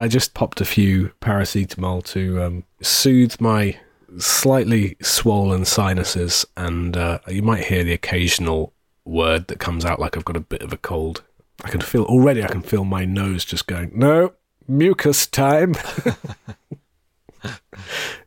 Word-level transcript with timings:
I 0.00 0.08
just 0.08 0.32
popped 0.32 0.60
a 0.62 0.64
few 0.64 1.12
paracetamol 1.20 2.04
to 2.06 2.42
um, 2.42 2.64
soothe 2.80 3.38
my 3.38 3.78
slightly 4.18 4.96
swollen 5.02 5.66
sinuses, 5.66 6.46
and 6.56 6.96
uh, 6.96 7.18
you 7.28 7.42
might 7.42 7.64
hear 7.64 7.84
the 7.84 7.92
occasional 7.92 8.72
word 9.04 9.48
that 9.48 9.58
comes 9.58 9.84
out 9.84 10.00
like 10.00 10.16
I've 10.16 10.24
got 10.24 10.36
a 10.36 10.40
bit 10.40 10.62
of 10.62 10.72
a 10.72 10.78
cold. 10.78 11.22
I 11.64 11.68
can 11.68 11.82
feel 11.82 12.04
already. 12.04 12.42
I 12.42 12.48
can 12.48 12.62
feel 12.62 12.84
my 12.84 13.04
nose 13.04 13.44
just 13.44 13.66
going. 13.66 13.92
No 13.94 14.32
mucus 14.66 15.26
time. 15.26 15.74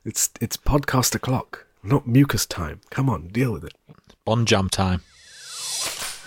it's 0.05 0.29
it's 0.39 0.57
podcast 0.57 1.15
o'clock, 1.15 1.65
not 1.81 2.05
mucus 2.07 2.45
time. 2.45 2.81
Come 2.91 3.09
on, 3.09 3.29
deal 3.29 3.51
with 3.51 3.63
it. 3.63 3.73
Bon 4.25 4.45
jam 4.45 4.69
time. 4.69 5.01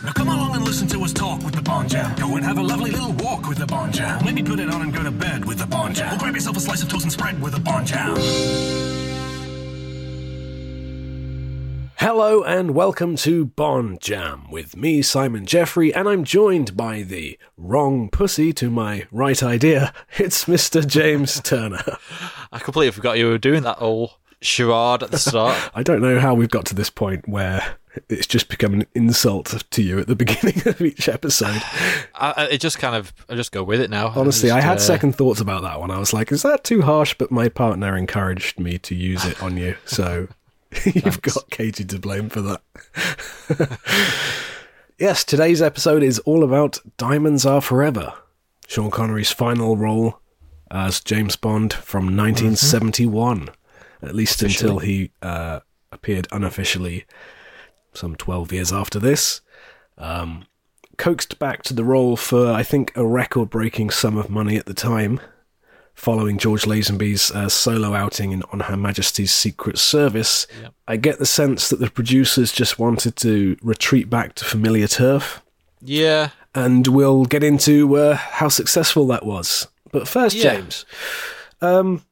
Now 0.05 0.13
come 0.13 0.29
along 0.29 0.55
and 0.55 0.63
listen 0.63 0.87
to 0.89 1.03
us 1.05 1.13
talk 1.15 1.43
with 1.43 1.55
the 1.55 1.63
Bon 1.63 1.89
Jam. 1.89 2.15
Go 2.17 2.37
and 2.37 2.45
have 2.45 2.59
a 2.59 2.63
lovely 2.63 2.91
little 2.91 3.13
walk 3.13 3.49
with 3.49 3.57
the 3.57 3.65
Bon 3.65 3.91
Jam. 3.91 4.23
Maybe 4.27 4.43
put 4.43 4.61
it 4.61 4.69
on 4.69 4.83
and 4.83 4.93
go 4.93 5.03
to 5.03 5.11
bed 5.11 5.47
with 5.47 5.59
the 5.59 5.67
Bon 5.67 5.95
Jam. 5.95 6.15
Or 6.15 6.19
grab 6.19 6.35
yourself 6.35 6.59
a 6.59 6.61
slice 6.61 6.83
of 6.83 6.91
toast 6.91 7.05
and 7.05 7.13
spread 7.13 7.41
with 7.41 7.55
the 7.55 7.61
Bon 7.61 7.87
Jam. 7.87 8.15
Hello 11.97 12.43
and 12.43 12.73
welcome 12.73 13.17
to 13.17 13.47
Bon 13.47 13.97
Jam 13.99 14.51
with 14.51 14.77
me, 14.77 15.01
Simon 15.01 15.47
Jeffrey, 15.47 15.95
and 15.95 16.07
I'm 16.07 16.25
joined 16.25 16.77
by 16.77 17.01
the 17.01 17.39
wrong 17.57 18.11
pussy 18.11 18.53
to 18.53 18.69
my 18.69 19.07
right 19.11 19.43
idea. 19.43 19.95
It's 20.19 20.45
Mr. 20.45 20.87
James 20.87 21.41
Turner. 21.41 21.97
I 22.53 22.59
completely 22.59 22.93
forgot 22.93 23.17
you 23.17 23.29
were 23.31 23.39
doing 23.39 23.63
that 23.63 23.79
whole 23.79 24.19
charade 24.43 25.03
at 25.03 25.11
the 25.11 25.19
start. 25.19 25.71
I 25.75 25.83
don't 25.83 26.03
know 26.03 26.21
how 26.21 26.35
we've 26.35 26.51
got 26.51 26.67
to 26.67 26.75
this 26.75 26.91
point 26.91 27.27
where 27.27 27.79
it's 28.09 28.27
just 28.27 28.49
become 28.49 28.75
an 28.75 28.87
insult 28.95 29.63
to 29.71 29.83
you 29.83 29.99
at 29.99 30.07
the 30.07 30.17
beginning 30.25 30.61
of 30.67 30.81
each 30.81 31.09
episode. 31.09 31.63
I, 32.15 32.35
I- 32.37 32.49
it 32.53 32.61
just 32.61 32.79
kind 32.79 32.95
of, 32.97 33.13
I 33.29 33.35
just 33.35 33.53
go 33.53 33.63
with 33.63 33.81
it 33.81 33.91
now. 33.91 34.09
Honestly, 34.15 34.49
just, 34.49 34.59
I 34.59 34.61
had 34.61 34.77
uh, 34.79 34.81
second 34.81 35.15
thoughts 35.17 35.41
about 35.41 35.63
that 35.63 35.81
one. 35.81 35.91
I 35.91 35.99
was 35.99 36.13
like, 36.13 36.31
is 36.33 36.43
that 36.43 36.65
too 36.65 36.83
harsh? 36.83 37.15
But 37.19 37.31
my 37.31 37.49
partner 37.49 37.97
encouraged 37.97 38.59
me 38.61 38.79
to 38.79 38.95
use 38.95 39.25
it 39.25 39.43
on 39.43 39.57
you. 39.57 39.77
So 39.85 40.29
you've 40.85 41.23
got 41.23 41.51
Katie 41.51 41.85
to 41.85 41.99
blame 41.99 42.29
for 42.29 42.41
that. 42.43 42.61
yes, 44.99 45.25
today's 45.25 45.63
episode 45.63 46.03
is 46.03 46.19
all 46.21 46.45
about 46.45 46.79
Diamonds 46.97 47.47
Are 47.47 47.61
Forever. 47.61 48.13
Sean 48.67 48.91
Connery's 48.91 49.31
final 49.31 49.77
role 49.77 50.19
as 50.71 51.01
James 51.01 51.37
Bond 51.37 51.73
from 51.73 52.07
1971, 52.17 53.51
at 54.03 54.15
least 54.15 54.43
until 54.43 54.81
he 54.81 55.13
uh, 55.23 55.61
appeared 55.93 56.27
unofficially 56.33 57.05
some 57.97 58.17
12 58.17 58.53
years 58.53 58.73
after 58.73 58.99
this. 58.99 59.41
Um, 59.99 60.47
coaxed 60.99 61.39
back 61.39 61.63
to 61.65 61.75
the 61.75 61.85
role 61.85 62.17
for, 62.17 62.51
I 62.53 62.63
think, 62.63 62.93
a 62.97 63.07
record 63.07 63.51
breaking 63.51 63.91
sum 63.91 64.17
of 64.17 64.31
money 64.31 64.57
at 64.57 64.67
the 64.67 64.75
time, 64.75 65.21
following 65.95 66.39
George 66.39 66.63
Lazenby's 66.65 67.31
uh, 67.31 67.49
solo 67.49 67.95
outing 67.95 68.33
in 68.33 68.43
On 68.53 68.61
Her 68.61 68.77
Majesty's 68.77 69.33
Secret 69.33 69.79
Service. 69.79 70.47
Yep. 70.63 70.75
I 70.89 70.97
get 70.97 71.19
the 71.19 71.27
sense 71.27 71.69
that 71.71 71.81
the 71.81 71.91
producers 71.91 72.53
just 72.53 72.79
wanted 72.79 73.17
to 73.17 73.57
retreat 73.63 74.09
back 74.11 74.35
to 74.37 74.45
familiar 74.45 74.87
turf, 74.87 75.43
Yeah, 75.81 76.31
and 76.55 76.87
we'll 76.87 77.25
get 77.27 77.43
into 77.43 77.97
uh, 77.97 78.17
how 78.17 78.49
successful 78.49 79.07
that 79.09 79.25
was. 79.27 79.69
But 79.93 80.09
first, 80.09 80.37
Yeah. 80.37 80.57
James, 80.57 80.85
um, 81.61 82.03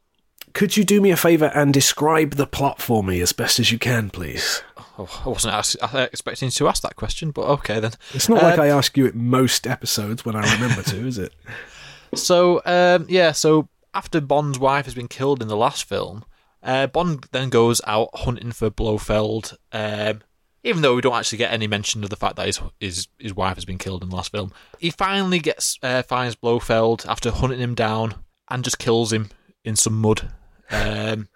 could 0.54 0.76
you 0.76 0.84
do 0.84 1.00
me 1.00 1.10
a 1.10 1.16
favour 1.16 1.50
and 1.54 1.74
describe 1.74 2.36
the 2.36 2.46
plot 2.46 2.80
for 2.80 3.02
me 3.02 3.20
as 3.20 3.32
best 3.32 3.58
as 3.58 3.72
you 3.72 3.78
can, 3.78 4.08
please? 4.10 4.62
Oh, 4.98 5.22
I 5.24 5.28
wasn't 5.28 5.54
ask, 5.54 5.76
uh, 5.80 6.06
expecting 6.12 6.50
to 6.50 6.68
ask 6.68 6.82
that 6.82 6.96
question, 6.96 7.30
but 7.30 7.42
okay 7.42 7.80
then. 7.80 7.92
It's 8.12 8.28
not 8.28 8.42
like 8.42 8.58
Um, 8.58 8.64
I 8.64 8.68
ask 8.68 8.96
you 8.96 9.06
at 9.06 9.14
most 9.14 9.66
episodes 9.66 10.24
when 10.24 10.36
I 10.36 10.52
remember 10.54 10.82
to, 10.82 11.06
is 11.06 11.18
it? 11.18 11.32
So, 12.14 12.62
um, 12.64 13.06
yeah, 13.08 13.32
so 13.32 13.68
after 13.92 14.20
Bond's 14.20 14.58
wife 14.58 14.84
has 14.84 14.94
been 14.94 15.08
killed 15.08 15.42
in 15.42 15.48
the 15.48 15.56
last 15.56 15.82
film, 15.84 16.24
uh, 16.62 16.86
Bond 16.86 17.26
then 17.32 17.48
goes 17.48 17.80
out 17.88 18.10
hunting 18.14 18.52
for 18.52 18.70
Blofeld. 18.70 19.56
Um, 19.72 20.22
even 20.62 20.80
though 20.80 20.94
we 20.94 21.00
don't 21.02 21.14
actually 21.14 21.38
get 21.38 21.52
any 21.52 21.66
mention 21.66 22.04
of 22.04 22.10
the 22.10 22.16
fact 22.16 22.36
that 22.36 22.46
his 22.46 22.60
his, 22.78 23.08
his 23.18 23.34
wife 23.34 23.56
has 23.56 23.64
been 23.64 23.78
killed 23.78 24.02
in 24.04 24.10
the 24.10 24.16
last 24.16 24.30
film, 24.30 24.52
he 24.78 24.90
finally 24.90 25.40
gets 25.40 25.76
uh, 25.82 26.02
finds 26.02 26.36
Blofeld 26.36 27.04
after 27.08 27.32
hunting 27.32 27.58
him 27.58 27.74
down 27.74 28.14
and 28.48 28.62
just 28.62 28.78
kills 28.78 29.12
him 29.12 29.30
in 29.64 29.74
some 29.74 30.00
mud. 30.00 30.30
Um, 30.70 31.28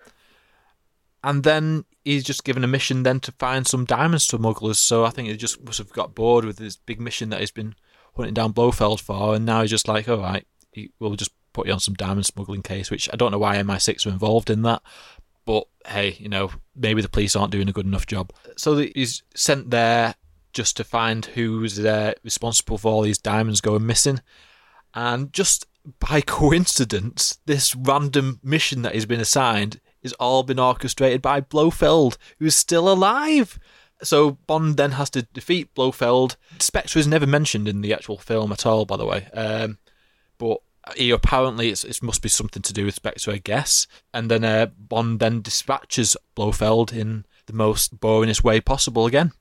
and 1.28 1.44
then 1.44 1.84
he's 2.06 2.24
just 2.24 2.42
given 2.42 2.64
a 2.64 2.66
mission 2.66 3.02
then 3.02 3.20
to 3.20 3.32
find 3.32 3.66
some 3.66 3.84
diamond 3.84 4.22
smugglers. 4.22 4.78
So 4.78 5.04
I 5.04 5.10
think 5.10 5.28
he 5.28 5.36
just 5.36 5.62
must 5.62 5.76
have 5.76 5.92
got 5.92 6.14
bored 6.14 6.46
with 6.46 6.56
this 6.56 6.76
big 6.76 6.98
mission 6.98 7.28
that 7.28 7.40
he's 7.40 7.50
been 7.50 7.74
hunting 8.16 8.32
down 8.32 8.54
Blofeld 8.54 8.98
for, 8.98 9.34
and 9.34 9.44
now 9.44 9.60
he's 9.60 9.70
just 9.70 9.88
like, 9.88 10.08
all 10.08 10.16
right, 10.16 10.46
we'll 10.98 11.16
just 11.16 11.32
put 11.52 11.66
you 11.66 11.74
on 11.74 11.80
some 11.80 11.92
diamond 11.92 12.24
smuggling 12.24 12.62
case. 12.62 12.90
Which 12.90 13.10
I 13.12 13.16
don't 13.16 13.30
know 13.30 13.38
why 13.38 13.56
MI6 13.56 14.06
are 14.06 14.10
involved 14.10 14.48
in 14.48 14.62
that, 14.62 14.80
but 15.44 15.64
hey, 15.86 16.16
you 16.18 16.30
know, 16.30 16.50
maybe 16.74 17.02
the 17.02 17.10
police 17.10 17.36
aren't 17.36 17.52
doing 17.52 17.68
a 17.68 17.72
good 17.72 17.84
enough 17.84 18.06
job. 18.06 18.32
So 18.56 18.78
he's 18.78 19.22
sent 19.34 19.70
there 19.70 20.14
just 20.54 20.78
to 20.78 20.84
find 20.84 21.26
who's 21.26 21.78
responsible 22.24 22.78
for 22.78 22.90
all 22.90 23.02
these 23.02 23.18
diamonds 23.18 23.60
going 23.60 23.84
missing, 23.84 24.22
and 24.94 25.30
just 25.30 25.66
by 26.00 26.22
coincidence, 26.22 27.38
this 27.44 27.76
random 27.76 28.40
mission 28.42 28.80
that 28.80 28.94
he's 28.94 29.04
been 29.04 29.20
assigned 29.20 29.78
all 30.14 30.42
been 30.42 30.58
orchestrated 30.58 31.22
by 31.22 31.40
Blofeld, 31.40 32.16
who's 32.38 32.56
still 32.56 32.90
alive. 32.90 33.58
So 34.02 34.32
Bond 34.46 34.76
then 34.76 34.92
has 34.92 35.10
to 35.10 35.22
defeat 35.22 35.74
Blofeld. 35.74 36.36
Spectre 36.58 36.98
is 36.98 37.06
never 37.06 37.26
mentioned 37.26 37.66
in 37.66 37.80
the 37.80 37.92
actual 37.92 38.18
film 38.18 38.52
at 38.52 38.64
all, 38.64 38.84
by 38.84 38.96
the 38.96 39.06
way. 39.06 39.26
Um, 39.34 39.78
but 40.38 40.58
he 40.96 41.10
apparently 41.10 41.70
it 41.70 42.02
must 42.02 42.22
be 42.22 42.28
something 42.28 42.62
to 42.62 42.72
do 42.72 42.84
with 42.84 42.94
Spectre, 42.94 43.32
I 43.32 43.38
guess. 43.38 43.86
And 44.14 44.30
then 44.30 44.44
uh, 44.44 44.66
Bond 44.78 45.20
then 45.20 45.42
dispatches 45.42 46.16
Blofeld 46.34 46.92
in 46.92 47.26
the 47.46 47.52
most 47.52 47.98
boringest 47.98 48.44
way 48.44 48.60
possible 48.60 49.06
again. 49.06 49.32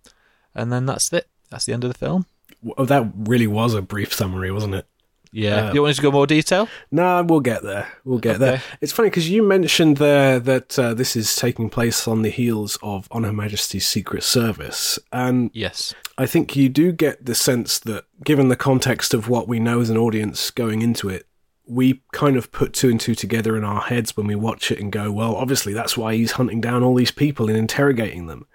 And 0.55 0.71
then 0.71 0.85
that's 0.85 1.13
it. 1.13 1.27
That's 1.49 1.65
the 1.65 1.73
end 1.73 1.83
of 1.83 1.91
the 1.91 1.97
film. 1.97 2.25
Well, 2.61 2.87
that 2.87 3.11
really 3.15 3.47
was 3.47 3.73
a 3.73 3.81
brief 3.81 4.13
summary, 4.13 4.51
wasn't 4.51 4.75
it? 4.75 4.87
Yeah. 5.37 5.67
Uh, 5.67 5.73
you 5.73 5.81
want 5.81 5.91
us 5.91 5.95
to 5.97 6.01
go 6.01 6.11
more 6.11 6.25
detail? 6.25 6.67
No, 6.89 7.21
we'll 7.21 7.41
get 7.41 7.61
there. 7.61 7.87
We'll 8.03 8.17
get 8.17 8.39
there. 8.39 8.63
It's 8.81 8.91
funny 8.91 9.11
because 9.11 9.29
you 9.29 9.43
mentioned 9.43 9.97
there 9.97 10.39
that 10.39 10.79
uh, 10.79 10.95
this 10.95 11.15
is 11.15 11.35
taking 11.35 11.69
place 11.69 12.07
on 12.07 12.23
the 12.23 12.31
heels 12.31 12.79
of 12.81 13.07
On 13.11 13.23
Her 13.23 13.31
Majesty's 13.31 13.85
Secret 13.85 14.23
Service, 14.23 14.97
and 15.11 15.51
Yes. 15.53 15.93
I 16.17 16.25
think 16.25 16.55
you 16.55 16.69
do 16.69 16.91
get 16.91 17.25
the 17.25 17.35
sense 17.35 17.77
that, 17.79 18.05
given 18.23 18.49
the 18.49 18.55
context 18.55 19.13
of 19.13 19.29
what 19.29 19.47
we 19.47 19.59
know 19.59 19.79
as 19.79 19.91
an 19.91 19.97
audience 19.97 20.49
going 20.49 20.81
into 20.81 21.07
it, 21.07 21.27
we 21.67 22.01
kind 22.13 22.35
of 22.35 22.51
put 22.51 22.73
two 22.73 22.89
and 22.89 22.99
two 22.99 23.13
together 23.13 23.55
in 23.55 23.63
our 23.63 23.81
heads 23.81 24.17
when 24.17 24.25
we 24.25 24.35
watch 24.35 24.71
it 24.71 24.79
and 24.79 24.91
go, 24.91 25.11
well, 25.11 25.35
obviously 25.35 25.73
that's 25.73 25.95
why 25.95 26.15
he's 26.15 26.31
hunting 26.31 26.61
down 26.61 26.81
all 26.81 26.95
these 26.95 27.11
people 27.11 27.47
and 27.47 27.57
interrogating 27.57 28.25
them. 28.25 28.47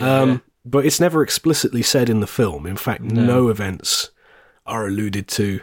Um, 0.00 0.42
but 0.64 0.84
it's 0.84 0.98
never 0.98 1.22
explicitly 1.22 1.82
said 1.82 2.10
in 2.10 2.18
the 2.18 2.26
film. 2.26 2.66
In 2.66 2.76
fact, 2.76 3.02
no. 3.02 3.48
events 3.48 4.10
are 4.64 4.86
alluded 4.88 5.28
to 5.28 5.60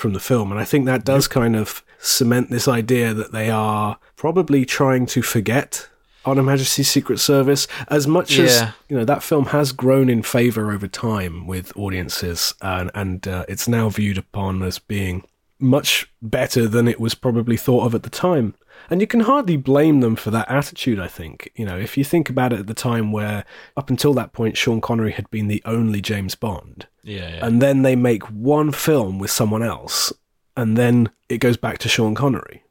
from 0.00 0.14
the 0.14 0.20
film. 0.20 0.50
And 0.50 0.60
I 0.60 0.64
think 0.64 0.86
that 0.86 1.04
does 1.04 1.28
kind 1.28 1.54
of 1.54 1.84
cement 1.98 2.50
this 2.50 2.66
idea 2.66 3.14
that 3.14 3.32
they 3.32 3.50
are 3.50 3.98
probably 4.16 4.64
trying 4.64 5.06
to 5.06 5.22
forget 5.22 5.88
on 6.24 6.36
Her 6.36 6.42
Majesty's 6.42 6.90
Secret 6.90 7.18
Service 7.18 7.66
as 7.88 8.06
much 8.06 8.38
as 8.38 8.72
you 8.88 8.96
know 8.96 9.04
that 9.04 9.22
film 9.22 9.46
has 9.46 9.72
grown 9.72 10.10
in 10.10 10.22
favor 10.22 10.70
over 10.70 10.86
time 10.86 11.46
with 11.46 11.74
audiences 11.76 12.52
and 12.60 12.90
and 12.94 13.26
uh, 13.26 13.44
it's 13.48 13.66
now 13.66 13.88
viewed 13.88 14.18
upon 14.18 14.62
as 14.62 14.78
being 14.78 15.22
much 15.58 16.10
better 16.20 16.68
than 16.68 16.88
it 16.88 17.00
was 17.00 17.14
probably 17.14 17.56
thought 17.56 17.86
of 17.86 17.94
at 17.94 18.02
the 18.02 18.10
time 18.10 18.54
and 18.90 19.00
you 19.00 19.06
can 19.06 19.20
hardly 19.20 19.56
blame 19.56 20.00
them 20.00 20.16
for 20.16 20.30
that 20.30 20.50
attitude 20.50 20.98
i 20.98 21.06
think 21.08 21.50
you 21.54 21.64
know 21.64 21.78
if 21.78 21.96
you 21.96 22.04
think 22.04 22.28
about 22.28 22.52
it 22.52 22.58
at 22.60 22.66
the 22.66 22.74
time 22.74 23.12
where 23.12 23.44
up 23.76 23.88
until 23.90 24.12
that 24.14 24.32
point 24.32 24.56
sean 24.56 24.80
connery 24.80 25.12
had 25.12 25.28
been 25.30 25.48
the 25.48 25.62
only 25.64 26.00
james 26.00 26.34
bond 26.34 26.86
Yeah. 27.04 27.28
yeah. 27.36 27.46
and 27.46 27.62
then 27.62 27.82
they 27.82 27.96
make 27.96 28.24
one 28.24 28.72
film 28.72 29.18
with 29.18 29.30
someone 29.30 29.62
else 29.62 30.12
and 30.56 30.76
then 30.76 31.10
it 31.28 31.38
goes 31.38 31.56
back 31.56 31.78
to 31.78 31.88
sean 31.88 32.14
connery 32.14 32.62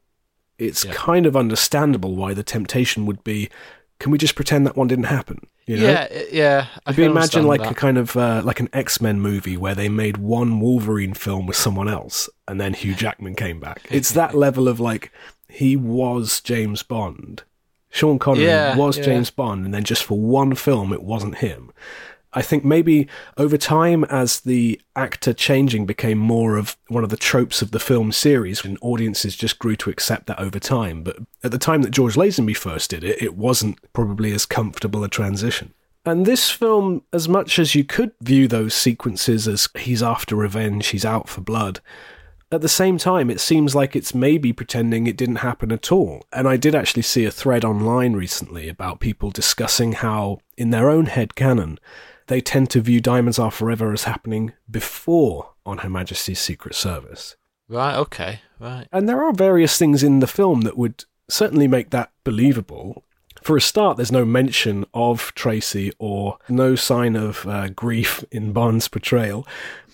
it's 0.57 0.83
Yeah. 0.85 0.91
kind 0.93 1.25
of 1.25 1.35
understandable 1.37 2.15
why 2.15 2.33
the 2.33 2.43
temptation 2.43 3.05
would 3.05 3.23
be 3.23 3.49
can 3.99 4.11
we 4.11 4.17
just 4.17 4.35
pretend 4.35 4.65
that 4.65 4.75
one 4.77 4.87
didn't 4.87 5.05
happen 5.05 5.39
you 5.65 5.77
know? 5.77 5.83
Yeah, 5.83 6.07
yeah. 6.31 6.65
I 6.87 6.89
If 6.91 6.97
you 6.97 7.03
can 7.03 7.11
imagine 7.11 7.45
like 7.45 7.61
that. 7.61 7.71
a 7.73 7.75
kind 7.75 7.99
of 7.99 8.17
uh, 8.17 8.41
like 8.43 8.59
an 8.59 8.69
X 8.73 8.99
Men 9.01 9.21
movie 9.21 9.55
where 9.55 9.75
they 9.75 9.87
made 9.87 10.17
one 10.17 10.59
Wolverine 10.59 11.13
film 11.13 11.45
with 11.45 11.57
someone 11.57 11.87
else, 11.87 12.27
and 12.47 12.59
then 12.59 12.73
Hugh 12.73 12.95
Jackman 12.95 13.35
came 13.35 13.59
back. 13.59 13.85
It's 13.91 14.11
that 14.19 14.33
level 14.33 14.67
of 14.67 14.79
like 14.79 15.11
he 15.49 15.75
was 15.75 16.41
James 16.41 16.83
Bond, 16.83 17.43
Sean 17.89 18.19
Connery 18.19 18.45
Yeah, 18.45 18.75
was 18.75 18.97
yeah. 18.97 19.03
James 19.03 19.31
Bond, 19.31 19.65
and 19.65 19.73
then 19.73 19.83
just 19.83 20.03
for 20.03 20.19
one 20.19 20.55
film 20.55 20.93
it 20.93 21.03
wasn't 21.03 21.39
him. 21.39 21.71
I 22.31 22.43
think 22.43 22.63
maybe 22.63 23.07
over 23.37 23.57
time, 23.57 24.03
as 24.03 24.41
the 24.41 24.79
actor 24.95 25.33
changing 25.33 25.87
became 25.87 26.19
more 26.19 26.57
of 26.57 26.77
one 26.87 27.03
of 27.03 27.09
the 27.09 27.17
tropes 27.17 27.63
of 27.63 27.71
the 27.71 27.79
film 27.79 28.11
series, 28.11 28.63
and 28.63 28.77
audiences 28.81 29.35
just 29.35 29.57
grew 29.57 29.75
to 29.77 29.89
accept 29.89 30.27
that 30.27 30.39
over 30.39 30.59
time. 30.59 31.01
But 31.01 31.17
at 31.43 31.49
the 31.51 31.57
time 31.57 31.81
that 31.81 31.89
George 31.89 32.15
Lazenby 32.15 32.55
first 32.55 32.91
did 32.91 33.03
it, 33.03 33.21
it 33.21 33.35
wasn't 33.35 33.79
probably 33.93 34.31
as 34.31 34.45
comfortable 34.45 35.03
a 35.03 35.09
transition. 35.09 35.73
And 36.05 36.25
this 36.25 36.49
film, 36.49 37.03
as 37.11 37.27
much 37.27 37.59
as 37.59 37.75
you 37.75 37.83
could 37.83 38.11
view 38.21 38.47
those 38.47 38.73
sequences 38.73 39.47
as 39.47 39.67
he's 39.77 40.03
after 40.03 40.35
revenge, 40.35 40.87
he's 40.87 41.05
out 41.05 41.27
for 41.27 41.41
blood, 41.41 41.81
at 42.51 42.61
the 42.61 42.69
same 42.69 42.97
time, 42.97 43.29
it 43.29 43.39
seems 43.39 43.75
like 43.75 43.95
it's 43.95 44.15
maybe 44.15 44.51
pretending 44.53 45.05
it 45.05 45.17
didn't 45.17 45.37
happen 45.37 45.71
at 45.71 45.91
all. 45.91 46.25
And 46.33 46.47
I 46.47 46.57
did 46.57 46.73
actually 46.73 47.03
see 47.03 47.25
a 47.25 47.31
thread 47.31 47.63
online 47.63 48.13
recently 48.13 48.69
about 48.69 48.99
people 48.99 49.29
discussing 49.29 49.93
how, 49.93 50.39
in 50.57 50.71
their 50.71 50.89
own 50.89 51.05
head 51.05 51.35
canon, 51.35 51.79
they 52.27 52.41
tend 52.41 52.69
to 52.71 52.81
view 52.81 53.01
Diamonds 53.01 53.39
Are 53.39 53.51
Forever 53.51 53.93
as 53.93 54.05
happening 54.05 54.53
before 54.69 55.51
On 55.65 55.79
Her 55.79 55.89
Majesty's 55.89 56.39
Secret 56.39 56.75
Service. 56.75 57.35
Right. 57.67 57.95
Okay. 57.95 58.41
Right. 58.59 58.87
And 58.91 59.07
there 59.07 59.23
are 59.23 59.33
various 59.33 59.77
things 59.77 60.03
in 60.03 60.19
the 60.19 60.27
film 60.27 60.61
that 60.61 60.77
would 60.77 61.05
certainly 61.29 61.67
make 61.67 61.91
that 61.91 62.11
believable. 62.23 63.03
For 63.49 63.57
a 63.57 63.61
start, 63.61 63.97
there's 63.97 64.11
no 64.11 64.25
mention 64.25 64.85
of 64.93 65.33
Tracy 65.33 65.91
or 65.97 66.37
no 66.49 66.75
sign 66.75 67.15
of 67.15 67.47
uh, 67.47 67.69
grief 67.69 68.23
in 68.29 68.53
Bond's 68.53 68.87
portrayal. 68.87 69.43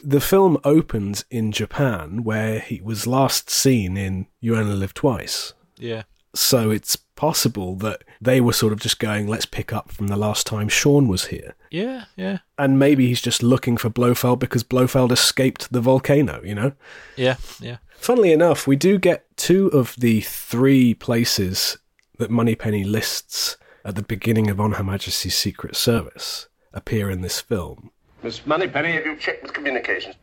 The 0.03 0.19
film 0.19 0.57
opens 0.65 1.23
in 1.31 1.53
Japan, 1.53 2.25
where 2.25 2.59
he 2.59 2.81
was 2.81 3.07
last 3.07 3.49
seen 3.49 3.95
in 3.95 4.27
You 4.41 4.57
Only 4.57 4.75
Live 4.75 4.93
Twice. 4.93 5.53
Yeah. 5.77 6.03
So 6.33 6.69
it's 6.69 6.97
possible 6.97 7.77
that 7.77 8.03
they 8.19 8.41
were 8.41 8.51
sort 8.51 8.73
of 8.73 8.81
just 8.81 8.99
going, 8.99 9.25
let's 9.25 9.45
pick 9.45 9.71
up 9.71 9.89
from 9.89 10.07
the 10.07 10.17
last 10.17 10.45
time 10.45 10.67
Sean 10.67 11.07
was 11.07 11.27
here. 11.27 11.55
Yeah. 11.71 12.03
Yeah. 12.17 12.39
And 12.57 12.77
maybe 12.77 13.07
he's 13.07 13.21
just 13.21 13.41
looking 13.41 13.77
for 13.77 13.89
Blofeld 13.89 14.39
because 14.39 14.63
Blofeld 14.63 15.13
escaped 15.13 15.71
the 15.71 15.79
volcano, 15.79 16.41
you 16.43 16.55
know? 16.55 16.73
Yeah. 17.15 17.37
Yeah. 17.61 17.77
Funnily 17.95 18.33
enough, 18.33 18.67
we 18.67 18.75
do 18.75 18.99
get 18.99 19.25
two 19.37 19.67
of 19.69 19.95
the 19.97 20.19
three 20.19 20.93
places 20.93 21.77
that 22.17 22.31
Moneypenny 22.31 22.83
lists 22.83 23.57
at 23.83 23.95
the 23.95 24.01
beginning 24.01 24.49
of 24.49 24.59
On 24.59 24.73
Her 24.73 24.83
Majesty's 24.83 25.35
Secret 25.35 25.75
Service 25.75 26.47
appear 26.73 27.09
in 27.09 27.21
this 27.21 27.39
film. 27.39 27.91
Miss 28.23 28.45
Moneypenny, 28.45 28.93
have 28.93 29.05
you 29.05 29.15
checked 29.15 29.43
with 29.43 29.53
communications? 29.53 30.15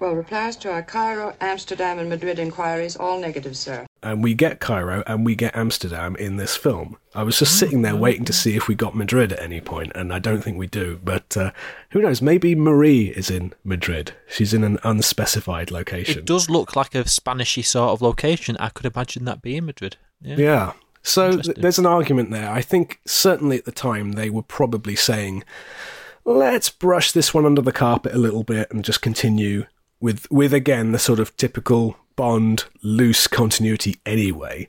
Well, 0.00 0.14
replies 0.14 0.54
to 0.58 0.70
our 0.70 0.82
Cairo, 0.82 1.34
Amsterdam, 1.40 1.98
and 1.98 2.08
Madrid 2.08 2.38
inquiries, 2.38 2.94
all 2.94 3.20
negative, 3.20 3.56
sir. 3.56 3.84
And 4.00 4.22
we 4.22 4.32
get 4.32 4.60
Cairo 4.60 5.02
and 5.08 5.26
we 5.26 5.34
get 5.34 5.56
Amsterdam 5.56 6.14
in 6.14 6.36
this 6.36 6.56
film. 6.56 6.96
I 7.16 7.24
was 7.24 7.40
just 7.40 7.58
sitting 7.58 7.82
there 7.82 7.96
waiting 7.96 8.24
to 8.26 8.32
see 8.32 8.54
if 8.54 8.68
we 8.68 8.76
got 8.76 8.94
Madrid 8.94 9.32
at 9.32 9.42
any 9.42 9.60
point, 9.60 9.90
and 9.96 10.12
I 10.12 10.20
don't 10.20 10.40
think 10.40 10.56
we 10.56 10.68
do. 10.68 11.00
But 11.02 11.36
uh, 11.36 11.50
who 11.90 12.00
knows? 12.00 12.22
Maybe 12.22 12.54
Marie 12.54 13.08
is 13.08 13.28
in 13.28 13.54
Madrid. 13.64 14.12
She's 14.28 14.54
in 14.54 14.62
an 14.62 14.78
unspecified 14.84 15.72
location. 15.72 16.20
It 16.20 16.24
does 16.26 16.48
look 16.48 16.76
like 16.76 16.94
a 16.94 17.02
Spanishy 17.02 17.64
sort 17.64 17.90
of 17.90 18.00
location. 18.00 18.56
I 18.60 18.68
could 18.68 18.86
imagine 18.86 19.24
that 19.24 19.42
being 19.42 19.66
Madrid. 19.66 19.96
Yeah. 20.22 20.36
Yeah. 20.36 20.72
So 21.02 21.38
th- 21.38 21.56
there's 21.56 21.78
an 21.78 21.86
argument 21.86 22.30
there. 22.30 22.50
I 22.50 22.60
think 22.60 23.00
certainly 23.06 23.56
at 23.58 23.64
the 23.64 23.72
time 23.72 24.12
they 24.12 24.30
were 24.30 24.42
probably 24.42 24.96
saying, 24.96 25.44
let's 26.24 26.68
brush 26.68 27.12
this 27.12 27.32
one 27.32 27.46
under 27.46 27.62
the 27.62 27.72
carpet 27.72 28.14
a 28.14 28.18
little 28.18 28.42
bit 28.44 28.70
and 28.70 28.84
just 28.84 29.00
continue 29.00 29.64
with 30.00 30.30
with 30.30 30.52
again 30.52 30.92
the 30.92 30.98
sort 30.98 31.18
of 31.20 31.36
typical 31.36 31.96
Bond 32.16 32.64
loose 32.82 33.26
continuity 33.28 33.96
anyway. 34.04 34.68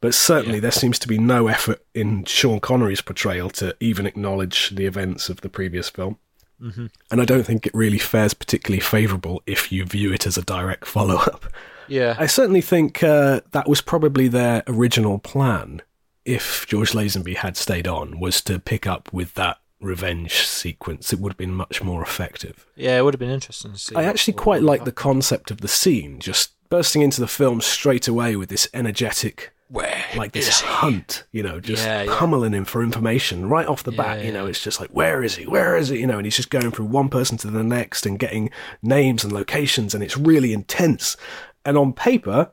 But 0.00 0.14
certainly 0.14 0.58
Yeah. 0.58 0.62
there 0.62 0.70
seems 0.70 0.98
to 1.00 1.08
be 1.08 1.18
no 1.18 1.48
effort 1.48 1.84
in 1.94 2.24
Sean 2.24 2.60
Connery's 2.60 3.00
portrayal 3.00 3.50
to 3.50 3.74
even 3.80 4.06
acknowledge 4.06 4.70
the 4.70 4.86
events 4.86 5.28
of 5.28 5.40
the 5.40 5.48
previous 5.48 5.88
film. 5.90 6.18
Mm-hmm. 6.62 6.86
And 7.10 7.20
I 7.20 7.24
don't 7.24 7.44
think 7.44 7.66
it 7.66 7.74
really 7.74 7.98
fares 7.98 8.34
particularly 8.34 8.80
favourable 8.80 9.42
if 9.46 9.72
you 9.72 9.84
view 9.84 10.12
it 10.12 10.26
as 10.26 10.38
a 10.38 10.42
direct 10.42 10.86
follow 10.86 11.16
up. 11.16 11.46
Yeah. 11.88 12.16
I 12.18 12.26
certainly 12.26 12.60
think 12.60 13.02
uh, 13.02 13.40
that 13.52 13.68
was 13.68 13.80
probably 13.80 14.28
their 14.28 14.62
original 14.66 15.18
plan. 15.18 15.82
If 16.24 16.66
George 16.66 16.92
Lazenby 16.92 17.36
had 17.36 17.56
stayed 17.56 17.86
on, 17.86 18.18
was 18.18 18.40
to 18.42 18.58
pick 18.58 18.86
up 18.86 19.12
with 19.12 19.34
that 19.34 19.58
revenge 19.80 20.38
sequence. 20.46 21.12
It 21.12 21.20
would 21.20 21.32
have 21.32 21.36
been 21.38 21.54
much 21.54 21.82
more 21.82 22.02
effective. 22.02 22.66
Yeah. 22.74 22.98
It 22.98 23.02
would 23.04 23.14
have 23.14 23.20
been 23.20 23.30
interesting 23.30 23.72
to 23.72 23.78
see. 23.78 23.94
I 23.94 24.04
actually 24.04 24.34
quite 24.34 24.62
like 24.62 24.84
the 24.84 24.92
concept 24.92 25.50
of 25.50 25.60
the 25.60 25.68
scene, 25.68 26.18
just 26.18 26.52
bursting 26.68 27.02
into 27.02 27.20
the 27.20 27.28
film 27.28 27.60
straight 27.60 28.08
away 28.08 28.34
with 28.34 28.48
this 28.48 28.68
energetic, 28.74 29.52
Where 29.68 30.04
like 30.16 30.32
this 30.32 30.60
he? 30.62 30.66
hunt, 30.66 31.22
you 31.30 31.44
know, 31.44 31.60
just 31.60 31.84
Yeah, 31.84 32.02
yeah. 32.02 32.18
pummeling 32.18 32.54
him 32.54 32.64
for 32.64 32.82
information 32.82 33.48
right 33.48 33.66
off 33.68 33.84
the 33.84 33.92
bat. 33.92 34.18
Yeah, 34.18 34.24
You 34.24 34.32
know, 34.32 34.46
it's 34.46 34.60
just 34.64 34.80
like, 34.80 34.90
where 34.90 35.22
is 35.22 35.36
he? 35.36 35.46
Where 35.46 35.76
is 35.76 35.90
he? 35.90 36.00
You 36.00 36.08
know, 36.08 36.16
and 36.16 36.26
he's 36.26 36.34
just 36.36 36.50
going 36.50 36.72
from 36.72 36.90
one 36.90 37.08
person 37.08 37.38
to 37.38 37.50
the 37.50 37.62
next 37.62 38.04
and 38.06 38.18
getting 38.18 38.50
names 38.82 39.22
and 39.22 39.32
locations, 39.32 39.94
and 39.94 40.02
it's 40.02 40.16
really 40.16 40.52
intense. 40.52 41.16
And 41.66 41.76
on 41.76 41.92
paper, 41.92 42.52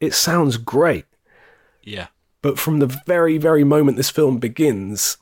it 0.00 0.14
sounds 0.14 0.56
great. 0.56 1.04
Yeah. 1.82 2.08
But 2.42 2.58
from 2.58 2.78
the 2.78 2.86
very, 2.86 3.38
very 3.38 3.62
moment 3.64 3.96
this 3.96 4.10
film 4.10 4.38
begins, 4.38 5.18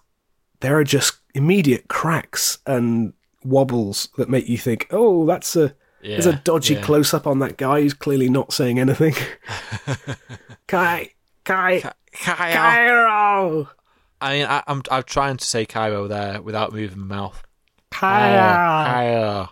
there 0.60 0.78
are 0.78 0.84
just 0.84 1.18
immediate 1.34 1.88
cracks 1.88 2.58
and 2.64 3.12
wobbles 3.44 4.08
that 4.16 4.30
make 4.30 4.48
you 4.48 4.56
think, 4.56 4.86
oh, 4.90 5.26
that's 5.26 5.56
a 5.56 5.74
there's 6.00 6.26
a 6.26 6.36
dodgy 6.36 6.74
yeah. 6.74 6.82
close 6.82 7.12
up 7.12 7.26
on 7.26 7.40
that 7.40 7.56
guy 7.56 7.80
who's 7.80 7.92
clearly 7.92 8.30
not 8.30 8.52
saying 8.52 8.78
anything. 8.78 9.14
Kai, 10.68 11.10
Kai, 11.44 11.92
Cairo. 12.12 12.54
Cairo, 12.54 13.68
I 14.20 14.32
mean, 14.32 14.46
I, 14.46 14.62
I'm 14.66 14.82
I'm 14.90 15.02
trying 15.02 15.36
to 15.38 15.44
say 15.44 15.66
Cairo 15.66 16.06
there 16.06 16.40
without 16.40 16.72
moving 16.72 17.00
my 17.00 17.16
mouth. 17.16 17.42
Cairo. 17.90 18.38
Cairo. 18.38 19.48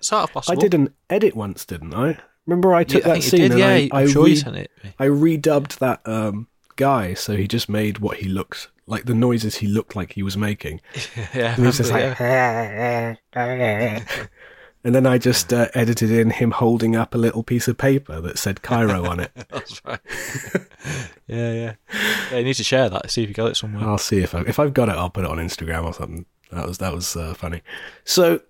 Sort 0.00 0.24
of 0.24 0.32
possible. 0.32 0.58
I 0.58 0.60
did 0.60 0.74
an 0.74 0.94
edit 1.10 1.34
once, 1.34 1.64
didn't 1.64 1.94
I? 1.94 2.18
Remember 2.48 2.72
I 2.72 2.82
took 2.82 3.04
Yeah, 3.04 3.12
that 3.12 3.22
scene 3.22 3.40
did, 3.42 3.50
and 3.50 3.60
yeah. 3.60 3.68
I, 3.68 3.90
I'm 3.92 4.08
I, 4.08 4.10
sure 4.10 4.24
re-. 4.24 4.66
I 4.98 5.04
redubbed 5.04 5.78
that 5.80 6.00
um, 6.08 6.48
guy, 6.76 7.12
so 7.12 7.36
he 7.36 7.46
just 7.46 7.68
made 7.68 7.98
what 7.98 8.16
he 8.16 8.28
looked 8.28 8.68
like 8.86 9.04
the 9.04 9.14
noises 9.14 9.56
he 9.56 9.66
looked 9.66 9.94
like 9.94 10.14
he 10.14 10.22
was 10.22 10.34
making. 10.34 10.80
yeah, 11.34 11.50
And 11.50 11.56
he 11.56 11.62
was 11.66 11.76
just 11.76 11.92
like, 11.92 12.18
and 12.18 13.18
then 14.82 15.06
I 15.06 15.18
just 15.18 15.52
uh, 15.52 15.68
edited 15.74 16.10
in 16.10 16.30
him 16.30 16.52
holding 16.52 16.96
up 16.96 17.14
a 17.14 17.18
little 17.18 17.42
piece 17.42 17.68
of 17.68 17.76
paper 17.76 18.18
that 18.22 18.38
said 18.38 18.62
Cairo 18.62 19.04
on 19.04 19.20
it. 19.20 19.30
That's 19.50 19.84
right. 19.84 20.00
yeah, 21.26 21.52
yeah. 21.52 21.74
Yeah, 22.30 22.38
you 22.38 22.44
need 22.44 22.54
to 22.54 22.64
share 22.64 22.88
that. 22.88 23.10
See 23.10 23.24
if 23.24 23.28
you 23.28 23.34
got 23.34 23.50
it 23.50 23.58
somewhere. 23.58 23.84
I'll 23.86 23.98
see 23.98 24.20
if 24.20 24.34
I, 24.34 24.40
if 24.46 24.58
I've 24.58 24.72
got 24.72 24.88
it. 24.88 24.94
I'll 24.94 25.10
put 25.10 25.24
it 25.24 25.30
on 25.30 25.36
Instagram 25.36 25.84
or 25.84 25.92
something. 25.92 26.24
That 26.50 26.66
was 26.66 26.78
that 26.78 26.94
was 26.94 27.14
uh, 27.14 27.34
funny. 27.34 27.60
So 28.04 28.40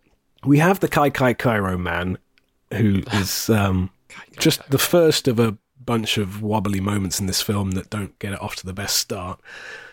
we 0.45 0.59
have 0.59 0.79
the 0.79 0.87
Kai 0.87 1.11
Kai 1.11 1.35
Cairo 1.35 1.77
man, 1.77 2.19
who 2.75 3.03
is 3.15 3.51
um, 3.51 3.91
just 4.39 4.69
the 4.71 4.79
first 4.79 5.29
of 5.29 5.39
a 5.39 5.57
bunch 5.89 6.19
of 6.19 6.43
wobbly 6.43 6.81
moments 6.81 7.19
in 7.19 7.27
this 7.27 7.41
film 7.41 7.71
that 7.71 7.89
don't 7.89 8.19
get 8.19 8.35
it 8.35 8.43
off 8.43 8.55
to 8.57 8.67
the 8.67 8.75
best 8.75 8.99
start. 8.99 9.41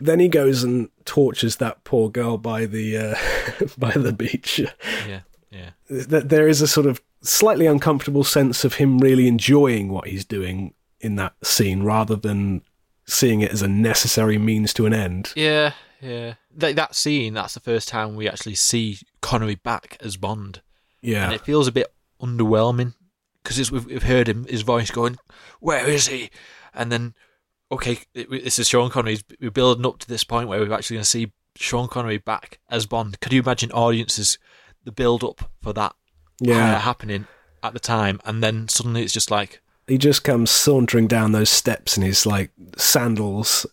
Then 0.01 0.19
he 0.19 0.27
goes 0.27 0.62
and 0.62 0.89
tortures 1.06 1.56
that 1.57 1.86
poor 1.86 2.10
girl 2.10 2.38
by 2.38 2.66
the 2.66 2.98
uh, 2.98 3.16
by 3.77 3.92
the 3.92 4.12
beach. 4.12 4.60
Yeah, 5.07 5.22
yeah. 5.51 5.69
there 5.88 6.50
is 6.50 6.62
a 6.62 6.68
sort 6.68 6.86
of 6.86 7.01
slightly 7.22 7.66
uncomfortable 7.66 8.25
sense 8.25 8.66
of 8.66 8.75
him 8.75 9.00
really 9.00 9.27
enjoying 9.27 9.89
what 9.89 10.07
he's 10.07 10.25
doing 10.25 10.74
in 11.00 11.16
that 11.16 11.33
scene 11.44 11.83
rather 11.83 12.18
than 12.18 12.62
seeing 13.06 13.39
it 13.39 13.51
as 13.51 13.62
a 13.62 13.67
necessary 13.67 14.38
means 14.38 14.74
to 14.74 14.86
an 14.86 14.94
end. 14.94 15.32
Yeah, 15.36 15.72
yeah. 16.01 16.34
That, 16.58 16.75
that 16.75 16.96
scene, 16.96 17.36
that's 17.36 17.53
the 17.53 17.60
first 17.62 17.88
time 17.88 18.15
we 18.15 18.27
actually 18.27 18.55
see 18.55 19.00
Connery 19.22 19.55
back 19.55 19.98
as 20.01 20.17
Bond. 20.17 20.62
Yeah. 21.01 21.25
And 21.25 21.34
it 21.34 21.41
feels 21.41 21.67
a 21.67 21.72
bit 21.72 21.94
underwhelming 22.22 22.93
because 23.43 23.72
we've, 23.72 23.86
we've 23.86 24.03
heard 24.03 24.27
him, 24.27 24.45
his 24.45 24.62
voice 24.62 24.89
going, 24.91 25.17
Where 25.60 25.88
is 25.88 26.07
he? 26.07 26.29
And 26.74 26.91
then, 26.91 27.13
okay, 27.72 28.00
it, 28.13 28.29
this 28.29 28.60
is 28.60 28.67
Sean 28.67 28.89
Connery. 28.89 29.19
We're 29.39 29.51
building 29.51 29.86
up 29.86 30.00
to 30.00 30.07
this 30.07 30.24
point 30.24 30.50
where 30.50 30.60
we're 30.60 30.74
actually 30.74 30.95
going 30.95 31.03
to 31.03 31.10
see 31.10 31.31
Sean 31.55 31.88
Connery 31.88 32.17
back 32.17 32.60
as 32.69 32.86
Bond. 32.86 33.19
Could 33.22 33.34
you 33.34 33.41
imagine 33.41 33.72
audiences, 33.72 34.38
the 34.84 34.91
build 34.91 35.24
up 35.24 35.50
for 35.62 35.74
that 35.74 35.93
Yeah. 36.39 36.79
happening 36.79 37.27
at 37.63 37.74
the 37.74 37.79
time? 37.79 38.19
And 38.25 38.43
then 38.43 38.67
suddenly 38.67 39.03
it's 39.03 39.13
just 39.13 39.31
like, 39.31 39.62
he 39.88 39.98
just 40.00 40.24
comes 40.24 40.50
sauntering 40.50 41.07
down 41.07 41.31
those 41.31 41.50
steps 41.51 41.95
in 41.95 42.01
his 42.03 42.25
like 42.25 42.51
sandals. 42.75 43.65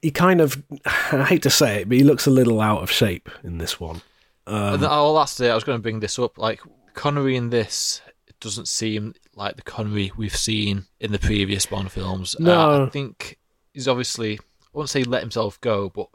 He 0.00 0.10
kind 0.10 0.40
of, 0.40 0.62
I 1.12 1.24
hate 1.24 1.42
to 1.42 1.50
say 1.50 1.82
it, 1.82 1.88
but 1.88 1.98
he 1.98 2.04
looks 2.04 2.26
a 2.26 2.30
little 2.30 2.60
out 2.60 2.82
of 2.82 2.90
shape 2.90 3.28
in 3.42 3.58
this 3.58 3.78
one. 3.78 4.00
And 4.46 4.82
then, 4.82 4.90
um, 4.90 4.98
oh, 4.98 5.12
last 5.12 5.38
day 5.38 5.50
I 5.50 5.54
was 5.54 5.64
going 5.64 5.78
to 5.78 5.82
bring 5.82 6.00
this 6.00 6.18
up. 6.18 6.36
Like 6.38 6.60
Connery 6.94 7.36
in 7.36 7.50
this, 7.50 8.00
it 8.26 8.38
doesn't 8.40 8.68
seem 8.68 9.14
like 9.34 9.56
the 9.56 9.62
Connery 9.62 10.12
we've 10.16 10.36
seen 10.36 10.86
in 11.00 11.12
the 11.12 11.18
previous 11.18 11.66
Bond 11.66 11.92
films. 11.92 12.34
Uh, 12.40 12.84
I 12.86 12.88
think 12.88 13.38
he's 13.72 13.88
obviously, 13.88 14.38
I 14.38 14.68
won't 14.72 14.88
say 14.88 15.04
let 15.04 15.22
himself 15.22 15.60
go, 15.60 15.90
but 15.90 16.08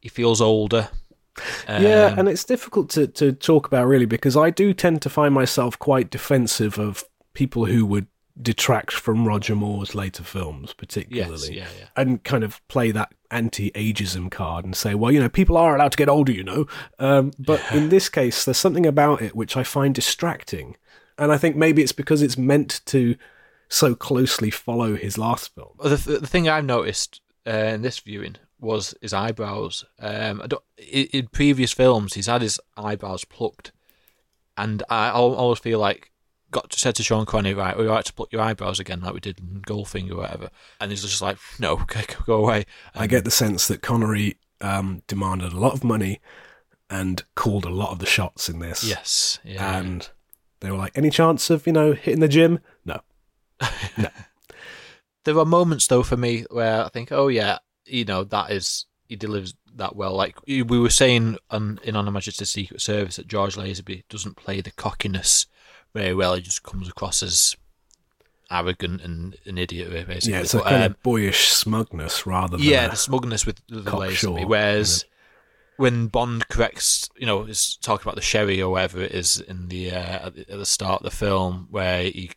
he 0.00 0.08
feels 0.08 0.40
older. 0.40 0.88
yeah, 1.68 2.10
Um, 2.12 2.18
and 2.20 2.28
it's 2.28 2.44
difficult 2.44 2.90
to, 2.90 3.06
to 3.06 3.32
talk 3.32 3.66
about 3.66 3.86
really 3.86 4.06
because 4.06 4.36
I 4.36 4.50
do 4.50 4.74
tend 4.74 5.02
to 5.02 5.10
find 5.10 5.34
myself 5.34 5.78
quite 5.78 6.10
defensive 6.10 6.78
of 6.78 7.04
people 7.34 7.66
who 7.66 7.86
would 7.86 8.06
detract 8.42 8.92
from 8.92 9.26
Roger 9.26 9.54
Moore's 9.54 9.94
later 9.94 10.22
films, 10.22 10.72
particularly. 10.72 11.32
yes, 11.32 11.50
yeah, 11.50 11.68
yeah. 11.78 11.88
and 11.96 12.22
kind 12.24 12.44
of 12.44 12.66
play 12.68 12.90
that 12.90 13.12
anti-ageism 13.30 14.30
card 14.30 14.64
and 14.64 14.74
say, 14.76 14.94
well, 14.94 15.12
you 15.12 15.20
know, 15.20 15.28
people 15.28 15.56
are 15.56 15.76
allowed 15.76 15.92
to 15.92 15.98
get 15.98 16.08
older, 16.08 16.32
you 16.32 16.44
know. 16.44 16.66
Um, 16.98 17.32
but 17.38 17.60
in 17.72 17.88
this 17.88 18.08
case, 18.20 18.44
there's 18.44 18.56
something 18.56 18.86
about 18.86 19.22
it 19.22 19.36
which 19.36 19.56
I 19.56 19.62
find 19.62 19.94
distracting, 19.94 20.76
and 21.18 21.32
I 21.32 21.38
think 21.38 21.56
maybe 21.56 21.82
it's 21.82 21.92
because 21.92 22.22
it's 22.22 22.38
meant 22.38 22.80
to 22.86 23.16
so 23.68 23.94
closely 23.94 24.50
follow 24.50 24.96
his 24.96 25.16
last 25.16 25.54
film. 25.54 25.74
The, 25.82 25.96
the 25.96 26.26
thing 26.26 26.48
I've 26.48 26.64
noticed 26.64 27.20
uh, 27.46 27.50
in 27.50 27.82
this 27.82 28.00
viewing 28.00 28.36
was 28.58 28.94
his 29.00 29.12
eyebrows. 29.12 29.84
Um, 29.98 30.42
I 30.42 30.46
don't, 30.46 30.62
in, 30.76 31.06
in 31.12 31.26
previous 31.28 31.72
films, 31.72 32.14
he's 32.14 32.26
had 32.26 32.42
his 32.42 32.60
eyebrows 32.76 33.24
plucked, 33.24 33.72
and 34.56 34.82
I 34.90 35.08
al- 35.08 35.34
always 35.34 35.60
feel 35.60 35.78
like 35.78 36.09
got 36.50 36.72
said 36.72 36.94
to 36.96 37.02
Sean 37.02 37.26
Connery, 37.26 37.54
right, 37.54 37.78
we 37.78 37.86
like 37.86 38.04
to 38.06 38.12
pluck 38.12 38.32
your 38.32 38.42
eyebrows 38.42 38.80
again, 38.80 39.00
like 39.00 39.14
we 39.14 39.20
did 39.20 39.38
in 39.38 39.62
Goldfinger 39.62 40.12
or 40.12 40.16
whatever, 40.16 40.50
and 40.80 40.90
he's 40.90 41.02
just 41.02 41.22
like, 41.22 41.38
no, 41.58 41.72
okay, 41.82 42.04
go 42.26 42.44
away. 42.44 42.66
I 42.94 43.06
get 43.06 43.24
the 43.24 43.30
sense 43.30 43.68
that 43.68 43.82
Connery 43.82 44.36
um, 44.60 45.02
demanded 45.06 45.52
a 45.52 45.58
lot 45.58 45.74
of 45.74 45.84
money 45.84 46.20
and 46.88 47.22
called 47.34 47.64
a 47.64 47.70
lot 47.70 47.92
of 47.92 47.98
the 47.98 48.06
shots 48.06 48.48
in 48.48 48.58
this. 48.58 48.84
Yes, 48.84 49.38
yeah. 49.44 49.78
And 49.78 50.08
they 50.60 50.70
were 50.70 50.76
like, 50.76 50.96
any 50.96 51.10
chance 51.10 51.50
of, 51.50 51.66
you 51.66 51.72
know, 51.72 51.92
hitting 51.92 52.20
the 52.20 52.28
gym? 52.28 52.60
No. 52.84 54.08
there 55.24 55.38
are 55.38 55.44
moments 55.44 55.86
though 55.86 56.02
for 56.02 56.16
me 56.16 56.46
where 56.50 56.82
I 56.82 56.88
think, 56.88 57.12
oh 57.12 57.28
yeah, 57.28 57.58
you 57.84 58.06
know, 58.06 58.24
that 58.24 58.50
is 58.50 58.86
he 59.06 59.16
delivers 59.16 59.52
that 59.76 59.94
well. 59.94 60.14
Like 60.14 60.38
we 60.46 60.62
were 60.62 60.88
saying 60.88 61.36
on, 61.50 61.78
in 61.82 61.94
On 61.94 62.06
Her 62.06 62.10
Majesty's 62.10 62.48
Secret 62.48 62.80
Service 62.80 63.16
that 63.16 63.28
George 63.28 63.56
Lazenby 63.56 64.04
doesn't 64.08 64.36
play 64.36 64.62
the 64.62 64.70
cockiness 64.70 65.46
very 65.94 66.14
well. 66.14 66.34
He 66.34 66.42
just 66.42 66.62
comes 66.62 66.88
across 66.88 67.22
as 67.22 67.56
arrogant 68.50 69.00
and 69.02 69.36
an 69.46 69.58
idiot, 69.58 69.90
basically. 70.06 70.32
Yeah, 70.32 70.40
it's 70.40 70.54
a 70.54 70.58
But, 70.58 70.64
kind 70.66 70.82
um, 70.84 70.90
of 70.92 71.02
boyish 71.02 71.48
smugness 71.48 72.26
rather 72.26 72.56
than. 72.56 72.66
yeah, 72.66 72.86
a- 72.86 72.90
the 72.90 72.96
smugness 72.96 73.46
with 73.46 73.60
the 73.68 73.82
Lazenby. 73.82 74.46
Whereas 74.46 75.04
when 75.76 76.08
Bond 76.08 76.48
corrects, 76.48 77.08
you 77.16 77.26
know, 77.26 77.42
is 77.44 77.76
talking 77.80 78.02
about 78.04 78.16
the 78.16 78.20
sherry 78.22 78.60
or 78.60 78.70
whatever 78.72 79.00
it 79.00 79.12
is 79.12 79.40
in 79.40 79.68
the 79.68 79.92
uh, 79.92 80.26
at, 80.26 80.34
the, 80.34 80.40
at 80.50 80.58
the 80.58 80.66
start 80.66 81.02
of 81.02 81.04
the 81.10 81.16
film, 81.16 81.68
where 81.70 82.02
he 82.02 82.30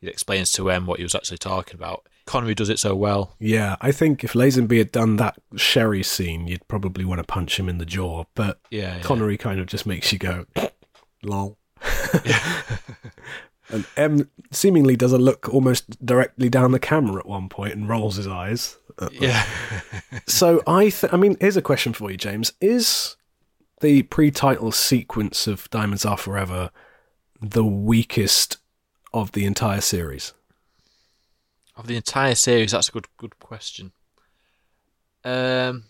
he 0.00 0.08
explains 0.08 0.52
to 0.52 0.70
M 0.70 0.86
what 0.86 0.98
he 0.98 1.04
was 1.04 1.14
actually 1.14 1.38
talking 1.38 1.74
about. 1.74 2.06
Connery 2.26 2.56
does 2.56 2.68
it 2.68 2.80
so 2.80 2.94
well. 2.96 3.36
Yeah, 3.38 3.76
I 3.80 3.92
think 3.92 4.24
if 4.24 4.32
Lazenby 4.32 4.78
had 4.78 4.90
done 4.90 5.14
that 5.16 5.38
Sherry 5.54 6.02
scene, 6.02 6.48
you'd 6.48 6.66
probably 6.66 7.04
want 7.04 7.20
to 7.20 7.24
punch 7.24 7.56
him 7.58 7.68
in 7.68 7.78
the 7.78 7.86
jaw. 7.86 8.24
But 8.34 8.58
Yeah, 8.68 8.96
yeah. 8.96 9.02
Connery 9.02 9.38
kind 9.38 9.60
of 9.60 9.66
just 9.66 9.86
makes 9.86 10.12
you 10.12 10.18
go, 10.18 10.44
lol. 11.22 11.56
and 13.70 13.86
M 13.96 14.30
seemingly 14.50 14.96
does 14.96 15.12
a 15.12 15.18
look 15.18 15.48
almost 15.52 16.04
directly 16.04 16.48
down 16.48 16.72
the 16.72 16.78
camera 16.78 17.20
at 17.20 17.26
one 17.26 17.48
point 17.48 17.74
and 17.74 17.88
rolls 17.88 18.16
his 18.16 18.26
eyes. 18.26 18.78
Yeah. 19.12 19.44
So 20.28 20.60
I, 20.66 20.88
th- 20.88 21.12
I 21.12 21.16
mean, 21.16 21.36
here's 21.40 21.56
a 21.56 21.62
question 21.62 21.92
for 21.92 22.10
you, 22.10 22.16
James: 22.16 22.52
Is 22.60 23.16
the 23.80 24.02
pre-title 24.02 24.72
sequence 24.72 25.46
of 25.46 25.70
Diamonds 25.70 26.04
Are 26.04 26.16
Forever 26.16 26.70
the 27.40 27.64
weakest 27.64 28.56
of 29.14 29.32
the 29.32 29.44
entire 29.44 29.80
series? 29.80 30.32
of 31.76 31.86
the 31.86 31.96
entire 31.96 32.34
series, 32.34 32.72
that's 32.72 32.88
a 32.88 32.92
good 32.92 33.06
good 33.16 33.38
question. 33.38 33.92
Um, 35.24 35.84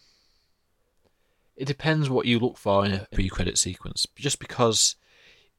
it 1.57 1.67
depends 1.67 2.11
what 2.11 2.27
you 2.27 2.39
look 2.39 2.59
for 2.59 2.85
in 2.85 2.93
a 2.93 3.07
pre-credit 3.13 3.59
sequence. 3.59 4.07
Just 4.17 4.39
because 4.39 4.97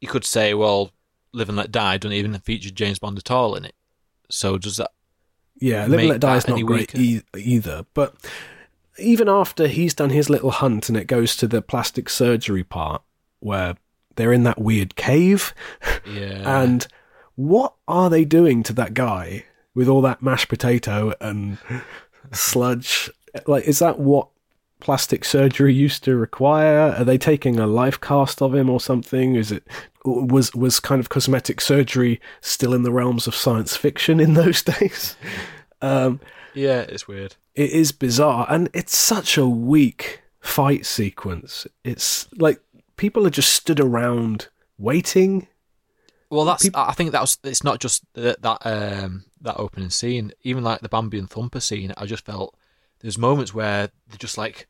you 0.01 0.07
could 0.07 0.25
say, 0.25 0.53
well, 0.53 0.91
Live 1.33 1.49
and 1.49 1.57
Let 1.57 1.71
Die 1.71 1.97
doesn't 1.97 2.15
even 2.15 2.37
feature 2.39 2.69
James 2.69 2.99
Bond 2.99 3.17
at 3.17 3.31
all 3.31 3.55
in 3.55 3.65
it. 3.65 3.75
So 4.29 4.57
does 4.57 4.77
that? 4.77 4.91
Yeah, 5.59 5.85
Live 5.87 5.99
and 5.99 6.09
Let 6.09 6.19
Die 6.21 6.37
is 6.37 6.47
not 6.47 6.61
great 6.61 6.95
e- 6.95 7.21
either. 7.35 7.85
But 7.93 8.15
even 8.99 9.29
after 9.29 9.67
he's 9.67 9.93
done 9.93 10.09
his 10.11 10.29
little 10.29 10.51
hunt 10.51 10.89
and 10.89 10.97
it 10.97 11.05
goes 11.05 11.35
to 11.37 11.47
the 11.47 11.61
plastic 11.61 12.09
surgery 12.09 12.63
part 12.63 13.01
where 13.39 13.75
they're 14.15 14.33
in 14.33 14.43
that 14.43 14.59
weird 14.59 14.95
cave, 14.95 15.53
Yeah. 16.11 16.41
and 16.63 16.87
what 17.35 17.73
are 17.87 18.09
they 18.09 18.25
doing 18.25 18.63
to 18.63 18.73
that 18.73 18.93
guy 18.95 19.45
with 19.75 19.87
all 19.87 20.01
that 20.01 20.23
mashed 20.23 20.49
potato 20.49 21.13
and 21.21 21.57
sludge? 22.31 23.09
Like, 23.45 23.65
is 23.65 23.79
that 23.79 23.99
what 23.99 24.29
plastic 24.79 25.25
surgery 25.25 25.73
used 25.73 26.03
to 26.05 26.15
require? 26.15 26.93
Are 26.97 27.03
they 27.03 27.17
taking 27.17 27.59
a 27.59 27.67
life 27.67 27.99
cast 27.99 28.41
of 28.41 28.53
him 28.55 28.69
or 28.69 28.79
something? 28.79 29.35
Is 29.35 29.51
it 29.51 29.63
was 30.05 30.53
was 30.53 30.79
kind 30.79 30.99
of 30.99 31.09
cosmetic 31.09 31.59
surgery 31.61 32.19
still 32.41 32.73
in 32.73 32.83
the 32.83 32.91
realms 32.91 33.27
of 33.27 33.35
science 33.35 33.75
fiction 33.75 34.19
in 34.19 34.33
those 34.35 34.61
days? 34.63 35.15
Um, 35.81 36.19
yeah, 36.53 36.81
it's 36.81 37.07
weird. 37.07 37.35
it 37.55 37.69
is 37.71 37.91
bizarre, 37.91 38.45
and 38.49 38.69
it's 38.73 38.95
such 38.97 39.37
a 39.37 39.47
weak 39.47 40.21
fight 40.39 40.85
sequence. 40.85 41.67
It's 41.83 42.27
like 42.37 42.59
people 42.95 43.27
are 43.27 43.31
just 43.31 43.53
stood 43.53 43.79
around 43.79 44.47
waiting. 44.77 45.47
Well, 46.29 46.45
that's. 46.45 46.63
Peop- 46.63 46.77
I 46.77 46.93
think 46.93 47.11
that 47.11 47.21
was. 47.21 47.37
It's 47.43 47.63
not 47.63 47.79
just 47.79 48.03
that 48.13 48.41
that 48.41 48.59
um 48.65 49.25
that 49.41 49.57
opening 49.57 49.89
scene. 49.91 50.31
Even 50.43 50.63
like 50.63 50.81
the 50.81 50.89
Bambi 50.89 51.19
and 51.19 51.29
Thumper 51.29 51.59
scene, 51.59 51.93
I 51.97 52.05
just 52.05 52.25
felt 52.25 52.55
there's 52.99 53.17
moments 53.17 53.53
where 53.53 53.89
they're 54.07 54.17
just 54.17 54.37
like 54.37 54.67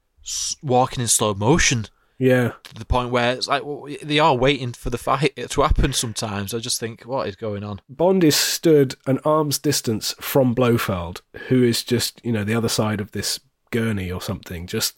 walking 0.62 1.02
in 1.02 1.08
slow 1.08 1.34
motion 1.34 1.86
Yeah, 2.18 2.54
to 2.64 2.74
the 2.74 2.86
point 2.86 3.12
where 3.12 3.34
it's 3.34 3.48
like 3.48 3.64
well, 3.64 3.88
they 4.02 4.20
are 4.20 4.36
waiting 4.36 4.74
for 4.74 4.90
the 4.90 4.98
fight 4.98 5.36
to 5.50 5.62
happen. 5.62 5.94
Sometimes 5.94 6.54
I 6.54 6.60
just 6.60 6.80
think, 6.80 7.04
what 7.04 7.28
is 7.28 7.36
going 7.36 7.64
on? 7.64 7.82
Bond 7.88 8.24
is 8.24 8.36
stood 8.36 8.96
an 9.06 9.20
arm's 9.24 9.58
distance 9.60 10.14
from 10.20 10.54
Blofeld, 10.54 11.22
who 11.48 11.64
is 11.64 11.84
just, 11.84 12.20
you 12.24 12.32
know, 12.32 12.44
the 12.44 12.56
other 12.56 12.70
side 12.70 13.00
of 13.00 13.12
this 13.12 13.40
gurney 13.72 14.12
or 14.12 14.22
something, 14.22 14.68
just 14.68 14.98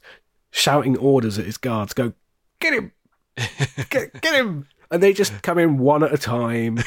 shouting 0.51 0.97
orders 0.97 1.37
at 1.37 1.45
his 1.45 1.57
guards, 1.57 1.93
go, 1.93 2.13
get 2.59 2.73
him! 2.73 2.91
Get, 3.89 4.19
get 4.21 4.33
him! 4.35 4.67
And 4.91 5.01
they 5.01 5.13
just 5.13 5.41
come 5.43 5.57
in 5.57 5.77
one 5.77 6.03
at 6.03 6.13
a 6.13 6.17
time, 6.17 6.79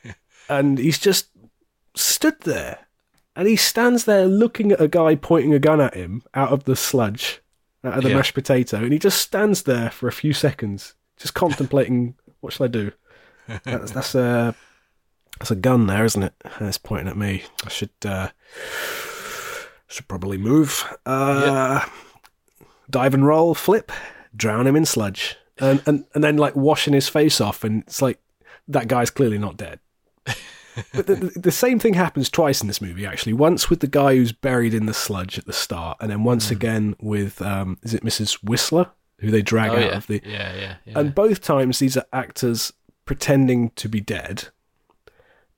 and 0.48 0.76
he's 0.78 0.98
just 0.98 1.28
stood 1.94 2.40
there. 2.40 2.88
And 3.36 3.46
he 3.48 3.56
stands 3.56 4.04
there 4.04 4.26
looking 4.26 4.72
at 4.72 4.80
a 4.80 4.88
guy 4.88 5.14
pointing 5.14 5.54
a 5.54 5.58
gun 5.58 5.80
at 5.80 5.94
him 5.94 6.22
out 6.34 6.50
of 6.52 6.64
the 6.64 6.74
sludge, 6.76 7.40
out 7.84 7.96
of 7.98 8.02
the 8.02 8.10
Yeah. 8.10 8.16
mashed 8.16 8.34
potato, 8.34 8.78
and 8.78 8.92
he 8.92 8.98
just 8.98 9.20
stands 9.20 9.62
there 9.62 9.90
for 9.90 10.08
a 10.08 10.12
few 10.12 10.32
seconds, 10.32 10.94
just 11.16 11.34
contemplating, 11.34 12.14
what 12.40 12.52
shall 12.52 12.64
I 12.64 12.68
do? 12.68 12.92
That's, 13.64 13.92
that's 13.92 14.14
a 14.14 14.54
that's 15.38 15.50
a 15.50 15.56
gun 15.56 15.86
there, 15.86 16.04
isn't 16.04 16.22
it? 16.22 16.34
And 16.58 16.68
It's 16.68 16.78
pointing 16.78 17.08
at 17.08 17.16
me. 17.16 17.44
I 17.64 17.68
should 17.68 17.90
uh, 18.04 18.28
should 19.88 20.06
probably 20.08 20.38
move. 20.38 20.84
Uh, 21.06 21.84
Dive 22.88 23.14
and 23.14 23.24
roll, 23.26 23.54
flip, 23.54 23.92
drown 24.36 24.66
him 24.66 24.74
in 24.76 24.84
sludge, 24.84 25.36
and, 25.58 25.80
and 25.86 26.04
and 26.14 26.24
then 26.24 26.36
like 26.36 26.56
washing 26.56 26.92
his 26.92 27.08
face 27.08 27.40
off, 27.40 27.62
and 27.64 27.82
it's 27.84 28.02
like 28.02 28.18
that 28.68 28.88
guy's 28.88 29.10
clearly 29.10 29.38
not 29.38 29.56
dead. 29.56 29.78
But 30.94 31.06
the, 31.06 31.14
the, 31.14 31.40
the 31.40 31.50
same 31.50 31.78
thing 31.78 31.94
happens 31.94 32.30
twice 32.30 32.60
in 32.60 32.66
this 32.66 32.80
movie, 32.80 33.06
actually. 33.06 33.32
Once 33.32 33.68
with 33.68 33.80
the 33.80 33.86
guy 33.86 34.16
who's 34.16 34.32
buried 34.32 34.74
in 34.74 34.86
the 34.86 34.94
sludge 34.94 35.38
at 35.38 35.46
the 35.46 35.52
start, 35.52 35.98
and 36.00 36.10
then 36.10 36.24
once 36.24 36.50
again 36.50 36.96
with 37.00 37.40
um, 37.42 37.78
is 37.82 37.94
it 37.94 38.04
Mrs. 38.04 38.34
Whistler, 38.42 38.90
who 39.18 39.30
they 39.30 39.42
drag 39.42 39.70
oh 39.70 39.74
out 39.74 39.80
yeah. 39.80 39.96
of 39.96 40.06
the 40.06 40.22
yeah, 40.24 40.54
yeah, 40.54 40.74
yeah. 40.84 40.98
and 40.98 41.14
both 41.14 41.40
times 41.40 41.78
these 41.78 41.96
are 41.96 42.06
actors 42.12 42.72
pretending 43.04 43.70
to 43.70 43.88
be 43.88 44.00
dead. 44.00 44.48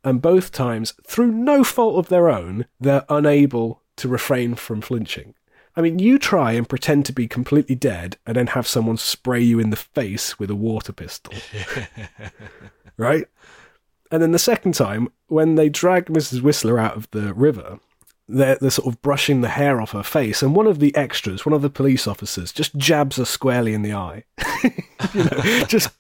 And 0.05 0.21
both 0.21 0.51
times, 0.51 0.95
through 1.07 1.31
no 1.31 1.63
fault 1.63 1.97
of 1.97 2.09
their 2.09 2.29
own, 2.29 2.65
they're 2.81 3.05
unable 3.09 3.83
to 3.97 4.09
refrain 4.09 4.57
from 4.57 4.81
flinching. 4.81 5.35
I 5.77 5.81
mean, 5.81 5.99
you 5.99 6.19
try 6.19 6.53
and 6.53 6.69
pretend 6.69 7.07
to 7.07 7.13
be 7.13 7.27
completely 7.27 7.75
dead 7.75 8.19
and 8.27 8.37
then 8.37 8.49
have 8.49 8.67
someone 8.67 8.97
spray 8.97 9.41
you 9.41 9.59
in 9.59 9.71
the 9.71 9.77
face 9.77 10.39
with 10.39 10.51
a 10.51 10.55
water 10.55 10.93
pistol. 10.93 11.33
right? 12.97 13.27
And 14.13 14.23
then 14.23 14.31
the 14.33 14.39
second 14.39 14.75
time, 14.75 15.09
when 15.27 15.57
they 15.57 15.69
drag 15.69 16.07
Mrs. 16.07 16.43
Whistler 16.43 16.79
out 16.79 16.97
of 16.97 17.11
the 17.11 17.33
river, 17.35 17.81
they're, 18.29 18.57
they're 18.61 18.71
sort 18.71 18.87
of 18.95 19.03
brushing 19.03 19.41
the 19.41 19.49
hair 19.49 19.81
off 19.81 19.93
her 19.93 20.03
face, 20.05 20.43
and 20.43 20.55
one 20.55 20.67
of 20.69 20.79
the 20.79 20.95
extras, 20.95 21.45
one 21.45 21.53
of 21.53 21.63
the 21.63 21.69
police 21.71 22.07
officers, 22.07 22.53
just 22.53 22.77
jabs 22.77 23.17
her 23.17 23.25
squarely 23.25 23.75
in 23.75 23.83
the 23.83 23.93
eye. 23.95 24.25
you 24.63 25.25
know, 25.25 25.65
just 25.67 25.91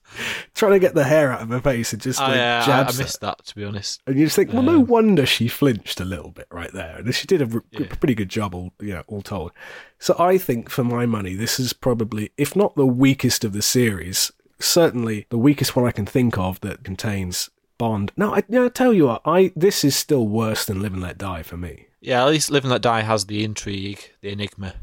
trying 0.55 0.73
to 0.73 0.79
get 0.79 0.95
the 0.95 1.05
hair 1.05 1.33
out 1.33 1.43
of 1.43 1.49
her 1.49 1.61
face 1.61 1.93
and 1.93 2.01
just 2.01 2.21
like, 2.21 2.37
I, 2.37 2.39
uh, 2.39 2.61
I, 2.61 2.63
I 2.63 2.67
jabs 2.67 2.97
her. 2.99 3.03
missed 3.05 3.21
that 3.23 3.45
to 3.47 3.55
be 3.55 3.65
honest. 3.65 4.01
And 4.07 4.17
you 4.19 4.27
just 4.27 4.37
think, 4.37 4.53
well, 4.53 4.63
no 4.63 4.77
Um, 4.77 4.87
wonder 4.87 5.27
she 5.27 5.49
flinched 5.49 6.01
a 6.01 6.05
little 6.05 6.31
bit 6.31 6.47
right 6.51 6.73
there. 6.73 6.97
And 6.99 7.13
she 7.15 7.27
did 7.27 7.43
a 7.43 7.49
r- 7.55 7.65
Yeah. 7.73 7.87
pretty 7.99 8.15
good 8.15 8.29
job, 8.29 8.55
all 8.55 8.73
you 8.81 8.93
know, 8.95 9.03
all 9.09 9.23
told. 9.23 9.51
So 9.99 10.15
I 10.19 10.39
think, 10.39 10.69
for 10.71 10.85
my 10.85 11.07
money, 11.07 11.35
this 11.35 11.59
is 11.59 11.73
probably, 11.73 12.31
if 12.37 12.55
not 12.55 12.77
the 12.77 12.87
weakest 12.87 13.43
of 13.43 13.53
the 13.53 13.63
series, 13.63 14.31
certainly 14.61 15.27
the 15.31 15.39
weakest 15.39 15.75
one 15.75 15.87
I 15.87 15.93
can 15.93 16.07
think 16.07 16.39
of 16.39 16.61
that 16.61 16.85
contains 16.85 17.51
Bond. 17.83 18.13
No, 18.17 18.37
I, 18.37 18.45
no, 18.49 18.67
I 18.67 18.69
tell 18.69 18.93
you 18.93 19.07
what, 19.07 19.23
I 19.25 19.53
this 19.57 19.83
is 19.83 19.97
still 19.97 20.29
worse 20.29 20.65
than 20.65 20.81
Live 20.81 20.93
and 20.93 21.03
Let 21.03 21.19
Die 21.19 21.43
for 21.43 21.57
me. 21.57 21.87
Yeah, 22.01 22.23
at 22.23 22.31
least 22.31 22.49
Live 22.49 22.63
and 22.63 22.71
Let 22.71 22.83
Die 22.83 23.01
has 23.01 23.27
the 23.27 23.43
intrigue, 23.43 24.13
the 24.21 24.31
enigma 24.31 24.75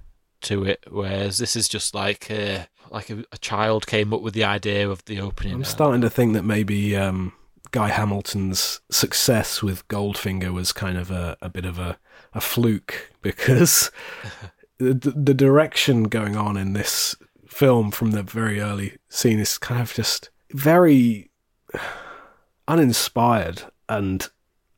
to 0.42 0.66
it, 0.66 0.86
whereas 0.90 1.38
this 1.38 1.56
is 1.56 1.70
just 1.70 1.96
like 1.96 2.30
uh, 2.30 2.66
like 2.92 3.10
a, 3.10 3.24
a 3.32 3.38
child 3.38 3.88
came 3.88 4.14
up 4.14 4.22
with 4.22 4.34
the 4.34 4.44
idea 4.44 4.90
of 4.90 5.06
the 5.06 5.22
opening. 5.22 5.54
I'm 5.54 5.64
starting 5.64 6.02
to 6.02 6.10
think 6.10 6.34
that 6.34 6.44
maybe 6.44 6.98
um, 6.98 7.32
Guy 7.72 7.88
Hamilton's 7.88 8.82
success 8.92 9.64
with 9.64 9.88
Goldfinger 9.88 10.52
was 10.52 10.74
kind 10.74 10.98
of 10.98 11.10
a, 11.10 11.38
a 11.42 11.48
bit 11.48 11.64
of 11.64 11.80
a, 11.80 11.98
a 12.34 12.42
fluke 12.42 13.14
because 13.22 13.92
the, 14.78 14.94
the 14.94 15.34
direction 15.34 16.04
going 16.04 16.36
on 16.36 16.58
in 16.58 16.74
this 16.74 17.16
film 17.48 17.92
from 17.92 18.12
the 18.12 18.24
very 18.24 18.60
early 18.60 18.98
scene 19.08 19.40
is 19.40 19.58
kind 19.58 19.80
of 19.80 19.94
just 19.94 20.30
very 20.52 21.32
uninspired 22.70 23.64
and 23.90 24.30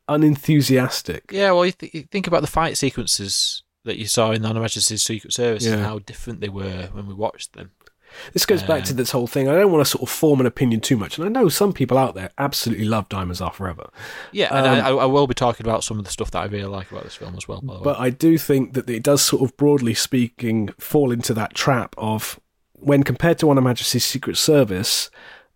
unenthusiastic. 0.07 1.29
Yeah, 1.31 1.51
well, 1.51 1.65
you, 1.65 1.71
th- 1.73 1.93
you 1.93 2.03
think 2.03 2.27
about 2.27 2.41
the 2.41 2.47
fight 2.47 2.77
sequences 2.77 3.63
that 3.83 3.97
you 3.97 4.05
saw 4.05 4.31
in 4.31 4.43
Her 4.43 4.53
Majesty's 4.53 5.03
Secret 5.03 5.33
Service 5.33 5.65
and 5.65 5.79
Yeah. 5.79 5.85
how 5.85 5.99
different 5.99 6.39
they 6.41 6.49
were 6.49 6.89
when 6.93 7.07
we 7.07 7.13
watched 7.13 7.53
them. 7.53 7.71
This 8.33 8.45
goes 8.45 8.61
back 8.61 8.83
to 8.85 8.91
um, 8.91 8.97
this 8.97 9.11
whole 9.11 9.25
thing. 9.25 9.47
I 9.47 9.55
don't 9.55 9.71
want 9.71 9.85
to 9.85 9.89
sort 9.89 10.01
of 10.03 10.09
form 10.09 10.41
an 10.41 10.45
opinion 10.45 10.81
too 10.81 10.97
much, 10.97 11.17
and 11.17 11.25
I 11.25 11.29
know 11.29 11.47
some 11.47 11.71
people 11.71 11.97
out 11.97 12.13
there 12.13 12.29
absolutely 12.37 12.83
love 12.83 13.07
Diamonds 13.07 13.39
Are 13.39 13.53
Forever. 13.53 13.89
Yeah, 14.33 14.53
and 14.53 14.67
um, 14.81 14.85
I, 14.85 14.89
I 15.03 15.05
will 15.05 15.27
be 15.27 15.33
talking 15.33 15.65
about 15.65 15.85
some 15.85 15.97
of 15.97 16.03
the 16.03 16.11
stuff 16.11 16.29
that 16.31 16.39
I 16.41 16.45
really 16.47 16.65
like 16.65 16.91
about 16.91 17.05
this 17.05 17.15
film 17.15 17.35
as 17.37 17.47
well. 17.47 17.61
By 17.61 17.73
the 17.75 17.79
way. 17.79 17.83
But 17.85 17.99
I 17.99 18.09
do 18.09 18.37
think 18.37 18.73
that 18.73 18.89
it 18.89 19.03
does 19.03 19.21
sort 19.21 19.41
of 19.43 19.55
broadly 19.55 19.93
speaking 19.93 20.69
fall 20.77 21.11
into 21.13 21.33
that 21.35 21.53
trap 21.53 21.95
of 21.97 22.37
when 22.73 23.03
compared 23.03 23.39
to 23.39 23.49
On 23.49 23.55
Her 23.55 23.61
Majesty's 23.61 24.03
Secret 24.03 24.35
Service, 24.35 25.09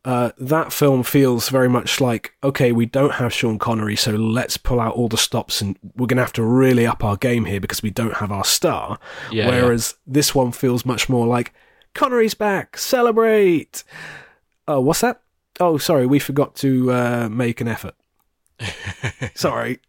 uh, 0.06 0.32
that 0.38 0.72
film 0.72 1.04
feels 1.04 1.50
very 1.50 1.68
much 1.68 2.00
like 2.00 2.34
okay, 2.44 2.72
we 2.72 2.86
don't 2.86 3.14
have 3.14 3.34
Sean 3.34 3.58
Connery, 3.60 3.96
so 3.96 4.12
let's 4.12 4.56
pull 4.58 4.80
out 4.80 4.94
all 4.96 5.08
the 5.10 5.18
stops 5.18 5.62
and 5.62 5.78
we're 5.96 6.06
going 6.08 6.18
to 6.18 6.24
have 6.24 6.34
to 6.34 6.44
really 6.44 6.86
up 6.88 7.04
our 7.04 7.18
game 7.18 7.46
here 7.46 7.60
because 7.60 7.82
we 7.84 7.90
don't 7.90 8.16
have 8.18 8.32
our 8.32 8.46
star. 8.46 9.00
Yeah, 9.32 9.48
Whereas 9.50 9.96
this 10.08 10.34
one 10.36 10.52
feels 10.52 10.86
much 10.86 11.10
more 11.10 11.26
like 11.28 11.54
Connery's 11.94 12.36
back, 12.36 12.78
celebrate. 12.78 13.84
Oh, 14.68 14.80
what's 14.80 15.02
that? 15.02 15.22
Oh, 15.60 15.78
sorry, 15.78 16.06
we 16.06 16.20
forgot 16.20 16.56
to 16.58 16.92
uh, 16.92 17.30
make 17.30 17.60
an 17.62 17.68
effort. 17.68 17.96
sorry, 19.36 19.80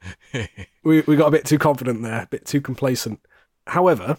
we 0.82 1.02
we 1.02 1.16
got 1.16 1.28
a 1.28 1.30
bit 1.30 1.44
too 1.44 1.58
confident 1.58 2.02
there, 2.02 2.22
a 2.22 2.26
bit 2.26 2.46
too 2.46 2.60
complacent. 2.60 3.20
However, 3.66 4.18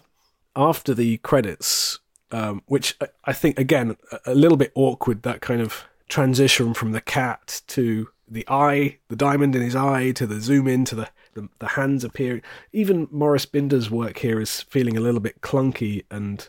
after 0.56 0.94
the 0.94 1.18
credits, 1.18 1.98
um, 2.30 2.62
which 2.66 2.96
I- 3.00 3.08
I 3.24 3.32
think 3.32 3.58
again 3.58 3.96
a- 4.12 4.32
a 4.32 4.34
little 4.34 4.56
bit 4.56 4.72
awkward, 4.74 5.22
that 5.22 5.40
kind 5.40 5.60
of 5.60 5.84
transition 6.08 6.74
from 6.74 6.92
the 6.92 7.00
cat 7.00 7.62
to 7.68 8.08
the 8.30 8.44
eye, 8.48 8.98
the 9.08 9.16
diamond 9.16 9.56
in 9.56 9.62
his 9.62 9.74
eye, 9.76 10.10
to 10.12 10.26
the 10.26 10.40
zoom 10.40 10.68
in 10.68 10.84
to 10.86 10.94
the 10.94 11.08
the, 11.34 11.48
the 11.60 11.68
hands 11.68 12.04
appearing. 12.04 12.42
Even 12.72 13.08
Maurice 13.10 13.46
Binder's 13.46 13.90
work 13.90 14.18
here 14.18 14.40
is 14.40 14.62
feeling 14.62 14.96
a 14.96 15.00
little 15.00 15.20
bit 15.20 15.40
clunky 15.40 16.04
and 16.10 16.48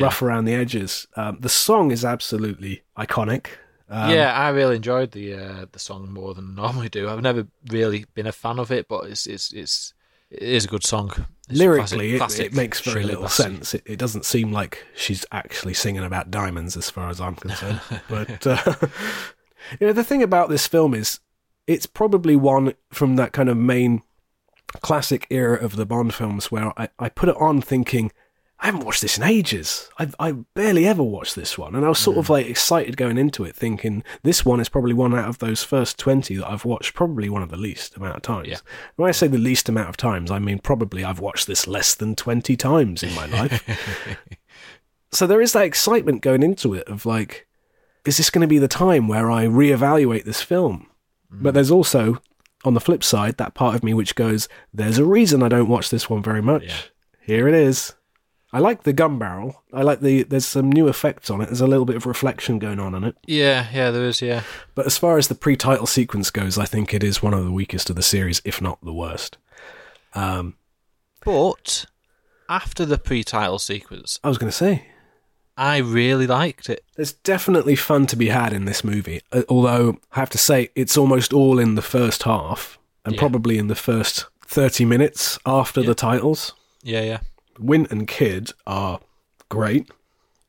rough 0.00 0.22
around 0.22 0.44
the 0.44 0.54
edges. 0.54 1.06
Um, 1.16 1.38
the 1.40 1.48
song 1.48 1.90
is 1.90 2.04
absolutely 2.04 2.82
iconic. 2.96 3.46
Um, 3.88 4.10
yeah, 4.10 4.32
I 4.32 4.50
really 4.50 4.76
enjoyed 4.76 5.10
the 5.10 5.34
uh, 5.34 5.66
the 5.72 5.78
song 5.78 6.12
more 6.12 6.34
than 6.34 6.52
I 6.52 6.62
normally 6.62 6.88
do. 6.88 7.08
I've 7.08 7.20
never 7.22 7.46
really 7.70 8.06
been 8.14 8.26
a 8.26 8.32
fan 8.32 8.58
of 8.58 8.70
it, 8.70 8.88
but 8.88 9.04
it's 9.04 9.26
it's 9.26 9.52
it's 9.52 9.92
it 10.32 10.42
is 10.42 10.64
a 10.64 10.68
good 10.68 10.84
song. 10.84 11.12
It's 11.48 11.58
lyrically, 11.58 11.86
classic- 11.86 12.14
it, 12.14 12.18
classic 12.18 12.46
it 12.46 12.54
makes 12.54 12.80
very 12.80 13.04
little 13.04 13.24
Bassey. 13.24 13.42
sense. 13.42 13.74
It, 13.74 13.82
it 13.84 13.98
doesn't 13.98 14.24
seem 14.24 14.52
like 14.52 14.84
she's 14.94 15.26
actually 15.32 15.74
singing 15.74 16.04
about 16.04 16.30
diamonds, 16.30 16.76
as 16.76 16.88
far 16.88 17.10
as 17.10 17.20
I'm 17.20 17.36
concerned. 17.36 17.80
but 18.08 18.46
uh, 18.46 18.74
you 19.80 19.86
know, 19.88 19.92
the 19.92 20.04
thing 20.04 20.22
about 20.22 20.48
this 20.48 20.66
film 20.66 20.94
is, 20.94 21.20
it's 21.66 21.86
probably 21.86 22.36
one 22.36 22.74
from 22.90 23.16
that 23.16 23.32
kind 23.32 23.48
of 23.48 23.56
main 23.56 24.02
classic 24.80 25.26
era 25.30 25.58
of 25.62 25.76
the 25.76 25.86
Bond 25.86 26.14
films 26.14 26.50
where 26.50 26.72
I, 26.80 26.88
I 26.98 27.08
put 27.08 27.28
it 27.28 27.36
on 27.36 27.60
thinking. 27.60 28.10
I 28.62 28.66
haven't 28.66 28.84
watched 28.84 29.02
this 29.02 29.18
in 29.18 29.24
ages. 29.24 29.90
I 29.98 30.08
I 30.20 30.32
barely 30.54 30.86
ever 30.86 31.02
watched 31.02 31.34
this 31.34 31.58
one, 31.58 31.74
and 31.74 31.84
I 31.84 31.88
was 31.88 31.98
sort 31.98 32.16
Mm. 32.16 32.20
of 32.20 32.30
like 32.30 32.46
excited 32.46 32.96
going 32.96 33.18
into 33.18 33.44
it, 33.44 33.56
thinking 33.56 34.04
this 34.22 34.44
one 34.44 34.60
is 34.60 34.68
probably 34.68 34.92
one 34.94 35.14
out 35.14 35.28
of 35.28 35.38
those 35.40 35.64
first 35.64 35.98
twenty 35.98 36.36
that 36.36 36.48
I've 36.48 36.64
watched 36.64 36.94
probably 36.94 37.28
one 37.28 37.42
of 37.42 37.50
the 37.50 37.56
least 37.56 37.96
amount 37.96 38.16
of 38.16 38.22
times. 38.22 38.46
Yeah. 38.48 38.58
When 38.94 39.08
I 39.08 39.12
say 39.12 39.26
the 39.26 39.36
least 39.36 39.68
amount 39.68 39.88
of 39.88 39.96
times, 39.96 40.30
I 40.30 40.38
mean 40.38 40.60
probably 40.60 41.02
I've 41.04 41.18
watched 41.18 41.48
this 41.48 41.66
less 41.66 41.94
than 41.96 42.14
20 42.14 42.56
times 42.56 43.02
in 43.02 43.12
my 43.16 43.26
life. 43.26 44.18
so 45.10 45.26
there 45.26 45.40
is 45.42 45.52
that 45.54 45.64
excitement 45.66 46.22
going 46.22 46.42
into 46.44 46.72
it 46.74 46.86
of 46.88 47.04
like, 47.04 47.48
is 48.04 48.16
this 48.16 48.30
going 48.30 48.42
to 48.42 48.46
be 48.48 48.58
the 48.58 48.68
time 48.68 49.08
where 49.08 49.30
I 49.30 49.46
reevaluate 49.46 50.24
this 50.24 50.40
film? 50.40 50.86
But 51.32 51.54
there's 51.54 51.70
also, 51.70 52.20
on 52.64 52.74
the 52.74 52.80
flip 52.80 53.02
side, 53.02 53.38
that 53.38 53.54
part 53.54 53.74
of 53.74 53.82
me 53.82 53.92
which 53.94 54.14
goes, 54.14 54.48
there's 54.72 54.98
a 54.98 55.04
reason 55.04 55.42
I 55.42 55.48
don't 55.48 55.68
watch 55.68 55.88
this 55.90 56.08
one 56.10 56.22
very 56.22 56.42
much. 56.42 56.64
Yeah. 56.66 56.76
Here 57.22 57.48
it 57.48 57.54
is. 57.54 57.94
I 58.52 58.58
like 58.58 58.82
the 58.82 58.92
gun 58.92 59.18
barrel. 59.18 59.62
I 59.72 59.80
like 59.82 60.00
the, 60.00 60.24
there's 60.24 60.44
some 60.44 60.70
new 60.70 60.86
effects 60.88 61.30
on 61.30 61.40
it. 61.40 61.46
There's 61.46 61.62
a 61.62 61.66
little 61.66 61.86
bit 61.86 61.96
of 61.96 62.04
reflection 62.04 62.58
going 62.58 62.78
on 62.78 62.94
in 62.94 63.02
it. 63.02 63.16
Yeah, 63.26 63.68
yeah, 63.72 63.90
there 63.90 64.04
is. 64.04 64.20
Yeah, 64.20 64.42
But 64.74 64.84
as 64.86 64.98
far 64.98 65.16
as 65.16 65.28
the 65.28 65.34
pre-title 65.34 65.86
sequence 65.86 66.30
goes, 66.30 66.58
I 66.58 66.66
think 66.66 66.92
it 66.92 67.02
is 67.02 67.22
one 67.22 67.32
of 67.32 67.44
the 67.44 67.50
weakest 67.52 67.88
of 67.88 67.96
the 67.96 68.02
series, 68.02 68.42
if 68.44 68.60
not 68.60 68.78
the 68.84 68.92
worst. 68.92 69.38
Um, 70.14 70.56
but 71.24 71.86
after 72.48 72.84
the 72.84 72.98
pre-title 72.98 73.58
sequence, 73.58 74.18
I 74.22 74.28
was 74.28 74.36
going 74.38 74.50
to 74.50 74.56
say, 74.56 74.86
I 75.56 75.78
really 75.78 76.26
liked 76.26 76.68
it. 76.68 76.84
there's 76.96 77.12
definitely 77.12 77.76
fun 77.76 78.06
to 78.08 78.16
be 78.16 78.28
had 78.28 78.52
in 78.52 78.64
this 78.66 78.84
movie. 78.84 79.20
uh, 79.32 79.42
Although 79.48 79.98
I 80.12 80.20
have 80.20 80.30
to 80.30 80.38
say, 80.38 80.68
it's 80.74 80.96
almost 80.98 81.32
all 81.32 81.58
in 81.58 81.74
the 81.74 81.82
first 81.82 82.24
half, 82.24 82.78
and 83.04 83.14
Yeah. 83.14 83.18
probably 83.20 83.58
in 83.58 83.66
the 83.68 83.74
first 83.74 84.26
thirty 84.46 84.84
minutes 84.84 85.38
after 85.46 85.80
Yeah. 85.80 85.86
the 85.88 85.94
titles. 85.94 86.52
Yeah, 86.82 87.02
yeah. 87.02 87.18
Wint 87.58 87.90
and 87.90 88.06
Kid 88.06 88.50
are 88.66 89.00
great. 89.48 89.90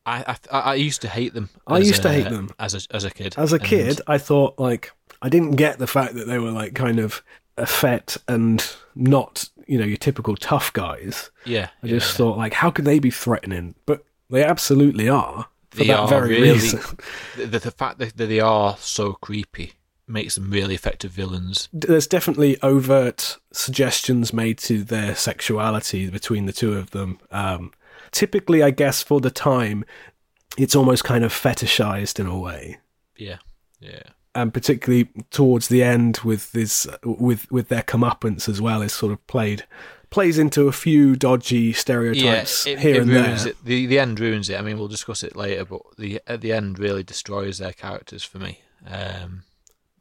I 0.06 0.36
I, 0.50 0.58
I 0.58 0.74
used 0.74 1.00
to 1.02 1.08
hate 1.08 1.34
them. 1.34 1.50
I 1.66 1.78
used 1.78 2.02
to 2.02 2.12
hate 2.12 2.28
them. 2.30 2.50
as 2.58 2.74
a 2.74 2.94
as 2.94 3.04
a 3.04 3.10
kid. 3.10 3.34
As 3.38 3.52
a 3.52 3.56
And- 3.56 3.64
kid, 3.64 4.00
I 4.06 4.18
thought 4.18 4.58
like 4.58 4.92
I 5.22 5.28
didn't 5.28 5.52
get 5.52 5.78
the 5.78 5.86
fact 5.86 6.14
that 6.14 6.26
they 6.26 6.38
were 6.38 6.50
like 6.50 6.74
kind 6.74 6.98
of 6.98 7.22
a 7.56 7.62
effete 7.62 8.16
and 8.28 8.64
not 8.94 9.48
you 9.66 9.78
know 9.78 9.84
your 9.86 9.96
typical 9.96 10.36
tough 10.36 10.72
guys. 10.72 11.30
Yeah, 11.46 11.68
I 11.82 11.86
yeah, 11.86 11.98
just 11.98 12.16
thought 12.16 12.36
like 12.36 12.52
how 12.54 12.70
could 12.70 12.84
they 12.84 12.98
be 12.98 13.10
threatening? 13.10 13.74
But 13.86 14.04
they 14.28 14.44
absolutely 14.44 15.08
are 15.08 15.46
for 15.70 15.78
They 15.78 15.86
that 15.88 15.98
are 16.00 16.08
very 16.08 16.28
really- 16.30 16.52
reason. 16.52 16.80
the, 17.36 17.58
the, 17.58 17.70
fact 17.70 17.98
that 17.98 18.16
they 18.16 18.40
are 18.40 18.76
so 18.78 19.12
creepy 19.14 19.72
makes 20.06 20.34
them 20.34 20.50
really 20.50 20.74
effective 20.74 21.10
villains. 21.10 21.68
there's 21.72 22.06
definitely 22.06 22.60
overt 22.62 23.38
suggestions 23.52 24.32
made 24.32 24.58
to 24.58 24.84
their 24.84 25.14
sexuality 25.14 26.08
between 26.10 26.46
the 26.46 26.52
two 26.52 26.74
of 26.74 26.90
them. 26.90 27.18
Um, 27.30 27.72
typically, 28.10 28.62
I 28.62 28.70
guess 28.70 29.02
for 29.02 29.20
the 29.20 29.30
time, 29.30 29.84
it's 30.58 30.76
almost 30.76 31.04
kind 31.04 31.24
of 31.24 31.32
fetishized 31.32 32.20
in 32.20 32.26
a 32.26 32.38
way, 32.38 32.78
Yeah, 33.16 33.38
yeah, 33.80 34.02
and 34.34 34.52
particularly 34.52 35.08
towards 35.30 35.68
the 35.68 35.82
end 35.82 36.18
with 36.24 36.52
this 36.52 36.86
with 37.04 37.50
with 37.50 37.68
their 37.68 37.82
comeuppance 37.82 38.48
as 38.48 38.60
well 38.60 38.82
is 38.82 38.92
sort 38.92 39.12
of 39.12 39.26
played 39.26 39.64
plays 40.10 40.38
into 40.38 40.68
a 40.68 40.72
few 40.72 41.16
dodgy 41.16 41.72
stereotypes 41.72 42.66
yeah. 42.66 42.74
It, 42.74 42.78
here 42.78 42.94
it 42.94 43.02
and 43.02 43.10
there. 43.10 43.48
it. 43.48 43.64
The 43.64 43.86
the 43.86 43.98
end 43.98 44.20
ruins 44.20 44.48
it. 44.48 44.56
I 44.58 44.62
mean, 44.62 44.78
we'll 44.78 44.86
discuss 44.86 45.24
it 45.24 45.34
later, 45.34 45.64
but 45.64 45.82
the 45.98 46.20
at 46.26 46.40
the 46.40 46.52
end 46.52 46.78
really 46.78 47.02
destroys 47.02 47.58
their 47.58 47.72
characters 47.72 48.22
for 48.22 48.38
me. 48.38 48.60
Um, 48.86 49.42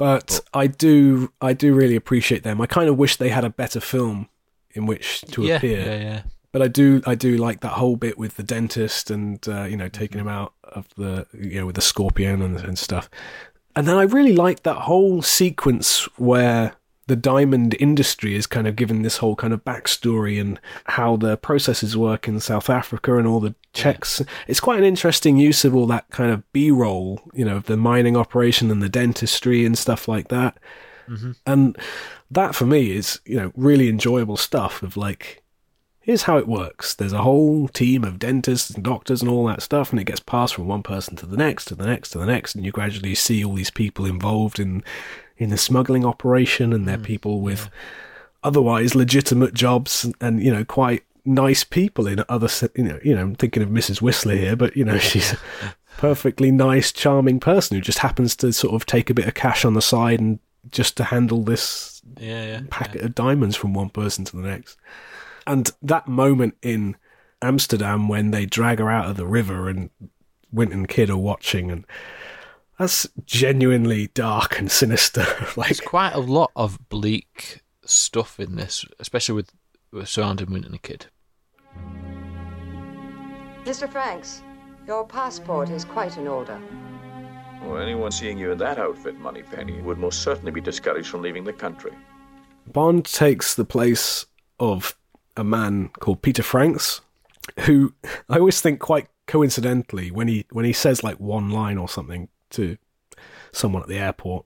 But 0.04 0.42
I 0.54 0.68
do 0.68 1.32
I 1.40 1.54
do 1.54 1.74
really 1.74 1.96
appreciate 1.96 2.44
them. 2.44 2.60
I 2.60 2.66
kind 2.66 2.90
of 2.90 2.98
wish 2.98 3.16
they 3.16 3.30
had 3.30 3.46
a 3.46 3.50
better 3.50 3.80
film 3.80 4.28
in 4.72 4.86
which 4.86 5.22
to 5.32 5.44
yeah, 5.44 5.56
appear. 5.56 5.80
yeah, 5.80 5.96
yeah. 5.96 6.22
but 6.52 6.62
I 6.62 6.68
do 6.68 7.02
I 7.06 7.16
do 7.16 7.38
like 7.38 7.62
that 7.62 7.72
whole 7.72 7.96
bit 7.96 8.18
with 8.18 8.36
the 8.36 8.44
dentist 8.44 9.10
and 9.10 9.40
uh, 9.48 9.64
you 9.64 9.78
know 9.78 9.88
taking 9.88 10.20
him 10.20 10.28
out 10.28 10.56
of 10.64 10.90
the 10.98 11.26
you 11.32 11.62
know 11.62 11.66
with 11.66 11.76
the 11.76 11.82
scorpion 11.82 12.42
and, 12.42 12.60
and 12.60 12.78
stuff. 12.78 13.10
And 13.78 13.88
then 13.88 13.96
I 13.96 14.02
really 14.02 14.36
like 14.36 14.64
that 14.64 14.76
whole 14.76 15.22
sequence 15.22 16.04
where 16.18 16.74
the 17.08 17.16
diamond 17.16 17.76
industry 17.80 18.36
is 18.36 18.48
kind 18.48 18.68
of 18.68 18.76
given 18.76 19.02
this 19.02 19.18
whole 19.18 19.36
kind 19.36 19.54
of 19.54 19.64
backstory 19.66 20.40
and 20.40 20.60
how 20.86 21.18
the 21.18 21.36
processes 21.38 21.98
work 21.98 22.28
in 22.28 22.40
South 22.40 22.70
Africa 22.70 23.18
and 23.18 23.28
all 23.28 23.40
the 23.40 23.56
checks. 23.74 24.22
It's 24.48 24.62
quite 24.62 24.80
an 24.80 24.86
interesting 24.86 25.38
use 25.38 25.66
of 25.66 25.76
all 25.76 25.88
that 25.88 26.10
kind 26.12 26.32
of 26.32 26.50
B 26.54 26.72
roll, 26.72 27.20
you 27.34 27.44
know, 27.44 27.58
of 27.58 27.66
the 27.66 27.78
mining 27.78 28.16
operation 28.16 28.72
and 28.72 28.82
the 28.82 28.90
dentistry 28.90 29.66
and 29.66 29.78
stuff 29.78 30.08
like 30.08 30.30
that. 30.30 30.58
Mm-hmm. 31.10 31.32
And 31.46 31.78
that 32.32 32.56
for 32.56 32.66
me 32.66 32.92
is, 32.92 33.20
you 33.26 33.36
know, 33.36 33.52
really 33.56 33.90
enjoyable 33.90 34.38
stuff 34.38 34.82
of 34.82 34.96
like, 34.96 35.44
here's 36.00 36.24
how 36.24 36.38
it 36.38 36.48
works. 36.48 36.94
There's 36.94 37.14
a 37.14 37.22
whole 37.22 37.68
team 37.68 38.04
of 38.04 38.20
dentists 38.20 38.70
and 38.70 38.84
doctors 38.84 39.22
and 39.22 39.30
all 39.30 39.46
that 39.48 39.62
stuff, 39.62 39.92
and 39.92 40.00
it 40.00 40.06
gets 40.06 40.20
passed 40.20 40.56
from 40.56 40.68
one 40.68 40.84
person 40.84 41.16
to 41.18 41.26
the 41.26 41.38
next, 41.38 41.66
to 41.66 41.76
the 41.76 41.86
next, 41.86 42.12
to 42.12 42.18
the 42.18 42.26
next, 42.26 42.56
and 42.56 42.66
you 42.66 42.72
gradually 42.72 43.16
see 43.16 43.44
all 43.44 43.56
these 43.56 43.72
people 43.72 44.06
involved 44.06 44.60
in 44.60 44.84
in 45.38 45.50
the 45.50 45.58
smuggling 45.58 46.06
operation, 46.06 46.74
and 46.74 46.88
they're 46.88 46.98
mm, 46.98 47.04
people 47.04 47.42
with 47.42 47.70
otherwise 48.44 48.94
legitimate 48.96 49.54
jobs 49.54 50.04
and, 50.04 50.16
and 50.20 50.44
you 50.44 50.52
know 50.54 50.66
quite 50.66 51.04
nice 51.26 51.64
people 51.64 52.06
in 52.08 52.22
other 52.28 52.50
you 52.76 52.84
know 52.84 53.00
you 53.04 53.16
know 53.16 53.22
I'm 53.22 53.36
thinking 53.36 53.64
of 53.64 53.70
Mrs 53.70 54.02
Whistler 54.02 54.36
here, 54.36 54.56
but 54.56 54.76
you 54.76 54.84
know 54.86 54.98
she's 54.98 55.34
a 55.34 55.38
perfectly 55.98 56.52
nice, 56.52 56.92
charming 56.92 57.40
person 57.40 57.76
who 57.76 57.82
just 57.82 58.00
happens 58.00 58.36
to 58.38 58.52
sort 58.52 58.74
of 58.74 58.86
take 58.86 59.10
a 59.10 59.14
bit 59.14 59.28
of 59.28 59.34
cash 59.34 59.64
on 59.66 59.74
the 59.74 59.82
side 59.82 60.20
and 60.20 60.40
just 60.72 60.98
to 60.98 61.04
handle 61.06 61.44
this 61.44 62.02
Yeah, 62.20 62.46
yeah. 62.46 62.62
packet 62.70 63.02
of 63.02 63.16
diamonds 63.16 63.56
from 63.56 63.74
one 63.74 63.90
person 63.90 64.26
to 64.26 64.36
the 64.38 64.48
next. 64.48 64.78
And 65.46 65.70
that 65.82 66.08
moment 66.08 66.56
in 66.62 66.96
Amsterdam 67.42 68.08
when 68.08 68.32
they 68.32 68.46
drag 68.46 68.80
her 68.80 68.90
out 68.90 69.10
of 69.10 69.18
the 69.18 69.26
river 69.28 69.68
and 69.70 69.90
Wint 70.54 70.72
and 70.74 70.88
Kid 70.88 71.10
are 71.10 71.18
watching, 71.18 71.70
and 71.72 71.86
that's 72.84 73.08
genuinely 73.26 74.08
dark 74.08 74.60
and 74.60 74.70
sinister. 74.70 75.26
like, 75.56 75.70
There's 75.70 75.80
quite 75.80 76.14
a 76.14 76.20
lot 76.20 76.52
of 76.54 76.90
bleak 76.90 77.62
stuff 77.86 78.42
in 78.42 78.58
this, 78.58 78.84
especially 79.00 79.36
with, 79.36 79.52
with 79.94 80.10
surrounding 80.10 80.52
Wint 80.52 80.66
and 80.66 80.74
the 80.74 80.80
kid. 80.80 81.06
Mr. 83.64 83.90
Franks, 83.90 84.42
your 84.86 85.08
passport 85.08 85.70
is 85.70 85.86
quite 85.86 86.18
in 86.18 86.28
order. 86.28 86.60
Well, 87.64 87.78
anyone 87.78 88.12
seeing 88.12 88.38
you 88.38 88.52
in 88.52 88.58
that 88.58 88.78
outfit, 88.78 89.18
Moneypenny, 89.18 89.82
would 89.82 89.98
most 89.98 90.22
certainly 90.22 90.52
be 90.52 90.60
discouraged 90.60 91.08
from 91.08 91.22
leaving 91.22 91.46
the 91.46 91.54
country. 91.54 91.94
Bond 92.68 93.06
takes 93.06 93.56
the 93.56 93.64
place 93.64 94.26
of 94.60 94.98
a 95.38 95.46
man 95.46 95.88
called 96.02 96.22
Peter 96.22 96.44
Franks, 96.44 97.00
who 97.62 97.94
I 98.30 98.40
always 98.40 98.60
think 98.60 98.82
quite 98.82 99.08
coincidentally, 99.26 100.12
when 100.12 100.28
he 100.28 100.46
when 100.52 100.66
he 100.66 100.74
says 100.74 101.02
like 101.02 101.18
one 101.18 101.50
line 101.50 101.78
or 101.78 101.88
something 101.88 102.28
to 102.54 102.78
someone 103.52 103.82
at 103.84 103.88
the 103.90 103.98
airport, 103.98 104.46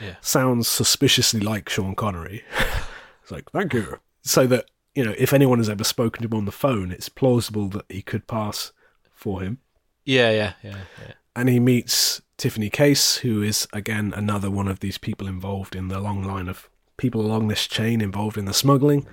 Yeah. 0.00 0.16
sounds 0.20 0.68
suspiciously 0.68 1.40
like 1.40 1.68
Sean 1.68 1.94
Connery. 1.94 2.42
it's 3.22 3.30
like 3.30 3.50
thank 3.52 3.72
you, 3.74 3.98
so 4.22 4.46
that 4.48 4.66
you 4.94 5.04
know 5.04 5.14
if 5.16 5.32
anyone 5.32 5.58
has 5.58 5.68
ever 5.70 5.84
spoken 5.84 6.22
to 6.22 6.28
him 6.28 6.38
on 6.38 6.44
the 6.44 6.52
phone, 6.52 6.90
it's 6.92 7.08
plausible 7.08 7.68
that 7.68 7.84
he 7.88 8.02
could 8.02 8.26
pass 8.26 8.72
for 9.12 9.40
him. 9.40 9.58
Yeah, 10.04 10.30
yeah, 10.30 10.52
yeah, 10.62 10.78
yeah. 11.00 11.12
And 11.34 11.48
he 11.48 11.60
meets 11.60 12.20
Tiffany 12.36 12.68
Case, 12.68 13.18
who 13.18 13.40
is 13.42 13.66
again 13.72 14.12
another 14.14 14.50
one 14.50 14.68
of 14.68 14.80
these 14.80 14.98
people 14.98 15.26
involved 15.28 15.74
in 15.76 15.88
the 15.88 16.00
long 16.00 16.22
line 16.22 16.48
of 16.48 16.68
people 16.98 17.20
along 17.22 17.48
this 17.48 17.66
chain 17.66 18.00
involved 18.00 18.36
in 18.36 18.44
the 18.44 18.52
smuggling. 18.54 19.06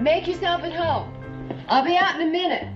Make 0.00 0.26
yourself 0.28 0.62
at 0.62 0.72
home. 0.72 1.14
I'll 1.68 1.84
be 1.84 1.96
out 1.96 2.20
in 2.20 2.28
a 2.28 2.30
minute. 2.30 2.68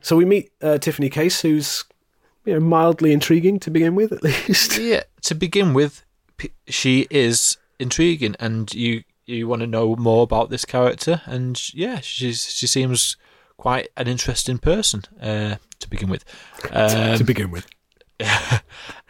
So 0.00 0.16
we 0.16 0.24
meet 0.24 0.50
uh, 0.62 0.78
Tiffany 0.78 1.08
Case, 1.10 1.40
who's 1.42 1.84
you 2.44 2.54
know 2.54 2.60
mildly 2.60 3.12
intriguing 3.12 3.58
to 3.60 3.70
begin 3.70 3.94
with, 3.94 4.12
at 4.12 4.22
least. 4.48 4.78
Yeah, 4.78 5.02
to 5.22 5.34
begin 5.34 5.74
with, 5.74 6.04
she 6.68 7.06
is 7.10 7.56
intriguing, 7.78 8.34
and 8.40 8.72
you 8.74 9.04
you 9.26 9.48
want 9.48 9.60
to 9.60 9.66
know 9.66 9.96
more 9.96 10.22
about 10.22 10.50
this 10.50 10.64
character, 10.64 11.22
and 11.26 11.72
yeah, 11.74 12.00
she's 12.00 12.44
she 12.52 12.66
seems 12.66 13.16
quite 13.56 13.88
an 13.96 14.06
interesting 14.08 14.58
person 14.58 15.02
uh, 15.20 15.56
to 15.80 15.88
begin 15.88 16.08
with. 16.10 16.24
Um, 16.70 17.16
to 17.18 17.24
begin 17.24 17.50
with. 17.50 17.66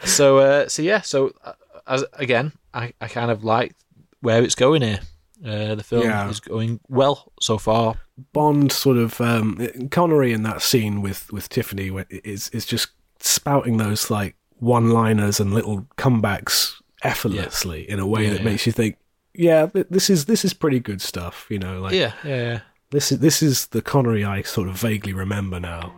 so 0.05 0.39
uh, 0.39 0.69
so 0.69 0.83
yeah, 0.83 1.01
so 1.01 1.33
uh, 1.45 1.53
as 1.87 2.05
again, 2.15 2.53
I, 2.73 2.93
I 3.01 3.09
kind 3.09 3.31
of 3.31 3.45
like 3.45 3.75
where 4.21 4.43
it's 4.43 4.55
going 4.55 4.83
here. 4.83 5.01
Uh, 5.45 5.75
the 5.75 5.83
film 5.83 6.05
Yeah. 6.05 6.31
is 6.31 6.41
going 6.41 6.81
well 6.89 7.33
so 7.41 7.59
far. 7.59 7.97
Bond 8.33 8.73
sort 8.73 8.97
of 8.97 9.21
um, 9.21 9.59
Connery 9.91 10.33
in 10.33 10.43
that 10.45 10.63
scene 10.63 11.03
with 11.03 11.31
with 11.33 11.49
Tiffany 11.49 11.91
is 12.11 12.49
is 12.51 12.65
just 12.65 12.89
spouting 13.25 13.77
those 13.79 14.11
like 14.11 14.37
one 14.59 14.91
liners 14.91 15.41
and 15.41 15.53
little 15.53 15.87
comebacks 15.97 16.75
effortlessly 17.03 17.89
in 17.89 17.99
a 17.99 18.07
way 18.07 18.25
Yeah, 18.25 18.31
that 18.31 18.39
yeah. 18.41 18.45
makes 18.45 18.67
you 18.67 18.73
think, 18.73 18.97
yeah, 19.35 19.67
this 19.73 20.09
is 20.11 20.27
this 20.27 20.45
is 20.45 20.55
pretty 20.55 20.81
good 20.81 21.01
stuff. 21.03 21.47
You 21.51 21.59
know, 21.59 21.81
like 21.81 21.93
Yeah, 21.95 22.13
yeah, 22.25 22.37
yeah. 22.37 22.61
this 22.91 23.11
is 23.13 23.19
this 23.19 23.43
is 23.43 23.67
the 23.69 23.83
Connery 23.83 24.25
I 24.25 24.43
sort 24.43 24.69
of 24.69 24.77
vaguely 24.77 25.13
remember 25.13 25.59
now. 25.61 25.93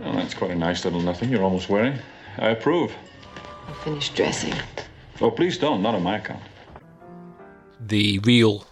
Well, 0.00 0.14
that's 0.14 0.34
quite 0.34 0.52
a 0.52 0.56
nice 0.56 0.84
little 0.84 1.00
nothing 1.02 1.28
you're 1.30 1.42
almost 1.42 1.68
wearing. 1.68 1.98
I 2.38 2.48
approve. 2.50 2.92
I'll 3.68 3.74
finish 3.74 4.08
dressing. 4.10 4.54
Oh, 5.20 5.30
please 5.30 5.58
don't. 5.58 5.82
Not 5.82 5.94
on 5.94 6.02
my 6.02 6.16
account. 6.16 6.40
The 7.78 8.18
real 8.20 8.64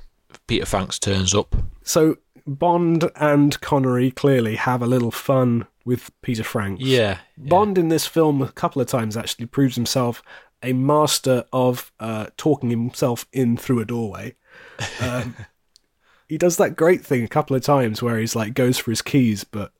Peter 0.47 0.65
Franks 0.67 0.99
turns 0.99 1.35
up. 1.35 1.55
So 1.83 2.17
Bond 2.47 3.11
and 3.17 3.61
Connery 3.61 4.11
clearly 4.11 4.57
have 4.57 4.83
a 4.83 4.87
little 4.87 5.11
fun 5.11 5.67
with 5.89 6.11
Peter 6.21 6.45
Franks. 6.45 6.85
Yeah, 6.85 7.19
Bond 7.39 7.79
in 7.79 7.89
this 7.89 8.07
film 8.07 8.43
a 8.43 8.53
couple 8.53 8.83
of 8.83 8.89
times 8.89 9.17
actually 9.17 9.47
proves 9.47 9.75
himself 9.75 10.23
a 10.63 10.75
master 10.75 11.47
of 11.51 11.91
uh, 11.99 12.27
talking 12.37 12.69
himself 12.69 13.27
in 13.33 13.57
through 13.57 13.81
a 13.81 13.85
doorway. 13.85 14.37
Um, 15.01 15.35
he 16.29 16.37
does 16.37 16.57
that 16.59 16.77
great 16.77 17.05
thing 17.05 17.25
a 17.25 17.29
couple 17.29 17.57
of 17.57 17.63
times 17.63 18.03
where 18.03 18.19
he's 18.19 18.37
like 18.37 18.55
goes 18.55 18.77
for 18.79 18.91
his 18.91 19.03
keys, 19.03 19.45
but 19.45 19.73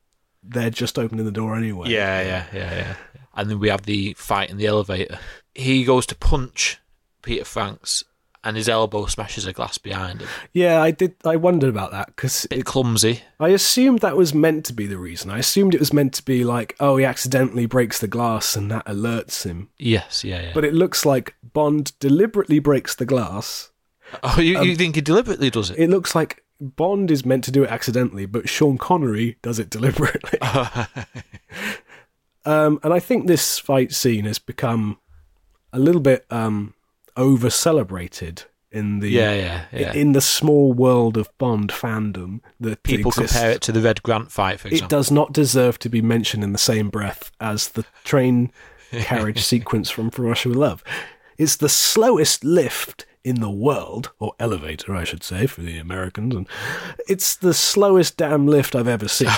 they're 0.43 0.71
just 0.71 0.99
opening 0.99 1.25
the 1.25 1.31
door 1.31 1.55
anyway. 1.57 1.91
Yeah, 1.91 2.23
yeah, 2.23 2.47
yeah, 2.53 2.75
yeah. 2.75 2.95
And 3.35 3.51
then 3.51 3.61
we 3.61 3.69
have 3.69 3.83
the 3.83 4.15
fight 4.15 4.51
in 4.51 4.57
the 4.57 4.67
elevator. 4.67 5.19
He 5.55 5.85
goes 5.85 6.07
to 6.07 6.17
punch 6.17 6.79
Peter 7.23 7.45
Franks, 7.45 8.03
and 8.49 8.57
his 8.57 8.69
elbow 8.69 9.07
smashes 9.07 9.47
a 9.47 9.53
glass 9.53 9.79
behind 9.79 10.23
him. 10.23 10.29
yeah. 10.53 10.83
I 10.83 10.91
did. 10.91 11.15
I 11.25 11.37
wondered 11.37 11.71
about 11.71 11.93
that 11.93 12.07
because 12.07 12.47
Bit 12.47 12.65
clumsy. 12.65 13.23
I 13.39 13.51
assumed 13.51 14.01
that 14.01 14.17
was 14.17 14.35
meant 14.35 14.65
to 14.67 14.73
be 14.73 14.87
the 14.87 14.99
reason. 14.99 15.31
I 15.31 15.39
assumed 15.39 15.75
it 15.75 15.81
was 15.81 15.93
meant 15.93 16.15
to 16.15 16.25
be 16.25 16.45
like, 16.45 16.75
oh, 16.81 16.97
he 16.97 17.05
accidentally 17.05 17.67
breaks 17.67 18.01
the 18.01 18.09
glass 18.09 18.57
and 18.57 18.71
that 18.71 18.87
alerts 18.87 19.45
him. 19.45 19.69
Yes, 19.79 20.25
yeah, 20.25 20.41
yeah. 20.41 20.51
But 20.55 20.65
it 20.65 20.75
looks 20.75 21.05
like 21.05 21.37
Bond 21.43 21.99
deliberately 22.01 22.59
breaks 22.59 22.95
the 22.95 23.07
glass. 23.07 23.71
oh, 24.23 24.41
you, 24.41 24.61
you 24.63 24.75
think 24.75 24.95
he 24.95 25.01
deliberately 25.01 25.51
does 25.51 25.71
it? 25.71 25.79
It 25.79 25.91
looks 25.91 26.15
like 26.15 26.43
Bond 26.61 27.11
is 27.11 27.25
meant 27.25 27.45
to 27.45 27.53
do 27.53 27.65
it 27.65 27.71
accidentally, 27.71 28.27
but 28.27 28.49
Sean 28.49 28.79
Connery 28.79 29.37
does 29.43 29.59
it 29.59 29.71
deliberately. 29.71 30.41
um, 32.45 32.81
and 32.83 32.93
I 32.93 32.99
think 32.99 33.27
this 33.27 33.59
fight 33.59 33.93
scene 33.93 34.25
has 34.25 34.39
become 34.39 34.99
a 35.73 35.79
little 35.79 36.01
bit 36.01 36.25
um, 36.31 36.75
over 37.19 37.51
celebrated 37.51 38.45
in 38.71 39.01
the 39.01 39.11
Yeah, 39.11 39.35
yeah, 39.35 39.65
yeah. 39.73 39.93
in 39.93 40.13
the 40.13 40.21
small 40.21 40.73
world 40.73 41.17
of 41.19 41.29
Bond 41.37 41.71
fandom 41.71 42.41
that 42.61 42.83
People 42.83 43.11
exists. 43.11 43.33
compare 43.35 43.51
it 43.51 43.63
to 43.63 43.73
the 43.73 43.81
Red 43.81 44.03
Grant 44.03 44.31
fight, 44.33 44.61
for 44.61 44.69
It 44.69 44.89
does 44.89 45.11
not 45.11 45.33
deserve 45.33 45.79
to 45.81 45.89
be 45.91 46.01
mentioned 46.01 46.45
in 46.45 46.53
the 46.53 46.59
same 46.59 46.89
breath 46.89 47.31
as 47.41 47.69
the 47.69 47.85
train 48.05 48.51
carriage 48.93 49.43
sequence 49.43 49.91
from 49.91 50.11
For 50.11 50.23
Russia 50.23 50.49
with 50.49 50.59
Love. 50.59 50.83
It's 51.37 51.57
the 51.57 51.69
slowest 51.69 52.45
lift 52.45 53.05
in 53.25 53.41
the 53.41 53.51
world, 53.51 54.11
or 54.19 54.33
elevator, 54.39 54.95
I 54.95 55.05
should 55.05 55.23
say, 55.23 55.47
for 55.47 55.61
the 55.61 55.79
Americans, 55.79 56.35
and 56.35 56.47
it's 57.09 57.37
the 57.37 57.53
slowest 57.55 58.17
damn 58.17 58.47
lift 58.47 58.75
I've 58.75 58.89
ever 58.89 59.09
seen. 59.09 59.29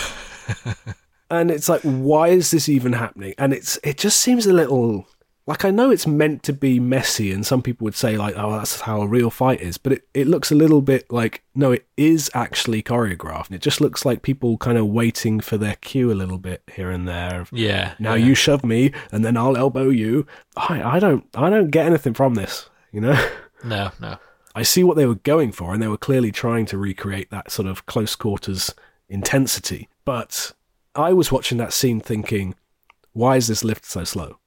and 1.30 1.50
it's 1.50 1.68
like, 1.68 1.82
why 1.82 2.28
is 2.28 2.50
this 2.50 2.68
even 2.68 2.92
happening? 2.92 3.34
And 3.38 3.52
it's 3.52 3.78
it 3.82 3.96
just 3.98 4.20
seems 4.20 4.46
a 4.46 4.52
little 4.52 5.06
like 5.46 5.64
I 5.64 5.70
know 5.70 5.90
it's 5.90 6.06
meant 6.06 6.42
to 6.44 6.52
be 6.52 6.78
messy, 6.78 7.32
and 7.32 7.44
some 7.44 7.62
people 7.62 7.84
would 7.84 7.94
say 7.94 8.16
like, 8.16 8.34
oh, 8.36 8.52
that's 8.52 8.82
how 8.82 9.02
a 9.02 9.06
real 9.06 9.30
fight 9.30 9.60
is, 9.60 9.78
but 9.78 9.92
it, 9.92 10.08
it 10.14 10.26
looks 10.26 10.52
a 10.52 10.54
little 10.54 10.82
bit 10.82 11.10
like 11.10 11.42
no, 11.54 11.72
it 11.72 11.86
is 11.96 12.30
actually 12.34 12.82
choreographed. 12.82 13.46
And 13.46 13.56
it 13.56 13.62
just 13.62 13.80
looks 13.80 14.04
like 14.04 14.22
people 14.22 14.58
kind 14.58 14.78
of 14.78 14.86
waiting 14.86 15.40
for 15.40 15.56
their 15.56 15.76
cue 15.76 16.12
a 16.12 16.14
little 16.14 16.38
bit 16.38 16.62
here 16.74 16.90
and 16.90 17.08
there. 17.08 17.46
yeah. 17.52 17.94
Now 17.98 18.14
yeah. 18.14 18.26
you 18.26 18.34
shove 18.34 18.64
me, 18.64 18.92
and 19.10 19.24
then 19.24 19.36
I'll 19.36 19.56
elbow 19.56 19.88
you. 19.88 20.26
I 20.56 20.82
I 20.82 20.98
don't 20.98 21.26
I 21.34 21.50
don't 21.50 21.70
get 21.70 21.86
anything 21.86 22.14
from 22.14 22.34
this, 22.34 22.68
you 22.92 23.00
know. 23.00 23.28
No, 23.62 23.90
no. 24.00 24.16
I 24.54 24.62
see 24.62 24.82
what 24.82 24.96
they 24.96 25.04
were 25.04 25.16
going 25.16 25.52
for, 25.52 25.74
and 25.74 25.82
they 25.82 25.86
were 25.86 25.98
clearly 25.98 26.32
trying 26.32 26.64
to 26.66 26.78
recreate 26.78 27.30
that 27.30 27.50
sort 27.50 27.68
of 27.68 27.84
close 27.84 28.16
quarters 28.16 28.74
intensity. 29.08 29.88
But 30.04 30.52
I 30.94 31.12
was 31.12 31.30
watching 31.30 31.58
that 31.58 31.72
scene 31.72 32.00
thinking, 32.00 32.54
why 33.12 33.36
is 33.36 33.46
this 33.46 33.62
lift 33.62 33.84
so 33.84 34.04
slow? 34.04 34.39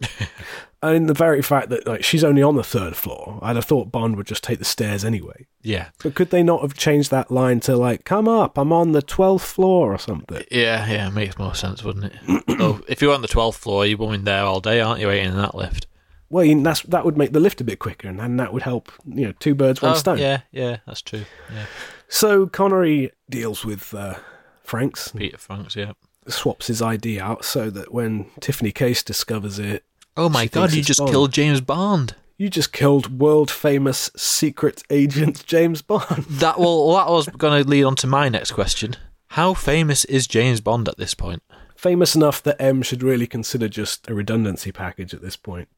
and 0.82 1.08
the 1.08 1.14
very 1.14 1.42
fact 1.42 1.70
that 1.70 1.86
like 1.86 2.04
she's 2.04 2.22
only 2.24 2.42
on 2.42 2.54
the 2.56 2.62
third 2.62 2.94
floor, 2.96 3.38
I'd 3.42 3.56
have 3.56 3.64
thought 3.64 3.90
Bond 3.90 4.16
would 4.16 4.26
just 4.26 4.44
take 4.44 4.58
the 4.58 4.64
stairs 4.64 5.04
anyway. 5.04 5.46
Yeah. 5.62 5.88
But 6.02 6.14
could 6.14 6.30
they 6.30 6.42
not 6.42 6.62
have 6.62 6.74
changed 6.74 7.10
that 7.10 7.30
line 7.30 7.60
to 7.60 7.76
like, 7.76 8.04
come 8.04 8.28
up, 8.28 8.56
I'm 8.58 8.72
on 8.72 8.92
the 8.92 9.02
twelfth 9.02 9.44
floor 9.46 9.92
or 9.92 9.98
something? 9.98 10.44
Yeah, 10.50 10.86
yeah, 10.88 11.10
makes 11.10 11.38
more 11.38 11.54
sense, 11.54 11.82
wouldn't 11.82 12.12
it? 12.12 12.44
so 12.58 12.80
if 12.88 13.02
you're 13.02 13.14
on 13.14 13.22
the 13.22 13.28
12th 13.28 13.56
floor, 13.56 13.84
you're 13.86 13.98
going 13.98 14.24
there 14.24 14.44
all 14.44 14.60
day, 14.60 14.80
aren't 14.80 15.00
you, 15.00 15.08
waiting 15.08 15.30
in 15.30 15.36
that 15.36 15.54
lift? 15.54 15.86
Well, 16.30 16.44
you- 16.44 16.62
that's 16.62 16.82
that 16.82 17.04
would 17.04 17.16
make 17.16 17.32
the 17.32 17.40
lift 17.40 17.60
a 17.60 17.64
bit 17.64 17.78
quicker, 17.78 18.06
and 18.08 18.20
then 18.20 18.36
that 18.36 18.52
would 18.52 18.62
help. 18.62 18.92
You 19.06 19.26
know, 19.26 19.32
two 19.40 19.54
birds, 19.54 19.80
one 19.82 19.92
Oh, 19.92 19.96
stone. 19.96 20.18
yeah, 20.18 20.42
yeah, 20.52 20.78
that's 20.86 21.02
true. 21.02 21.24
Yeah. 21.52 21.64
So 22.08 22.46
Connery 22.46 23.10
deals 23.30 23.64
with 23.64 23.92
uh, 23.94 24.14
Franks, 24.62 25.08
Peter 25.12 25.38
Franks, 25.38 25.74
yeah. 25.74 25.92
swaps 26.26 26.66
his 26.68 26.80
ID 26.82 27.18
out 27.18 27.44
so 27.44 27.70
that 27.70 27.92
when 27.92 28.26
Tiffany 28.40 28.72
Case 28.72 29.02
discovers 29.02 29.58
it, 29.58 29.84
Oh 30.16 30.28
my 30.28 30.44
She 30.44 30.48
god, 30.50 30.72
you 30.72 30.82
just 30.82 30.98
Bond. 31.00 31.10
killed 31.10 31.32
James 31.32 31.60
Bond. 31.60 32.14
you 32.36 32.48
just 32.48 32.72
killed 32.72 33.18
world 33.20 33.50
famous 33.50 34.10
secret 34.16 34.82
agent 34.90 35.44
James 35.46 35.82
Bond. 35.82 36.24
That 36.28 36.58
well, 36.58 36.92
that 36.94 37.08
was 37.08 37.26
going 37.28 37.62
to 37.62 37.68
lead 37.68 37.84
on 37.84 37.96
to 37.96 38.06
my 38.06 38.28
next 38.28 38.52
question. 38.52 38.96
How 39.32 39.54
famous 39.54 40.04
is 40.06 40.26
James 40.26 40.60
Bond 40.60 40.88
at 40.88 40.96
this 40.98 41.14
point? 41.14 41.42
famous 41.76 42.16
enough 42.16 42.42
that 42.42 42.60
M 42.60 42.82
should 42.82 43.04
really 43.04 43.26
consider 43.28 43.68
just 43.68 44.10
a 44.10 44.14
redundancy 44.14 44.72
package 44.72 45.14
at 45.14 45.22
this 45.22 45.36
point. 45.36 45.68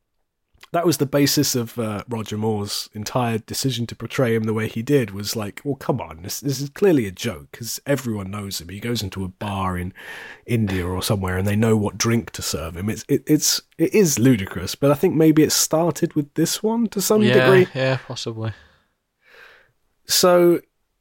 That 0.73 0.87
was 0.87 0.99
the 0.99 1.07
basis 1.07 1.57
of 1.57 1.77
uh, 1.81 2.05
Roger 2.09 2.39
Moore's 2.39 2.89
entire 2.95 3.39
decision 3.39 3.89
to 3.89 3.97
portray 3.97 4.37
him 4.37 4.45
the 4.45 4.55
way 4.55 4.69
he 4.69 4.83
did. 4.83 5.11
Was 5.11 5.35
like, 5.35 5.61
well, 5.65 5.75
come 5.75 6.01
on, 6.01 6.23
this, 6.23 6.39
this 6.39 6.61
is 6.61 6.71
clearly 6.71 7.07
a 7.07 7.11
joke 7.11 7.49
because 7.51 7.81
everyone 7.87 8.31
knows 8.31 8.61
him. 8.61 8.69
He 8.69 8.79
goes 8.79 9.03
into 9.03 9.25
a 9.25 9.29
bar 9.29 9.77
in 9.77 9.93
India 10.47 10.87
or 10.87 11.03
somewhere, 11.03 11.37
and 11.37 11.47
they 11.47 11.57
know 11.57 11.77
what 11.77 11.99
drink 11.99 12.31
to 12.33 12.43
serve 12.43 12.77
him. 12.77 12.89
It's 12.89 13.05
it, 13.09 13.25
it's 13.27 13.61
it 13.79 13.93
is 13.93 14.21
ludicrous, 14.21 14.77
but 14.77 14.93
I 14.93 14.95
think 14.95 15.17
maybe 15.17 15.43
it 15.43 15.51
started 15.51 16.15
with 16.15 16.33
this 16.35 16.63
one 16.63 16.87
to 16.89 17.01
some 17.01 17.23
yeah, 17.23 17.47
degree. 17.47 17.67
yeah, 17.75 17.99
possibly. 18.07 18.53
So, 20.07 20.61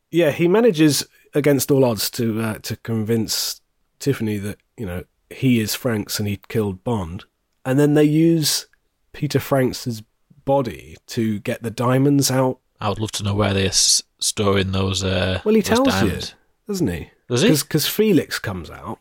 yeah, 0.09 0.31
he 0.31 0.47
manages 0.47 1.07
against 1.33 1.69
all 1.69 1.85
odds 1.85 2.09
to 2.11 2.41
uh, 2.41 2.57
to 2.59 2.75
convince 2.77 3.61
Tiffany 3.99 4.37
that 4.37 4.57
you 4.77 4.87
know 4.87 5.03
he 5.29 5.59
is 5.59 5.75
Franks 5.75 6.17
and 6.19 6.27
he 6.27 6.41
killed 6.47 6.83
Bond, 6.83 7.25
and 7.65 7.77
then 7.77 7.93
they 7.93 8.03
use 8.03 8.67
Peter 9.13 9.39
Franks's 9.39 10.03
body 10.45 10.95
to 11.07 11.39
get 11.39 11.61
the 11.63 11.71
diamonds 11.71 12.31
out. 12.31 12.59
I 12.81 12.89
would 12.89 12.99
love 12.99 13.11
to 13.13 13.23
know 13.23 13.35
where 13.35 13.53
they're 13.53 13.67
s- 13.67 14.01
storing 14.19 14.71
those. 14.71 15.03
Uh, 15.03 15.41
Well, 15.43 15.55
he 15.55 15.61
those 15.61 15.67
tells 15.77 15.87
diamonds. 15.89 16.29
you, 16.29 16.71
doesn't 16.73 16.87
he? 16.87 17.11
Does 17.27 17.41
he? 17.41 17.49
Because 17.49 17.87
Felix 17.87 18.39
comes 18.39 18.69
out 18.71 18.99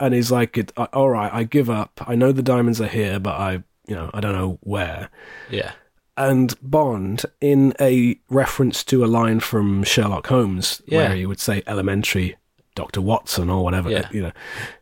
and 0.00 0.14
he's 0.14 0.30
like, 0.32 0.56
it- 0.58 0.72
uh, 0.76 0.86
"All 0.92 1.10
right, 1.10 1.32
I 1.32 1.44
give 1.44 1.68
up. 1.70 2.00
I 2.06 2.14
know 2.14 2.32
the 2.32 2.42
diamonds 2.42 2.80
are 2.80 2.88
here, 2.88 3.18
but 3.20 3.34
I, 3.40 3.52
you 3.86 3.94
know, 3.94 4.10
I 4.14 4.20
don't 4.20 4.32
know 4.34 4.58
where." 4.62 5.10
Yeah, 5.50 5.72
and 6.16 6.54
Bond 6.62 7.24
in 7.40 7.74
a 7.80 8.18
reference 8.28 8.82
to 8.84 9.04
a 9.04 9.06
line 9.06 9.40
from 9.40 9.84
Sherlock 9.84 10.26
Holmes 10.28 10.82
Yeah. 10.86 10.98
where 11.08 11.14
he 11.16 11.26
would 11.26 11.40
say 11.40 11.62
elementary 11.66 12.36
Dr. 12.74 13.02
Watson 13.02 13.50
or 13.50 13.62
whatever, 13.62 13.90
Yeah. 13.90 14.08
you 14.10 14.22
know. 14.22 14.32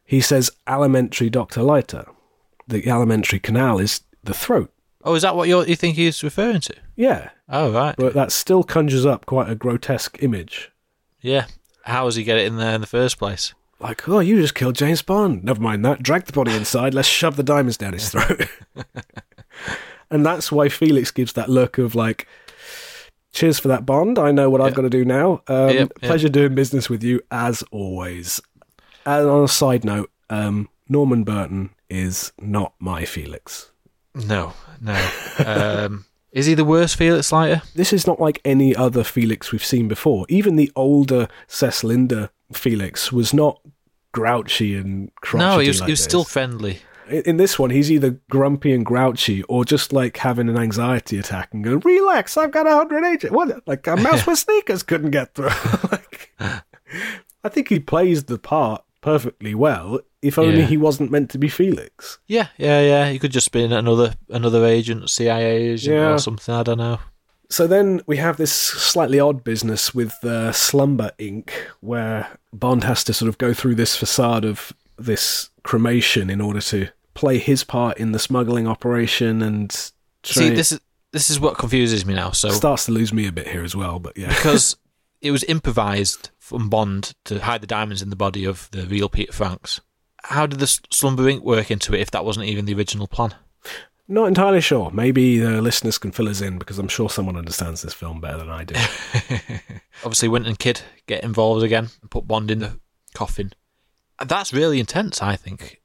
He 0.04 0.20
says 0.20 0.50
"elementary 0.68 1.28
Dr. 1.28 1.62
Leiter. 1.62 2.06
The 2.68 2.88
alimentary 2.88 3.40
canal 3.40 3.78
is 3.80 4.00
the 4.22 4.34
throat. 4.34 4.72
Oh, 5.02 5.14
is 5.14 5.22
that 5.22 5.34
what 5.34 5.48
you're, 5.48 5.66
you 5.66 5.76
think 5.76 5.96
he's 5.96 6.22
referring 6.22 6.60
to? 6.60 6.74
Yeah. 6.94 7.30
Oh, 7.48 7.72
right. 7.72 7.94
But 7.96 8.14
that 8.14 8.32
still 8.32 8.62
conjures 8.62 9.06
up 9.06 9.24
quite 9.26 9.48
a 9.48 9.54
grotesque 9.54 10.18
image. 10.22 10.70
Yeah. 11.20 11.46
How 11.84 12.04
does 12.04 12.16
he 12.16 12.24
get 12.24 12.36
it 12.36 12.46
in 12.46 12.56
there 12.56 12.74
in 12.74 12.80
the 12.82 12.86
first 12.86 13.18
place? 13.18 13.54
Like, 13.78 14.06
oh, 14.08 14.20
you 14.20 14.38
just 14.38 14.54
killed 14.54 14.74
James 14.74 15.00
Bond. 15.00 15.42
Never 15.42 15.60
mind 15.60 15.84
that. 15.86 16.02
Drag 16.02 16.26
the 16.26 16.32
body 16.34 16.52
inside. 16.54 16.92
Let's 16.92 17.08
shove 17.08 17.36
the 17.36 17.42
diamonds 17.42 17.78
down 17.78 17.94
his 17.94 18.10
throat. 18.10 18.46
and 20.10 20.24
that's 20.24 20.52
why 20.52 20.68
Felix 20.68 21.10
gives 21.10 21.32
that 21.32 21.48
look 21.48 21.78
of 21.78 21.94
like, 21.94 22.28
cheers 23.32 23.58
for 23.58 23.68
that 23.68 23.86
Bond. 23.86 24.18
I 24.18 24.32
know 24.32 24.50
what 24.50 24.60
I've 24.60 24.74
got 24.74 24.82
to 24.82 24.90
do 24.90 25.04
now. 25.06 25.42
Um, 25.48 25.68
Yep, 25.70 25.74
yep. 25.76 25.92
Pleasure 26.02 26.28
doing 26.28 26.54
business 26.54 26.90
with 26.90 27.02
you 27.02 27.22
as 27.30 27.62
always. 27.70 28.40
And 29.06 29.28
on 29.28 29.44
a 29.44 29.48
side 29.48 29.84
note, 29.84 30.10
um, 30.28 30.68
Norman 30.88 31.24
Burton 31.24 31.70
is 31.88 32.32
not 32.38 32.74
my 32.78 33.06
Felix. 33.06 33.69
No, 34.14 34.54
no. 34.80 35.10
um, 35.44 36.04
is 36.32 36.46
he 36.46 36.54
the 36.54 36.64
worst 36.64 36.96
Felix 36.96 37.30
Leiter? 37.32 37.62
This 37.74 37.92
is 37.92 38.06
not 38.06 38.20
like 38.20 38.40
any 38.44 38.74
other 38.74 39.04
Felix 39.04 39.52
we've 39.52 39.64
seen 39.64 39.88
before. 39.88 40.26
Even 40.28 40.56
the 40.56 40.70
older 40.76 41.28
Cec 41.48 41.82
Linder 41.84 42.30
Felix 42.52 43.12
was 43.12 43.32
not 43.34 43.60
grouchy 44.12 44.74
and 44.76 45.14
crotchety 45.16 45.48
No, 45.48 45.58
he 45.58 45.68
was, 45.68 45.80
like 45.80 45.88
he 45.88 45.92
was 45.92 46.02
still 46.02 46.24
friendly. 46.24 46.80
in 47.08 47.22
in 47.22 47.36
this 47.36 47.58
one, 47.58 47.70
he's 47.70 47.90
either 47.90 48.18
grumpy 48.30 48.72
and 48.72 48.84
grouchy 48.86 49.42
or 49.44 49.64
just 49.64 49.92
like 49.92 50.16
having 50.18 50.48
an 50.48 50.56
anxiety 50.56 51.18
attack 51.18 51.50
and 51.52 51.64
going, 51.64 51.80
"Relax, 51.80 52.36
I've 52.36 52.52
got 52.52 52.66
a 52.66 52.70
hundred 52.74 53.04
agent." 53.04 53.32
What? 53.32 53.66
Like 53.66 53.86
a 53.86 53.96
mouse 53.96 54.26
with 54.26 54.38
sneakers 54.38 54.82
couldn't 54.82 55.10
get 55.10 55.34
through. 55.34 55.48
like, 55.90 56.32
I 56.40 57.48
think 57.48 57.68
he 57.68 57.80
plays 57.80 58.24
the 58.24 58.38
part 58.38 58.84
perfectly 59.00 59.54
well. 59.54 60.00
If 60.22 60.38
only 60.38 60.60
Yeah. 60.60 60.66
he 60.66 60.76
wasn't 60.76 61.10
meant 61.10 61.30
to 61.30 61.38
be 61.38 61.48
Felix. 61.48 62.18
Yeah, 62.26 62.48
yeah, 62.58 62.80
yeah. 62.80 63.10
He 63.10 63.18
could 63.18 63.32
just 63.32 63.52
be 63.52 63.64
another 63.64 64.14
another 64.28 64.64
agent, 64.66 65.08
CIA 65.08 65.72
agent 65.72 65.96
Yeah. 65.96 66.12
or 66.14 66.18
something. 66.18 66.54
I 66.54 66.62
don't 66.62 66.78
know. 66.78 66.98
So 67.48 67.66
then 67.66 68.00
we 68.06 68.18
have 68.18 68.36
this 68.36 68.52
slightly 68.52 69.18
odd 69.18 69.42
business 69.42 69.92
with 69.92 70.22
uh, 70.24 70.52
Slumber 70.52 71.10
Inc., 71.18 71.50
where 71.80 72.28
Bond 72.52 72.84
has 72.84 73.02
to 73.04 73.12
sort 73.12 73.28
of 73.28 73.38
go 73.38 73.52
through 73.52 73.74
this 73.74 73.96
facade 73.96 74.44
of 74.44 74.72
this 74.96 75.50
cremation 75.64 76.30
in 76.30 76.40
order 76.40 76.60
to 76.60 76.88
play 77.14 77.38
his 77.38 77.64
part 77.64 77.98
in 77.98 78.12
the 78.12 78.18
smuggling 78.20 78.68
operation 78.68 79.42
and 79.42 79.90
See, 80.22 80.50
this 80.50 80.70
is 80.70 80.80
this 81.12 81.28
is 81.30 81.40
what 81.40 81.58
confuses 81.58 82.04
me 82.06 82.14
now. 82.14 82.30
So 82.30 82.50
starts 82.50 82.84
to 82.86 82.92
lose 82.92 83.12
me 83.12 83.26
a 83.26 83.32
bit 83.32 83.48
here 83.48 83.64
as 83.64 83.74
well. 83.74 83.98
But 83.98 84.16
yeah, 84.16 84.28
because 84.28 84.76
it 85.20 85.30
was 85.32 85.42
improvised 85.44 86.30
from 86.38 86.68
Bond 86.68 87.14
to 87.24 87.40
hide 87.40 87.62
the 87.62 87.66
diamonds 87.66 88.00
in 88.02 88.10
the 88.10 88.16
body 88.16 88.44
of 88.44 88.68
the 88.70 88.86
real 88.86 89.08
Peter 89.08 89.32
Franks. 89.32 89.80
How 90.24 90.46
did 90.46 90.60
the 90.60 90.66
Slumber 90.90 91.24
Inc. 91.24 91.42
work 91.42 91.70
into 91.70 91.94
it 91.94 92.00
if 92.00 92.10
that 92.10 92.24
wasn't 92.24 92.46
even 92.46 92.66
the 92.66 92.74
original 92.74 93.06
plan? 93.06 93.34
not 94.10 94.26
entirely 94.26 94.60
sure. 94.60 94.90
Maybe 94.90 95.38
the 95.38 95.62
listeners 95.62 95.96
can 95.96 96.10
fill 96.10 96.28
us 96.28 96.40
in 96.40 96.58
because 96.58 96.78
I'm 96.78 96.88
sure 96.88 97.08
someone 97.08 97.36
understands 97.36 97.80
this 97.80 97.94
film 97.94 98.20
better 98.20 98.38
than 98.38 98.50
I 98.50 98.64
do. 98.64 98.74
Obviously, 100.04 100.28
Wint 100.28 100.48
and 100.48 100.58
Kid 100.58 100.82
get 101.06 101.22
involved 101.22 101.62
again 101.62 101.90
and 102.02 102.10
put 102.10 102.26
Bond 102.26 102.50
in 102.50 102.58
the 102.58 102.80
coffin. 103.14 103.52
That's 104.22 104.52
really 104.52 104.80
intense, 104.80 105.22
I 105.22 105.36
think. 105.36 105.80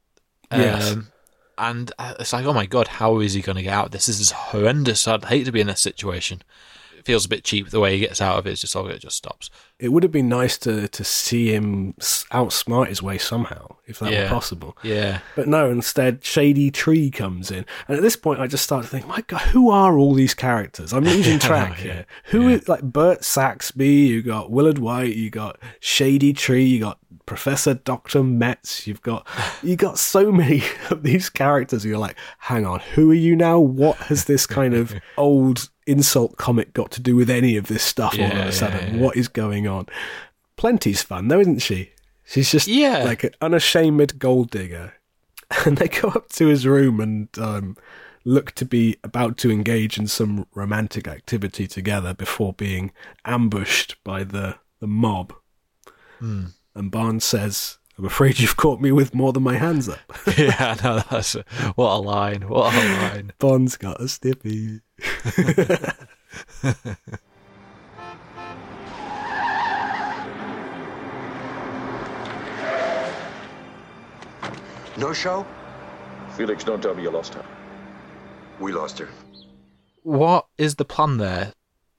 Yes. 0.52 0.96
and 1.58 1.92
uh, 2.00 2.16
it's 2.20 2.34
like, 2.34 2.46
oh 2.46 2.54
my 2.54 2.66
god, 2.66 2.88
how 2.88 3.20
is 3.20 3.34
he 3.34 3.42
going 3.42 3.58
to 3.58 3.64
get 3.64 3.74
out? 3.74 3.86
of 3.88 3.92
This 3.92 4.08
This 4.08 4.20
is 4.20 4.32
horrendous. 4.32 5.08
I'd 5.08 5.26
hate 5.26 5.46
to 5.46 5.52
be 5.52 5.62
in 5.62 5.68
this 5.68 5.82
situation. 5.82 6.42
It 7.06 7.12
feels 7.12 7.26
a 7.26 7.30
bit 7.30 7.44
cheap 7.44 7.70
the 7.70 7.80
way 7.80 7.94
he 7.94 8.00
gets 8.00 8.20
out 8.20 8.40
of 8.40 8.48
it. 8.48 8.54
It's 8.54 8.62
just, 8.62 8.76
oh, 8.76 8.88
it 8.88 8.98
just 8.98 9.16
stops. 9.16 9.52
it 9.78 9.90
would 9.90 10.02
have 10.02 10.12
been 10.12 10.28
nice 10.28 10.58
to 10.60 10.88
to 10.88 11.04
see 11.04 11.54
him 11.54 11.94
outsmart 12.32 12.88
his 12.88 13.04
way 13.04 13.20
somehow, 13.20 13.76
if 13.86 14.00
that 14.00 14.12
were 14.12 14.28
possible. 14.28 14.76
Yeah. 14.82 15.20
But 15.36 15.48
no, 15.48 15.70
instead, 15.70 16.24
Shady 16.26 16.72
Tree 16.72 17.12
comes 17.12 17.52
in. 17.52 17.64
And 17.88 17.96
at 17.96 18.02
this 18.02 18.16
point, 18.16 18.40
I 18.40 18.48
just 18.48 18.64
start 18.64 18.86
to 18.86 18.90
think, 18.90 19.06
my 19.08 19.22
God, 19.28 19.42
who 19.42 19.70
are 19.70 20.00
all 20.00 20.16
these 20.16 20.34
characters? 20.34 20.94
I'm 20.94 21.04
losing 21.04 21.38
track 21.50 21.78
here. 21.78 22.08
Who 22.26 22.48
is, 22.50 22.68
like, 22.68 22.82
Bert 22.82 23.24
Saxby, 23.24 23.88
you 23.88 24.24
got 24.24 24.50
Willard 24.50 24.80
Whyte, 24.80 25.16
you 25.16 25.30
got 25.30 25.60
Shady 25.80 26.34
Tree, 26.34 26.66
you 26.66 26.80
got 26.80 26.98
Professor 27.28 27.74
Dr. 27.76 28.24
Metz, 28.24 28.88
you've 28.88 29.02
got, 29.02 29.28
you 29.62 29.76
got 29.76 30.00
so 30.00 30.32
many 30.32 30.64
of 30.90 31.04
these 31.04 31.30
characters. 31.30 31.86
You're 31.86 32.00
like, 32.00 32.16
hang 32.40 32.66
on, 32.66 32.80
who 32.80 33.12
are 33.12 33.16
you 33.16 33.36
now? 33.36 33.60
What 33.60 33.98
has 33.98 34.26
this 34.26 34.48
kind 34.48 34.74
of 34.74 34.94
old 35.18 35.70
insult 35.88 36.38
comic 36.38 36.74
got 36.74 36.92
to 36.92 37.02
do 37.02 37.16
with 37.16 37.30
any 37.30 37.58
of 37.58 37.68
this 37.68 37.84
stuff 37.84 38.18
all 38.20 38.26
of 38.26 38.32
a 38.38 38.52
sudden? 38.52 38.80
yeah, 38.80 38.94
yeah. 38.96 39.02
What 39.02 39.16
is 39.16 39.28
going 39.28 39.68
on? 39.68 39.88
Plenty's 40.58 41.02
fun, 41.02 41.28
though, 41.28 41.40
isn't 41.40 41.60
she? 41.60 41.92
She's 42.24 42.52
just 42.52 42.68
Yeah. 42.68 43.04
like 43.04 43.24
an 43.24 43.32
unashamed 43.42 44.18
gold 44.20 44.50
digger. 44.52 44.94
And 45.66 45.78
they 45.78 45.88
go 45.88 46.08
up 46.10 46.30
to 46.30 46.48
his 46.48 46.66
room 46.66 47.00
and 47.00 47.30
um, 47.38 47.78
look 48.24 48.54
to 48.54 48.66
be 48.66 48.98
about 49.04 49.38
to 49.38 49.52
engage 49.52 50.00
in 50.00 50.08
some 50.08 50.48
romantic 50.56 51.08
activity 51.08 51.68
together 51.68 52.16
before 52.16 52.52
being 52.54 52.92
ambushed 53.26 53.96
by 54.04 54.24
the, 54.24 54.56
the 54.80 54.88
mob. 54.88 55.34
Hmm. 56.18 56.46
And 56.74 56.90
Barnes 56.90 57.24
says, 57.26 57.78
I'm 57.98 58.06
afraid 58.06 58.40
you've 58.40 58.58
caught 58.58 58.82
me 58.82 58.92
with 58.92 59.14
more 59.14 59.32
than 59.34 59.44
my 59.44 59.58
hands 59.58 59.88
up. 59.88 60.00
yeah, 60.38 60.76
no, 60.84 61.02
that's 61.12 61.34
what 61.76 61.94
a 61.96 62.02
line. 62.02 62.50
What 62.50 62.74
a 62.74 62.78
line. 63.14 63.32
Bond's 63.38 63.78
got 63.78 64.02
a 64.02 64.08
stiffy. 64.08 64.82
No 74.98 75.12
show? 75.12 75.46
Felix, 76.38 76.64
don't 76.64 76.82
tell 76.82 76.96
me 76.96 77.04
you 77.04 77.12
lost 77.12 77.34
her. 77.34 77.46
We 78.60 78.72
lost 78.72 79.00
her. 79.00 79.10
What 80.04 80.46
is 80.58 80.76
the 80.76 80.86
plan 80.86 81.18
there? 81.18 81.54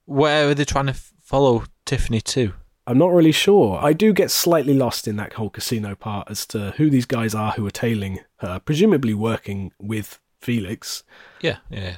Where 0.05 0.49
are 0.49 0.53
they 0.55 0.65
trying 0.65 0.87
to 0.87 0.93
f- 0.93 1.13
follow 1.21 1.65
Tiffany 1.85 2.21
to? 2.21 2.53
I'm 2.87 2.97
not 2.97 3.13
really 3.13 3.31
sure. 3.31 3.79
I 3.83 3.93
do 3.93 4.13
get 4.13 4.31
slightly 4.31 4.73
lost 4.73 5.07
in 5.07 5.17
that 5.17 5.33
whole 5.33 5.49
casino 5.49 5.93
part 5.93 6.29
as 6.31 6.45
to 6.47 6.71
who 6.77 6.89
these 6.89 7.05
guys 7.05 7.35
are 7.35 7.51
who 7.51 7.67
are 7.67 7.71
tailing 7.71 8.19
her, 8.37 8.59
presumably 8.59 9.13
working 9.13 9.73
with 9.77 10.19
Felix. 10.39 11.03
Yeah, 11.41 11.57
yeah. 11.69 11.97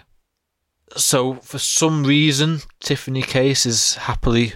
So 0.95 1.35
for 1.35 1.59
some 1.59 2.03
reason, 2.03 2.61
Tiffany 2.79 3.21
Case 3.21 3.65
is 3.65 3.95
happily, 3.95 4.53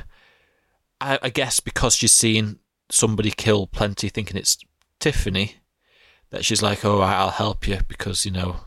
I, 1.00 1.20
I 1.22 1.30
guess, 1.30 1.60
because 1.60 1.96
she's 1.96 2.12
seen 2.12 2.60
somebody 2.90 3.32
kill 3.32 3.68
plenty, 3.68 4.10
thinking 4.10 4.38
it's 4.38 4.58
Tiffany, 5.00 5.56
that 6.32 6.46
she's 6.46 6.62
like, 6.62 6.84
"Oh, 6.84 7.00
right, 7.00 7.16
I'll 7.16 7.30
help 7.30 7.68
you," 7.68 7.80
because 7.88 8.26
you 8.26 8.32
know 8.32 8.58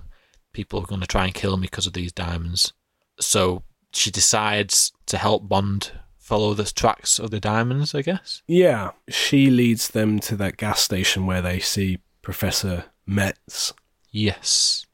people 0.52 0.80
are 0.80 0.86
going 0.86 1.00
to 1.00 1.06
try 1.06 1.24
and 1.24 1.34
kill 1.34 1.56
me 1.56 1.62
because 1.62 1.86
of 1.86 1.92
these 1.92 2.12
diamonds. 2.12 2.72
So 3.20 3.62
she 3.92 4.10
decides 4.10 4.92
to 5.06 5.18
help 5.18 5.48
Bond 5.48 5.92
follow 6.18 6.54
the 6.54 6.64
tracks 6.64 7.18
of 7.18 7.30
the 7.30 7.40
diamonds. 7.40 7.94
I 7.94 8.02
guess. 8.02 8.42
Yeah, 8.46 8.92
she 9.08 9.50
leads 9.50 9.88
them 9.88 10.18
to 10.20 10.36
that 10.36 10.56
gas 10.56 10.80
station 10.80 11.26
where 11.26 11.42
they 11.42 11.60
see 11.60 11.98
Professor 12.22 12.84
Metz. 13.06 13.72
Yes. 14.10 14.86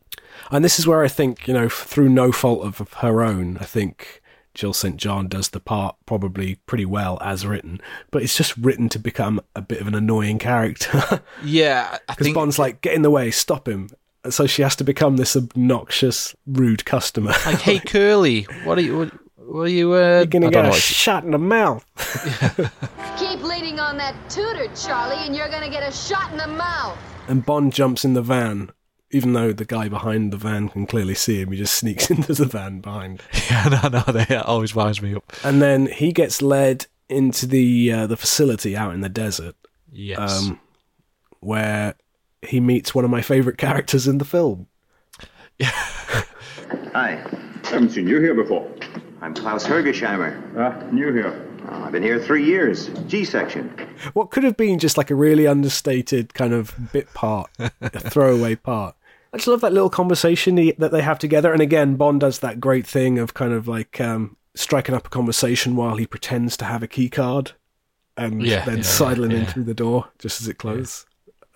And 0.51 0.65
this 0.65 0.79
is 0.79 0.87
where 0.87 1.03
I 1.05 1.09
think, 1.09 1.47
you 1.47 1.55
know, 1.55 1.69
through 1.69 2.09
no 2.09 2.33
fault 2.33 2.65
of 2.67 2.81
of 2.81 2.93
her 2.95 3.23
own, 3.23 3.59
I 3.59 3.65
think 3.65 4.21
Jill 4.55 4.73
St. 4.75 4.97
John 4.97 5.29
does 5.29 5.49
the 5.51 5.61
part 5.61 5.97
probably 6.05 6.57
pretty 6.67 6.85
well 6.85 7.19
as 7.23 7.47
written, 7.47 7.81
but 8.11 8.23
it's 8.23 8.37
just 8.37 8.57
written 8.59 8.89
to 8.91 8.99
become 8.99 9.41
a 9.57 9.63
bit 9.63 9.81
of 9.81 9.87
an 9.87 9.95
annoying 9.95 10.39
character. 10.39 11.23
Yeah, 11.45 11.97
Because 12.09 12.25
think 12.27 12.35
Bond's 12.35 12.59
like, 12.59 12.81
get 12.83 12.95
in 12.95 13.03
the 13.03 13.11
way, 13.11 13.31
stop 13.31 13.67
him. 13.67 13.89
And 14.25 14.33
so 14.33 14.47
she 14.47 14.63
has 14.63 14.77
to 14.77 14.85
become 14.85 15.17
this 15.17 15.35
obnoxious, 15.37 16.35
rude 16.47 16.85
customer. 16.85 17.33
like, 17.47 17.61
"Hey, 17.61 17.79
Curly, 17.87 18.43
what 18.65 18.79
are 18.79 18.83
you? 18.83 18.99
What, 18.99 19.13
what 19.37 19.61
are 19.63 19.69
you? 19.69 19.93
Uh, 19.95 20.19
You're 20.19 20.27
gonna 20.27 20.51
get 20.51 20.65
a 20.67 20.73
shot 20.73 21.25
in 21.25 21.33
the 21.33 21.39
mouth. 21.39 21.85
Keep 23.19 23.43
leaning 23.43 23.81
on 23.81 23.97
that 23.97 24.15
tutor, 24.31 24.69
Charlie, 24.77 25.17
and 25.27 25.35
you're 25.35 25.49
gonna 25.49 25.69
get 25.71 25.83
a 25.83 25.93
shot 25.93 26.31
in 26.33 26.39
the 26.39 26.47
mouth. 26.47 26.97
And 27.29 27.45
Bond 27.45 27.73
jumps 27.73 28.05
in 28.05 28.15
the 28.15 28.23
van, 28.23 28.71
even 29.13 29.35
though 29.35 29.53
the 29.53 29.65
guy 29.65 29.89
behind 29.89 30.33
the 30.33 30.37
van 30.37 30.69
can 30.71 30.87
clearly 30.87 31.15
see 31.15 31.41
him. 31.41 31.53
He 31.53 31.59
just 31.59 31.75
sneaks 31.75 32.11
into 32.11 32.35
the 32.35 32.47
van 32.47 32.81
behind. 32.81 33.21
Yeah, 33.51 33.69
no, 33.83 33.89
no, 33.89 34.01
that 34.13 34.45
always 34.47 34.75
winds 34.75 35.01
me 35.03 35.15
up. 35.15 35.25
And 35.45 35.61
then 35.63 35.87
he 35.87 36.13
gets 36.13 36.43
led 36.43 36.87
into 37.09 37.47
the 37.47 37.93
uh, 37.93 38.07
the 38.07 38.17
facility 38.17 38.77
out 38.77 38.95
in 38.95 39.01
the 39.03 39.09
desert, 39.09 39.55
Yes. 39.93 40.19
um, 40.19 40.59
where 41.41 41.95
he 42.41 42.59
meets 42.59 42.95
one 42.95 43.05
of 43.05 43.11
my 43.11 43.21
favourite 43.23 43.59
characters 43.59 44.09
in 44.09 44.19
the 44.19 44.25
film. 44.25 44.67
Hi, 46.93 47.23
Haven't 47.65 47.91
seen 47.91 48.09
you 48.09 48.21
here 48.21 48.35
before. 48.35 48.69
I'm 49.21 49.35
Klaus 49.35 49.65
Hergesheimer. 49.67 50.59
Ah, 50.59 50.91
new 50.91 51.13
here. 51.13 51.49
Oh, 51.69 51.85
I've 51.85 51.93
been 51.93 52.03
here 52.03 52.19
three 52.19 52.45
years. 52.45 52.89
G 53.07 53.25
section. 53.25 53.69
What 54.15 54.31
could 54.31 54.43
have 54.45 54.57
been 54.57 54.79
just 54.79 54.99
like 54.99 55.11
a 55.11 55.15
really 55.15 55.47
understated 55.47 56.35
kind 56.35 56.53
of 56.53 56.75
bit 56.93 57.13
part, 57.15 57.51
a 57.59 57.71
throwaway 58.11 58.57
part. 58.57 58.97
I 59.33 59.39
just 59.39 59.49
love 59.49 59.63
that 59.63 59.73
little 59.73 59.91
conversation 59.91 60.57
he, 60.59 60.73
that 60.73 60.93
they 60.93 61.03
have 61.03 61.19
together. 61.19 61.53
And 61.53 61.63
again, 61.63 61.97
Bond 61.97 62.21
does 62.21 62.41
that 62.41 62.61
great 62.61 62.87
thing 62.87 63.19
of 63.19 63.35
kind 63.35 63.53
of 63.53 63.67
like 63.67 64.01
um, 64.01 64.37
striking 64.55 64.95
up 64.95 65.07
a 65.07 65.11
conversation 65.11 65.75
while 65.77 65.97
he 65.97 66.07
pretends 66.07 66.57
to 66.59 66.67
have 66.67 66.83
a 66.83 66.89
key 66.89 67.09
card. 67.09 67.53
and 68.17 68.43
Yeah, 68.43 68.65
then 68.65 68.79
yeah, 68.79 68.83
sidling 68.83 69.31
yeah, 69.31 69.39
in 69.39 69.47
through 69.47 69.65
the 69.65 69.75
door 69.75 70.09
just 70.19 70.41
as 70.43 70.49
it 70.49 70.59
closes. 70.59 71.07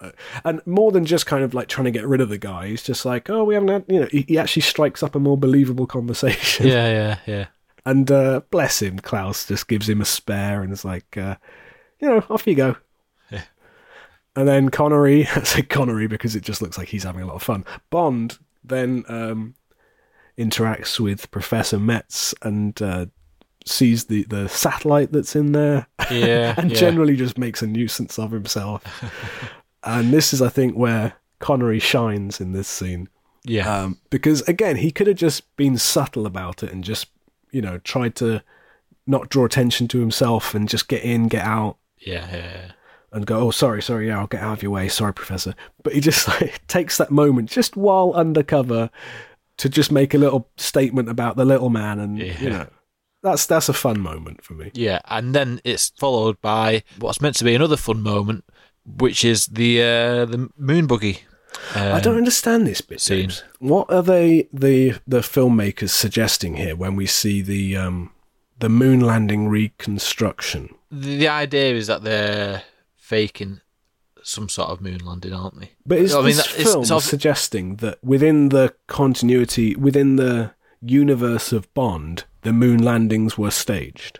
Uh, 0.00 0.10
and 0.44 0.66
more 0.66 0.92
than 0.92 1.04
just 1.06 1.26
kind 1.26 1.42
of 1.42 1.54
like 1.54 1.68
trying 1.68 1.86
to 1.86 1.90
get 1.90 2.06
rid 2.06 2.20
of 2.20 2.28
the 2.28 2.38
guy, 2.38 2.68
he's 2.68 2.82
just 2.82 3.04
like, 3.04 3.30
oh, 3.30 3.44
we 3.44 3.54
haven't 3.54 3.68
had, 3.68 3.84
you 3.88 4.00
know, 4.00 4.08
he, 4.10 4.24
he 4.28 4.38
actually 4.38 4.62
strikes 4.62 5.02
up 5.02 5.14
a 5.14 5.18
more 5.18 5.38
believable 5.38 5.86
conversation. 5.86 6.66
Yeah, 6.66 6.88
yeah, 6.88 7.18
yeah. 7.26 7.46
And 7.84 8.10
uh, 8.10 8.40
bless 8.50 8.82
him, 8.82 8.98
Klaus 8.98 9.46
just 9.46 9.68
gives 9.68 9.88
him 9.88 10.00
a 10.00 10.04
spare 10.04 10.62
and 10.62 10.72
is 10.72 10.84
like, 10.84 11.16
uh, 11.16 11.36
you 12.00 12.08
know, 12.08 12.24
off 12.28 12.46
you 12.46 12.54
go. 12.54 12.76
And 14.36 14.46
then 14.46 14.68
Connery, 14.68 15.26
I 15.34 15.42
say 15.42 15.62
Connery 15.62 16.06
because 16.06 16.36
it 16.36 16.42
just 16.42 16.62
looks 16.62 16.78
like 16.78 16.88
he's 16.88 17.04
having 17.04 17.22
a 17.22 17.26
lot 17.26 17.36
of 17.36 17.42
fun. 17.42 17.64
Bond 17.90 18.38
then 18.62 19.04
um, 19.08 19.54
interacts 20.38 21.00
with 21.00 21.30
Professor 21.30 21.78
Metz 21.78 22.34
and 22.42 22.80
uh, 22.82 23.06
sees 23.64 24.04
the, 24.04 24.24
the 24.24 24.48
satellite 24.48 25.12
that's 25.12 25.34
in 25.34 25.52
there 25.52 25.86
Yeah, 26.10 26.54
and 26.58 26.70
yeah. 26.70 26.78
generally 26.78 27.16
just 27.16 27.38
makes 27.38 27.62
a 27.62 27.66
nuisance 27.66 28.18
of 28.18 28.30
himself. 28.30 28.82
and 29.84 30.12
this 30.12 30.32
is, 30.32 30.42
I 30.42 30.48
think, 30.48 30.74
where 30.76 31.14
Connery 31.38 31.78
shines 31.78 32.40
in 32.40 32.52
this 32.52 32.68
scene. 32.68 33.08
Yeah. 33.44 33.72
Um, 33.82 33.98
because 34.10 34.42
again, 34.42 34.76
he 34.76 34.90
could 34.90 35.06
have 35.06 35.16
just 35.16 35.54
been 35.56 35.78
subtle 35.78 36.26
about 36.26 36.62
it 36.62 36.72
and 36.72 36.82
just, 36.82 37.06
you 37.52 37.62
know, 37.62 37.78
tried 37.78 38.16
to 38.16 38.42
not 39.06 39.28
draw 39.28 39.44
attention 39.44 39.86
to 39.88 40.00
himself 40.00 40.54
and 40.54 40.68
just 40.68 40.88
get 40.88 41.02
in, 41.04 41.28
get 41.28 41.44
out, 41.44 41.76
Yeah, 42.00 42.26
yeah, 42.30 42.36
yeah. 42.36 42.72
And 43.12 43.26
go, 43.26 43.38
oh, 43.40 43.50
sorry, 43.50 43.82
sorry, 43.82 44.08
yeah, 44.08 44.18
I'll 44.18 44.26
get 44.26 44.42
out 44.42 44.54
of 44.54 44.62
your 44.62 44.72
way. 44.72 44.88
Sorry, 44.88 45.14
Professor. 45.14 45.54
But 45.82 45.94
he 45.94 46.00
just 46.00 46.28
like 46.40 46.66
takes 46.66 46.98
that 46.98 47.10
moment 47.10 47.50
just 47.50 47.76
while 47.76 48.12
undercover 48.14 48.90
to 49.58 49.68
just 49.68 49.90
make 49.90 50.14
a 50.14 50.18
little 50.18 50.48
statement 50.56 51.08
about 51.08 51.36
the 51.36 51.44
little 51.44 51.70
man. 51.70 51.98
And, 51.98 52.18
you 52.18 52.50
know, 52.50 52.66
that's, 53.22 53.46
that's 53.46 53.68
a 53.68 53.72
fun 53.72 54.00
moment 54.00 54.44
for 54.44 54.54
me. 54.54 54.70
Yeah, 54.74 55.00
and 55.06 55.34
then 55.34 55.60
it's 55.64 55.90
followed 55.98 56.40
by 56.40 56.82
what's 56.98 57.20
meant 57.20 57.36
to 57.36 57.44
be 57.44 57.54
another 57.54 57.76
fun 57.76 58.02
moment, 58.02 58.44
which 58.84 59.24
is 59.24 59.46
the 59.46 59.82
uh, 59.82 60.24
the 60.26 60.48
moon 60.56 60.86
buggy. 60.86 61.20
I 61.74 62.00
don't 62.00 62.14
um, 62.14 62.18
understand 62.18 62.66
this 62.66 62.80
bit. 62.80 63.00
James. 63.00 63.42
What 63.58 63.90
are 63.90 64.02
they 64.02 64.48
the 64.52 64.96
the 65.06 65.20
filmmakers 65.20 65.90
suggesting 65.90 66.56
here 66.56 66.76
when 66.76 66.96
we 66.96 67.06
see 67.06 67.42
the 67.42 67.76
um 67.76 68.12
the 68.58 68.68
moon 68.68 69.00
landing 69.00 69.48
reconstruction? 69.48 70.74
The, 70.90 71.16
the 71.16 71.28
idea 71.28 71.74
is 71.74 71.86
that 71.88 72.02
they're 72.02 72.62
faking 73.06 73.60
some 74.22 74.48
sort 74.48 74.70
of 74.70 74.80
moon 74.80 74.98
landing, 75.04 75.32
aren't 75.32 75.60
they? 75.60 75.70
But 75.86 75.98
is 75.98 76.12
I 76.12 76.18
mean, 76.18 76.26
this 76.26 76.36
that- 76.38 76.46
it's- 76.54 76.64
film 76.72 76.82
it's 76.82 76.90
ob- 76.90 77.02
suggesting 77.02 77.76
that 77.76 78.02
within 78.02 78.48
the 78.48 78.74
continuity, 78.88 79.76
within 79.76 80.16
the 80.16 80.52
universe 80.82 81.52
of 81.52 81.72
Bond, 81.74 82.24
the 82.42 82.52
moon 82.52 82.82
landings 82.82 83.38
were 83.38 83.52
staged? 83.52 84.18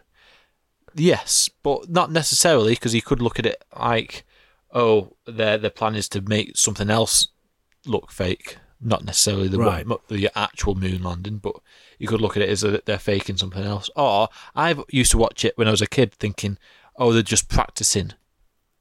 Yes, 0.95 1.51
but 1.63 1.91
not 1.91 2.11
necessarily 2.13 2.75
because 2.75 2.95
you 2.95 3.03
could 3.03 3.21
look 3.21 3.39
at 3.39 3.47
it 3.47 3.63
like, 3.79 4.25
oh, 4.73 5.17
their 5.27 5.59
their 5.59 5.71
plan 5.71 5.95
is 5.97 6.09
to 6.11 6.21
make 6.21 6.57
something 6.57 6.89
else 6.89 7.29
look 7.85 8.11
fake. 8.13 8.59
Not 8.81 9.05
necessarily 9.05 9.49
the 9.49 9.59
Right. 9.59 9.87
one, 9.87 9.99
the 10.09 10.31
actual 10.39 10.75
moon 10.75 11.03
landing, 11.03 11.39
but 11.39 11.55
you 11.99 12.07
could 12.07 12.21
look 12.21 12.37
at 12.37 12.43
it 12.43 12.49
as 12.51 12.61
that 12.61 12.85
they're 12.87 12.99
faking 12.99 13.39
something 13.39 13.65
else. 13.65 13.91
Or 13.97 14.29
I've 14.55 14.85
used 14.91 15.11
to 15.13 15.19
watch 15.19 15.45
it 15.45 15.57
when 15.59 15.67
I 15.67 15.71
was 15.73 15.83
a 15.83 15.87
kid, 15.87 16.13
thinking, 16.15 16.59
oh, 16.97 17.13
they're 17.13 17.23
just 17.23 17.49
practicing 17.49 18.13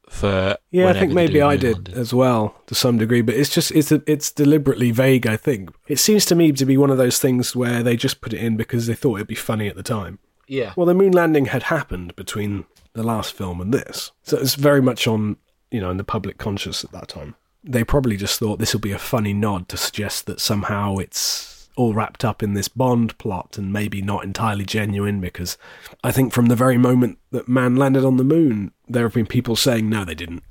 for. 0.08 0.56
Yeah, 0.70 0.88
I 0.88 0.92
think 0.92 1.12
maybe 1.12 1.34
do 1.34 1.40
a 1.42 1.46
I 1.46 1.50
moon 1.52 1.60
did 1.60 1.74
landing. 1.76 1.94
as 1.94 2.14
well 2.14 2.54
to 2.66 2.74
some 2.74 2.98
degree, 2.98 3.22
but 3.22 3.34
it's 3.34 3.50
just 3.50 3.70
it's 3.72 3.90
it's 3.92 4.30
deliberately 4.32 4.90
vague. 4.90 5.26
I 5.26 5.36
think 5.36 5.70
it 5.88 5.98
seems 5.98 6.24
to 6.26 6.34
me 6.34 6.52
to 6.52 6.64
be 6.64 6.76
one 6.76 6.90
of 6.90 6.98
those 6.98 7.18
things 7.18 7.54
where 7.56 7.82
they 7.82 7.96
just 7.96 8.20
put 8.20 8.32
it 8.32 8.40
in 8.40 8.56
because 8.56 8.86
they 8.86 8.94
thought 8.94 9.16
it'd 9.16 9.26
be 9.26 9.34
funny 9.34 9.68
at 9.68 9.76
the 9.76 9.82
time. 9.82 10.18
Yeah. 10.48 10.72
Well, 10.76 10.86
the 10.86 10.94
moon 10.94 11.12
landing 11.12 11.46
had 11.46 11.64
happened 11.64 12.14
between 12.16 12.66
the 12.92 13.02
last 13.02 13.34
film 13.34 13.60
and 13.60 13.74
this, 13.74 14.12
so 14.22 14.38
it's 14.38 14.54
very 14.54 14.80
much 14.82 15.06
on 15.06 15.36
you 15.70 15.80
know 15.80 15.90
in 15.90 15.96
the 15.96 16.04
public 16.04 16.38
conscious 16.38 16.84
at 16.84 16.92
that 16.92 17.08
time. 17.08 17.34
They 17.64 17.82
probably 17.82 18.16
just 18.16 18.38
thought 18.38 18.58
this 18.60 18.72
will 18.72 18.80
be 18.80 18.92
a 18.92 18.98
funny 18.98 19.32
nod 19.32 19.68
to 19.70 19.76
suggest 19.76 20.26
that 20.26 20.40
somehow 20.40 20.98
it's 20.98 21.55
all 21.76 21.94
wrapped 21.94 22.24
up 22.24 22.42
in 22.42 22.54
this 22.54 22.68
Bond 22.68 23.16
plot 23.18 23.56
and 23.58 23.72
maybe 23.72 24.02
not 24.02 24.24
entirely 24.24 24.64
genuine 24.64 25.20
because 25.20 25.56
I 26.02 26.10
think 26.10 26.32
from 26.32 26.46
the 26.46 26.56
very 26.56 26.78
moment 26.78 27.18
that 27.30 27.48
man 27.48 27.76
landed 27.76 28.04
on 28.04 28.16
the 28.16 28.24
moon, 28.24 28.72
there 28.88 29.04
have 29.04 29.14
been 29.14 29.26
people 29.26 29.56
saying 29.56 29.88
no, 29.88 30.04
they 30.04 30.14
didn't. 30.14 30.42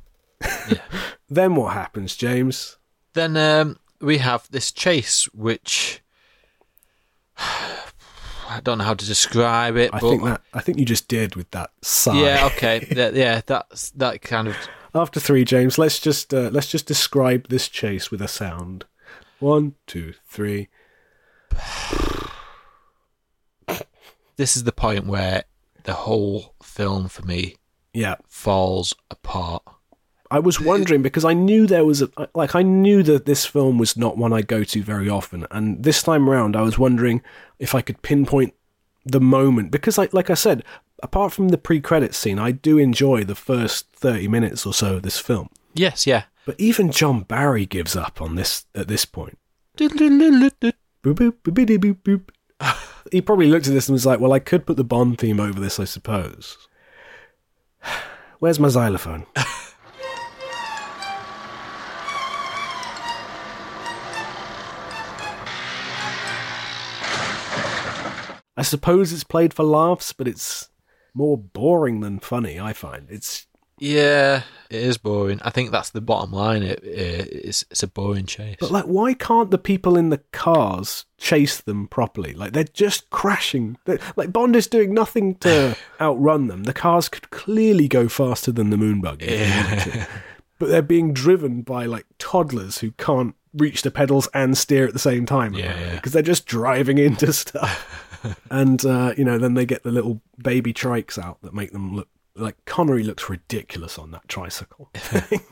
then 1.30 1.56
what 1.56 1.74
happens, 1.74 2.16
James? 2.16 2.78
Then 3.14 3.36
um, 3.38 3.80
we 4.00 4.20
have 4.20 4.50
this 4.52 4.72
chase, 4.72 5.26
which 5.34 6.02
I 7.38 8.62
don't 8.64 8.78
know 8.78 8.84
how 8.84 8.94
to 8.94 9.06
describe 9.06 9.76
it. 9.76 9.92
I 9.94 10.00
but 10.00 10.10
think 10.10 10.24
that 10.24 10.42
I 10.54 10.62
think 10.62 10.78
you 10.78 10.86
just 10.86 11.08
did 11.08 11.36
with 11.36 11.50
that 11.52 11.72
sigh. 11.82 12.22
yeah, 12.22 12.46
okay, 12.54 12.80
that, 12.92 13.16
yeah, 13.16 13.42
that's 13.46 13.90
that 13.92 14.22
kind 14.22 14.48
of 14.48 14.56
After 14.94 15.20
three, 15.20 15.44
James, 15.44 15.78
let's 15.78 16.00
just 16.00 16.34
uh, 16.34 16.50
let's 16.52 16.70
just 16.70 16.86
describe 16.86 17.48
this 17.48 17.68
chase 17.68 18.12
with 18.12 18.22
a 18.22 18.28
sound. 18.28 18.86
One, 19.40 19.76
two, 19.88 20.14
three. 20.26 20.70
this 24.38 24.56
is 24.56 24.64
the 24.64 24.72
point 24.72 25.06
where 25.06 25.44
the 25.84 25.94
whole 25.94 26.56
film 26.62 27.08
for 27.08 27.24
me 27.24 27.56
Yeah, 27.94 28.16
falls 28.28 28.94
apart. 29.10 29.64
I 30.32 30.40
was 30.40 30.60
wondering 30.60 31.02
because 31.02 31.24
I 31.24 31.34
knew 31.34 31.68
there 31.68 31.86
was 31.86 32.02
a 32.02 32.10
like 32.34 32.56
I 32.56 32.64
knew 32.64 33.04
that 33.04 33.26
this 33.26 33.46
film 33.46 33.78
was 33.78 33.96
not 33.96 34.18
one 34.18 34.34
I 34.34 34.42
go 34.42 34.64
to 34.64 34.84
very 34.84 35.08
often, 35.08 35.46
and 35.52 35.84
this 35.84 36.02
time 36.02 36.30
around 36.30 36.56
I 36.56 36.62
was 36.62 36.80
wondering 36.80 37.22
if 37.60 37.76
I 37.76 37.82
could 37.82 38.02
pinpoint 38.02 38.54
the 39.06 39.22
moment 39.22 39.72
because, 39.72 39.98
like 39.98 40.14
like 40.14 40.32
I 40.32 40.34
said, 40.34 40.64
apart 41.04 41.32
from 41.32 41.50
the 41.50 41.60
pre-credit 41.60 42.16
scene, 42.16 42.40
I 42.40 42.52
do 42.52 42.80
enjoy 42.80 43.24
the 43.24 43.36
first 43.36 43.88
thirty 43.94 44.28
minutes 44.28 44.66
or 44.66 44.74
so 44.74 44.96
of 44.96 45.04
this 45.04 45.20
film. 45.20 45.50
Yes, 45.76 46.08
yeah. 46.08 46.24
But 46.46 46.60
even 46.60 46.92
John 46.92 47.22
Barry 47.22 47.68
gives 47.68 47.96
up 47.96 48.22
on 48.22 48.36
this 48.36 48.66
at 48.74 48.88
this 48.88 49.06
point. 49.06 49.38
Boop, 51.06 51.18
boop, 51.18 51.34
boopity, 51.44 51.78
boop, 51.78 52.02
boop. 52.02 52.30
He 53.12 53.22
probably 53.22 53.46
looked 53.46 53.68
at 53.68 53.74
this 53.76 53.88
and 53.88 53.94
was 53.94 54.08
like, 54.08 54.20
"Well, 54.20 54.34
I 54.34 54.40
could 54.40 54.66
put 54.66 54.76
the 54.76 54.84
Bond 54.84 55.20
theme 55.20 55.40
over 55.40 55.60
this, 55.60 55.80
I 55.80 55.84
suppose." 55.84 56.68
Where's 58.40 58.60
my 58.60 58.70
xylophone? 58.70 59.28
I 68.58 68.64
suppose 68.64 69.14
it's 69.14 69.24
played 69.24 69.54
for 69.54 69.62
laughs, 69.64 70.12
but 70.12 70.28
it's 70.28 70.70
more 71.14 71.38
boring 71.38 72.00
than 72.00 72.18
funny. 72.18 72.60
I 72.60 72.74
find 72.74 73.12
it's 73.12 73.46
Yeah, 73.78 74.44
it 74.70 74.82
is 74.82 74.98
boring. 74.98 75.40
I 75.44 75.50
think 75.50 75.72
that's 75.72 75.90
the 75.90 76.02
bottom 76.02 76.32
line. 76.32 76.64
It, 76.64 76.84
it 76.84 77.28
it's 77.32 77.66
it's 77.70 77.84
a 77.84 77.88
boring 77.88 78.26
chase. 78.26 78.56
But 78.60 78.72
like, 78.72 78.86
why 78.86 79.14
can't 79.14 79.52
the 79.52 79.58
people 79.58 79.98
in 79.98 80.10
the 80.10 80.22
cars 80.32 81.06
chase 81.18 81.60
them 81.60 81.88
properly? 81.88 82.34
Like 82.34 82.54
they're 82.54 82.64
just 82.64 83.10
crashing. 83.10 83.78
They're, 83.86 84.00
like 84.16 84.32
Bond 84.32 84.56
is 84.56 84.68
doing 84.68 84.94
nothing 84.94 85.36
to 85.36 85.76
outrun 86.02 86.48
them. 86.48 86.64
The 86.64 86.74
cars 86.74 87.10
could 87.10 87.30
clearly 87.32 87.88
go 87.88 88.08
faster 88.08 88.52
than 88.52 88.70
the 88.70 88.78
moonbuggy, 88.78 89.22
if 89.24 89.86
they 89.94 90.06
but 90.60 90.70
they're 90.70 90.82
being 90.82 91.14
driven 91.14 91.62
by 91.62 91.86
like 91.86 92.06
toddlers 92.18 92.80
who 92.80 92.92
can't 92.92 93.36
reach 93.54 93.82
the 93.82 93.92
pedals 93.92 94.28
and 94.34 94.58
steer 94.58 94.86
at 94.86 94.94
the 94.94 95.00
same 95.00 95.26
time. 95.26 95.54
Yeah, 95.54 95.78
yeah. 95.78 95.96
because 95.96 96.14
they're 96.14 96.22
just 96.22 96.46
driving 96.46 96.98
into 97.00 97.34
stuff. 97.34 98.02
and 98.50 98.86
uh, 98.86 99.14
you 99.18 99.26
know, 99.26 99.38
then 99.38 99.54
they 99.54 99.66
get 99.66 99.84
the 99.84 99.92
little 99.92 100.22
baby 100.38 100.74
trikes 100.74 101.18
out 101.18 101.42
that 101.42 101.54
make 101.54 101.72
them 101.72 101.94
look 101.94 102.08
like 102.36 102.64
Connery 102.66 103.04
looks 103.04 103.30
ridiculous 103.30 103.98
on 103.98 104.12
that 104.12 104.28
tricycle. 104.28 104.92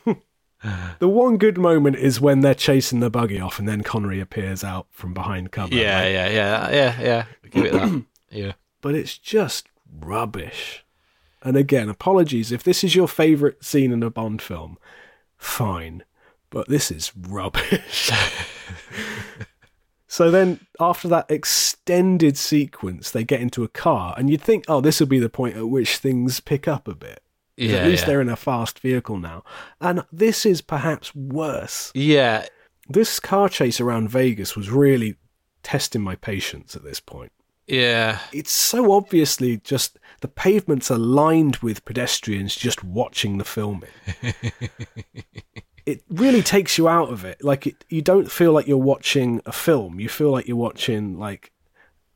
The 0.99 1.09
one 1.09 1.37
good 1.37 1.57
moment 1.57 1.97
is 1.97 2.21
when 2.21 2.39
they're 2.39 2.55
chasing 2.55 3.01
the 3.01 3.09
buggy 3.09 3.39
off, 3.39 3.59
and 3.59 3.67
then 3.67 3.83
Connery 3.83 4.21
appears 4.21 4.63
out 4.63 4.87
from 4.91 5.13
behind 5.13 5.51
cover. 5.51 5.75
yeah, 5.75 6.07
yeah, 6.07 6.29
yeah, 6.29 6.71
yeah, 6.71 7.01
yeah. 7.01 7.25
Give 7.49 7.65
it 7.65 7.73
that. 7.73 8.05
Yeah. 8.31 8.53
But 8.81 8.95
it's 8.95 9.17
just 9.19 9.67
rubbish. 9.99 10.83
And 11.43 11.55
again, 11.55 11.87
apologies 11.87 12.51
if 12.51 12.63
this 12.63 12.83
is 12.83 12.95
your 12.95 13.07
favourite 13.07 13.63
scene 13.63 13.91
in 13.91 14.01
a 14.01 14.09
Bond 14.09 14.41
film. 14.41 14.79
Fine, 15.37 16.03
but 16.49 16.67
this 16.67 16.89
is 16.89 17.11
rubbish. 17.15 18.09
so 20.13 20.29
then, 20.29 20.59
after 20.79 21.07
that 21.07 21.31
extended 21.31 22.37
sequence, 22.37 23.09
they 23.09 23.23
get 23.23 23.41
into 23.41 23.63
a 23.63 23.67
car, 23.67 24.13
and 24.15 24.29
you'd 24.29 24.43
think, 24.43 24.63
oh, 24.67 24.79
this 24.79 24.99
will 24.99 25.07
be 25.07 25.17
the 25.17 25.27
point 25.27 25.57
at 25.57 25.67
which 25.67 25.97
things 25.97 26.39
pick 26.39 26.67
up 26.67 26.87
a 26.87 26.93
bit. 26.93 27.23
Yeah, 27.57 27.77
at 27.77 27.87
least 27.87 28.03
yeah. 28.03 28.05
they're 28.05 28.21
in 28.21 28.29
a 28.29 28.35
fast 28.35 28.77
vehicle 28.77 29.17
now. 29.17 29.43
And 29.81 30.03
this 30.11 30.45
is 30.45 30.61
perhaps 30.61 31.15
worse. 31.15 31.91
Yeah, 31.95 32.45
This 32.87 33.19
car 33.19 33.49
chase 33.49 33.81
around 33.81 34.11
Vegas 34.11 34.55
was 34.55 34.69
really 34.69 35.15
testing 35.63 36.03
my 36.03 36.13
patience 36.13 36.75
at 36.75 36.83
this 36.83 36.99
point. 36.99 37.31
yeah. 37.65 38.19
It's 38.31 38.51
so 38.51 38.91
obviously 38.91 39.57
just 39.57 39.97
the 40.21 40.27
pavements 40.27 40.91
are 40.91 40.99
lined 40.99 41.55
with 41.57 41.85
pedestrians 41.85 42.55
just 42.55 42.83
watching 42.83 43.39
the 43.39 43.45
filming. 43.45 43.89
it 45.85 46.01
really 46.09 46.41
takes 46.41 46.77
you 46.77 46.87
out 46.87 47.09
of 47.09 47.25
it. 47.25 47.43
Like 47.43 47.67
it, 47.67 47.83
you 47.89 48.01
don't 48.01 48.31
feel 48.31 48.51
like 48.53 48.67
you're 48.67 48.77
watching 48.77 49.41
a 49.45 49.51
film. 49.51 49.99
You 49.99 50.09
feel 50.09 50.31
like 50.31 50.47
you're 50.47 50.57
watching 50.57 51.17
like 51.19 51.51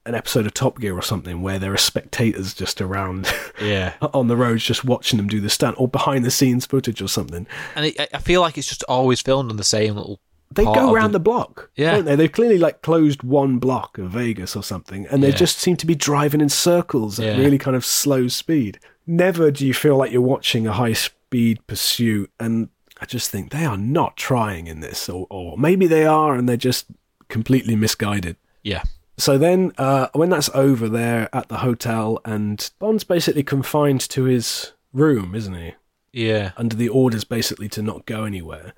an 0.06 0.16
episode 0.16 0.46
of 0.46 0.54
Top 0.54 0.80
Gear 0.80 0.98
or 0.98 1.02
something 1.02 1.42
where 1.42 1.60
there 1.60 1.74
are 1.74 1.78
spectators 1.78 2.54
just 2.54 2.80
around 2.80 3.28
Yeah. 3.62 3.94
on 4.14 4.28
the 4.28 4.38
roads 4.38 4.64
just 4.64 4.86
watching 4.86 5.18
them 5.18 5.28
do 5.28 5.42
the 5.42 5.50
stunt 5.50 5.76
or 5.78 5.88
behind 5.90 6.24
the 6.24 6.32
scenes 6.32 6.66
footage 6.66 7.02
or 7.02 7.10
something. 7.10 7.46
And 7.76 7.88
it, 7.88 8.00
I- 8.00 8.08
I 8.14 8.18
feel 8.20 8.40
like 8.40 8.58
it's 8.58 8.68
just 8.70 8.84
always 8.84 9.22
filmed 9.22 9.52
on 9.52 9.58
the 9.58 9.64
same 9.66 9.96
little. 9.96 10.20
They 10.50 10.64
go 10.64 10.94
around 10.94 11.12
the, 11.12 11.20
block, 11.20 11.70
Yeah. 11.76 11.92
don't 11.92 12.06
they? 12.06 12.16
They've 12.16 12.32
clearly 12.32 12.58
like 12.58 12.82
closed 12.82 13.22
one 13.22 13.58
block 13.60 13.98
of 13.98 14.12
Vegas 14.12 14.56
or 14.56 14.64
something, 14.64 15.06
and 15.08 15.22
they 15.22 15.28
Yeah. 15.32 15.36
just 15.36 15.58
seem 15.60 15.76
to 15.76 15.86
be 15.86 15.94
driving 15.94 16.40
in 16.40 16.48
circles 16.48 17.20
at 17.20 17.26
Yeah. 17.26 17.38
really 17.44 17.58
kind 17.58 17.76
of 17.76 17.84
slow 17.86 18.30
speed. 18.30 18.80
Never 19.06 19.52
do 19.52 19.68
you 19.68 19.74
feel 19.74 19.98
like 19.98 20.10
you're 20.14 20.22
watching 20.22 20.66
a 20.66 20.72
high 20.72 20.94
speed 20.94 21.60
pursuit, 21.68 22.32
and 22.40 22.70
I 23.00 23.06
just 23.06 23.30
think 23.30 23.52
they 23.52 23.66
are 23.66 23.78
not 23.78 24.18
trying 24.18 24.68
in 24.68 24.80
this, 24.80 25.08
or, 25.10 25.28
or 25.30 25.58
maybe 25.58 25.88
they 25.88 26.06
are, 26.06 26.36
and 26.36 26.48
they're 26.48 26.58
just 26.58 26.88
completely 27.28 27.76
misguided. 27.76 28.38
Yeah. 28.64 28.84
So 29.18 29.38
then, 29.38 29.72
uh, 29.78 30.08
when 30.14 30.30
that's 30.30 30.50
over, 30.54 30.88
they're 30.88 31.34
at 31.36 31.50
the 31.50 31.58
hotel, 31.58 32.20
and 32.26 32.70
Bond's 32.80 33.04
basically 33.04 33.44
confined 33.44 34.02
to 34.10 34.24
his 34.24 34.74
room, 34.94 35.34
isn't 35.36 35.56
he? 35.56 35.74
Yeah. 36.14 36.52
Under 36.58 36.76
the 36.76 36.90
orders, 36.90 37.24
basically, 37.24 37.70
to 37.70 37.82
not 37.82 38.06
go 38.06 38.24
anywhere. 38.24 38.74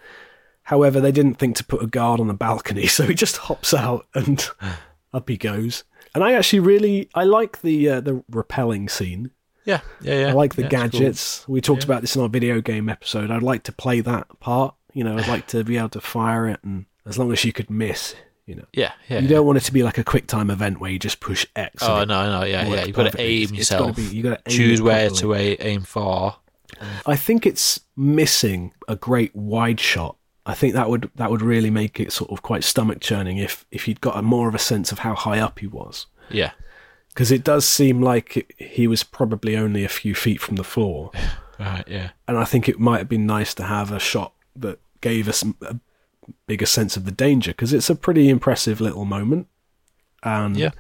However, 0.64 1.02
they 1.02 1.12
didn't 1.12 1.36
think 1.36 1.56
to 1.58 1.64
put 1.64 1.82
a 1.82 1.88
guard 1.88 2.20
on 2.20 2.28
the 2.28 2.34
balcony, 2.34 2.88
so 2.88 3.06
he 3.06 3.16
just 3.16 3.38
hops 3.38 3.74
out 3.74 4.08
and 4.14 4.48
up 5.14 5.28
he 5.30 5.38
goes. 5.38 5.84
And 6.14 6.24
I 6.24 6.34
actually 6.34 6.60
really 6.60 7.10
I 7.14 7.24
like 7.24 7.62
the 7.62 7.90
uh, 7.90 8.02
the 8.02 8.24
repelling 8.30 8.90
scene. 8.90 9.32
Yeah. 9.70 9.82
Yeah. 10.02 10.20
Yeah. 10.22 10.28
I 10.30 10.32
like 10.34 10.56
the 10.56 10.64
Yeah, 10.64 10.68
it's 10.68 10.76
cool. 10.76 11.00
gadgets. 11.00 11.48
We 11.48 11.62
talked 11.62 11.84
Yeah. 11.84 11.86
about 11.88 12.02
this 12.02 12.16
in 12.16 12.22
our 12.22 12.30
video 12.30 12.62
game 12.62 12.90
episode. 12.90 13.32
I'd 13.32 13.44
like 13.44 13.64
to 13.64 13.72
play 13.72 14.02
that 14.02 14.28
part. 14.40 14.76
You 14.94 15.04
know, 15.04 15.18
I'd 15.18 15.28
like 15.28 15.48
to 15.48 15.64
be 15.64 15.78
able 15.78 15.90
to 15.90 16.02
fire 16.02 16.48
it, 16.48 16.60
and 16.64 16.86
as 17.06 17.18
long 17.20 17.32
as 17.32 17.46
you 17.46 17.54
could 17.54 17.70
miss, 17.70 18.16
you 18.48 18.56
know. 18.56 18.66
Yeah. 18.74 18.92
Yeah. 19.08 19.20
you 19.20 19.28
don't 19.28 19.46
want 19.46 19.58
it 19.58 19.64
to 19.66 19.72
be 19.74 19.84
like 19.84 19.98
a 20.00 20.04
quick 20.04 20.26
time 20.28 20.50
event 20.50 20.80
where 20.80 20.90
you 20.92 20.98
just 21.00 21.20
push 21.20 21.46
X. 21.56 21.84
Oh 21.84 22.04
no, 22.04 22.40
no, 22.40 22.44
yeah, 22.46 22.68
yeah. 22.68 22.86
You've 22.86 22.96
got 22.96 23.12
to 23.12 23.22
aim 23.22 23.54
yourself. 23.54 23.96
be- 23.96 24.02
you 24.04 24.24
got 24.24 24.44
to 24.46 24.52
choose 24.52 24.82
where 24.82 25.10
to 25.10 25.36
aim 25.36 25.82
for. 25.82 26.36
I 27.06 27.16
think 27.16 27.46
it's 27.46 27.82
missing 27.96 28.74
a 28.88 28.96
great 28.96 29.36
wide 29.36 29.80
shot. 29.80 30.16
I 30.46 30.56
think 30.56 30.74
that 30.74 30.90
would 30.90 31.12
that 31.16 31.30
would 31.30 31.42
really 31.44 31.70
make 31.70 32.00
it 32.00 32.12
sort 32.12 32.32
of 32.32 32.42
quite 32.42 32.64
stomach 32.64 33.00
churning 33.02 33.38
if 33.38 33.66
if 33.72 33.88
you'd 33.88 34.02
got 34.02 34.18
a 34.18 34.22
more 34.24 34.48
of 34.50 34.56
a 34.56 34.60
sense 34.60 34.92
of 34.92 35.00
how 35.00 35.14
high 35.14 35.40
up 35.40 35.60
he 35.60 35.68
was. 35.68 36.08
Yeah. 36.32 36.52
Because 37.10 37.32
it 37.32 37.44
does 37.44 37.68
seem 37.68 38.02
like 38.02 38.54
he 38.58 38.88
was 38.88 39.04
probably 39.04 39.58
only 39.58 39.84
a 39.84 39.90
few 39.90 40.16
feet 40.16 40.40
from 40.40 40.56
the 40.56 40.64
floor, 40.64 41.12
Right. 41.60 41.84
Yeah. 41.88 42.12
and 42.28 42.38
I 42.38 42.46
think 42.46 42.70
it 42.70 42.80
might 42.80 43.00
have 43.00 43.10
been 43.10 43.26
nice 43.26 43.54
to 43.56 43.64
have 43.64 43.92
a 43.92 44.00
shot 44.00 44.34
that 44.56 44.80
gave 45.02 45.28
us 45.28 45.44
a 45.62 45.80
bigger 46.48 46.66
sense 46.66 46.96
of 46.96 47.06
the 47.06 47.12
danger 47.12 47.52
because 47.52 47.74
it's 47.74 47.90
a 47.90 47.96
pretty 47.96 48.30
impressive 48.30 48.80
little 48.80 49.04
moment. 49.06 49.48
And 50.24 50.56
Yeah. 50.56 50.72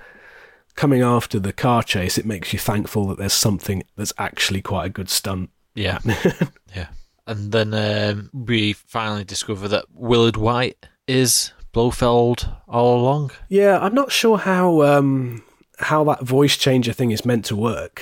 coming 0.75 1.01
after 1.01 1.39
the 1.39 1.51
car 1.51 1.83
chase, 1.83 2.17
it 2.17 2.25
makes 2.25 2.53
you 2.53 2.59
thankful 2.59 3.07
that 3.07 3.17
there's 3.17 3.33
something 3.33 3.83
that's 3.97 4.13
actually 4.17 4.61
quite 4.61 4.85
a 4.85 4.89
good 4.89 5.09
stunt. 5.09 5.49
Yeah. 5.75 5.99
yeah. 6.75 6.87
And 7.27 7.51
then 7.51 7.73
um, 7.73 8.29
we 8.33 8.73
finally 8.73 9.23
discover 9.25 9.67
that 9.67 9.85
Willard 9.93 10.37
Whyte 10.37 10.85
is 11.07 11.51
Blofeld 11.73 12.49
all 12.67 13.01
along. 13.01 13.31
Yeah, 13.49 13.77
I'm 13.79 13.93
not 13.93 14.11
sure 14.11 14.37
how 14.37 14.81
um, 14.83 15.43
how 15.79 16.03
that 16.05 16.23
voice 16.23 16.57
changer 16.57 16.93
thing 16.93 17.11
is 17.11 17.25
meant 17.25 17.45
to 17.45 17.55
work. 17.55 18.01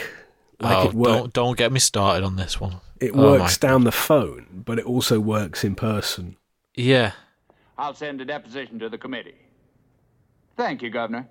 Like 0.59 0.77
oh, 0.77 0.89
it 0.89 0.93
works. 0.93 1.11
don't 1.11 1.33
don't 1.33 1.57
get 1.57 1.71
me 1.71 1.79
started 1.79 2.25
on 2.25 2.35
this 2.35 2.59
one. 2.59 2.77
It 2.99 3.11
Oh, 3.13 3.21
works 3.37 3.61
my- 3.61 3.67
down 3.69 3.83
the 3.83 3.91
phone, 3.91 4.63
but 4.65 4.79
it 4.79 4.85
also 4.85 5.19
works 5.19 5.63
in 5.63 5.75
person. 5.75 6.35
Yeah. 6.75 7.11
I'll 7.77 7.93
send 7.93 8.21
a 8.21 8.25
deposition 8.25 8.79
to 8.79 8.89
the 8.89 8.97
committee. 8.97 9.35
Thank 10.55 10.81
you, 10.81 10.89
Governor. 10.89 11.27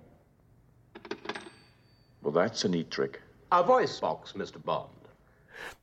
Well, 2.23 2.33
that's 2.33 2.65
a 2.65 2.69
neat 2.69 2.91
trick. 2.91 3.21
A 3.53 3.63
voice 3.63 3.99
box, 4.01 4.33
Mr. 4.33 4.63
Bond. 4.65 4.89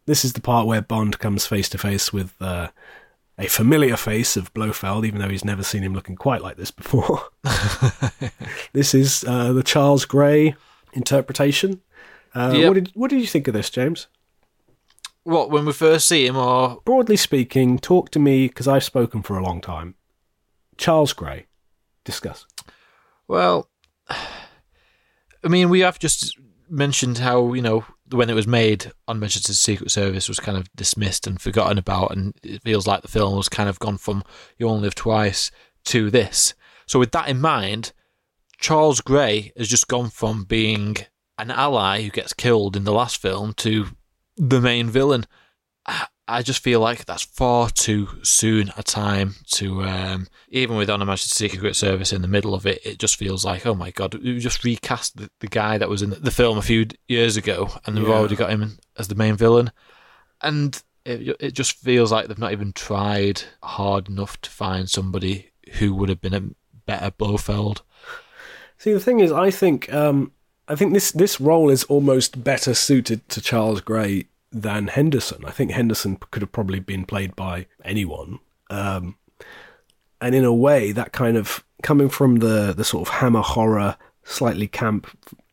This 0.06 0.24
is 0.26 0.34
the 0.34 0.42
part 0.42 0.68
where 0.68 0.82
Bond 0.82 1.20
comes 1.20 1.46
face 1.46 1.70
to 1.70 1.78
face 1.78 2.12
with 2.14 2.34
uh, 2.42 2.70
a 3.38 3.48
familiar 3.48 3.98
face 3.98 4.38
of 4.38 4.54
Blofeld, 4.54 5.06
even 5.06 5.20
though 5.20 5.30
he's 5.30 5.46
never 5.46 5.64
seen 5.64 5.82
him 5.84 5.94
looking 5.94 6.16
quite 6.16 6.42
like 6.42 6.58
this 6.58 6.72
before. 6.72 7.22
this 8.74 8.94
is 8.94 9.24
uh, 9.28 9.54
the 9.54 9.64
Charles 9.64 10.06
Gray 10.06 10.56
interpretation. 10.94 11.82
Uh, 12.36 12.54
Yep. 12.56 12.68
What 12.68 12.74
did 12.74 12.92
what 12.94 13.10
did 13.10 13.22
you 13.22 13.28
think 13.28 13.48
of 13.48 13.54
this, 13.54 13.70
James? 13.70 14.08
What 15.24 15.50
when 15.52 15.66
we 15.66 15.74
first 15.74 16.08
see 16.08 16.26
him, 16.26 16.36
or 16.36 16.82
Broadly 16.84 17.16
speaking, 17.18 17.80
talk 17.80 18.10
to 18.12 18.20
me 18.20 18.48
because 18.48 18.68
I've 18.68 18.84
spoken 18.84 19.22
for 19.22 19.38
a 19.38 19.44
long 19.44 19.62
time. 19.62 19.96
Charles 20.78 21.14
Gray, 21.14 21.46
discuss. 22.04 22.46
well, 23.28 23.70
I 24.10 25.48
mean, 25.48 25.70
we 25.70 25.82
have 25.82 26.00
just 26.00 26.38
mentioned 26.70 27.20
how 27.20 27.54
you 27.54 27.62
know 27.62 27.86
when 28.14 28.30
it 28.30 28.36
was 28.36 28.48
made, 28.48 28.92
On 29.08 29.18
Her 29.18 29.22
Majesty's 29.22 29.60
Secret 29.60 29.92
Service 29.92 30.30
was 30.30 30.40
kind 30.40 30.58
of 30.58 30.74
dismissed 30.76 31.28
and 31.28 31.42
forgotten 31.42 31.78
about, 31.78 32.12
and 32.12 32.34
it 32.44 32.62
feels 32.64 32.88
like 32.88 33.02
the 33.02 33.08
film 33.08 33.36
was 33.36 33.50
kind 33.50 33.68
of 33.68 33.80
gone 33.80 33.98
from 33.98 34.24
You 34.58 34.70
Only 34.70 34.84
Live 34.84 34.96
Twice 34.96 35.52
to 35.86 36.10
this. 36.10 36.54
So 36.86 37.00
with 37.00 37.12
that 37.12 37.28
in 37.28 37.42
mind, 37.42 37.92
Charles 38.60 39.02
Gray 39.02 39.52
has 39.58 39.68
just 39.68 39.88
gone 39.88 40.10
from 40.10 40.44
being 40.44 40.98
an 41.38 41.52
ally 41.52 42.02
who 42.02 42.10
gets 42.10 42.34
killed 42.34 42.76
in 42.76 42.84
the 42.84 42.94
last 42.94 43.22
film 43.22 43.54
to 43.58 43.88
the 44.38 44.62
main 44.62 44.90
villain. 44.90 45.26
I- 46.28 46.42
just 46.42 46.64
feel 46.64 46.80
like 46.80 47.06
that's 47.06 47.24
far 47.24 47.70
too 47.70 48.08
soon 48.24 48.72
a 48.78 48.84
time 48.84 49.36
to, 49.56 49.84
um, 49.84 50.28
even 50.50 50.78
with 50.78 50.90
On 50.90 51.00
Her 51.00 51.06
Majesty's 51.06 51.52
Secret 51.52 51.76
Service 51.76 52.14
in 52.14 52.22
the 52.22 52.28
middle 52.28 52.54
of 52.56 52.66
it, 52.66 52.80
it 52.86 52.98
just 53.00 53.16
feels 53.18 53.44
like, 53.44 53.66
oh 53.66 53.74
my 53.76 53.92
god, 53.92 54.16
we 54.16 54.40
just 54.40 54.64
recast 54.64 55.18
the, 55.18 55.30
the 55.40 55.48
guy 55.48 55.78
that 55.78 55.90
was 55.90 56.02
in 56.02 56.12
the 56.12 56.32
film 56.32 56.58
a 56.58 56.62
few 56.62 56.88
years 57.08 57.36
ago, 57.38 57.70
and 57.86 57.98
we've 57.98 58.08
Yeah. 58.08 58.14
already 58.16 58.36
got 58.36 58.50
him 58.52 58.78
as 58.98 59.08
the 59.10 59.16
main 59.16 59.36
villain. 59.36 59.72
And 60.42 60.82
it, 61.06 61.36
it 61.40 61.52
just 61.52 61.78
feels 61.78 62.12
like 62.12 62.28
they've 62.28 62.38
not 62.38 62.52
even 62.54 62.72
tried 62.74 63.44
hard 63.62 64.08
enough 64.08 64.40
to 64.42 64.50
find 64.50 64.90
somebody 64.90 65.52
who 65.74 65.94
would 65.96 66.10
have 66.10 66.22
been 66.22 66.34
a 66.34 66.44
better 66.86 67.12
Blofeld. 67.12 67.82
See, 68.78 68.94
the 68.94 69.00
thing 69.00 69.20
is, 69.20 69.32
I 69.32 69.52
think 69.52 69.92
um, 69.94 70.32
I 70.68 70.76
think 70.76 70.94
this 70.94 71.12
this 71.12 71.40
role 71.42 71.70
is 71.70 71.84
almost 71.86 72.44
better 72.44 72.74
suited 72.74 73.28
to 73.30 73.42
Charles 73.42 73.80
Gray 73.82 74.26
than 74.54 74.88
Henderson. 74.88 75.44
I 75.46 75.52
think 75.52 75.72
Henderson 75.72 76.18
could 76.32 76.42
have 76.42 76.52
probably 76.52 76.80
been 76.80 77.06
played 77.06 77.36
by 77.36 77.66
anyone, 77.84 78.40
um, 78.70 79.18
and 80.22 80.36
in 80.36 80.46
a 80.46 80.54
way, 80.54 80.92
that 80.94 81.12
kind 81.12 81.36
of 81.36 81.64
coming 81.82 82.10
from 82.10 82.38
the 82.38 82.74
the 82.76 82.84
sort 82.86 83.08
of 83.08 83.16
hammer 83.16 83.42
horror, 83.42 83.98
slightly 84.24 84.68
camp 84.68 85.08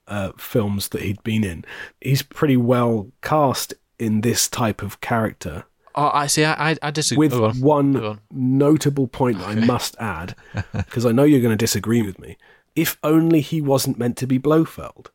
uh, 0.06 0.32
films 0.38 0.88
that 0.90 1.02
he'd 1.02 1.22
been 1.22 1.44
in, 1.44 1.64
he's 2.00 2.22
pretty 2.22 2.56
well 2.56 3.10
cast 3.22 3.74
in 3.98 4.20
this 4.20 4.48
type 4.48 4.82
of 4.82 5.00
character. 5.00 5.64
Oh, 5.94 6.10
I 6.14 6.28
see. 6.28 6.44
I 6.44 6.76
I, 6.80 6.90
disagree. 6.92 7.26
With 7.28 7.34
on. 7.34 7.60
One 7.60 7.96
on. 7.96 8.20
notable 8.30 9.08
point 9.08 9.38
that 9.38 9.48
I 9.48 9.54
must 9.56 9.96
add, 9.98 10.36
because 10.72 11.04
I 11.04 11.10
know 11.10 11.24
you're 11.24 11.40
going 11.40 11.50
to 11.50 11.56
disagree 11.56 12.02
with 12.02 12.18
me. 12.20 12.36
If 12.76 12.96
only 13.02 13.40
he 13.40 13.60
wasn't 13.60 13.98
meant 13.98 14.16
to 14.18 14.26
be 14.28 14.38
Blofeld. 14.38 15.10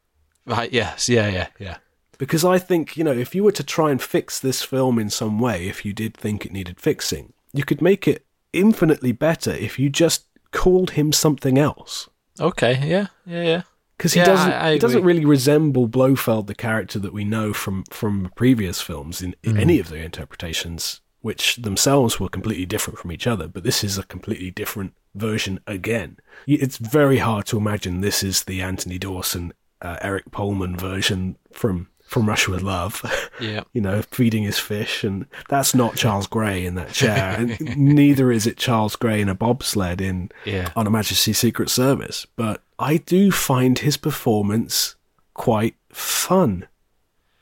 Right. 0.45 0.71
Yes. 0.73 1.07
Yeah. 1.07 1.29
Yeah. 1.29 1.47
Yeah. 1.59 1.77
Because 2.17 2.45
I 2.45 2.57
think, 2.59 2.97
you 2.97 3.03
know, 3.03 3.11
if 3.11 3.35
you 3.35 3.43
were 3.43 3.51
to 3.53 3.63
try 3.63 3.91
and 3.91 4.01
fix 4.01 4.39
this 4.39 4.61
film 4.63 4.97
in 4.99 5.09
some 5.09 5.39
way, 5.39 5.67
if 5.67 5.83
you 5.85 5.93
did 5.93 6.15
think 6.15 6.45
it 6.45 6.51
needed 6.51 6.79
fixing, 6.79 7.33
you 7.53 7.63
could 7.63 7.81
make 7.81 8.07
it 8.07 8.25
infinitely 8.53 9.11
better 9.11 9.51
if 9.51 9.77
you 9.79 9.89
just 9.89 10.25
called 10.51 10.91
him 10.91 11.11
something 11.11 11.57
else. 11.57 12.09
Okay. 12.39 12.79
Yeah. 12.87 13.07
Yeah. 13.25 13.43
Yeah. 13.43 13.61
Because 13.97 14.13
he 14.13 14.19
Yeah, 14.19 14.25
doesn't, 14.25 14.51
I- 14.51 14.67
I 14.69 14.73
he 14.73 14.79
doesn't 14.79 15.03
really 15.03 15.25
resemble 15.25 15.87
Blofeld, 15.87 16.47
the 16.47 16.55
character 16.55 16.99
that 16.99 17.13
we 17.13 17.23
know 17.23 17.53
from 17.53 17.83
from 17.89 18.31
previous 18.35 18.81
films 18.81 19.21
in, 19.21 19.35
in 19.43 19.53
Mm. 19.55 19.59
any 19.61 19.79
of 19.79 19.87
the 19.89 19.97
interpretations, 19.97 20.99
which 21.21 21.55
themselves 21.57 22.19
were 22.19 22.27
completely 22.29 22.65
different 22.65 22.99
from 22.99 23.11
each 23.11 23.25
other. 23.25 23.47
But 23.47 23.63
this 23.63 23.83
is 23.83 23.97
a 23.97 24.03
completely 24.03 24.51
different 24.51 24.93
version 25.13 25.59
again. 25.65 26.17
It's 26.45 26.77
very 26.77 27.19
hard 27.19 27.45
to 27.47 27.57
imagine 27.57 28.01
this 28.01 28.21
is 28.21 28.43
the 28.43 28.61
Anthony 28.61 28.99
Dawson, 28.99 29.53
uh, 29.81 29.95
Eric 30.01 30.29
Pohlmann 30.29 30.77
version 30.77 31.37
from 31.53 31.87
from 32.05 32.27
Russia 32.29 32.51
with 32.51 32.61
Love. 32.61 33.01
Yeah. 33.41 33.63
you 33.73 33.81
know, 33.81 34.01
feeding 34.03 34.43
his 34.43 34.59
fish, 34.59 35.03
and 35.03 35.25
that's 35.49 35.73
not 35.75 35.95
Charles 35.95 36.27
Gray 36.27 36.65
in 36.65 36.75
that 36.75 36.91
chair. 36.93 37.35
and 37.37 37.59
neither 37.77 38.31
is 38.31 38.45
it 38.47 38.57
Charles 38.57 38.95
Gray 38.95 39.19
in 39.21 39.29
a 39.29 39.35
bobsled 39.35 39.99
in 40.01 40.29
Yeah. 40.45 40.71
on 40.75 40.85
Her 40.85 40.91
Majesty's 40.91 41.39
Secret 41.39 41.69
Service. 41.69 42.25
But 42.35 42.61
I 42.79 42.97
do 42.97 43.31
find 43.31 43.79
his 43.79 43.97
performance 43.97 44.95
quite 45.33 45.75
fun 45.91 46.67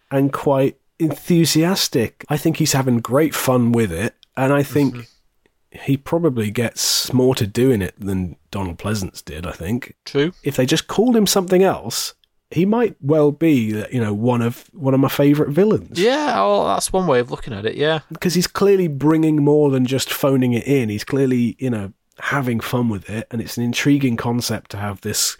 and 0.10 0.32
quite 0.32 0.78
enthusiastic. 1.00 2.26
I 2.30 2.38
think 2.38 2.58
he's 2.58 2.74
having 2.74 3.00
great 3.00 3.34
fun 3.36 3.72
with 3.72 3.92
it, 3.92 4.16
and 4.38 4.54
I 4.54 4.64
think 4.64 4.94
Mm-hmm. 4.96 5.80
he 5.86 5.98
probably 5.98 6.52
gets 6.52 7.12
more 7.12 7.34
to 7.36 7.48
do 7.48 7.72
in 7.72 7.82
it 7.82 7.96
than 8.00 8.36
Donald 8.52 8.78
Pleasence 8.78 9.24
did. 9.26 9.46
I 9.48 9.52
think. 9.52 9.96
True. 10.06 10.32
If 10.44 10.56
they 10.56 10.66
just 10.66 10.88
called 10.88 11.16
him 11.16 11.26
something 11.28 11.64
else, 11.64 12.14
he 12.54 12.66
might 12.66 12.96
well 13.02 13.32
be, 13.32 13.86
you 13.92 14.00
know, 14.00 14.14
one 14.14 14.42
of 14.42 14.70
one 14.74 14.94
of 14.94 15.00
my 15.00 15.10
favourite 15.10 15.52
villains. 15.52 16.00
Yeah. 16.00 16.36
Well, 16.36 16.66
that's 16.68 16.94
one 16.94 17.08
way 17.08 17.20
of 17.20 17.32
looking 17.32 17.54
at 17.54 17.66
it. 17.66 17.76
Yeah. 17.76 18.00
because 18.12 18.34
he's 18.34 18.48
clearly 18.48 18.88
bringing 18.88 19.44
more 19.44 19.70
than 19.72 19.86
just 19.86 20.12
phoning 20.12 20.54
it 20.54 20.66
in. 20.66 20.90
He's 20.90 21.04
clearly, 21.04 21.56
you 21.60 21.70
know, 21.70 21.94
having 22.20 22.60
fun 22.60 22.90
with 22.90 23.10
it, 23.10 23.28
and 23.32 23.42
it's 23.42 23.58
an 23.58 23.64
intriguing 23.64 24.18
concept 24.18 24.72
to 24.72 24.78
have 24.78 25.02
this 25.02 25.38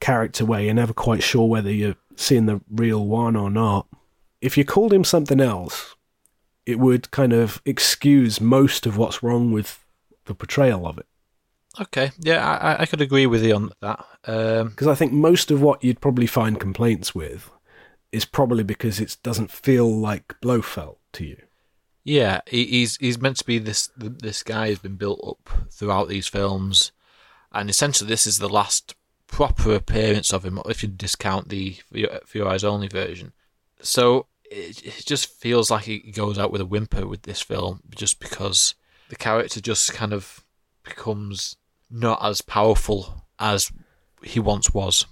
character 0.00 0.44
where 0.44 0.60
you're 0.60 0.74
never 0.74 0.92
quite 0.92 1.22
sure 1.22 1.48
whether 1.48 1.72
you're 1.72 1.96
seeing 2.16 2.46
the 2.46 2.60
real 2.70 3.06
one 3.06 3.36
or 3.36 3.50
not. 3.50 3.86
If 4.40 4.56
you 4.56 4.64
called 4.64 4.92
him 4.92 5.04
something 5.04 5.40
else, 5.40 5.94
it 6.66 6.78
would 6.78 7.10
kind 7.10 7.32
of 7.32 7.60
excuse 7.64 8.40
most 8.40 8.86
of 8.86 8.96
what's 8.96 9.22
wrong 9.22 9.52
with 9.52 9.84
the 10.26 10.34
portrayal 10.34 10.86
of 10.86 10.98
it. 10.98 11.06
Okay, 11.80 12.10
yeah, 12.18 12.44
I, 12.46 12.82
I 12.82 12.86
could 12.86 13.00
agree 13.00 13.26
with 13.26 13.44
you 13.44 13.54
on 13.54 13.70
that. 13.80 14.04
Um, 14.24 14.68
Because 14.70 14.88
I 14.88 14.94
think 14.94 15.12
most 15.12 15.50
of 15.50 15.62
what 15.62 15.84
you'd 15.84 16.00
probably 16.00 16.26
find 16.26 16.58
complaints 16.58 17.14
with 17.14 17.50
is 18.10 18.24
probably 18.24 18.64
because 18.64 18.98
it 18.98 19.16
doesn't 19.22 19.50
feel 19.52 19.88
like 19.88 20.34
Blofeld 20.40 20.96
to 21.12 21.24
you. 21.24 21.42
yeah, 22.02 22.40
he's 22.46 22.96
he's 22.96 23.20
meant 23.20 23.36
to 23.36 23.44
be 23.44 23.58
this 23.58 23.88
this 23.96 24.42
guy 24.42 24.68
who's 24.68 24.80
been 24.80 24.96
built 24.96 25.20
up 25.24 25.48
throughout 25.70 26.08
these 26.08 26.26
films, 26.26 26.90
and 27.52 27.70
essentially 27.70 28.08
this 28.08 28.26
is 28.26 28.38
the 28.38 28.48
last 28.48 28.96
proper 29.28 29.72
appearance 29.74 30.32
of 30.32 30.44
him 30.44 30.58
if 30.66 30.82
you 30.82 30.88
discount 30.88 31.50
the 31.50 31.76
For 31.92 32.20
For 32.26 32.38
Your 32.38 32.48
Eyes 32.48 32.64
Only 32.64 32.88
version. 32.88 33.32
So 33.80 34.26
it, 34.50 34.84
it 34.84 35.06
just 35.06 35.26
feels 35.40 35.70
like 35.70 35.84
he 35.84 35.98
goes 36.00 36.36
out 36.36 36.50
with 36.50 36.60
a 36.60 36.66
whimper 36.66 37.06
with 37.06 37.22
this 37.22 37.40
film, 37.42 37.80
just 37.94 38.18
because 38.18 38.74
the 39.08 39.14
character 39.16 39.60
just 39.60 39.92
kind 39.92 40.12
of 40.12 40.44
becomes 40.82 41.54
not 41.90 42.24
as 42.24 42.40
powerful 42.42 43.24
as 43.38 43.70
he 44.22 44.38
once 44.40 44.72
was. 44.72 45.06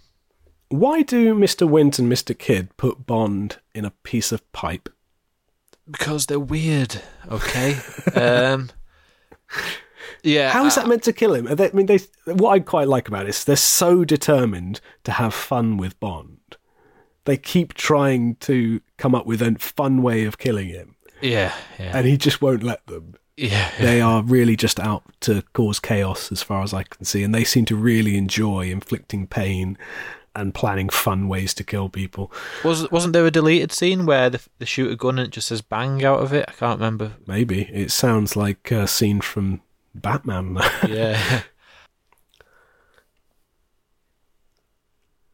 Why 0.69 1.03
do 1.03 1.35
Mr. 1.35 1.69
Wint 1.69 1.99
and 1.99 2.11
Mr. 2.13 2.37
Kidd 2.39 2.77
put 2.77 3.07
Bond 3.07 3.59
in 3.75 3.85
a 3.85 3.91
piece 3.91 4.33
of 4.33 4.51
pipe? 4.53 4.89
Because 5.91 6.27
they're 6.27 6.39
weird, 6.39 7.01
okay? 7.31 7.79
um, 8.15 8.69
yeah. 10.23 10.51
How 10.51 10.67
is 10.67 10.75
that 10.75 10.87
meant 10.87 11.03
to 11.05 11.13
kill 11.15 11.35
him? 11.35 11.47
They, 11.47 11.69
I 11.71 11.73
mean, 11.73 11.87
they, 11.87 12.01
what 12.27 12.51
I 12.51 12.61
quite 12.61 12.89
like 12.89 13.09
about 13.09 13.25
it 13.27 13.31
is 13.31 13.45
they're 13.45 13.57
so 13.57 14.05
determined 14.05 14.81
to 15.05 15.13
have 15.13 15.33
fun 15.33 15.79
with 15.79 15.99
Bond. 16.01 16.39
They 17.25 17.37
keep 17.39 17.75
trying 17.75 18.37
to 18.37 18.81
come 18.99 19.15
up 19.15 19.25
with 19.27 19.41
a 19.43 19.55
fun 19.59 20.03
way 20.03 20.25
of 20.25 20.39
killing 20.39 20.69
him, 20.69 20.97
Yeah, 21.23 21.55
yeah. 21.79 21.97
and 21.97 22.07
he 22.07 22.17
just 22.17 22.41
won't 22.43 22.63
let 22.63 22.87
them. 22.87 23.15
Yeah. 23.39 23.71
They 23.79 24.01
are 24.01 24.23
really 24.23 24.57
just 24.57 24.81
out 24.81 25.05
to 25.21 25.43
cause 25.53 25.79
chaos, 25.79 26.33
as 26.33 26.43
far 26.43 26.63
as 26.63 26.75
I 26.75 26.83
can 26.83 27.05
see, 27.05 27.23
and 27.23 27.33
they 27.33 27.45
seem 27.45 27.65
to 27.67 27.77
really 27.77 28.17
enjoy 28.17 28.71
inflicting 28.71 29.29
pain 29.29 29.79
and 30.35 30.53
planning 30.53 30.89
fun 30.89 31.29
ways 31.29 31.55
to 31.55 31.65
kill 31.65 31.89
people. 31.89 32.33
Was 32.65 32.91
wasn't 32.91 33.13
there 33.13 33.27
a 33.27 33.31
deleted 33.31 33.71
scene 33.71 34.07
where 34.07 34.29
the, 34.29 34.41
they 34.59 34.67
shoot 34.67 34.91
a 34.91 34.97
gun 34.97 35.19
and 35.19 35.29
it 35.29 35.31
just 35.31 35.49
says 35.49 35.63
bang 35.63 36.05
out 36.05 36.21
of 36.21 36.33
it? 36.33 36.47
I 36.49 36.53
can't 36.53 36.81
remember. 36.81 37.13
Maybe 37.29 37.63
it 37.73 37.93
sounds 37.93 38.35
like 38.35 38.73
a 38.73 38.89
scene 38.89 39.21
from 39.21 39.61
Batman. 39.95 40.59
Yeah. 40.89 41.43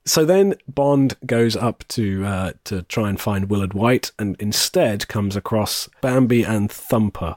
So 0.07 0.26
then 0.26 0.55
Bond 0.68 1.16
goes 1.24 1.57
up 1.57 1.82
to 1.88 2.24
uh, 2.26 2.52
to 2.64 2.82
try 2.82 3.09
and 3.09 3.18
find 3.18 3.48
Willard 3.48 3.72
Whyte, 3.72 4.11
and 4.18 4.36
instead 4.38 5.09
comes 5.09 5.34
across 5.34 5.88
Bambi 6.02 6.42
and 6.42 6.70
Thumper. 6.70 7.36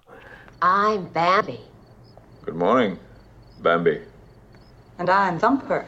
I'm 0.61 1.05
Bambi. 1.09 1.59
Good 2.45 2.55
morning, 2.55 2.99
Bambi. 3.59 4.01
And 4.97 5.09
I'm 5.09 5.39
Thumper. 5.39 5.85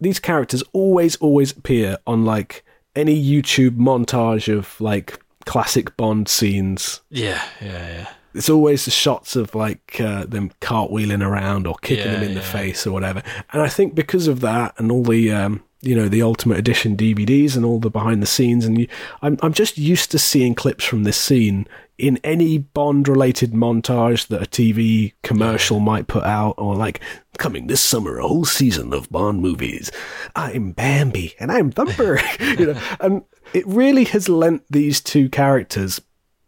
These 0.00 0.20
characters 0.20 0.62
always 0.72 1.16
always 1.16 1.52
appear 1.52 1.98
on 2.06 2.24
like 2.24 2.64
any 2.94 3.20
YouTube 3.22 3.76
montage 3.78 4.52
of 4.54 4.80
like 4.80 5.18
classic 5.46 5.96
Bond 5.96 6.28
scenes. 6.28 7.00
yeah, 7.10 7.42
yeah, 7.60 7.88
yeah. 7.88 8.08
It's 8.34 8.50
always 8.50 8.84
the 8.84 8.90
shots 8.90 9.34
of 9.36 9.54
like 9.54 9.98
uh, 10.00 10.24
them 10.26 10.50
cartwheeling 10.60 11.26
around 11.26 11.66
or 11.66 11.74
kicking 11.80 12.04
Yeah, 12.04 12.12
them 12.12 12.22
in 12.24 12.34
the 12.34 12.42
face 12.42 12.86
or 12.86 12.92
whatever. 12.92 13.22
And 13.52 13.62
I 13.62 13.68
think 13.68 13.94
because 13.94 14.28
of 14.28 14.40
that 14.40 14.74
and 14.78 14.92
all 14.92 15.02
the 15.02 15.32
um, 15.32 15.64
you 15.80 15.94
know 15.94 16.08
the 16.08 16.22
Ultimate 16.22 16.58
Edition 16.58 16.96
DVDs 16.96 17.56
and 17.56 17.64
all 17.64 17.78
the 17.78 17.90
behind 17.90 18.22
the 18.22 18.26
scenes, 18.26 18.64
and 18.64 18.78
you, 18.78 18.88
I'm 19.22 19.38
I'm 19.42 19.52
just 19.52 19.78
used 19.78 20.10
to 20.10 20.18
seeing 20.18 20.54
clips 20.54 20.84
from 20.84 21.04
this 21.04 21.16
scene 21.16 21.66
in 21.96 22.18
any 22.22 22.58
Bond 22.58 23.08
related 23.08 23.52
montage 23.52 24.28
that 24.28 24.42
a 24.42 24.46
TV 24.46 25.12
commercial 25.22 25.80
might 25.80 26.06
put 26.06 26.24
out, 26.24 26.54
or 26.58 26.74
like 26.74 27.00
coming 27.38 27.66
this 27.66 27.80
summer 27.80 28.18
a 28.18 28.26
whole 28.26 28.44
season 28.44 28.92
of 28.92 29.10
Bond 29.10 29.40
movies. 29.40 29.90
I'm 30.34 30.72
Bambi 30.72 31.34
and 31.38 31.52
I'm 31.52 31.70
Thumper, 31.70 32.20
you 32.40 32.66
know, 32.72 32.80
and 33.00 33.24
it 33.52 33.66
really 33.66 34.04
has 34.04 34.28
lent 34.28 34.64
these 34.70 35.00
two 35.00 35.28
characters 35.28 36.00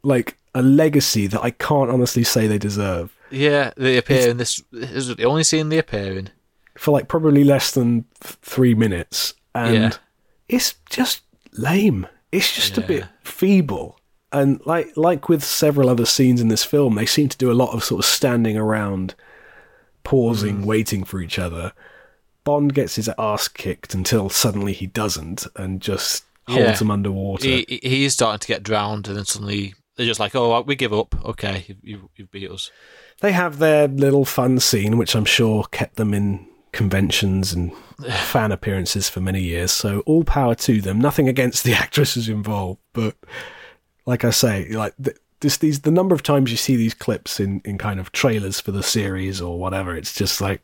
like 0.02 0.36
a 0.54 0.62
legacy 0.62 1.26
that 1.28 1.42
I 1.42 1.50
can't 1.50 1.90
honestly 1.90 2.24
say 2.24 2.46
they 2.46 2.58
deserve. 2.58 3.14
Yeah, 3.30 3.70
they 3.76 3.96
appear 3.96 4.28
in 4.28 4.38
this. 4.38 4.62
This 4.72 4.90
is 4.90 5.16
the 5.16 5.24
only 5.24 5.44
scene 5.44 5.68
they 5.68 5.78
appear 5.78 6.18
in. 6.18 6.30
For 6.80 6.92
like 6.92 7.08
probably 7.08 7.44
less 7.44 7.72
than 7.72 8.06
th- 8.22 8.36
three 8.40 8.74
minutes, 8.74 9.34
and 9.54 9.74
Yeah. 9.74 9.90
it's 10.48 10.76
just 10.88 11.20
lame. 11.52 12.06
It's 12.32 12.54
just 12.54 12.78
a 12.78 12.80
bit 12.80 13.04
feeble, 13.22 14.00
and 14.32 14.60
like 14.64 14.96
like 14.96 15.28
with 15.28 15.44
several 15.44 15.90
other 15.90 16.06
scenes 16.06 16.40
in 16.40 16.48
this 16.48 16.64
film, 16.64 16.94
they 16.94 17.04
seem 17.04 17.28
to 17.28 17.36
do 17.36 17.50
a 17.50 17.60
lot 17.62 17.74
of 17.74 17.84
sort 17.84 17.98
of 17.98 18.04
standing 18.06 18.56
around, 18.56 19.14
pausing, 20.04 20.62
mm. 20.62 20.64
waiting 20.64 21.04
for 21.04 21.20
each 21.20 21.38
other. 21.38 21.72
Bond 22.44 22.72
gets 22.74 22.94
his 22.94 23.10
ass 23.18 23.46
kicked 23.48 23.92
until 23.92 24.30
suddenly 24.30 24.72
he 24.72 24.86
doesn't, 24.86 25.46
and 25.56 25.82
just 25.82 26.24
holds 26.48 26.62
Yeah. 26.64 26.78
him 26.78 26.90
underwater. 26.90 27.46
He, 27.46 27.66
he- 27.68 27.88
he's 27.88 28.14
starting 28.14 28.40
to 28.40 28.48
get 28.48 28.62
drowned, 28.62 29.06
and 29.06 29.16
then 29.18 29.26
suddenly 29.26 29.74
they're 29.96 30.06
just 30.06 30.20
like, 30.20 30.34
"Oh, 30.34 30.62
we 30.62 30.76
give 30.76 30.94
up. 30.94 31.14
Okay, 31.26 31.64
you, 31.68 31.76
you, 31.82 32.10
you've 32.16 32.30
beat 32.30 32.50
us." 32.50 32.70
They 33.20 33.32
have 33.32 33.58
their 33.58 33.86
little 33.86 34.24
fun 34.24 34.60
scene, 34.60 34.96
which 34.96 35.14
I'm 35.14 35.26
sure 35.26 35.64
kept 35.64 35.96
them 35.96 36.14
in 36.14 36.46
conventions 36.72 37.52
and 37.52 37.72
fan 38.30 38.52
appearances 38.52 39.08
for 39.08 39.20
many 39.20 39.40
years. 39.42 39.70
So 39.72 40.00
all 40.06 40.24
power 40.24 40.54
to 40.56 40.80
them. 40.80 41.00
Nothing 41.00 41.28
against 41.28 41.64
the 41.64 41.72
actresses 41.84 42.28
involved, 42.28 42.80
but 42.92 43.16
like 44.06 44.24
I 44.24 44.30
say, 44.30 44.68
like 44.70 44.94
th- 45.02 45.16
this, 45.40 45.56
these 45.56 45.80
the 45.80 45.90
number 45.90 46.14
of 46.14 46.22
times 46.22 46.50
you 46.50 46.56
see 46.56 46.76
these 46.76 46.94
clips 46.94 47.40
in 47.40 47.60
in 47.64 47.78
kind 47.78 47.98
of 48.00 48.12
trailers 48.12 48.60
for 48.60 48.72
the 48.72 48.82
series 48.82 49.40
or 49.40 49.58
whatever, 49.58 49.94
it's 49.96 50.14
just 50.14 50.40
like 50.40 50.60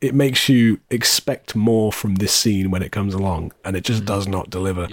it 0.00 0.14
makes 0.14 0.48
you 0.48 0.78
expect 0.90 1.56
more 1.56 1.92
from 1.92 2.16
this 2.16 2.32
scene 2.32 2.70
when 2.70 2.82
it 2.82 2.92
comes 2.92 3.14
along, 3.14 3.52
and 3.64 3.74
it 3.76 3.84
just 3.84 4.04
does 4.04 4.28
not 4.28 4.48
deliver. 4.50 4.86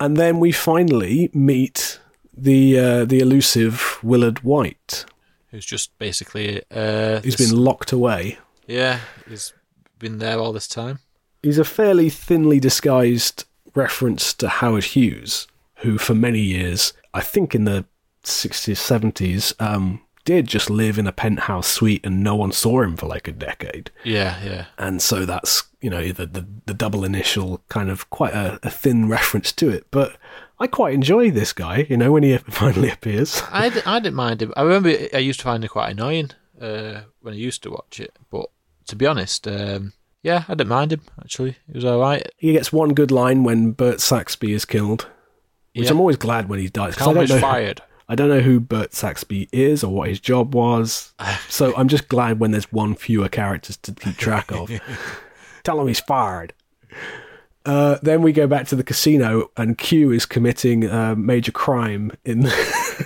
And 0.00 0.16
then 0.16 0.38
we 0.38 0.52
finally 0.52 1.28
meet 1.34 1.98
the 2.36 2.78
uh, 2.78 3.04
the 3.04 3.18
elusive 3.20 3.98
Willard 4.02 4.40
Whyte, 4.44 5.04
Who's 5.50 5.66
just 5.66 5.96
basically 5.98 6.62
uh, 6.70 7.20
who's 7.20 7.36
this- 7.36 7.50
been 7.50 7.58
locked 7.58 7.90
away. 7.92 8.38
yeah, 8.66 9.00
he's 9.28 9.52
been 9.98 10.18
there 10.18 10.38
all 10.38 10.52
this 10.52 10.68
time. 10.68 11.00
He's 11.42 11.58
a 11.58 11.64
fairly 11.64 12.10
thinly 12.10 12.60
disguised 12.60 13.44
reference 13.74 14.34
to 14.34 14.48
Howard 14.48 14.84
Hughes, 14.84 15.46
who 15.76 15.98
for 15.98 16.14
many 16.14 16.40
years, 16.40 16.92
I 17.14 17.20
think 17.20 17.54
in 17.54 17.64
the 17.64 17.84
60s, 18.24 18.76
70s, 18.76 19.60
um, 19.60 20.00
did 20.24 20.46
just 20.46 20.68
live 20.68 20.98
in 20.98 21.06
a 21.06 21.12
penthouse 21.12 21.66
suite 21.66 22.04
and 22.04 22.22
no 22.22 22.34
one 22.34 22.52
saw 22.52 22.82
him 22.82 22.96
for 22.96 23.06
like 23.06 23.28
a 23.28 23.32
decade. 23.32 23.90
Yeah, 24.04 24.38
yeah. 24.44 24.66
And 24.76 25.00
so 25.00 25.24
that's, 25.24 25.62
you 25.80 25.88
know, 25.88 26.12
the, 26.12 26.26
the, 26.26 26.46
the 26.66 26.74
double 26.74 27.04
initial 27.04 27.62
kind 27.68 27.88
of 27.88 28.10
quite 28.10 28.34
a, 28.34 28.58
a 28.62 28.70
thin 28.70 29.08
reference 29.08 29.52
to 29.52 29.70
it. 29.70 29.86
But 29.90 30.16
I 30.60 30.66
quite 30.66 30.92
enjoy 30.92 31.30
this 31.30 31.52
guy, 31.52 31.86
you 31.88 31.96
know, 31.96 32.12
when 32.12 32.24
he 32.24 32.36
finally 32.50 32.90
appears. 32.90 33.42
I, 33.50 33.66
I 33.86 34.00
didn't 34.00 34.16
mind 34.16 34.42
him. 34.42 34.52
I 34.56 34.62
remember 34.62 34.90
I 35.14 35.18
used 35.18 35.40
to 35.40 35.44
find 35.44 35.64
him 35.64 35.68
quite 35.68 35.92
annoying 35.92 36.32
uh, 36.60 37.02
when 37.22 37.32
I 37.32 37.38
used 37.38 37.62
to 37.62 37.70
watch 37.70 38.00
it, 38.00 38.14
but 38.30 38.50
to 38.88 38.96
be 38.96 39.06
honest, 39.06 39.46
um, 39.48 39.92
yeah, 40.22 40.44
I 40.48 40.54
didn't 40.54 40.68
mind 40.70 40.92
him. 40.92 41.02
Actually, 41.20 41.56
he 41.66 41.72
was 41.74 41.84
all 41.84 42.00
right. 42.00 42.26
He 42.36 42.52
gets 42.52 42.72
one 42.72 42.92
good 42.94 43.10
line 43.10 43.44
when 43.44 43.70
Bert 43.72 44.00
Saxby 44.00 44.52
is 44.52 44.64
killed, 44.64 45.06
which 45.74 45.86
Yeah. 45.86 45.92
I'm 45.92 46.00
always 46.00 46.16
glad 46.16 46.48
when 46.48 46.58
he 46.58 46.68
dies. 46.68 46.96
'cause 46.96 47.08
I 47.08 47.12
don't 47.14 47.28
know, 47.28 47.38
fired. 47.40 47.82
I 48.08 48.14
don't 48.14 48.28
know 48.28 48.40
who 48.40 48.58
Bert 48.58 48.94
Saxby 48.94 49.48
is 49.52 49.84
or 49.84 49.92
what 49.94 50.08
his 50.08 50.18
job 50.20 50.54
was. 50.54 51.12
So 51.48 51.74
I'm 51.76 51.88
just 51.88 52.08
glad 52.08 52.40
when 52.40 52.50
there's 52.50 52.70
one 52.72 52.94
fewer 52.94 53.28
characters 53.28 53.76
to 53.78 53.92
keep 53.92 54.16
track 54.16 54.50
of. 54.52 54.70
Tell 55.64 55.80
him 55.80 55.86
he's 55.88 56.00
fired. 56.00 56.52
Uh, 57.66 57.98
then 58.02 58.22
we 58.22 58.32
go 58.32 58.46
back 58.46 58.66
to 58.68 58.76
the 58.76 58.82
casino, 58.84 59.50
and 59.56 59.76
Q 59.76 60.10
is 60.12 60.24
committing 60.24 60.84
a 60.84 61.14
major 61.14 61.52
crime. 61.52 62.12
In 62.24 62.50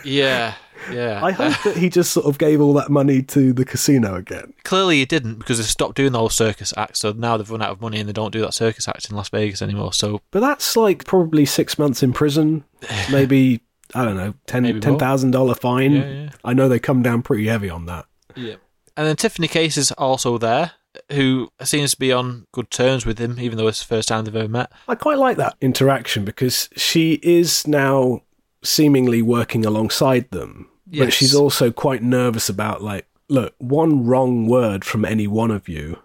Yeah, 0.04 0.54
yeah. 0.90 1.24
I 1.24 1.30
hope 1.32 1.54
that 1.64 1.76
he 1.76 1.88
just 1.88 2.12
sort 2.12 2.26
of 2.26 2.38
gave 2.38 2.60
all 2.60 2.72
that 2.74 2.90
money 2.90 3.22
to 3.22 3.52
the 3.52 3.64
casino 3.64 4.14
again. 4.14 4.54
Clearly, 4.64 4.98
he 4.98 5.04
didn't 5.06 5.36
because 5.36 5.58
they 5.58 5.64
stopped 5.64 5.96
doing 5.96 6.12
the 6.12 6.18
whole 6.18 6.28
circus 6.28 6.72
act. 6.76 6.96
So 6.96 7.12
now 7.12 7.36
they've 7.36 7.50
run 7.50 7.62
out 7.62 7.70
of 7.70 7.80
money 7.80 8.00
and 8.00 8.08
they 8.08 8.12
don't 8.12 8.32
do 8.32 8.40
that 8.40 8.54
circus 8.54 8.88
act 8.88 9.10
in 9.10 9.16
Las 9.16 9.28
Vegas 9.28 9.62
anymore. 9.62 9.92
So 9.92 10.20
But 10.30 10.40
that's 10.40 10.76
like 10.76 11.04
probably 11.04 11.44
six 11.44 11.78
months 11.78 12.02
in 12.02 12.12
prison, 12.12 12.64
maybe 13.10 13.60
I 13.94 14.04
don't 14.04 14.16
know, 14.16 14.34
ten 14.46 14.80
ten 14.80 14.98
thousand 14.98 15.32
dollar 15.32 15.54
fine. 15.54 15.92
Yeah, 15.92 16.10
yeah. 16.10 16.30
I 16.44 16.54
know 16.54 16.68
they 16.68 16.78
come 16.78 17.02
down 17.02 17.22
pretty 17.22 17.46
heavy 17.46 17.68
on 17.70 17.86
that. 17.86 18.06
yeah. 18.34 18.56
And 18.96 19.06
then 19.06 19.16
Tiffany 19.16 19.48
Case 19.48 19.78
is 19.78 19.90
also 19.92 20.36
there, 20.36 20.72
who 21.12 21.50
seems 21.62 21.92
to 21.92 21.98
be 21.98 22.12
on 22.12 22.46
good 22.52 22.70
terms 22.70 23.06
with 23.06 23.18
him, 23.18 23.40
even 23.40 23.56
though 23.56 23.66
it's 23.68 23.80
the 23.80 23.86
first 23.86 24.08
time 24.08 24.26
they've 24.26 24.36
ever 24.36 24.48
met. 24.48 24.70
I 24.86 24.96
quite 24.96 25.16
like 25.16 25.38
that 25.38 25.56
interaction 25.62 26.26
because 26.26 26.68
she 26.76 27.14
is 27.22 27.66
now 27.66 28.20
seemingly 28.62 29.22
working 29.22 29.64
alongside 29.64 30.30
them, 30.30 30.68
but 31.01 31.12
she's 31.12 31.34
also 31.34 31.70
quite 31.70 32.03
nervous 32.03 32.49
about 32.49 32.82
like, 32.82 33.07
look, 33.28 33.55
one 33.59 34.05
wrong 34.07 34.47
word 34.47 34.84
from 34.84 35.05
any 35.05 35.26
one 35.26 35.51
of 35.51 35.68
you, 35.68 35.99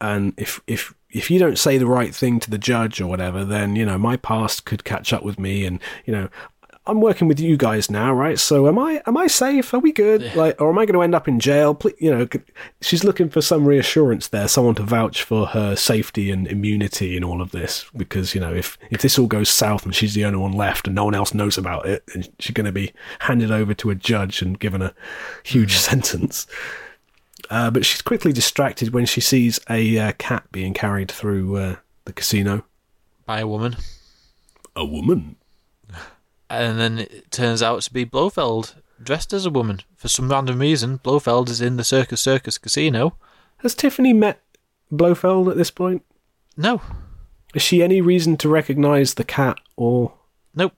and 0.00 0.34
if 0.36 0.60
if 0.66 0.94
if 1.10 1.30
you 1.30 1.38
don't 1.38 1.58
say 1.58 1.78
the 1.78 1.86
right 1.86 2.14
thing 2.14 2.38
to 2.40 2.50
the 2.50 2.58
judge 2.58 3.00
or 3.00 3.06
whatever, 3.06 3.44
then, 3.44 3.74
you 3.74 3.86
know, 3.86 3.96
my 3.96 4.16
past 4.16 4.64
could 4.66 4.84
catch 4.84 5.12
up 5.12 5.22
with 5.22 5.38
me 5.38 5.64
and, 5.64 5.80
you 6.04 6.12
know, 6.12 6.28
I'm 6.88 7.00
working 7.00 7.26
with 7.26 7.40
you 7.40 7.56
guys 7.56 7.90
now, 7.90 8.12
right? 8.12 8.38
So 8.38 8.68
am 8.68 8.78
I? 8.78 9.02
Am 9.06 9.16
I 9.16 9.26
safe? 9.26 9.74
Are 9.74 9.80
we 9.80 9.92
good? 9.92 10.22
Yeah. 10.22 10.34
Like, 10.34 10.60
or 10.60 10.70
am 10.70 10.78
I 10.78 10.86
going 10.86 10.94
to 10.94 11.02
end 11.02 11.14
up 11.14 11.26
in 11.26 11.40
jail? 11.40 11.74
Please, 11.74 11.96
you 11.98 12.10
know, 12.10 12.28
she's 12.80 13.02
looking 13.02 13.28
for 13.28 13.40
some 13.40 13.64
reassurance 13.64 14.28
there, 14.28 14.46
someone 14.46 14.76
to 14.76 14.84
vouch 14.84 15.22
for 15.22 15.46
her 15.46 15.74
safety 15.74 16.30
and 16.30 16.46
immunity 16.46 17.16
in 17.16 17.24
all 17.24 17.42
of 17.42 17.50
this. 17.50 17.86
Because 17.96 18.34
you 18.34 18.40
know, 18.40 18.54
if 18.54 18.78
if 18.90 19.02
this 19.02 19.18
all 19.18 19.26
goes 19.26 19.48
south 19.48 19.84
and 19.84 19.94
she's 19.94 20.14
the 20.14 20.24
only 20.24 20.38
one 20.38 20.52
left 20.52 20.86
and 20.86 20.94
no 20.94 21.04
one 21.04 21.14
else 21.14 21.34
knows 21.34 21.58
about 21.58 21.86
it, 21.86 22.04
and 22.14 22.28
she's 22.38 22.54
going 22.54 22.66
to 22.66 22.72
be 22.72 22.92
handed 23.20 23.50
over 23.50 23.74
to 23.74 23.90
a 23.90 23.94
judge 23.94 24.40
and 24.40 24.58
given 24.58 24.80
a 24.80 24.94
huge 25.42 25.74
mm. 25.74 25.78
sentence. 25.78 26.46
Uh, 27.50 27.70
but 27.70 27.84
she's 27.84 28.02
quickly 28.02 28.32
distracted 28.32 28.92
when 28.92 29.06
she 29.06 29.20
sees 29.20 29.60
a 29.68 29.98
uh, 29.98 30.12
cat 30.18 30.44
being 30.52 30.74
carried 30.74 31.10
through 31.10 31.56
uh, 31.56 31.76
the 32.04 32.12
casino 32.12 32.64
by 33.24 33.40
a 33.40 33.46
woman. 33.46 33.76
A 34.74 34.84
woman 34.84 35.35
and 36.48 36.78
then 36.78 36.98
it 37.00 37.30
turns 37.30 37.62
out 37.62 37.82
to 37.82 37.92
be 37.92 38.04
Blofeld 38.04 38.74
dressed 39.02 39.32
as 39.32 39.46
a 39.46 39.50
woman 39.50 39.80
for 39.96 40.08
some 40.08 40.30
random 40.30 40.58
reason. 40.60 40.98
Blofeld 40.98 41.50
is 41.50 41.60
in 41.60 41.76
the 41.76 41.84
Circus 41.84 42.20
Circus 42.20 42.58
casino. 42.58 43.16
Has 43.58 43.74
Tiffany 43.74 44.12
met 44.12 44.40
Blofeld 44.90 45.48
at 45.48 45.56
this 45.56 45.70
point? 45.70 46.04
No. 46.56 46.80
Is 47.54 47.62
she 47.62 47.82
any 47.82 48.00
reason 48.00 48.36
to 48.38 48.48
recognise 48.48 49.14
the 49.14 49.24
cat 49.24 49.58
or? 49.76 50.14
Nope. 50.54 50.72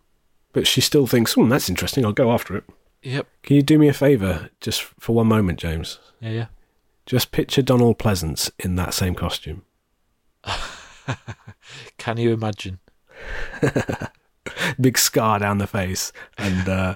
But 0.53 0.67
she 0.67 0.81
still 0.81 1.07
thinks, 1.07 1.35
"Hmm, 1.35 1.49
that's 1.49 1.69
interesting. 1.69 2.05
I'll 2.05 2.13
go 2.13 2.33
after 2.33 2.57
it." 2.57 2.65
Yep. 3.03 3.27
Can 3.43 3.57
you 3.57 3.63
do 3.63 3.79
me 3.79 3.89
a 3.89 3.93
favour, 3.93 4.51
just 4.61 4.83
for 4.83 5.15
one 5.15 5.29
moment, 5.29 5.59
James? 5.59 5.99
Yeah, 6.21 6.31
yeah. 6.31 6.47
Just 7.07 7.31
picture 7.33 7.63
Donald 7.63 7.99
Pleasence 7.99 8.51
in 8.59 8.75
that 8.77 8.93
same 8.93 9.15
costume. 9.15 9.63
Can 11.99 12.17
you 12.17 12.33
imagine? 12.33 12.81
big 14.81 14.99
scar 14.99 15.39
down 15.39 15.59
the 15.59 15.67
face 15.67 16.13
and 16.37 16.69
uh, 16.69 16.95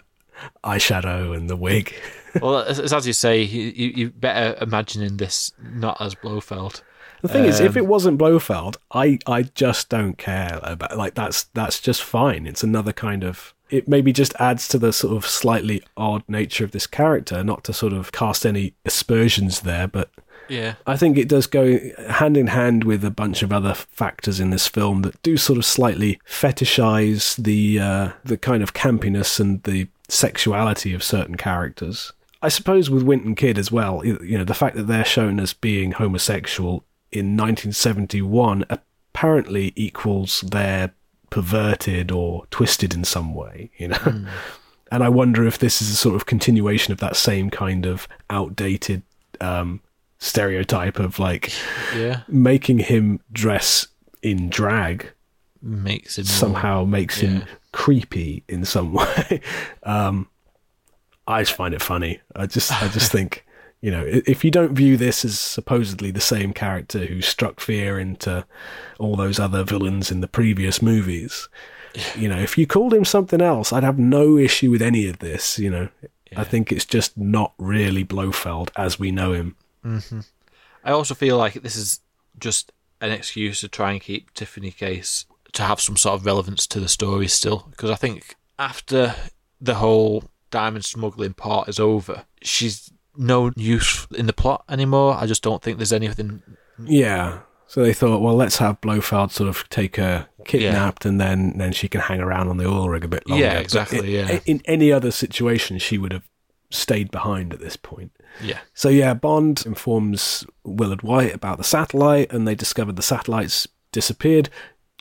eyeshadow 0.64 1.36
and 1.36 1.48
the 1.48 1.56
wig. 1.56 1.94
well, 2.42 2.58
as, 2.58 2.92
as 2.92 3.06
you 3.06 3.12
say, 3.12 3.42
you, 3.42 3.92
you 3.94 4.10
better 4.10 4.56
imagining 4.62 5.16
this 5.16 5.52
not 5.60 6.00
as 6.00 6.14
Blofeld. 6.14 6.82
The 7.22 7.28
thing 7.28 7.42
um, 7.42 7.48
is, 7.48 7.60
if 7.60 7.76
it 7.76 7.82
um, 7.82 7.88
wasn't 7.88 8.18
Blofeld, 8.18 8.76
I, 8.92 9.18
I 9.26 9.42
just 9.42 9.88
don't 9.88 10.18
care 10.18 10.58
about 10.62 10.96
like 10.96 11.14
that's 11.14 11.44
that's 11.54 11.80
just 11.80 12.02
fine. 12.02 12.46
It's 12.46 12.64
another 12.64 12.92
kind 12.92 13.22
of 13.22 13.54
it 13.70 13.88
maybe 13.88 14.12
just 14.12 14.34
adds 14.38 14.68
to 14.68 14.78
the 14.78 14.92
sort 14.92 15.16
of 15.16 15.26
slightly 15.26 15.82
odd 15.96 16.22
nature 16.28 16.64
of 16.64 16.72
this 16.72 16.86
character, 16.86 17.42
not 17.42 17.64
to 17.64 17.72
sort 17.72 17.94
of 17.94 18.12
cast 18.12 18.44
any 18.44 18.74
aspersions 18.84 19.60
there, 19.60 19.88
but 19.88 20.10
yeah. 20.52 20.74
I 20.86 20.96
think 20.96 21.16
it 21.16 21.28
does 21.28 21.46
go 21.46 21.78
hand 22.08 22.36
in 22.36 22.48
hand 22.48 22.84
with 22.84 23.04
a 23.04 23.10
bunch 23.10 23.42
of 23.42 23.52
other 23.52 23.74
factors 23.74 24.38
in 24.38 24.50
this 24.50 24.68
film 24.68 25.02
that 25.02 25.20
do 25.22 25.36
sort 25.36 25.58
of 25.58 25.64
slightly 25.64 26.20
fetishize 26.28 27.42
the 27.42 27.80
uh, 27.80 28.12
the 28.22 28.36
kind 28.36 28.62
of 28.62 28.74
campiness 28.74 29.40
and 29.40 29.62
the 29.62 29.88
sexuality 30.08 30.92
of 30.92 31.02
certain 31.02 31.36
characters. 31.36 32.12
I 32.42 32.48
suppose 32.48 32.90
with 32.90 33.02
Wint 33.02 33.24
and 33.24 33.36
Kid 33.36 33.56
as 33.56 33.72
well, 33.72 34.04
you 34.04 34.36
know, 34.36 34.44
the 34.44 34.52
fact 34.52 34.76
that 34.76 34.88
they're 34.88 35.04
shown 35.04 35.40
as 35.40 35.54
being 35.54 35.92
homosexual 35.92 36.84
in 37.10 37.36
1971 37.36 38.64
apparently 38.68 39.72
equals 39.76 40.42
their 40.42 40.92
perverted 41.30 42.10
or 42.10 42.44
twisted 42.50 42.92
in 42.92 43.04
some 43.04 43.32
way, 43.34 43.70
you 43.78 43.88
know. 43.88 43.96
Mm. 43.96 44.28
And 44.90 45.02
I 45.02 45.08
wonder 45.08 45.46
if 45.46 45.58
this 45.58 45.80
is 45.80 45.88
a 45.88 45.96
sort 45.96 46.16
of 46.16 46.26
continuation 46.26 46.92
of 46.92 47.00
that 47.00 47.16
same 47.16 47.48
kind 47.48 47.86
of 47.86 48.06
outdated 48.28 49.02
um, 49.40 49.80
stereotype 50.22 51.00
of 51.00 51.18
like 51.18 51.52
yeah. 51.96 52.22
making 52.28 52.78
him 52.78 53.20
dress 53.32 53.88
in 54.22 54.48
drag 54.48 55.12
makes 55.60 56.16
him 56.16 56.24
somehow 56.24 56.78
more, 56.78 56.86
makes 56.86 57.20
yeah. 57.20 57.28
him 57.28 57.44
creepy 57.72 58.44
in 58.48 58.64
some 58.64 58.92
way. 58.92 59.40
Um, 59.82 60.28
I 61.26 61.42
just 61.42 61.54
find 61.54 61.74
it 61.74 61.82
funny. 61.82 62.20
I 62.36 62.46
just 62.46 62.72
I 62.82 62.88
just 62.88 63.10
think 63.16 63.44
you 63.80 63.90
know 63.90 64.04
if 64.06 64.44
you 64.44 64.52
don't 64.52 64.74
view 64.74 64.96
this 64.96 65.24
as 65.24 65.40
supposedly 65.40 66.12
the 66.12 66.20
same 66.20 66.52
character 66.52 67.04
who 67.04 67.20
struck 67.20 67.58
fear 67.58 67.98
into 67.98 68.46
all 69.00 69.16
those 69.16 69.40
other 69.40 69.64
villains 69.64 70.10
in 70.10 70.20
the 70.20 70.28
previous 70.28 70.80
movies. 70.80 71.48
You 72.16 72.28
know, 72.28 72.38
if 72.38 72.56
you 72.56 72.66
called 72.66 72.94
him 72.94 73.04
something 73.04 73.42
else, 73.42 73.70
I'd 73.70 73.82
have 73.82 73.98
no 73.98 74.38
issue 74.38 74.70
with 74.70 74.80
any 74.80 75.08
of 75.08 75.18
this. 75.18 75.58
You 75.58 75.68
know, 75.70 75.88
yeah. 76.30 76.40
I 76.40 76.44
think 76.44 76.72
it's 76.72 76.86
just 76.86 77.18
not 77.18 77.52
really 77.58 78.02
Blofeld 78.02 78.70
as 78.76 78.98
we 78.98 79.10
know 79.10 79.32
him. 79.32 79.56
Mm-hmm. 79.84 80.20
I 80.84 80.92
also 80.92 81.14
feel 81.14 81.36
like 81.36 81.54
this 81.54 81.76
is 81.76 82.00
just 82.38 82.72
an 83.00 83.10
excuse 83.10 83.60
to 83.60 83.68
try 83.68 83.92
and 83.92 84.00
keep 84.00 84.32
Tiffany 84.34 84.70
Case 84.70 85.26
to 85.52 85.62
have 85.62 85.80
some 85.80 85.96
sort 85.96 86.18
of 86.18 86.26
relevance 86.26 86.66
to 86.68 86.80
the 86.80 86.88
story 86.88 87.28
still, 87.28 87.66
because 87.70 87.90
I 87.90 87.96
think 87.96 88.36
after 88.58 89.14
the 89.60 89.74
whole 89.74 90.24
diamond 90.50 90.84
smuggling 90.84 91.34
part 91.34 91.68
is 91.68 91.78
over, 91.78 92.24
she's 92.42 92.90
no 93.16 93.52
use 93.56 94.06
in 94.14 94.26
the 94.26 94.32
plot 94.32 94.64
anymore. 94.68 95.16
I 95.18 95.26
just 95.26 95.42
don't 95.42 95.62
think 95.62 95.76
there's 95.76 95.92
anything. 95.92 96.42
Yeah. 96.82 97.40
So 97.66 97.82
they 97.82 97.92
thought, 97.92 98.20
well, 98.20 98.34
let's 98.34 98.58
have 98.58 98.80
Blofeld 98.80 99.30
sort 99.30 99.48
of 99.48 99.68
take 99.68 99.96
her 99.96 100.28
kidnapped, 100.44 101.04
yeah. 101.04 101.10
and 101.10 101.20
then 101.20 101.54
then 101.56 101.72
she 101.72 101.88
can 101.88 102.02
hang 102.02 102.20
around 102.20 102.48
on 102.48 102.58
the 102.58 102.66
oil 102.66 102.88
rig 102.88 103.04
a 103.04 103.08
bit 103.08 103.28
longer. 103.28 103.44
Yeah, 103.44 103.58
exactly. 103.58 104.14
Yeah. 104.14 104.40
In 104.44 104.60
any 104.66 104.92
other 104.92 105.10
situation, 105.10 105.78
she 105.78 105.96
would 105.96 106.12
have 106.12 106.28
stayed 106.70 107.10
behind 107.10 107.52
at 107.52 107.60
this 107.60 107.76
point. 107.76 108.12
Yeah. 108.40 108.60
So 108.74 108.88
yeah, 108.88 109.14
Bond 109.14 109.64
informs 109.66 110.46
Willard 110.64 111.02
Whyte 111.02 111.34
about 111.34 111.58
the 111.58 111.64
satellite, 111.64 112.32
and 112.32 112.46
they 112.46 112.54
discover 112.54 112.92
the 112.92 113.02
satellite's 113.02 113.68
disappeared 113.92 114.48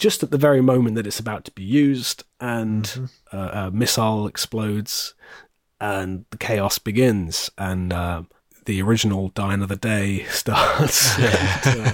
just 0.02 0.24
at 0.24 0.32
the 0.32 0.38
very 0.38 0.62
moment 0.62 0.96
that 0.96 1.06
it's 1.06 1.20
about 1.20 1.46
to 1.46 1.52
be 1.52 1.64
used, 1.64 2.24
and 2.40 2.86
mm-hmm. 2.86 3.38
uh, 3.38 3.68
a 3.68 3.72
missile 3.72 4.26
explodes, 4.26 5.14
and 5.80 6.26
the 6.32 6.38
chaos 6.38 6.80
begins, 6.80 7.52
and 7.56 7.94
uh, 7.94 8.24
the 8.66 8.82
original 8.82 9.30
Die 9.30 9.54
Another 9.54 9.76
Day 9.76 10.24
starts. 10.30 11.18
and, 11.66 11.88
uh, 11.88 11.94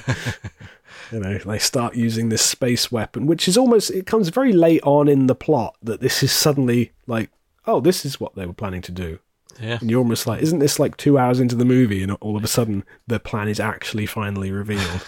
you 1.11 1.19
know, 1.19 1.37
they 1.37 1.59
start 1.59 1.95
using 1.95 2.29
this 2.29 2.41
space 2.41 2.91
weapon, 2.91 3.27
which 3.27 3.47
is 3.47 3.57
almost 3.57 3.91
it 3.91 4.05
comes 4.05 4.29
very 4.29 4.53
late 4.53 4.83
on 4.83 5.09
in 5.09 5.27
the 5.27 5.35
plot 5.35 5.75
that 5.81 5.99
this 5.99 6.23
is 6.23 6.31
suddenly 6.31 6.93
like, 7.07 7.29
oh, 7.65 7.81
this 7.81 8.05
is 8.05 8.21
what 8.21 8.35
they 8.35 8.45
were 8.45 8.53
planning 8.53 8.81
to 8.83 8.91
do. 8.91 9.19
Yeah. 9.61 9.77
And 9.81 9.89
you're 9.89 9.99
almost 9.99 10.27
like, 10.27 10.41
isn't 10.41 10.59
this 10.59 10.79
like 10.79 10.97
two 10.97 11.17
hours 11.17 11.39
into 11.39 11.55
the 11.55 11.65
movie 11.65 12.03
and 12.03 12.11
all 12.13 12.37
of 12.37 12.43
a 12.43 12.47
sudden 12.47 12.83
the 13.07 13.19
plan 13.19 13.47
is 13.47 13.59
actually 13.59 14.05
finally 14.05 14.51
revealed? 14.51 15.05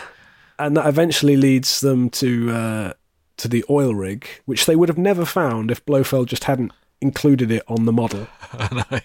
and 0.58 0.76
that 0.76 0.86
eventually 0.86 1.36
leads 1.36 1.80
them 1.80 2.10
to 2.10 2.50
uh, 2.50 2.92
to 3.38 3.48
the 3.48 3.64
oil 3.70 3.94
rig, 3.94 4.26
which 4.44 4.66
they 4.66 4.76
would 4.76 4.88
have 4.88 4.98
never 4.98 5.24
found 5.24 5.70
if 5.70 5.84
Blofeld 5.84 6.28
just 6.28 6.44
hadn't 6.44 6.72
included 7.00 7.50
it 7.50 7.62
on 7.66 7.84
the 7.84 7.92
model. 7.92 8.28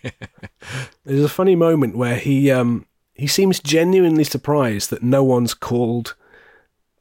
There's 1.03 1.23
a 1.23 1.29
funny 1.29 1.55
moment 1.55 1.97
where 1.97 2.17
he 2.17 2.51
um, 2.51 2.85
he 3.15 3.27
seems 3.27 3.59
genuinely 3.59 4.23
surprised 4.23 4.89
that 4.91 5.03
no 5.03 5.23
one's 5.23 5.53
called 5.53 6.15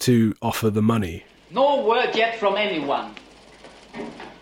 to 0.01 0.34
offer 0.42 0.70
the 0.70 0.82
money. 0.82 1.24
No 1.51 1.84
word 1.84 2.11
yet 2.14 2.38
from 2.38 2.57
anyone. 2.57 3.14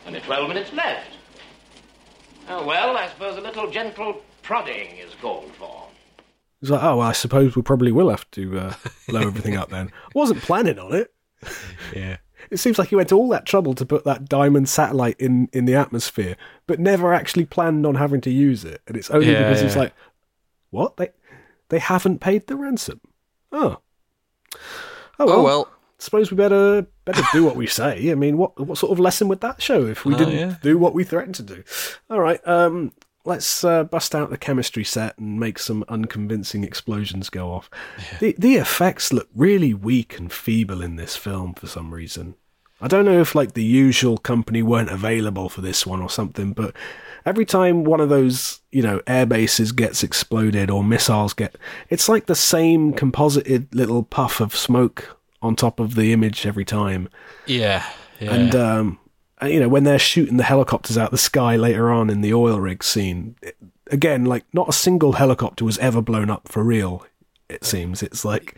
Only 0.07 0.20
12 0.20 0.48
minutes 0.48 0.72
left. 0.72 1.14
Oh, 2.49 2.66
well, 2.66 2.97
I 2.97 3.09
suppose 3.09 3.36
a 3.36 3.40
little 3.40 3.70
gentle 3.70 4.22
prodding 4.42 4.97
is 4.99 5.14
called 5.20 5.53
for. 5.55 5.88
He's 6.61 6.70
like, 6.70 6.82
oh, 6.82 6.99
well, 6.99 7.09
I 7.09 7.12
suppose 7.12 7.57
we 7.57 7.62
probably 7.62 7.92
will 7.92 8.11
have 8.11 8.30
to 8.32 8.59
uh, 8.59 8.74
blow 9.09 9.22
everything 9.22 9.57
up 9.57 9.70
then. 9.70 9.88
I 9.88 10.09
wasn't 10.14 10.42
planning 10.42 10.78
on 10.78 10.95
it. 10.95 11.12
Yeah. 11.95 12.18
It 12.51 12.59
seems 12.59 12.78
like 12.78 12.88
he 12.88 12.97
went 12.97 13.09
to 13.09 13.16
all 13.16 13.28
that 13.30 13.47
trouble 13.47 13.74
to 13.74 13.86
put 13.86 14.05
that 14.05 14.28
diamond 14.28 14.68
satellite 14.68 15.16
in, 15.18 15.49
in 15.53 15.64
the 15.64 15.74
atmosphere, 15.74 16.36
but 16.66 16.78
never 16.78 17.12
actually 17.14 17.47
planned 17.47 17.86
on 17.86 17.95
having 17.95 18.20
to 18.22 18.30
use 18.30 18.64
it. 18.64 18.82
And 18.86 18.97
it's 18.97 19.11
only 19.11 19.30
yeah, 19.30 19.45
because 19.45 19.61
yeah. 19.61 19.68
he's 19.68 19.76
like, 19.76 19.95
what? 20.70 20.97
They 20.97 21.11
they 21.70 21.78
haven't 21.78 22.20
paid 22.20 22.47
the 22.47 22.57
ransom. 22.57 23.01
Oh. 23.51 23.78
Oh 25.18 25.26
well. 25.26 25.38
Oh, 25.38 25.42
well 25.42 25.70
suppose 26.05 26.30
we 26.30 26.36
better 26.36 26.86
better 27.05 27.22
do 27.32 27.44
what 27.44 27.57
we 27.57 27.66
say. 27.66 28.11
I 28.11 28.14
mean, 28.14 28.36
what 28.36 28.59
what 28.59 28.78
sort 28.78 28.92
of 28.92 28.98
lesson 28.98 29.28
would 29.28 29.40
that 29.40 29.62
show 29.62 29.86
if 29.86 30.05
we 30.05 30.14
uh, 30.14 30.18
didn't 30.18 30.38
yeah. 30.38 30.57
do 30.62 30.78
what 30.78 30.94
we 30.94 31.05
threatened 31.05 31.34
to 31.36 31.42
do? 31.42 31.64
All 32.11 32.20
right, 32.20 32.46
um, 32.46 32.92
let's 33.24 33.64
uh, 33.64 33.84
bust 33.84 34.14
out 34.14 34.30
the 34.30 34.38
chemistry 34.38 34.84
set 34.84 35.18
and 35.18 35.40
make 35.40 35.59
some 35.59 35.84
unconvincing 35.88 36.64
explosions 36.64 37.30
go 37.30 37.52
off. 37.52 37.70
Yeah. 37.98 38.18
The 38.20 38.36
the 38.38 38.55
effects 38.57 39.12
look 39.12 39.28
really 39.34 39.74
weak 39.74 40.18
and 40.18 40.32
feeble 40.32 40.82
in 40.82 40.96
this 40.96 41.16
film 41.16 41.55
for 41.55 41.66
some 41.66 41.92
reason. 41.92 42.34
I 42.80 42.88
don't 42.88 43.05
know 43.05 43.20
if 43.20 43.34
like 43.34 43.55
the 43.55 43.64
usual 43.64 44.18
company 44.18 44.62
weren't 44.62 44.90
available 44.90 45.48
for 45.48 45.61
this 45.61 45.86
one 45.86 46.02
or 46.02 46.11
something, 46.11 46.52
but 46.52 46.74
every 47.24 47.46
time 47.46 47.84
one 47.84 48.00
of 48.00 48.09
those, 48.09 48.61
you 48.72 48.82
know, 48.82 49.00
air 49.07 49.24
bases 49.24 49.72
gets 49.72 50.02
exploded 50.02 50.70
or 50.70 50.84
missiles 50.84 51.32
get, 51.32 51.57
it's 51.88 52.09
like 52.09 52.26
the 52.26 52.34
same 52.34 52.92
composited 52.92 53.74
little 53.74 54.02
puff 54.02 54.40
of 54.40 54.55
smoke 54.55 55.18
on 55.45 55.57
top 55.57 55.80
of 55.80 55.95
the 55.95 56.12
image 56.12 56.47
every 56.47 56.64
time. 56.64 57.09
Yeah, 57.47 57.84
yeah. 58.20 58.34
And 58.34 58.55
um, 58.55 58.99
you 59.42 59.61
know 59.61 59.68
when 59.68 59.84
they're 59.84 59.99
shooting 59.99 60.36
the 60.36 60.45
helicopters 60.45 60.97
out 60.99 61.11
the 61.11 61.18
sky 61.18 61.57
later 61.57 61.90
on 61.90 62.11
in 62.11 62.20
the 62.20 62.32
oil 62.34 62.61
rig 62.61 62.82
scene, 62.82 63.36
it, 63.42 63.57
again, 63.90 64.24
like 64.24 64.45
not 64.53 64.68
a 64.68 64.72
single 64.72 65.12
helicopter 65.12 65.64
was 65.64 65.78
ever 65.78 66.01
blown 66.03 66.30
up 66.30 66.49
for 66.49 66.62
real. 66.64 67.07
It 67.49 67.64
seems 67.64 68.03
it's 68.03 68.24
like 68.24 68.57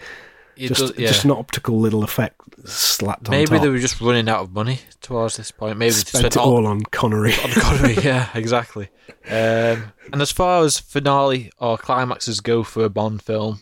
It 0.57 0.69
just 0.69 0.81
does- 0.81 0.99
yeah. 0.99 1.09
just 1.09 1.25
an 1.25 1.33
optical 1.33 1.79
little 1.81 2.05
effect 2.05 2.41
slapped 2.67 3.29
on 3.29 3.33
Maybe 3.33 3.59
they 3.59 3.69
were 3.69 3.79
just 3.79 4.01
running 4.01 4.29
out 4.29 4.41
of 4.41 4.53
money 4.53 4.81
towards 5.01 5.37
this 5.37 5.51
point. 5.51 5.77
Maybe 5.77 5.91
they 5.91 5.97
spent 5.97 6.21
spent 6.33 6.37
it 6.37 6.41
all 6.41 6.67
on 6.67 6.83
Connery. 6.83 7.35
on 7.45 7.51
Connery. 7.51 7.95
yeah, 8.03 8.29
exactly. 8.35 8.89
Um, 9.29 9.93
and 10.13 10.23
as 10.23 10.31
far 10.33 10.63
as 10.65 10.79
finale 10.79 11.51
or 11.59 11.77
climaxes 11.77 12.41
go 12.41 12.63
for 12.63 12.85
a 12.85 12.89
Bond 12.89 13.23
film, 13.23 13.61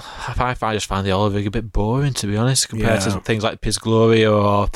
I, 0.00 0.54
I 0.60 0.74
just 0.74 0.86
find 0.86 1.06
the 1.06 1.10
Oliver 1.12 1.38
a 1.38 1.48
bit 1.50 1.72
boring, 1.72 2.12
to 2.14 2.26
be 2.26 2.36
honest, 2.36 2.68
compared 2.68 3.02
Yeah. 3.04 3.12
to 3.14 3.20
things 3.20 3.42
like 3.42 3.60
Piz 3.60 3.78
Gloria 3.78 4.32
or 4.32 4.68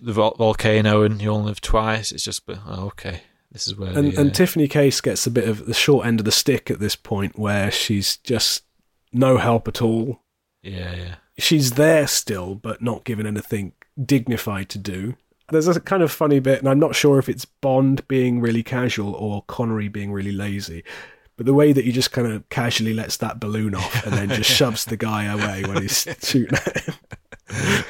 the 0.00 0.12
Vol- 0.12 0.34
Volcano 0.36 1.02
and 1.02 1.20
You 1.20 1.30
Only 1.30 1.46
Live 1.48 1.60
Twice. 1.60 2.12
It's 2.12 2.22
just, 2.24 2.42
oh, 2.48 2.86
okay, 2.86 3.22
this 3.52 3.66
is 3.66 3.76
where. 3.76 3.96
and, 3.96 4.12
the, 4.12 4.20
and 4.20 4.30
uh, 4.30 4.32
Tiffany 4.32 4.68
Case 4.68 5.00
gets 5.00 5.26
a 5.26 5.30
bit 5.30 5.48
of 5.48 5.66
the 5.66 5.74
short 5.74 6.06
end 6.06 6.20
of 6.20 6.24
the 6.24 6.32
stick 6.32 6.70
at 6.70 6.78
this 6.80 6.96
point, 6.96 7.38
where 7.38 7.70
she's 7.70 8.16
just 8.18 8.62
no 9.12 9.38
help 9.38 9.66
at 9.68 9.82
all. 9.82 10.20
yeah, 10.62 10.94
yeah. 10.94 11.14
She's 11.38 11.72
there 11.72 12.06
still, 12.06 12.54
but 12.54 12.82
not 12.82 13.04
given 13.04 13.26
anything 13.26 13.72
dignified 14.04 14.68
to 14.70 14.78
do. 14.78 15.16
There's 15.48 15.66
a 15.68 15.80
kind 15.80 16.02
of 16.02 16.12
funny 16.12 16.38
bit, 16.38 16.58
and 16.60 16.68
I'm 16.68 16.78
not 16.78 16.94
sure 16.94 17.18
if 17.18 17.28
it's 17.30 17.44
Bond 17.46 18.06
being 18.08 18.40
really 18.40 18.62
casual 18.62 19.14
or 19.14 19.42
Connery 19.48 19.88
being 19.88 20.12
really 20.12 20.32
lazy. 20.32 20.84
But 21.40 21.46
the 21.46 21.54
way 21.54 21.72
that 21.72 21.86
he 21.86 21.90
just 21.90 22.12
kind 22.12 22.26
of 22.26 22.46
casually 22.50 22.92
lets 22.92 23.16
that 23.16 23.40
balloon 23.40 23.74
off 23.74 24.04
and 24.04 24.12
then 24.12 24.28
just 24.28 24.50
shoves 24.54 24.84
the 24.84 24.98
guy 24.98 25.24
away 25.24 25.62
when 25.62 25.80
he's 25.80 26.06
shooting 26.22 26.54
at 26.54 26.82
him. 26.84 27.84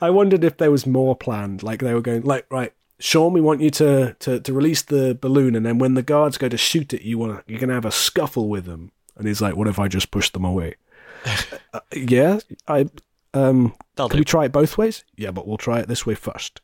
I 0.00 0.10
wondered 0.10 0.44
if 0.44 0.56
there 0.56 0.70
was 0.70 0.86
more 0.86 1.16
planned. 1.16 1.64
Like 1.64 1.80
they 1.80 1.92
were 1.92 2.00
going, 2.00 2.22
like, 2.22 2.46
right, 2.48 2.72
Sean, 3.00 3.32
we 3.32 3.40
want 3.40 3.60
you 3.60 3.70
to, 3.70 4.14
to, 4.20 4.38
to 4.38 4.52
release 4.52 4.82
the 4.82 5.18
balloon, 5.20 5.56
and 5.56 5.66
then 5.66 5.78
when 5.78 5.94
the 5.94 6.02
guards 6.04 6.38
go 6.38 6.48
to 6.48 6.56
shoot 6.56 6.94
it, 6.94 7.02
you 7.02 7.18
want 7.18 7.42
you're 7.48 7.58
gonna 7.58 7.74
have 7.74 7.84
a 7.84 7.90
scuffle 7.90 8.48
with 8.48 8.66
them. 8.66 8.92
And 9.16 9.26
he's 9.26 9.42
like, 9.42 9.56
"What 9.56 9.66
if 9.66 9.80
I 9.80 9.88
just 9.88 10.12
push 10.12 10.30
them 10.30 10.44
away?" 10.44 10.76
uh, 11.74 11.80
yeah, 11.92 12.38
I 12.68 12.88
um. 13.34 13.74
That'll 13.96 14.10
can 14.10 14.18
do. 14.18 14.20
we 14.20 14.24
try 14.24 14.44
it 14.44 14.52
both 14.52 14.78
ways? 14.78 15.02
Yeah, 15.16 15.32
but 15.32 15.44
we'll 15.44 15.58
try 15.58 15.80
it 15.80 15.88
this 15.88 16.06
way 16.06 16.14
first. 16.14 16.60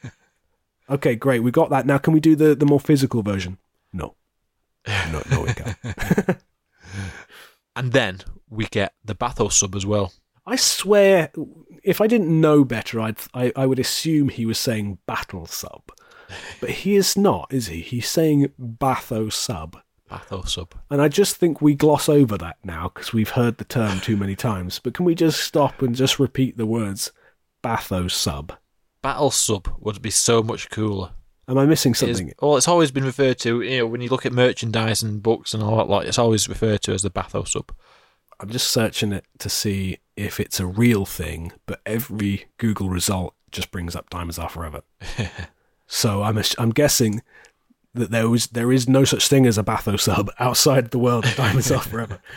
okay, 0.90 1.16
great. 1.16 1.42
We 1.42 1.52
got 1.52 1.70
that. 1.70 1.86
Now, 1.86 1.96
can 1.96 2.12
we 2.12 2.20
do 2.20 2.36
the 2.36 2.54
the 2.54 2.66
more 2.66 2.80
physical 2.80 3.22
version? 3.22 3.56
No, 4.86 5.10
no, 5.12 5.22
no, 5.30 5.40
we 5.42 5.52
can't. 5.52 6.38
And 7.76 7.92
then 7.92 8.20
we 8.48 8.64
get 8.64 8.94
the 9.04 9.14
Bathos 9.14 9.52
sub 9.52 9.74
as 9.74 9.84
well. 9.84 10.12
I 10.46 10.56
swear, 10.56 11.30
if 11.82 12.00
I 12.00 12.06
didn't 12.06 12.40
know 12.40 12.64
better, 12.64 13.00
I'd 13.00 13.18
I, 13.34 13.52
I 13.54 13.66
would 13.66 13.78
assume 13.78 14.30
he 14.30 14.46
was 14.46 14.58
saying 14.58 14.98
battle 15.06 15.44
sub, 15.44 15.82
but 16.60 16.70
he 16.70 16.96
is 16.96 17.18
not, 17.18 17.52
is 17.52 17.66
he? 17.66 17.82
He's 17.82 18.08
saying 18.08 18.52
batho 18.58 19.30
sub, 19.30 19.76
Bathos 20.10 20.50
sub. 20.50 20.74
and 20.88 21.02
I 21.02 21.08
just 21.08 21.36
think 21.36 21.60
we 21.60 21.74
gloss 21.74 22.08
over 22.08 22.38
that 22.38 22.56
now 22.64 22.90
because 22.94 23.12
we've 23.12 23.30
heard 23.30 23.58
the 23.58 23.64
term 23.64 24.00
too 24.00 24.16
many 24.16 24.36
times. 24.36 24.78
But 24.78 24.94
can 24.94 25.04
we 25.04 25.14
just 25.14 25.40
stop 25.40 25.82
and 25.82 25.94
just 25.94 26.18
repeat 26.18 26.56
the 26.56 26.66
words 26.66 27.12
batho 27.62 28.10
sub? 28.10 28.54
Battle 29.02 29.32
sub 29.32 29.68
would 29.80 30.00
be 30.00 30.10
so 30.10 30.42
much 30.42 30.70
cooler. 30.70 31.10
Am 31.48 31.56
I 31.58 31.64
missing 31.66 31.92
It 31.92 32.02
is- 32.02 32.18
something? 32.18 32.34
well, 32.40 32.56
it's 32.56 32.68
always 32.68 32.90
been 32.90 33.04
referred 33.04 33.38
to, 33.40 33.60
you 33.62 33.78
know, 33.78 33.86
when 33.86 34.00
you 34.00 34.08
look 34.08 34.26
at 34.26 34.32
merchandise 34.32 35.02
and 35.02 35.22
books 35.22 35.54
and 35.54 35.62
all 35.62 35.76
that, 35.76 35.88
like, 35.88 36.06
it's 36.08 36.18
always 36.18 36.48
referred 36.48 36.82
to 36.82 36.92
as 36.92 37.02
the 37.02 37.10
Bathos 37.10 37.50
sub. 37.52 37.72
I'm 38.40 38.50
just 38.50 38.68
searching 38.70 39.12
it 39.12 39.24
to 39.38 39.48
see 39.48 39.98
if 40.16 40.40
it's 40.40 40.60
a 40.60 40.66
real 40.66 41.06
thing, 41.06 41.52
but 41.64 41.80
every 41.86 42.46
Google 42.58 42.88
result 42.90 43.34
just 43.52 43.70
brings 43.70 43.94
up 43.96 44.10
Diamonds 44.10 44.38
Are 44.38 44.48
Forever. 44.48 44.82
so 45.86 46.22
I'm 46.22 46.40
I'm 46.58 46.70
guessing 46.70 47.22
that 47.94 48.10
there 48.10 48.28
was 48.28 48.48
there 48.48 48.72
is 48.72 48.88
no 48.88 49.04
such 49.04 49.28
thing 49.28 49.46
as 49.46 49.56
a 49.56 49.62
Batho 49.62 49.98
sub 49.98 50.30
outside 50.38 50.90
the 50.90 50.98
world 50.98 51.24
of 51.24 51.34
Diamonds 51.36 51.70
Are 51.70 51.80
Forever. 51.80 52.20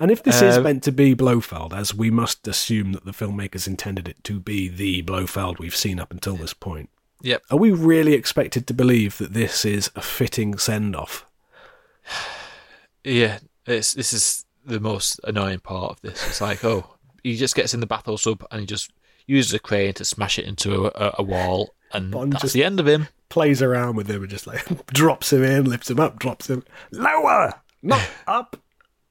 And 0.00 0.10
if 0.10 0.20
this 0.24 0.42
is 0.42 0.56
Um, 0.56 0.64
meant 0.64 0.82
to 0.84 0.90
be 0.90 1.14
Blofeld, 1.14 1.72
as 1.72 1.94
we 1.94 2.10
must 2.10 2.48
assume 2.48 2.90
that 2.90 3.04
the 3.04 3.12
filmmakers 3.12 3.68
intended 3.68 4.08
it 4.08 4.24
to 4.24 4.40
be 4.40 4.66
the 4.66 5.00
Blofeld 5.02 5.60
we've 5.60 5.76
seen 5.76 6.00
up 6.00 6.10
until 6.10 6.34
this 6.36 6.54
point, 6.54 6.90
Yep. 7.22 7.42
are 7.50 7.58
we 7.58 7.70
really 7.70 8.14
expected 8.14 8.66
to 8.66 8.74
believe 8.74 9.18
that 9.18 9.32
this 9.32 9.64
is 9.64 9.90
a 9.94 10.02
fitting 10.02 10.58
send 10.58 10.96
off? 10.96 11.24
Yeah, 13.04 13.38
it's 13.66 13.94
this 13.94 14.12
is 14.12 14.44
the 14.64 14.80
most 14.80 15.20
annoying 15.24 15.60
part 15.60 15.92
of 15.92 16.00
this. 16.00 16.26
It's 16.26 16.40
like, 16.40 16.64
oh, 16.64 16.96
he 17.22 17.36
just 17.36 17.54
gets 17.54 17.74
in 17.74 17.80
the 17.80 17.86
battle 17.86 18.18
sub 18.18 18.44
and 18.50 18.60
he 18.60 18.66
just 18.66 18.90
uses 19.26 19.54
a 19.54 19.58
crane 19.58 19.94
to 19.94 20.04
smash 20.04 20.38
it 20.38 20.44
into 20.44 20.86
a, 20.86 21.14
a, 21.18 21.22
wall, 21.22 21.74
and 21.92 22.10
Bond 22.10 22.32
that's 22.32 22.52
the 22.52 22.64
end 22.64 22.80
of 22.80 22.88
him. 22.88 23.08
plays 23.28 23.62
around 23.62 23.96
with 23.96 24.08
him 24.08 24.22
and 24.22 24.30
just 24.30 24.46
like 24.46 24.86
drops 24.86 25.32
him 25.32 25.44
in, 25.44 25.64
lifts 25.64 25.90
him 25.90 26.00
up, 26.00 26.18
drops 26.18 26.50
him 26.50 26.64
lower, 26.90 27.54
not 27.82 28.02
up. 28.26 28.56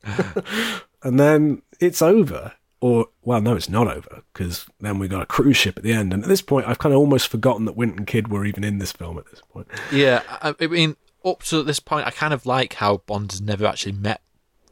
and 1.03 1.19
then 1.19 1.61
it's 1.79 2.01
over. 2.01 2.53
Or, 2.81 3.05
well, 3.21 3.39
no, 3.41 3.55
it's 3.55 3.69
not 3.69 3.87
over 3.87 4.23
because 4.33 4.65
then 4.79 4.97
we 4.97 5.07
got 5.07 5.21
a 5.21 5.25
cruise 5.27 5.55
ship 5.55 5.77
at 5.77 5.83
the 5.83 5.93
end. 5.93 6.13
And 6.13 6.23
at 6.23 6.27
this 6.29 6.41
point, 6.41 6.67
I've 6.67 6.79
kind 6.79 6.93
of 6.93 6.99
almost 6.99 7.27
forgotten 7.27 7.65
that 7.65 7.75
Wint 7.75 7.95
and 7.95 8.07
Kid 8.07 8.29
were 8.29 8.43
even 8.43 8.63
in 8.63 8.79
this 8.79 8.91
film 8.91 9.19
at 9.19 9.29
this 9.29 9.41
point. 9.51 9.67
Yeah, 9.91 10.23
I, 10.41 10.55
mean, 10.65 10.95
up 11.23 11.43
to 11.43 11.61
this 11.61 11.79
point, 11.79 12.07
I 12.07 12.11
kind 12.11 12.33
of 12.33 12.47
like 12.47 12.73
how 12.73 12.97
Bond 13.05 13.31
has 13.33 13.39
never 13.41 13.65
actually 13.67 13.91
met 13.91 14.21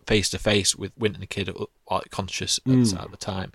face 0.08 0.28
to 0.32 0.40
face 0.40 0.76
with 0.76 0.92
Wint 0.98 1.18
and 1.18 1.30
Kid, 1.30 1.50
uh, 1.50 1.66
like 1.92 2.10
conscious 2.10 2.58
at, 2.66 2.72
Mm. 2.72 2.92
the- 2.96 3.02
at 3.04 3.12
the 3.12 3.18
time. 3.18 3.52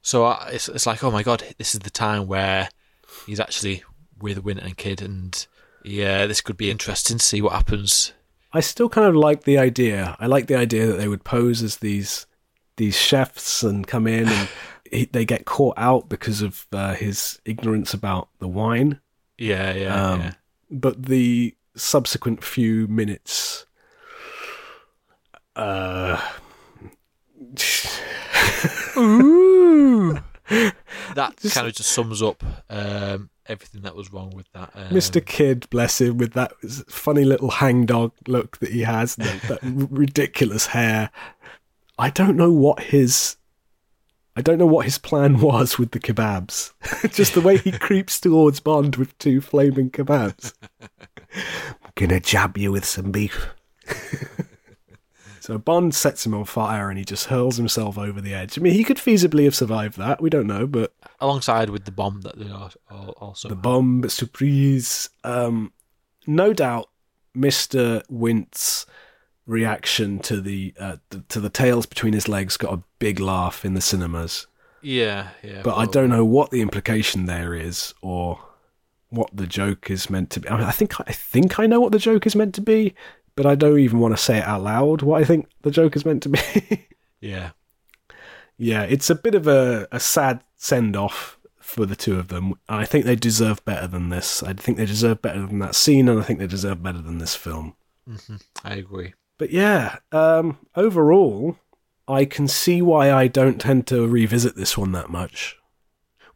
So 0.00 0.24
I, 0.24 0.50
it's 0.52 0.68
it's 0.68 0.86
like, 0.86 1.02
oh 1.02 1.10
my 1.10 1.24
god, 1.24 1.42
this 1.58 1.74
is 1.74 1.80
the 1.80 1.90
time 1.90 2.26
where 2.28 2.68
he's 3.26 3.40
actually 3.40 3.82
with 4.20 4.44
Wint 4.44 4.60
and 4.60 4.76
Kid, 4.76 5.02
and 5.02 5.44
yeah, 5.84 6.26
this 6.26 6.40
could 6.40 6.56
be 6.56 6.70
interesting 6.70 7.18
to 7.18 7.24
see 7.24 7.42
what 7.42 7.52
happens. 7.52 8.12
I 8.52 8.60
still 8.60 8.88
kind 8.88 9.08
of 9.08 9.16
like 9.16 9.42
the 9.44 9.58
idea. 9.58 10.16
I 10.20 10.26
like 10.26 10.46
the 10.46 10.56
idea 10.56 10.86
that 10.86 10.98
they 10.98 11.08
would 11.08 11.24
pose 11.24 11.62
as 11.62 11.78
these 11.78 12.26
these 12.76 12.96
chefs 12.96 13.62
and 13.62 13.86
come 13.86 14.06
in 14.06 14.28
and 14.28 14.48
he, 14.90 15.04
they 15.06 15.24
get 15.24 15.44
caught 15.44 15.74
out 15.78 16.08
because 16.08 16.42
of 16.42 16.66
uh, 16.72 16.94
his 16.94 17.40
ignorance 17.44 17.94
about 17.94 18.28
the 18.38 18.48
wine. 18.48 19.00
Yeah, 19.38 19.72
yeah, 19.74 19.94
Um, 20.10 20.20
yeah. 20.20 20.32
But 20.70 21.04
the 21.04 21.54
subsequent 21.74 22.44
few 22.44 22.86
minutes, 22.86 23.66
uh, 25.56 26.20
Ooh. 28.96 30.18
that 30.48 31.36
kind 31.50 31.66
of 31.66 31.74
just 31.74 31.90
sums 31.90 32.22
up 32.22 32.42
um, 32.68 33.30
everything 33.46 33.82
that 33.82 33.96
was 33.96 34.12
wrong 34.12 34.30
with 34.30 34.50
that. 34.52 34.70
Um, 34.74 34.88
Mr. 34.88 35.24
Kidd, 35.24 35.68
bless 35.70 36.00
him, 36.00 36.18
with 36.18 36.32
that 36.34 36.52
funny 36.88 37.24
little 37.24 37.50
hangdog 37.50 38.12
look 38.26 38.58
that 38.58 38.70
he 38.70 38.82
has, 38.82 39.16
that, 39.16 39.42
that 39.42 39.58
ridiculous 39.62 40.66
hair. 40.66 41.10
I 42.02 42.10
don't 42.10 42.36
know 42.36 42.50
what 42.50 42.80
his. 42.80 43.36
I 44.34 44.42
don't 44.42 44.58
know 44.58 44.66
what 44.66 44.86
his 44.86 44.98
plan 44.98 45.38
was 45.40 45.78
with 45.78 45.92
the 45.92 46.00
kebabs. 46.00 46.72
Just 47.14 47.34
the 47.34 47.40
way 47.40 47.58
he 47.58 47.70
creeps 47.70 48.18
towards 48.18 48.58
Bond 48.58 48.96
with 48.96 49.16
two 49.18 49.40
flaming 49.40 49.88
kebabs. 49.88 50.52
I'm 51.32 51.92
gonna 51.94 52.18
jab 52.18 52.58
you 52.58 52.72
with 52.72 52.84
some 52.84 53.12
beef. 53.12 53.46
so 55.38 55.58
Bond 55.58 55.94
sets 55.94 56.26
him 56.26 56.34
on 56.34 56.44
fire 56.44 56.88
and 56.88 56.98
he 56.98 57.04
just 57.04 57.26
hurls 57.26 57.56
himself 57.56 57.96
over 57.96 58.20
the 58.20 58.34
edge. 58.34 58.58
I 58.58 58.62
mean, 58.62 58.72
he 58.72 58.82
could 58.82 58.96
feasibly 58.96 59.44
have 59.44 59.54
survived 59.54 59.96
that. 59.98 60.20
We 60.20 60.28
don't 60.28 60.48
know, 60.48 60.66
but 60.66 60.92
alongside 61.20 61.70
with 61.70 61.84
the 61.84 61.92
bomb 61.92 62.22
that 62.22 62.36
they 62.36 62.50
are 62.50 62.70
also. 62.90 63.48
the 63.48 63.54
bomb 63.54 64.08
surprise. 64.08 65.08
Um, 65.22 65.72
no 66.26 66.52
doubt, 66.52 66.88
Mister 67.32 68.02
Wint's 68.08 68.86
reaction 69.52 70.18
to 70.20 70.40
the 70.40 70.74
uh, 70.80 70.96
to 71.28 71.38
the 71.38 71.50
tails 71.50 71.86
between 71.86 72.12
his 72.14 72.28
legs 72.28 72.56
got 72.56 72.72
a 72.74 72.82
big 72.98 73.20
laugh 73.20 73.64
in 73.64 73.74
the 73.74 73.80
cinemas. 73.80 74.46
yeah, 74.80 75.28
yeah. 75.42 75.62
But 75.62 75.76
I 75.76 75.86
don't 75.86 76.10
know 76.10 76.24
what 76.24 76.50
the 76.50 76.60
implication 76.62 77.26
there 77.26 77.54
is, 77.54 77.94
or 78.00 78.40
what 79.10 79.30
the 79.32 79.46
joke 79.46 79.90
is 79.90 80.08
meant 80.10 80.30
to 80.30 80.40
be. 80.40 80.48
I, 80.48 80.56
mean, 80.56 80.66
I 80.66 80.72
think 80.72 80.98
I 81.00 81.12
think 81.12 81.60
I 81.60 81.66
know 81.66 81.80
what 81.80 81.92
the 81.92 81.98
joke 81.98 82.26
is 82.26 82.34
meant 82.34 82.54
to 82.56 82.60
be, 82.62 82.94
but 83.36 83.46
I 83.46 83.54
don't 83.54 83.78
even 83.78 84.00
want 84.00 84.16
to 84.16 84.22
say 84.22 84.38
it 84.38 84.44
out 84.44 84.62
loud. 84.62 85.02
What 85.02 85.20
I 85.20 85.24
think 85.24 85.48
the 85.60 85.70
joke 85.70 85.94
is 85.96 86.04
meant 86.04 86.22
to 86.24 86.30
be. 86.30 86.40
Yeah. 87.20 87.50
yeah, 88.58 88.82
it's 88.82 89.08
a 89.08 89.14
bit 89.14 89.36
of 89.36 89.46
a, 89.46 89.86
a 89.92 90.00
sad 90.00 90.42
send 90.56 90.96
off 90.96 91.38
for 91.60 91.86
the 91.86 91.94
two 91.94 92.18
of 92.18 92.26
them. 92.28 92.54
I 92.68 92.84
think 92.84 93.04
they 93.04 93.14
deserve 93.14 93.64
better 93.64 93.86
than 93.86 94.08
this. 94.08 94.42
I 94.42 94.54
think 94.54 94.76
they 94.76 94.86
deserve 94.86 95.22
better 95.22 95.46
than 95.46 95.60
that 95.60 95.76
scene, 95.76 96.08
and 96.08 96.18
I 96.18 96.24
think 96.24 96.40
they 96.40 96.48
deserve 96.48 96.82
better 96.82 97.00
than 97.00 97.18
this 97.18 97.36
film. 97.36 97.76
hmm 98.08 98.36
I 98.64 98.74
agree. 98.74 99.14
But 99.42 99.50
yeah, 99.50 99.96
um, 100.12 100.56
overall, 100.76 101.56
I 102.06 102.26
can 102.26 102.46
see 102.46 102.80
why 102.80 103.10
I 103.10 103.26
don't 103.26 103.60
tend 103.60 103.88
to 103.88 104.06
revisit 104.06 104.54
this 104.54 104.78
one 104.78 104.92
that 104.92 105.10
much. 105.10 105.56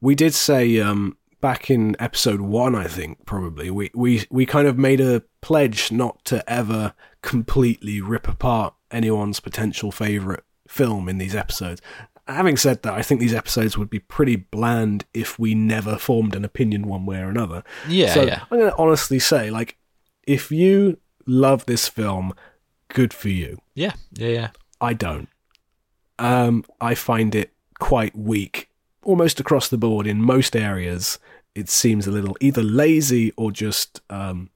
We 0.01 0.17
did 0.17 0.35
say 0.35 0.81
um, 0.81 1.17
back 1.41 1.71
in 1.71 1.95
episode 2.01 2.41
one, 2.41 2.75
I 2.75 2.89
think 2.89 3.25
probably 3.25 3.71
we, 3.71 3.93
we 3.95 4.27
we 4.29 4.45
kind 4.45 4.67
of 4.67 4.77
made 4.77 5.01
a 5.01 5.23
pledge 5.41 5.93
not 5.93 6.25
to 6.25 6.43
ever 6.53 6.95
completely 7.23 8.01
rip 8.01 8.27
apart 8.27 8.75
anyone's 8.91 9.39
potential 9.39 9.93
favorite 9.93 10.43
film 10.67 11.09
in 11.09 11.19
these 11.19 11.37
episodes. 11.37 11.81
Having 12.27 12.57
said 12.57 12.83
that, 12.83 12.95
I 12.95 13.03
think 13.03 13.21
these 13.21 13.35
episodes 13.35 13.79
would 13.79 13.89
be 13.89 14.01
pretty 14.01 14.35
bland 14.35 15.05
if 15.15 15.39
we 15.39 15.55
never 15.55 15.97
formed 15.97 16.35
an 16.35 16.45
opinion 16.45 16.89
one 16.89 17.07
way 17.07 17.19
or 17.19 17.29
another. 17.29 17.63
Yeah, 17.89 18.13
so 18.13 18.23
yeah. 18.25 18.41
I'm 18.51 18.59
going 18.59 18.73
to 18.73 18.77
honestly 18.77 19.21
say, 19.21 19.49
like, 19.53 19.77
if 20.27 20.51
you 20.51 20.99
love 21.25 21.67
this 21.67 21.87
film, 21.87 22.35
good 22.89 23.13
for 23.13 23.29
you. 23.29 23.59
Yeah, 23.75 23.95
yeah, 24.13 24.29
yeah. 24.29 24.49
I 24.81 24.93
don't. 24.95 25.29
um, 26.19 26.65
I 26.81 26.95
find 26.95 27.35
it 27.35 27.53
quite 27.79 28.17
weak, 28.17 28.69
almost 29.03 29.39
across 29.41 29.69
the 29.69 29.79
board 29.79 30.07
in 30.07 30.21
most 30.23 30.57
areas. 30.57 31.19
It 31.55 31.69
seems 31.69 32.07
a 32.07 32.11
little 32.11 32.37
either 32.41 32.63
lazy 32.63 33.33
or 33.37 33.51
just 33.51 34.01
um, 34.11 34.51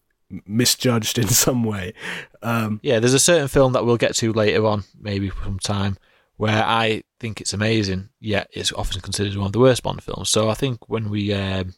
misjudged 0.47 1.19
in 1.23 1.29
some 1.29 1.65
way. 1.65 1.95
Um, 2.43 2.81
Yeah, 2.83 2.99
there's 3.01 3.15
a 3.15 3.19
certain 3.19 3.49
film 3.49 3.73
that 3.73 3.85
we'll 3.85 3.97
get 3.97 4.15
to 4.17 4.33
later 4.33 4.67
on, 4.67 4.85
maybe 4.99 5.31
sometime, 5.45 5.97
where 6.37 6.63
I 6.65 7.03
think 7.19 7.41
it's 7.41 7.53
amazing, 7.53 8.09
yet 8.21 8.49
it's 8.53 8.73
often 8.73 9.01
considered 9.01 9.37
one 9.37 9.47
of 9.47 9.53
the 9.53 9.61
worst 9.61 9.83
Bond 9.83 10.03
films. 10.03 10.31
So 10.31 10.49
I 10.51 10.55
think 10.55 10.89
when 10.89 11.11
we 11.11 11.33
um, 11.33 11.75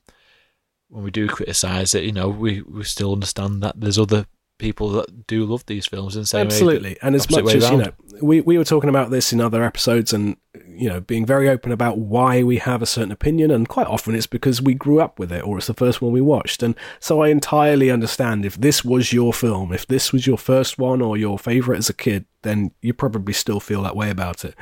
when 0.88 1.04
we 1.04 1.10
do 1.10 1.26
criticise 1.26 1.94
it, 1.94 2.04
you 2.04 2.12
know, 2.12 2.28
we, 2.28 2.62
we 2.62 2.84
still 2.84 3.12
understand 3.12 3.62
that 3.62 3.80
there's 3.80 3.98
other 3.98 4.26
people 4.62 4.88
that 4.90 5.26
do 5.26 5.44
love 5.44 5.66
these 5.66 5.86
films 5.86 6.16
in 6.16 6.22
the 6.22 6.26
same 6.26 6.38
way- 6.40 6.46
Absolutely. 6.46 6.96
And 7.02 7.14
as 7.14 7.26
much 7.30 7.44
as, 7.56 7.64
you 7.70 7.76
know, 7.78 7.92
we, 8.22 8.40
we 8.40 8.56
were 8.56 8.64
talking 8.64 8.88
about 8.88 9.10
this 9.10 9.32
in 9.32 9.40
other 9.40 9.62
episodes 9.62 10.12
and, 10.12 10.36
you 10.68 10.88
know, 10.88 11.00
being 11.00 11.26
very 11.26 11.48
open 11.48 11.72
about 11.72 11.98
why 11.98 12.42
we 12.42 12.58
have 12.58 12.80
a 12.80 12.86
certain 12.86 13.12
opinion. 13.12 13.50
And 13.50 13.68
quite 13.68 13.86
often 13.88 14.14
it's 14.14 14.26
because 14.26 14.62
we 14.62 14.74
grew 14.74 15.00
up 15.00 15.18
with 15.18 15.30
it 15.32 15.44
or 15.44 15.58
it's 15.58 15.66
the 15.66 15.74
first 15.74 16.00
one 16.00 16.12
we 16.12 16.20
watched. 16.20 16.62
And 16.62 16.74
so 17.00 17.20
I 17.22 17.28
entirely 17.28 17.90
understand 17.90 18.46
if 18.46 18.56
this 18.56 18.84
was 18.84 19.12
your 19.12 19.32
film, 19.34 19.72
if 19.72 19.86
this 19.86 20.12
was 20.12 20.26
your 20.26 20.38
first 20.38 20.78
one 20.78 21.02
or 21.02 21.16
your 21.16 21.38
favourite 21.38 21.78
as 21.78 21.90
a 21.90 21.94
kid, 21.94 22.24
then 22.42 22.70
you 22.80 22.94
probably 22.94 23.32
still 23.34 23.60
feel 23.60 23.82
that 23.82 23.96
way 23.96 24.08
about 24.10 24.44
it. 24.44 24.54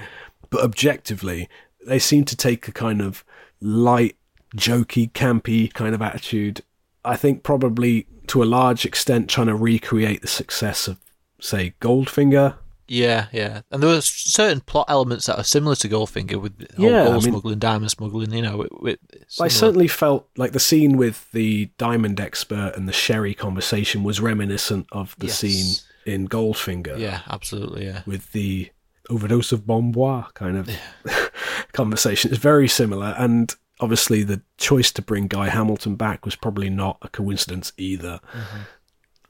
But 0.49 0.63
objectively, 0.65 1.49
they 1.87 1.99
seem 1.99 2.25
to 2.25 2.37
take 2.37 2.67
a 2.69 2.73
kind 2.73 3.01
of 3.01 3.25
light, 3.61 4.17
jokey, 4.57 5.13
campy 5.13 5.73
kind 5.73 5.95
of 5.95 6.03
attitude. 6.03 6.63
I 7.05 7.17
think 7.17 7.43
probably 7.43 8.07
to 8.29 8.43
a 8.43 8.45
large 8.45 8.85
extent 8.85 9.29
trying 9.31 9.49
to 9.49 9.55
recreate 9.55 10.23
the 10.23 10.29
success 10.29 10.87
of, 10.89 10.99
say, 11.41 11.75
Goldfinger. 11.81 12.57
Yeah, 12.87 13.27
yeah. 13.33 13.61
And 13.71 13.83
there 13.83 13.91
were 13.91 14.01
certain 14.01 14.61
plot 14.61 14.87
elements 14.89 15.27
that 15.27 15.39
are 15.39 15.45
similar 15.45 15.77
to 15.77 15.89
Goldfinger 15.89 16.41
with 16.41 16.61
Yeah, 16.77 17.05
gold 17.05 17.09
I 17.09 17.13
mean- 17.13 17.23
smuggling, 17.23 17.59
diamond 17.61 17.91
smuggling, 17.93 18.33
you 18.33 18.43
know. 18.43 18.67
I 19.41 19.47
certainly 19.49 19.87
felt 19.89 20.29
like 20.37 20.53
the 20.53 20.61
scene 20.61 20.97
with 20.97 21.31
the 21.33 21.71
diamond 21.79 22.19
expert 22.21 22.73
and 22.77 22.89
the 22.89 22.93
sherry 22.93 23.33
conversation 23.35 24.03
was 24.03 24.21
reminiscent 24.21 24.87
of 24.91 25.15
the 25.19 25.27
Yes. 25.29 25.39
scene 25.39 25.75
in 26.05 26.29
Goldfinger. 26.29 26.99
Yeah, 26.99 27.21
absolutely, 27.29 27.85
yeah. 27.87 28.03
With 28.07 28.33
the 28.33 28.71
overdose 29.09 29.53
of 29.53 29.67
Bon 29.67 29.93
Bois 29.93 30.27
kind 30.35 30.57
of 30.57 30.69
conversation. 31.73 32.31
It's 32.33 32.41
very 32.41 32.69
similar. 32.69 33.15
And 33.19 33.55
obviously, 33.81 34.23
the 34.23 34.43
choice 34.57 34.93
to 34.93 35.03
bring 35.03 35.27
Guy 35.27 35.49
Hamilton 35.49 35.97
back 35.97 36.25
was 36.25 36.37
probably 36.37 36.71
not 36.71 36.99
a 37.03 37.09
coincidence 37.09 37.73
either. 37.77 38.21
Mm-hmm. 38.33 38.59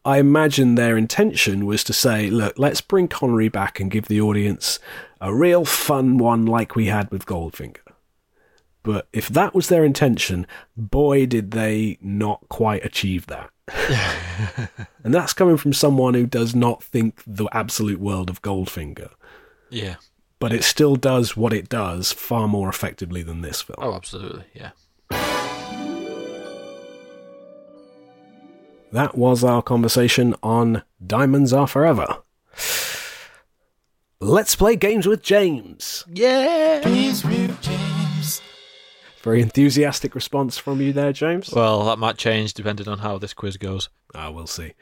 I 0.05 0.19
imagine 0.19 0.75
their 0.75 0.97
intention 0.97 1.67
was 1.67 1.85
to 1.85 1.93
say, 1.93 2.31
look, 2.31 2.59
let's 2.59 2.81
bring 2.81 3.09
Connery 3.09 3.49
back 3.49 3.81
and 3.81 3.91
give 3.91 4.09
the 4.09 4.21
audience 4.21 4.79
a 5.21 5.35
real 5.35 5.65
fun 5.65 6.17
one 6.17 6.47
like 6.47 6.75
we 6.75 6.87
had 6.87 7.11
with 7.11 7.27
Goldfinger. 7.27 7.77
But 8.83 9.09
if 9.13 9.29
that 9.29 9.55
was 9.55 9.69
their 9.69 9.85
intention, 9.85 10.47
boy, 10.75 11.27
did 11.27 11.51
they 11.51 11.99
not 12.01 12.49
quite 12.49 12.85
achieve 12.85 13.27
that. 13.27 13.51
and 15.05 15.15
that's 15.15 15.35
coming 15.35 15.59
from 15.59 15.75
someone 15.75 16.15
who 16.15 16.27
does 16.27 16.55
not 16.55 16.83
think 16.83 17.23
the 17.27 17.47
absolute 17.53 18.01
world 18.01 18.31
of 18.31 18.41
Goldfinger. 18.41 19.11
Yeah. 19.69 19.97
But 20.41 20.53
it 20.53 20.65
still 20.65 20.97
does 20.97 21.37
what 21.37 21.53
it 21.53 21.69
does 21.69 22.13
far 22.13 22.49
more 22.49 22.69
effectively 22.69 23.23
than 23.23 23.43
this 23.43 23.61
film. 23.63 23.79
Oh, 23.79 23.95
absolutely, 23.95 24.45
yeah. 24.55 24.71
That 28.93 29.17
was 29.17 29.45
our 29.45 29.63
conversation 29.63 30.35
on 30.43 30.83
Diamonds 31.07 31.53
Are 31.53 31.69
Forever. 31.69 32.23
Let's 34.19 34.57
play 34.57 34.77
games 34.77 35.07
with 35.07 35.23
James. 35.23 36.05
Yeah. 36.13 36.81
Games 36.83 37.25
with 37.25 37.61
James. 37.63 38.43
Very 39.23 39.43
enthusiastic 39.43 40.15
response 40.15 40.59
from 40.59 40.81
you 40.81 40.93
there, 40.93 41.13
James. 41.13 41.53
Well, 41.53 41.85
that 41.85 41.99
might 41.99 42.17
change 42.17 42.55
depending 42.55 42.89
on 42.89 42.99
how 42.99 43.19
this 43.19 43.35
quiz 43.35 43.59
goes. 43.59 43.91
Ah, 44.15 44.31
we'll 44.31 44.47
see. 44.47 44.73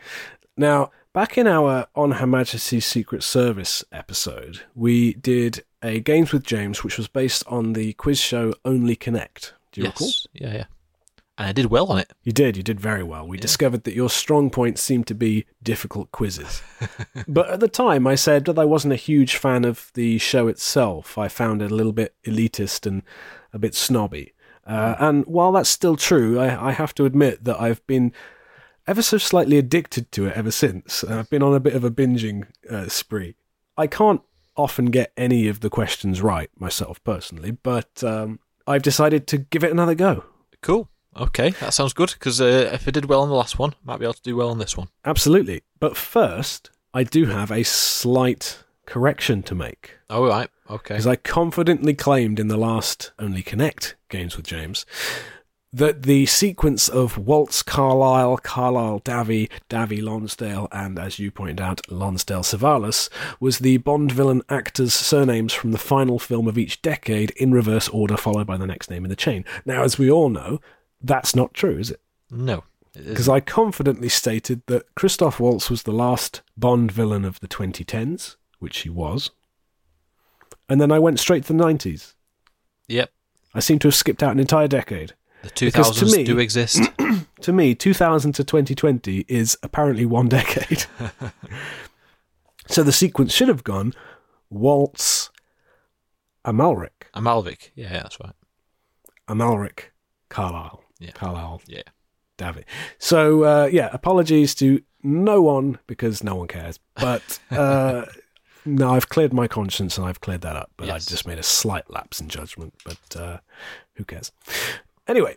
Now, 0.56 0.90
back 1.12 1.38
in 1.38 1.46
our 1.46 1.86
On 1.94 2.12
Her 2.12 2.26
Majesty's 2.26 2.86
Secret 2.86 3.22
Service 3.22 3.84
episode, 3.92 4.62
we 4.74 5.14
did 5.14 5.64
a 5.82 6.00
Games 6.00 6.32
with 6.32 6.44
James, 6.44 6.82
which 6.84 6.98
was 6.98 7.09
based 7.09 7.44
on 7.46 7.72
the 7.72 7.92
quiz 7.94 8.20
show 8.20 8.54
Only 8.64 8.96
Connect. 8.96 9.54
Do 9.72 9.80
you 9.80 9.86
yes. 9.86 9.94
recall? 9.94 10.12
Yeah, 10.32 10.54
yeah. 10.54 10.64
And 11.36 11.46
I 11.46 11.52
did 11.52 11.66
well 11.66 11.86
on 11.86 11.98
it. 11.98 12.12
You 12.24 12.32
did, 12.32 12.56
you 12.56 12.64
did 12.64 12.80
very 12.80 13.04
well. 13.04 13.26
We 13.26 13.38
discovered 13.38 13.84
that 13.84 13.94
your 13.94 14.11
strong 14.11 14.50
points 14.50 14.82
seemed 14.82 15.06
to 15.06 15.14
be 15.14 15.46
difficult 15.62 16.11
quizzes. 16.11 16.62
but 17.28 17.48
at 17.48 17.61
the 17.61 17.68
time, 17.68 18.09
I 18.09 18.16
said 18.16 18.44
that 18.46 18.59
I 18.59 18.64
wasn't 18.64 18.94
a 18.94 18.96
huge 18.96 19.36
fan 19.36 19.64
of 19.64 19.92
the 19.94 20.18
show 20.18 20.48
itself. 20.48 21.16
I 21.16 21.28
found 21.28 21.62
it 21.62 21.70
a 21.70 21.74
little 21.74 21.92
bit 21.92 22.14
elitist 22.26 22.86
and 22.86 23.02
a 23.52 23.59
bit 23.59 23.76
snobby. 23.76 24.34
Uh, 24.66 24.96
and 24.98 25.24
while 25.26 25.52
that's 25.52 25.70
still 25.70 25.96
true, 25.96 26.40
I, 26.40 26.70
I 26.70 26.72
have 26.72 26.92
to 26.96 27.04
admit 27.04 27.44
that 27.44 27.61
I've 27.61 27.86
been 27.86 28.12
ever 28.89 29.03
so 29.03 29.18
slightly 29.18 29.59
addicted 29.59 30.11
to 30.12 30.26
it 30.26 30.36
ever 30.36 30.51
since. 30.51 31.05
Uh, 31.05 31.18
I've 31.20 31.30
been 31.30 31.43
on 31.43 31.55
a 31.55 31.61
bit 31.61 31.74
of 31.74 31.84
a 31.84 31.91
binging 31.91 32.49
uh, 32.68 32.89
spree. 32.89 33.36
I 33.76 33.86
can't 33.86 34.22
often 34.57 34.86
get 34.86 35.12
any 35.16 35.47
of 35.47 35.61
the 35.61 35.70
questions 35.70 36.20
right 36.20 36.51
myself 36.59 37.03
personally, 37.05 37.53
but 37.53 38.03
um, 38.03 38.41
I've 38.66 38.82
decided 38.82 39.26
to 39.28 39.39
give 39.39 39.62
it 39.62 39.70
another 39.70 39.95
go. 39.95 40.24
Cool. 40.62 40.89
Okay, 41.16 41.51
that 41.51 41.74
sounds 41.74 41.93
good 41.93 42.12
because 42.12 42.41
uh, 42.41 42.70
if 42.72 42.86
I 42.86 42.91
did 42.91 43.07
well 43.07 43.22
on 43.22 43.28
the 43.28 43.34
last 43.34 43.59
one, 43.59 43.70
I 43.70 43.93
might 43.93 43.99
be 43.99 44.05
able 44.05 44.14
to 44.14 44.22
do 44.22 44.36
well 44.36 44.51
on 44.51 44.59
this 44.59 44.76
one. 44.76 44.89
Absolutely. 45.05 45.62
But 45.80 45.97
first, 45.97 46.70
I 46.95 47.05
do 47.05 47.26
have 47.26 47.51
a 47.51 47.64
slight 47.64 48.62
correction 48.86 49.43
to 49.45 49.55
make. 49.55 49.99
Oh, 50.09 50.26
right. 50.26 50.49
Okay. 50.70 50.95
Because 50.95 51.07
I 51.07 51.16
confidently 51.16 51.95
claimed 51.95 52.39
in 52.39 52.49
the 52.49 52.57
last 52.57 53.12
Only 53.18 53.43
Connect 53.43 53.97
games 54.09 54.36
with 54.36 54.47
James 54.47 54.86
that 55.73 56.03
the 56.03 56.25
sequence 56.27 56.89
of 56.89 57.19
Waltz 57.19 57.62
Carlyle, 57.62 58.39
Carlyle 58.39 59.01
Davi, 59.01 59.51
Davi 59.69 60.03
Lonsdale, 60.03 60.69
and 60.73 60.99
as 60.99 61.19
you 61.19 61.31
pointed 61.31 61.61
out, 61.61 61.81
Lonsdale 61.91 62.43
Savalas 62.43 63.11
was 63.39 63.59
the 63.59 63.77
Bond 63.79 64.11
villain 64.11 64.43
actors' 64.49 64.95
surnames 64.95 65.53
from 65.53 65.73
the 65.73 65.79
final 65.79 66.19
film 66.19 66.49
of 66.49 66.57
each 66.57 66.81
decade 66.81 67.31
in 67.33 67.53
reverse 67.53 67.89
order, 67.89 68.16
followed 68.16 68.47
by 68.47 68.57
the 68.57 68.66
next 68.66 68.91
name 68.91 69.05
in 69.05 69.11
the 69.11 69.16
chain. 69.16 69.45
Now, 69.66 69.83
as 69.83 69.99
we 69.99 70.11
all 70.11 70.31
know, 70.31 70.61
that's 71.03 71.37
not 71.37 71.55
true, 71.55 71.79
is 71.79 71.91
it? 71.91 72.01
No. 72.31 72.64
Because. 72.95 73.29
I 73.29 73.41
confidently 73.41 74.09
stated 74.09 74.62
that 74.66 74.95
Christoph 74.95 75.39
Waltz 75.39 75.71
was 75.71 75.83
the 75.83 75.93
last 75.93 76.43
Bond 76.57 76.91
villain 76.91 77.25
of 77.25 77.41
the 77.41 77.49
2010s, 77.49 78.37
which 78.59 78.79
he 78.79 78.89
was. 78.89 79.31
And 80.69 80.81
then 80.81 80.91
I 80.91 80.99
went 80.99 81.21
straight 81.21 81.45
to 81.45 81.53
the 81.53 81.62
90s. 81.62 82.14
Yep. 82.89 83.11
I 83.55 83.61
seem 83.61 83.79
to 83.81 83.89
have 83.89 83.95
skipped 83.95 84.23
out 84.23 84.33
an 84.33 84.41
entire 84.41 84.69
decade. 84.69 85.14
The 85.43 85.66
Because 85.66 85.97
to 85.99 86.05
2000s 86.05 86.16
me- 86.16 86.24
do 86.24 86.39
exist. 86.39 86.80
To 87.43 87.53
me, 87.53 87.72
2000 87.76 88.32
to 88.32 88.43
2020 88.43 89.24
is 89.28 89.57
apparently 89.62 90.05
one 90.05 90.28
decade. 90.39 90.86
so 92.66 92.82
the 92.82 92.91
sequence 92.93 93.32
should 93.32 93.47
have 93.47 93.62
gone 93.62 93.93
Waltz, 94.51 95.30
Amalric, 96.45 97.07
Amalvic. 97.14 97.70
Yeah, 97.76 97.91
that's 97.93 98.18
right. 98.20 98.32
Amalric, 99.28 99.93
Carlyle. 100.30 100.82
Yeah. 100.99 101.12
Carlyle, 101.12 101.62
Yeah. 101.66 101.82
David. 102.39 102.64
So 102.99 103.45
uh, 103.45 103.68
yeah, 103.70 103.89
apologies 103.93 104.55
to 104.57 104.80
no 105.05 105.41
one 105.41 105.78
because 105.86 106.24
no 106.24 106.34
one 106.34 106.49
cares. 106.49 106.80
But 106.97 107.39
uh, 107.53 108.05
no, 108.66 108.91
I've 108.95 109.09
cleared 109.09 109.32
my 109.32 109.47
conscience 109.47 109.97
and 109.97 110.07
I've 110.07 110.20
cleared 110.20 110.41
that 110.41 110.57
up. 110.57 110.70
But 110.76 110.89
Yes. 110.89 110.95
I've 111.05 111.09
just 111.09 111.26
made 111.26 111.39
a 111.39 111.43
slight 111.45 111.89
lapse 111.89 112.20
in 112.20 112.28
judgment. 112.28 112.74
But 112.84 113.16
uh, 113.16 113.39
who 113.95 114.05
cares? 114.05 114.32
Anyway, 115.09 115.36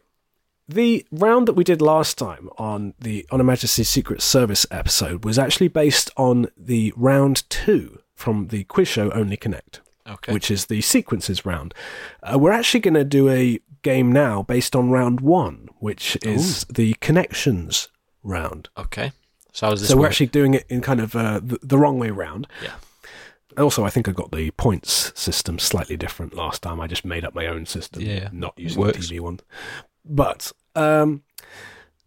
the 0.67 1.05
round 1.11 1.47
that 1.47 1.53
we 1.53 1.63
did 1.63 1.81
last 1.81 2.17
time 2.17 2.49
on 2.57 2.93
the 2.99 3.25
On 3.31 3.39
Her 3.39 3.43
Majesty's 3.45 3.89
Secret 3.89 4.21
Service 4.21 4.65
episode 4.69 5.25
was 5.25 5.39
actually 5.39 5.67
based 5.69 6.11
on 6.17 6.47
the 6.57 6.93
round 6.95 7.49
two 7.49 7.99
from 8.15 8.47
the 8.49 8.63
quiz 8.65 8.87
show 8.87 9.09
Only 9.11 9.37
Connect 9.37 9.81
Okay. 10.07 10.33
which 10.33 10.51
is 10.51 10.65
the 10.65 10.81
sequences 10.81 11.45
round. 11.45 11.73
Uh, 12.21 12.37
we're 12.37 12.51
actually 12.51 12.79
going 12.81 12.93
to 12.95 13.03
do 13.03 13.29
a 13.29 13.59
game 13.81 14.11
now 14.11 14.43
based 14.43 14.75
on 14.75 14.89
round 14.91 15.21
one, 15.21 15.69
which 15.79 16.17
is 16.23 16.65
the 16.65 16.93
connections 17.01 17.87
round. 18.23 18.69
Okay. 18.77 19.11
So 19.53 19.65
how 19.67 19.71
does 19.71 19.81
this 19.81 19.89
So 19.89 19.95
we're 19.95 20.01
work? 20.01 20.11
actually 20.11 20.27
doing 20.27 20.53
it 20.53 20.65
in 20.69 20.81
kind 20.81 20.99
of 20.99 21.15
uh, 21.15 21.39
the, 21.43 21.59
the 21.63 21.77
wrong 21.77 21.97
way 21.99 22.09
round. 22.11 22.47
Yeah. 22.63 22.73
Also, 23.57 23.83
I 23.83 23.89
think 23.89 24.07
I 24.07 24.11
got 24.11 24.31
the 24.31 24.51
points 24.51 25.11
system 25.19 25.59
slightly 25.59 25.97
different 25.97 26.33
last 26.33 26.61
time. 26.61 26.79
I 26.79 26.87
just 26.87 27.05
made 27.05 27.25
up 27.25 27.35
my 27.35 27.47
own 27.47 27.65
system, 27.65 28.01
Yeah, 28.01 28.29
not 28.31 28.53
using 28.57 28.83
the. 28.83 28.93
TV 28.93 29.19
one. 29.19 29.39
But 30.05 30.51
um, 30.75 31.23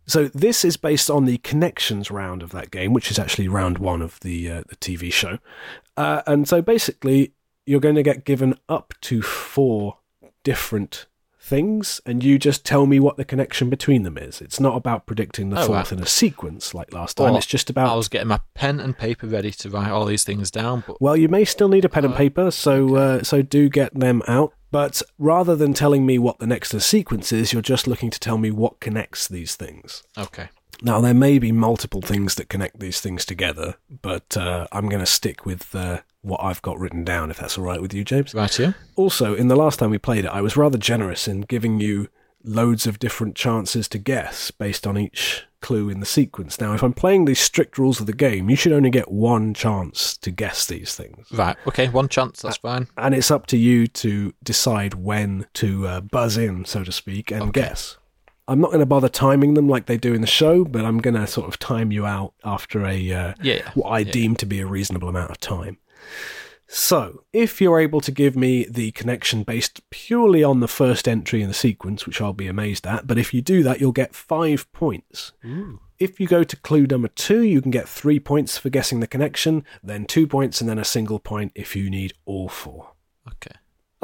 so 0.06 0.28
this 0.28 0.64
is 0.64 0.76
based 0.76 1.10
on 1.10 1.24
the 1.24 1.38
connections 1.38 2.10
round 2.10 2.42
of 2.42 2.50
that 2.52 2.70
game, 2.70 2.92
which 2.92 3.10
is 3.10 3.18
actually 3.18 3.48
round 3.48 3.78
one 3.78 4.02
of 4.02 4.20
the 4.20 4.50
uh, 4.50 4.62
the 4.68 4.76
TV 4.76 5.12
show. 5.12 5.38
Uh, 5.96 6.22
and 6.26 6.48
so 6.48 6.60
basically, 6.60 7.32
you're 7.66 7.80
going 7.80 7.94
to 7.94 8.02
get 8.02 8.24
given 8.24 8.58
up 8.68 8.94
to 9.02 9.22
four 9.22 9.98
different 10.42 11.06
things 11.44 12.00
and 12.06 12.24
you 12.24 12.38
just 12.38 12.64
tell 12.64 12.86
me 12.86 12.98
what 12.98 13.16
the 13.16 13.24
connection 13.24 13.68
between 13.70 14.02
them 14.02 14.16
is. 14.16 14.40
It's 14.40 14.58
not 14.58 14.76
about 14.76 15.06
predicting 15.06 15.50
the 15.50 15.60
Oh, 15.60 15.66
fourth 15.66 15.90
right. 15.90 15.92
in 15.92 16.00
a 16.02 16.06
sequence 16.06 16.72
like 16.74 16.92
last 16.92 17.16
time. 17.18 17.26
Well, 17.26 17.36
it's 17.36 17.46
just 17.46 17.68
about 17.70 17.92
I 17.92 17.94
was 17.96 18.08
getting 18.08 18.28
my 18.28 18.40
pen 18.54 18.80
and 18.80 18.96
paper 18.96 19.26
ready 19.26 19.50
to 19.52 19.70
write 19.70 19.90
all 19.90 20.06
these 20.06 20.24
things 20.24 20.50
down, 20.50 20.84
but 20.86 21.00
Well, 21.00 21.16
you 21.16 21.28
may 21.28 21.44
still 21.44 21.68
need 21.68 21.84
a 21.84 21.88
pen 21.88 22.04
and 22.06 22.14
paper, 22.14 22.50
so 22.50 22.96
uh, 22.96 23.22
so 23.22 23.42
do 23.42 23.68
get 23.68 23.94
them 23.94 24.22
out. 24.26 24.52
But 24.70 25.02
rather 25.20 25.54
than 25.54 25.72
telling 25.72 26.04
me 26.04 26.18
what 26.18 26.40
the 26.40 26.48
next 26.48 26.72
in 26.72 26.78
a 26.78 26.80
sequence 26.80 27.30
is, 27.30 27.52
you're 27.52 27.62
just 27.62 27.86
looking 27.86 28.10
to 28.10 28.18
tell 28.18 28.38
me 28.38 28.50
what 28.50 28.80
connects 28.80 29.28
these 29.28 29.54
things. 29.54 30.02
okay. 30.18 30.48
Now, 30.82 31.00
there 31.00 31.14
may 31.14 31.38
be 31.38 31.52
multiple 31.52 32.02
things 32.02 32.34
that 32.36 32.48
connect 32.48 32.80
these 32.80 33.00
things 33.00 33.24
together, 33.24 33.76
but 34.02 34.36
uh, 34.36 34.66
I'm 34.72 34.88
going 34.88 35.00
to 35.00 35.06
stick 35.06 35.46
with 35.46 35.74
uh, 35.74 36.00
what 36.22 36.42
I've 36.42 36.62
got 36.62 36.78
written 36.78 37.04
down, 37.04 37.30
if 37.30 37.38
that's 37.38 37.58
all 37.58 37.64
right 37.64 37.80
with 37.80 37.94
you, 37.94 38.04
James. 38.04 38.34
Right 38.34 38.52
here. 38.52 38.74
Also, 38.96 39.34
in 39.34 39.48
the 39.48 39.56
last 39.56 39.78
time 39.78 39.90
we 39.90 39.98
played 39.98 40.24
it, 40.24 40.30
I 40.30 40.40
was 40.40 40.56
rather 40.56 40.78
generous 40.78 41.28
in 41.28 41.42
giving 41.42 41.80
you 41.80 42.08
loads 42.44 42.86
of 42.86 42.98
different 42.98 43.34
chances 43.34 43.88
to 43.88 43.98
guess 43.98 44.50
based 44.50 44.86
on 44.86 44.98
each 44.98 45.44
clue 45.60 45.88
in 45.88 46.00
the 46.00 46.06
sequence. 46.06 46.60
Now, 46.60 46.74
if 46.74 46.82
I'm 46.82 46.92
playing 46.92 47.24
these 47.24 47.40
strict 47.40 47.78
rules 47.78 48.00
of 48.00 48.06
the 48.06 48.12
game, 48.12 48.50
you 48.50 48.56
should 48.56 48.72
only 48.72 48.90
get 48.90 49.10
one 49.10 49.54
chance 49.54 50.16
to 50.18 50.30
guess 50.30 50.66
these 50.66 50.94
things. 50.94 51.26
Right. 51.32 51.56
Okay. 51.66 51.88
One 51.88 52.08
chance. 52.08 52.42
That's 52.42 52.58
fine. 52.58 52.88
And 52.98 53.14
it's 53.14 53.30
up 53.30 53.46
to 53.46 53.56
you 53.56 53.86
to 53.86 54.34
decide 54.42 54.92
when 54.92 55.46
to 55.54 55.86
uh, 55.86 56.00
buzz 56.02 56.36
in, 56.36 56.66
so 56.66 56.84
to 56.84 56.92
speak, 56.92 57.30
and 57.30 57.50
guess. 57.52 57.96
I'm 58.46 58.60
not 58.60 58.68
going 58.68 58.80
to 58.80 58.86
bother 58.86 59.08
timing 59.08 59.54
them 59.54 59.68
like 59.68 59.86
they 59.86 59.96
do 59.96 60.12
in 60.14 60.20
the 60.20 60.26
show, 60.26 60.64
but 60.64 60.84
I'm 60.84 60.98
going 60.98 61.14
to 61.14 61.26
sort 61.26 61.48
of 61.48 61.58
time 61.58 61.90
you 61.90 62.04
out 62.04 62.34
after 62.44 62.84
a 62.84 63.12
uh, 63.12 63.34
Yeah, 63.42 63.70
what 63.74 63.88
I 63.88 64.00
yeah. 64.00 64.12
deem 64.12 64.36
to 64.36 64.46
be 64.46 64.60
a 64.60 64.66
reasonable 64.66 65.08
amount 65.08 65.30
of 65.30 65.40
time. 65.40 65.78
So, 66.66 67.24
if 67.32 67.60
you're 67.60 67.78
able 67.78 68.00
to 68.00 68.10
give 68.10 68.34
me 68.36 68.66
the 68.68 68.90
connection 68.92 69.42
based 69.42 69.88
purely 69.90 70.42
on 70.42 70.60
the 70.60 70.68
first 70.68 71.06
entry 71.06 71.42
in 71.42 71.48
the 71.48 71.54
sequence, 71.54 72.06
which 72.06 72.20
I'll 72.20 72.32
be 72.32 72.46
amazed 72.48 72.86
at, 72.86 73.06
but 73.06 73.18
if 73.18 73.32
you 73.34 73.42
do 73.42 73.62
that, 73.62 73.80
you'll 73.80 73.92
get 73.92 74.14
five 74.14 74.70
points. 74.72 75.32
If 75.98 76.18
you 76.18 76.26
go 76.26 76.42
to 76.42 76.56
clue 76.56 76.86
number 76.86 77.08
two, 77.08 77.42
you 77.42 77.62
can 77.62 77.70
get 77.70 77.88
three 77.88 78.18
points 78.18 78.58
for 78.58 78.70
guessing 78.70 79.00
the 79.00 79.06
connection, 79.06 79.62
then 79.82 80.06
two 80.06 80.26
points, 80.26 80.60
and 80.60 80.68
then 80.68 80.78
a 80.78 80.84
single 80.84 81.18
point 81.18 81.52
if 81.54 81.76
you 81.76 81.88
need 81.90 82.14
all 82.24 82.48
four. 82.48 82.92
Okay. 83.28 83.54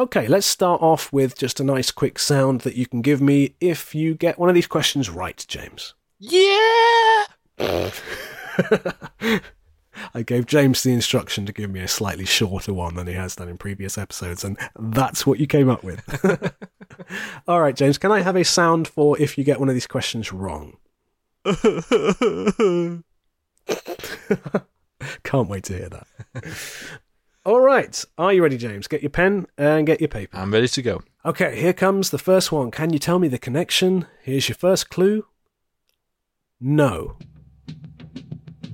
Okay, 0.00 0.26
let's 0.28 0.46
start 0.46 0.80
off 0.80 1.12
with 1.12 1.36
just 1.36 1.60
a 1.60 1.64
nice 1.64 1.90
quick 1.90 2.18
sound 2.18 2.62
that 2.62 2.74
you 2.74 2.86
can 2.86 3.02
give 3.02 3.20
me 3.20 3.54
if 3.60 3.94
you 3.94 4.14
get 4.14 4.38
one 4.38 4.48
of 4.48 4.54
these 4.54 4.66
questions 4.66 5.10
right, 5.10 5.44
James. 5.46 5.92
Yeah. 6.18 7.24
I 10.14 10.22
gave 10.24 10.46
James 10.46 10.82
the 10.82 10.94
instruction 10.94 11.44
to 11.44 11.52
give 11.52 11.70
me 11.70 11.80
a 11.80 11.88
slightly 11.88 12.24
shorter 12.24 12.72
one 12.72 12.94
than 12.94 13.08
he 13.08 13.12
has 13.12 13.36
done 13.36 13.50
in 13.50 13.58
previous 13.58 13.98
episodes, 13.98 14.42
and 14.42 14.56
that's 14.78 15.26
what 15.26 15.38
you 15.38 15.46
came 15.46 15.68
up 15.68 15.84
with. 15.84 16.02
All 17.46 17.60
right, 17.60 17.76
James, 17.76 17.98
can 17.98 18.10
I 18.10 18.22
have 18.22 18.36
a 18.36 18.44
sound 18.44 18.88
for 18.88 19.20
if 19.20 19.36
you 19.36 19.44
get 19.44 19.60
one 19.60 19.68
of 19.68 19.74
these 19.74 19.86
questions 19.86 20.32
wrong? 20.32 20.78
Can't 25.24 25.48
wait 25.48 25.64
to 25.64 25.76
hear 25.76 25.90
that. 25.90 26.06
All 27.42 27.60
right, 27.60 28.04
are 28.18 28.34
you 28.34 28.42
ready, 28.42 28.58
James? 28.58 28.86
Get 28.86 29.00
your 29.00 29.08
pen 29.08 29.46
and 29.56 29.86
get 29.86 29.98
your 29.98 30.08
paper. 30.08 30.36
I'm 30.36 30.52
ready 30.52 30.68
to 30.68 30.82
go. 30.82 31.02
Okay, 31.24 31.58
here 31.58 31.72
comes 31.72 32.10
the 32.10 32.18
first 32.18 32.52
one. 32.52 32.70
Can 32.70 32.92
you 32.92 32.98
tell 32.98 33.18
me 33.18 33.28
the 33.28 33.38
connection? 33.38 34.06
Here's 34.22 34.50
your 34.50 34.56
first 34.56 34.90
clue. 34.90 35.24
No. 36.60 37.16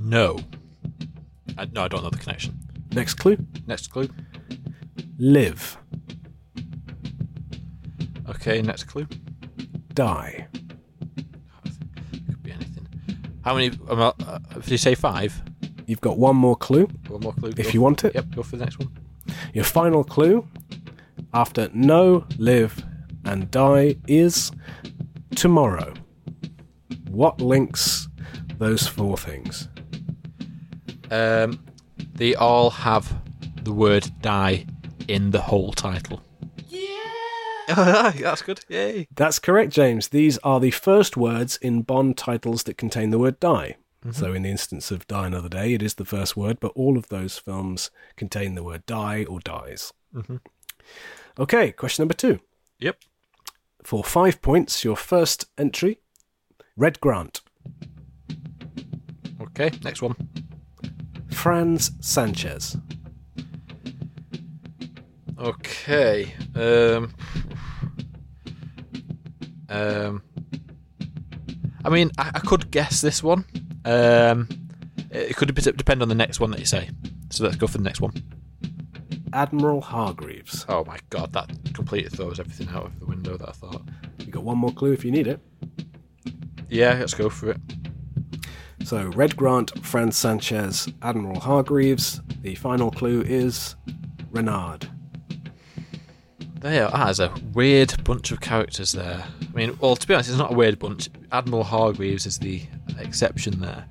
No. 0.01 0.41
I, 1.57 1.67
no, 1.67 1.85
I 1.85 1.89
don't 1.89 2.03
know 2.03 2.11
the 2.11 2.19
connection. 2.19 2.59
Next 2.93 3.15
clue. 3.15 3.39
Next 3.69 3.87
clue. 3.87 4.09
Live. 5.17 5.79
Okay. 8.29 8.63
Next 8.63 8.85
clue. 8.85 9.07
Die. 9.95 10.49
Could 11.15 12.43
be 12.43 12.51
anything. 12.51 12.89
How 13.45 13.55
many? 13.55 13.69
Um, 13.89 14.01
uh, 14.01 14.13
uh, 14.27 14.39
did 14.55 14.71
you 14.71 14.79
say 14.79 14.97
five? 14.97 15.41
You've 15.87 16.01
got 16.01 16.19
one 16.19 16.37
more 16.37 16.57
clue. 16.57 16.89
One 17.09 17.21
more 17.21 17.33
clue. 17.33 17.51
If 17.51 17.57
Go 17.57 17.63
you 17.65 17.71
for- 17.73 17.81
want 17.81 18.05
it. 18.05 18.15
Yep. 18.15 18.35
Go 18.37 18.43
for 18.43 18.57
the 18.57 18.65
next 18.65 18.79
one. 18.79 18.91
Your 19.55 19.65
final 19.65 20.05
clue 20.05 20.47
after 21.35 21.69
no, 21.73 22.27
live, 22.39 22.85
and 23.25 23.51
die 23.51 23.97
is 24.07 24.53
tomorrow. 25.35 25.95
What 27.11 27.41
links 27.41 28.09
those 28.59 28.87
four 28.87 29.17
things? 29.17 29.69
Um, 31.11 31.61
they 32.15 32.35
all 32.35 32.71
have 32.71 33.15
the 33.63 33.73
word 33.73 34.11
"die" 34.21 34.67
in 35.09 35.31
the 35.31 35.41
whole 35.41 35.73
title. 35.73 36.21
Yeah. 36.69 38.13
That's 38.17 38.43
good. 38.43 38.65
Yay. 38.69 39.09
That's 39.15 39.39
correct, 39.39 39.73
James. 39.73 40.09
These 40.09 40.39
are 40.39 40.61
the 40.61 40.71
first 40.71 41.17
words 41.17 41.57
in 41.57 41.83
Bond 41.83 42.17
titles 42.17 42.63
that 42.65 42.77
contain 42.77 43.11
the 43.11 43.19
word 43.19 43.41
die. 43.41 43.77
So, 44.13 44.33
in 44.33 44.43
the 44.43 44.51
instance 44.51 44.91
of 44.91 45.07
Die 45.07 45.27
Another 45.27 45.49
Day, 45.49 45.75
it 45.75 45.83
is 45.83 45.95
the 45.95 46.05
first 46.05 46.37
word, 46.37 46.61
but 46.61 46.73
all 46.75 46.97
of 46.97 47.09
those 47.09 47.39
films 47.39 47.91
contain 48.17 48.55
the 48.55 48.63
word 48.63 48.87
die 48.87 49.25
or 49.25 49.41
dies. 49.41 49.93
Mhm. 50.15 50.41
Okay, 51.39 51.73
question 51.73 52.03
number 52.03 52.15
two. 52.15 52.41
Yep. 52.79 52.99
For 53.83 54.05
five 54.05 54.41
points, 54.43 54.85
your 54.85 54.97
first 54.97 55.47
entry 55.59 56.01
Red 56.77 57.01
Grant, 57.01 57.41
Okay. 59.41 59.71
Next 59.83 60.03
one. 60.03 60.15
Franz 61.31 61.93
Sanchez, 62.01 62.77
Okay. 65.39 66.33
Um. 66.55 67.15
Um. 69.69 70.23
I 71.85 71.89
mean, 71.91 72.11
I, 72.19 72.31
I 72.35 72.39
could 72.41 72.71
guess 72.71 73.01
this 73.01 73.23
one. 73.23 73.45
Um. 73.87 74.49
It 75.11 75.37
could 75.37 75.55
depend 75.55 76.03
on 76.03 76.09
the 76.09 76.15
next 76.15 76.41
one 76.41 76.51
that 76.51 76.61
you 76.61 76.67
say. 76.67 76.91
So 77.31 77.45
let's 77.45 77.57
go 77.57 77.67
for 77.67 77.79
the 77.79 77.85
next 77.85 78.01
one. 78.01 78.13
Admiral 79.33 79.81
Hargreaves. 79.81 80.67
Oh 80.69 80.85
my 80.85 80.99
god, 81.11 81.33
that 81.33 81.51
completely 81.75 82.11
throws 82.11 82.41
everything 82.41 82.69
out 82.69 82.87
of 82.87 82.99
the 82.99 83.07
window 83.07 83.37
that 83.37 83.49
I 83.49 83.53
thought. 83.53 83.83
You 84.19 84.33
got 84.33 84.45
one 84.45 84.59
more 84.59 84.73
clue 84.73 84.93
if 84.93 85.05
you 85.05 85.11
need 85.11 85.27
it. 85.27 85.41
Yeah, 86.69 86.97
let's 86.99 87.15
go 87.15 87.29
for 87.29 87.51
it. 87.51 87.61
So, 88.85 89.07
Red 89.09 89.37
Grant, 89.37 89.85
Franz 89.85 90.17
Sanchez, 90.17 90.89
Admiral 91.03 91.41
Hargreaves. 91.41 92.21
The 92.43 92.55
final 92.55 92.91
clue 92.91 93.23
is 93.23 93.75
Renard. 94.31 94.89
There, 96.61 96.89
that 96.89 97.11
is 97.11 97.21
a 97.21 97.33
weird 97.53 98.03
bunch 98.05 98.33
of 98.33 98.41
characters 98.41 98.93
there. 98.93 99.25
I 99.43 99.57
mean, 99.57 99.77
well, 99.81 99.97
to 99.97 100.07
be 100.07 100.15
honest, 100.15 100.31
it's 100.31 100.39
not 100.39 100.53
a 100.53 100.57
weird 100.57 100.79
bunch. 100.79 101.09
Admiral 101.33 101.65
Hargreaves 101.65 102.27
is 102.27 102.39
the 102.39 102.63
exception 102.99 103.61
there. 103.61 103.85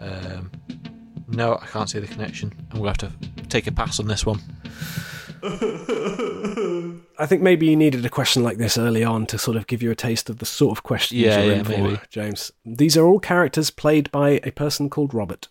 Um, 0.00 0.50
no, 1.28 1.54
I 1.60 1.66
can't 1.66 1.88
see 1.88 1.98
the 1.98 2.06
connection. 2.06 2.52
I'm 2.70 2.78
going 2.80 2.94
to 2.94 3.06
have 3.08 3.20
to 3.20 3.42
take 3.48 3.66
a 3.66 3.72
pass 3.72 3.98
on 4.00 4.06
this 4.06 4.24
one. 4.26 4.40
I 7.18 7.26
think 7.26 7.42
maybe 7.42 7.66
you 7.66 7.76
needed 7.76 8.04
a 8.04 8.08
question 8.08 8.42
like 8.42 8.58
this 8.58 8.76
early 8.78 9.04
on 9.04 9.26
to 9.26 9.38
sort 9.38 9.56
of 9.56 9.66
give 9.66 9.82
you 9.82 9.90
a 9.90 9.94
taste 9.94 10.28
of 10.30 10.38
the 10.38 10.46
sort 10.46 10.76
of 10.76 10.82
questions 10.82 11.20
Yeah, 11.20 11.42
you're 11.42 11.54
yeah, 11.54 11.60
in 11.60 11.68
maybe. 11.68 11.96
for, 11.96 12.06
James. 12.08 12.52
These 12.64 12.96
are 12.96 13.04
all 13.06 13.20
characters 13.20 13.70
played 13.70 14.10
by 14.10 14.40
a 14.42 14.50
person 14.50 14.88
called 14.90 15.14
Robert. 15.14 15.48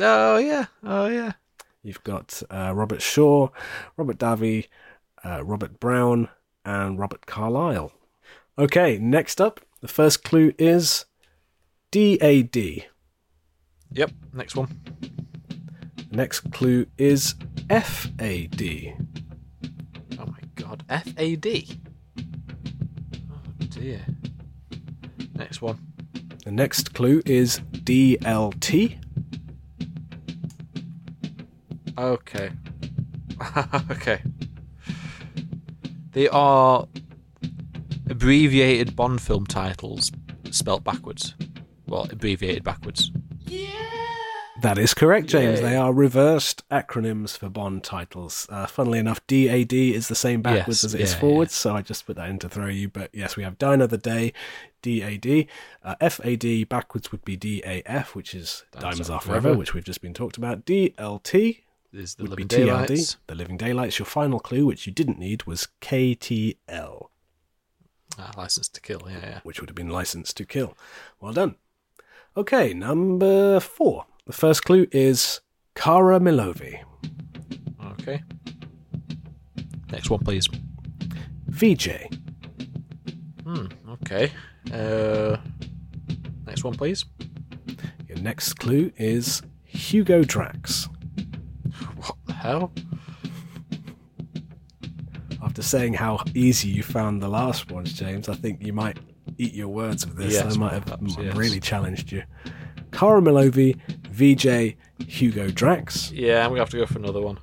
Oh, 0.00 0.38
yeah. 0.38 0.66
Oh, 0.82 1.06
yeah. 1.08 1.32
You've 1.82 2.02
got 2.04 2.42
uh, 2.50 2.72
Robert 2.74 3.02
Shaw, 3.02 3.48
Robert 3.96 4.18
Davi, 4.18 4.68
uh, 5.24 5.44
Robert 5.44 5.80
Brown, 5.80 6.28
and 6.64 6.98
Robert 6.98 7.26
Carlyle. 7.26 7.92
Okay, 8.58 8.98
next 8.98 9.40
up, 9.40 9.60
the 9.80 9.88
first 9.88 10.22
clue 10.24 10.52
is 10.58 11.04
DAD. 11.90 12.84
Yep, 13.92 14.10
next 14.34 14.56
one. 14.56 14.80
Next 16.10 16.40
clue 16.52 16.86
is 16.98 17.34
FAD. 17.70 18.94
Oh 20.18 20.26
my 20.26 20.40
god. 20.54 20.84
FAD. 20.88 21.46
Oh 23.30 23.64
dear. 23.70 24.04
Next 25.34 25.62
one. 25.62 25.78
The 26.44 26.50
next 26.50 26.92
clue 26.92 27.22
is 27.24 27.60
DLT. 27.72 29.02
Okay. 31.96 32.50
okay. 33.90 34.22
They 36.12 36.28
are 36.28 36.86
abbreviated 38.10 38.96
Bond 38.96 39.20
film 39.20 39.46
titles 39.46 40.10
spelt 40.50 40.84
backwards. 40.84 41.34
Well, 41.88 42.06
abbreviated 42.10 42.62
backwards. 42.64 43.10
That 44.60 44.76
is 44.76 44.92
correct, 44.92 45.28
James. 45.28 45.60
Yay. 45.60 45.66
They 45.66 45.76
are 45.76 45.92
reversed 45.92 46.68
acronyms 46.68 47.38
for 47.38 47.48
Bond 47.48 47.84
titles. 47.84 48.44
Uh, 48.50 48.66
funnily 48.66 48.98
enough, 48.98 49.24
DAD 49.28 49.72
is 49.72 50.08
the 50.08 50.16
same 50.16 50.42
backwards 50.42 50.82
Yes, 50.82 50.84
as 50.84 50.94
it 50.94 51.00
is 51.00 51.12
yeah, 51.12 51.20
forwards, 51.20 51.54
so 51.54 51.76
I 51.76 51.82
just 51.82 52.06
put 52.06 52.16
that 52.16 52.28
in 52.28 52.40
to 52.40 52.48
throw 52.48 52.66
you. 52.66 52.88
But 52.88 53.10
yes, 53.14 53.36
we 53.36 53.44
have 53.44 53.56
Die 53.56 53.76
the 53.76 53.96
Day, 53.96 54.32
DAD. 54.82 55.46
Uh, 55.84 56.08
FAD 56.10 56.68
backwards 56.68 57.12
would 57.12 57.24
be 57.24 57.36
DAF, 57.36 58.16
which 58.16 58.34
is 58.34 58.64
Diamonds 58.72 59.08
Are 59.08 59.20
Forever, 59.20 59.42
Forever. 59.42 59.58
which 59.58 59.74
we've 59.74 59.84
just 59.84 60.02
been 60.02 60.14
talked 60.14 60.36
about. 60.36 60.66
DLT 60.66 61.60
Is 61.92 62.16
the 62.16 62.24
would 62.24 62.34
be 62.36 62.42
Living 62.42 62.48
TLD, 62.48 62.86
Daylights. 62.88 63.16
The 63.28 63.34
Living 63.36 63.56
Daylights. 63.58 64.00
Your 64.00 64.06
final 64.06 64.40
clue, 64.40 64.66
which 64.66 64.88
you 64.88 64.92
didn't 64.92 65.20
need, 65.20 65.44
was 65.44 65.68
KTL. 65.80 67.10
Ah, 68.18 68.32
license 68.36 68.68
to 68.70 68.80
kill. 68.80 69.02
Yeah, 69.08 69.18
yeah. 69.22 69.40
which 69.44 69.60
would 69.60 69.70
have 69.70 69.76
been 69.76 69.88
License 69.88 70.32
to 70.32 70.44
Kill. 70.44 70.76
Well 71.20 71.32
done. 71.32 71.54
Okay, 72.38 72.72
number 72.72 73.58
four. 73.58 74.06
The 74.26 74.32
first 74.32 74.64
clue 74.64 74.86
is 74.92 75.40
Kara 75.74 76.20
Milovy. 76.20 76.80
Okay. 77.84 78.22
Next 79.90 80.08
one, 80.08 80.20
please. 80.20 80.46
Vijay. 81.50 82.16
Hmm. 83.42 83.66
Okay. 83.90 84.30
Uh, 84.72 85.38
next 86.46 86.62
one, 86.62 86.74
please. 86.74 87.04
Your 88.06 88.18
next 88.18 88.52
clue 88.52 88.92
is 88.96 89.42
Hugo 89.64 90.22
Drax. 90.22 90.88
What 91.96 92.16
the 92.26 92.34
hell? 92.34 92.72
After 95.42 95.62
saying 95.62 95.94
how 95.94 96.20
easy 96.36 96.68
you 96.68 96.84
found 96.84 97.20
the 97.20 97.28
last 97.28 97.72
ones, 97.72 97.92
James, 97.94 98.28
I 98.28 98.34
think 98.34 98.64
you 98.64 98.72
might 98.72 98.96
eat 99.38 99.54
your 99.54 99.68
words 99.68 100.04
with 100.06 100.16
this. 100.16 100.34
Yes, 100.34 100.56
I 100.56 100.58
might 100.58 100.72
have 100.74 100.84
perhaps, 100.84 101.16
yes. 101.18 101.34
really 101.36 101.60
challenged 101.60 102.12
you. 102.12 102.22
Kara 102.92 103.20
Milovy, 103.20 103.78
Vijay, 104.12 104.76
Hugo 105.06 105.48
Drax, 105.50 106.10
Yeah, 106.12 106.42
I'm 106.44 106.50
gonna 106.50 106.60
have 106.60 106.70
to 106.70 106.76
go 106.78 106.86
for 106.86 106.98
another 106.98 107.20
one. 107.20 107.38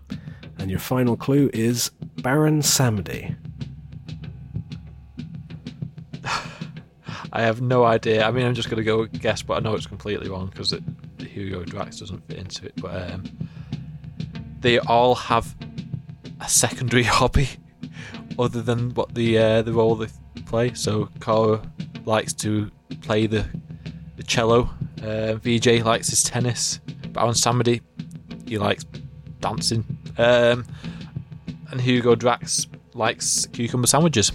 and 0.59 0.69
your 0.69 0.79
final 0.79 1.15
clue 1.15 1.49
is 1.53 1.91
Baron 2.21 2.61
Samedi. 2.61 3.35
I 7.33 7.41
have 7.41 7.61
no 7.61 7.83
idea. 7.83 8.25
I 8.25 8.31
mean, 8.31 8.45
I'm 8.45 8.53
just 8.55 8.69
gonna 8.69 8.83
go 8.83 9.05
guess, 9.05 9.41
but 9.41 9.55
I 9.55 9.59
know 9.59 9.75
it's 9.75 9.87
completely 9.87 10.29
wrong 10.29 10.47
because 10.47 10.73
Hugo 11.19 11.63
Drax 11.63 11.99
doesn't 11.99 12.25
fit 12.27 12.37
into 12.37 12.65
it. 12.65 12.73
But 12.77 13.11
um, 13.11 13.23
they 14.61 14.79
all 14.79 15.15
have 15.15 15.55
a 16.41 16.49
secondary 16.49 17.03
hobby 17.17 17.49
other 18.39 18.61
than 18.61 18.93
what 18.93 19.13
the 19.15 19.37
uh, 19.37 19.61
the 19.61 19.73
role 19.73 19.95
they 19.95 20.07
play. 20.45 20.73
So 20.73 21.09
Kara 21.21 21.61
likes 22.05 22.33
to 22.33 22.71
play 23.01 23.27
the 23.27 23.45
the 24.17 24.23
cello. 24.23 24.69
Uh, 25.01 25.35
Vijay 25.43 25.83
likes 25.83 26.09
his 26.09 26.23
tennis. 26.23 26.79
Baron 27.09 27.33
Samedi, 27.33 27.81
he 28.47 28.57
likes 28.57 28.83
dancing. 29.39 29.85
Um, 30.17 30.65
and 31.71 31.81
Hugo 31.81 32.15
Drax 32.15 32.67
likes 32.93 33.45
cucumber 33.47 33.87
sandwiches. 33.87 34.31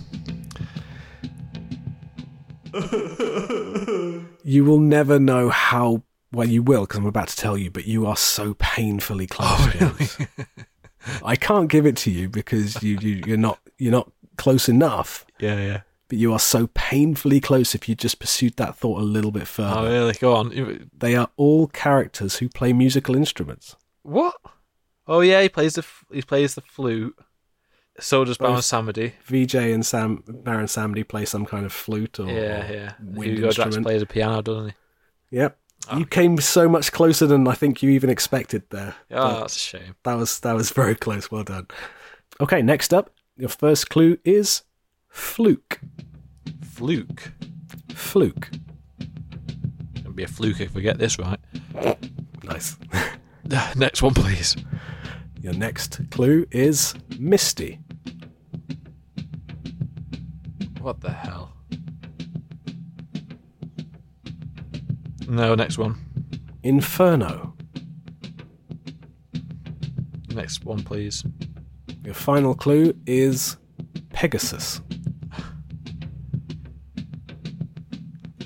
You 4.42 4.64
will 4.64 4.80
never 4.80 5.18
know 5.18 5.48
how 5.50 6.02
well 6.32 6.48
you 6.48 6.62
will 6.62 6.82
because 6.82 6.98
I'm 6.98 7.06
about 7.06 7.28
to 7.28 7.36
tell 7.36 7.56
you, 7.58 7.70
but 7.70 7.86
you 7.86 8.06
are 8.06 8.16
so 8.16 8.54
painfully 8.58 9.26
close. 9.26 9.72
James. 9.74 10.18
I 11.24 11.36
can't 11.36 11.68
give 11.68 11.86
it 11.86 11.96
to 11.98 12.10
you 12.10 12.28
because 12.28 12.82
you, 12.82 12.98
you 13.00 13.22
you're 13.26 13.36
not 13.36 13.58
you're 13.78 13.92
not 13.92 14.10
close 14.36 14.68
enough. 14.68 15.24
Yeah, 15.40 15.56
yeah. 15.56 15.80
But 16.10 16.18
you 16.18 16.32
are 16.32 16.40
so 16.40 16.68
painfully 16.74 17.40
close 17.40 17.72
if 17.72 17.88
you 17.88 17.94
just 17.94 18.18
pursued 18.18 18.56
that 18.56 18.76
thought 18.76 19.00
a 19.00 19.04
little 19.04 19.30
bit 19.30 19.42
oh, 19.42 19.46
further. 19.46 19.78
Oh, 19.78 19.84
really? 19.90 20.12
Go 20.14 20.34
on. 20.34 20.90
They 20.98 21.14
are 21.14 21.30
all 21.36 21.68
characters 21.68 22.38
who 22.38 22.48
play 22.48 22.72
musical 22.72 23.14
instruments. 23.14 23.76
What? 24.02 24.34
Oh 25.06 25.20
yeah, 25.20 25.40
he 25.40 25.48
plays 25.48 25.74
the 25.74 25.86
he 26.12 26.22
plays 26.22 26.56
the 26.56 26.62
flute. 26.62 27.16
So 28.00 28.24
does 28.24 28.38
Baron 28.38 28.56
Samedi. 28.56 29.12
Vijay 29.28 29.72
and 29.72 29.86
Sam 29.86 30.24
Baron 30.26 30.66
Samedi 30.66 31.06
play 31.06 31.24
some 31.24 31.46
kind 31.46 31.64
of 31.64 31.72
flute 31.72 32.18
or, 32.18 32.26
Yeah, 32.26 32.70
yeah. 32.70 32.92
wind 33.00 33.32
Hugo 33.32 33.52
Drax 33.52 33.58
instrument. 33.58 33.86
plays 33.86 34.02
a 34.02 34.06
piano, 34.06 34.42
doesn't 34.42 34.68
he? 35.30 35.36
Yep. 35.36 35.58
Ah. 35.88 35.98
You 35.98 36.06
came 36.06 36.38
so 36.38 36.68
much 36.68 36.90
closer 36.90 37.26
than 37.26 37.46
I 37.46 37.54
think 37.54 37.84
you 37.84 37.90
even 37.90 38.10
expected 38.10 38.64
there. 38.70 38.96
Oh, 39.12 39.16
But 39.16 39.40
that's 39.40 39.56
a 39.56 39.58
shame. 39.60 39.94
That 40.02 40.14
was 40.14 40.40
that 40.40 40.54
was 40.54 40.70
very 40.70 40.96
close. 40.96 41.30
Well 41.30 41.44
done. 41.44 41.68
Okay, 42.40 42.62
next 42.62 42.92
up, 42.92 43.10
your 43.36 43.48
first 43.48 43.90
clue 43.90 44.18
is 44.24 44.62
fluke. 45.10 45.80
Fluke. 46.62 47.32
Fluke. 47.90 48.50
It'll 49.96 50.12
be 50.12 50.22
a 50.22 50.28
fluke 50.28 50.60
if 50.60 50.74
we 50.74 50.82
get 50.82 50.98
this 50.98 51.18
right. 51.18 51.40
Nice. 52.44 52.76
Uh, 53.52 53.72
next 53.74 54.00
one, 54.00 54.14
please. 54.14 54.54
Your 55.40 55.54
next 55.54 55.98
clue 56.10 56.46
is 56.52 56.94
Misty. 57.18 57.80
What 60.80 61.00
the 61.00 61.10
hell? 61.10 61.52
No, 65.26 65.56
next 65.56 65.78
one. 65.78 65.96
Inferno. 66.62 67.54
Next 70.32 70.64
one, 70.64 70.84
please. 70.84 71.24
Your 72.04 72.14
final 72.14 72.54
clue 72.54 72.94
is 73.06 73.56
Pegasus. 74.10 74.80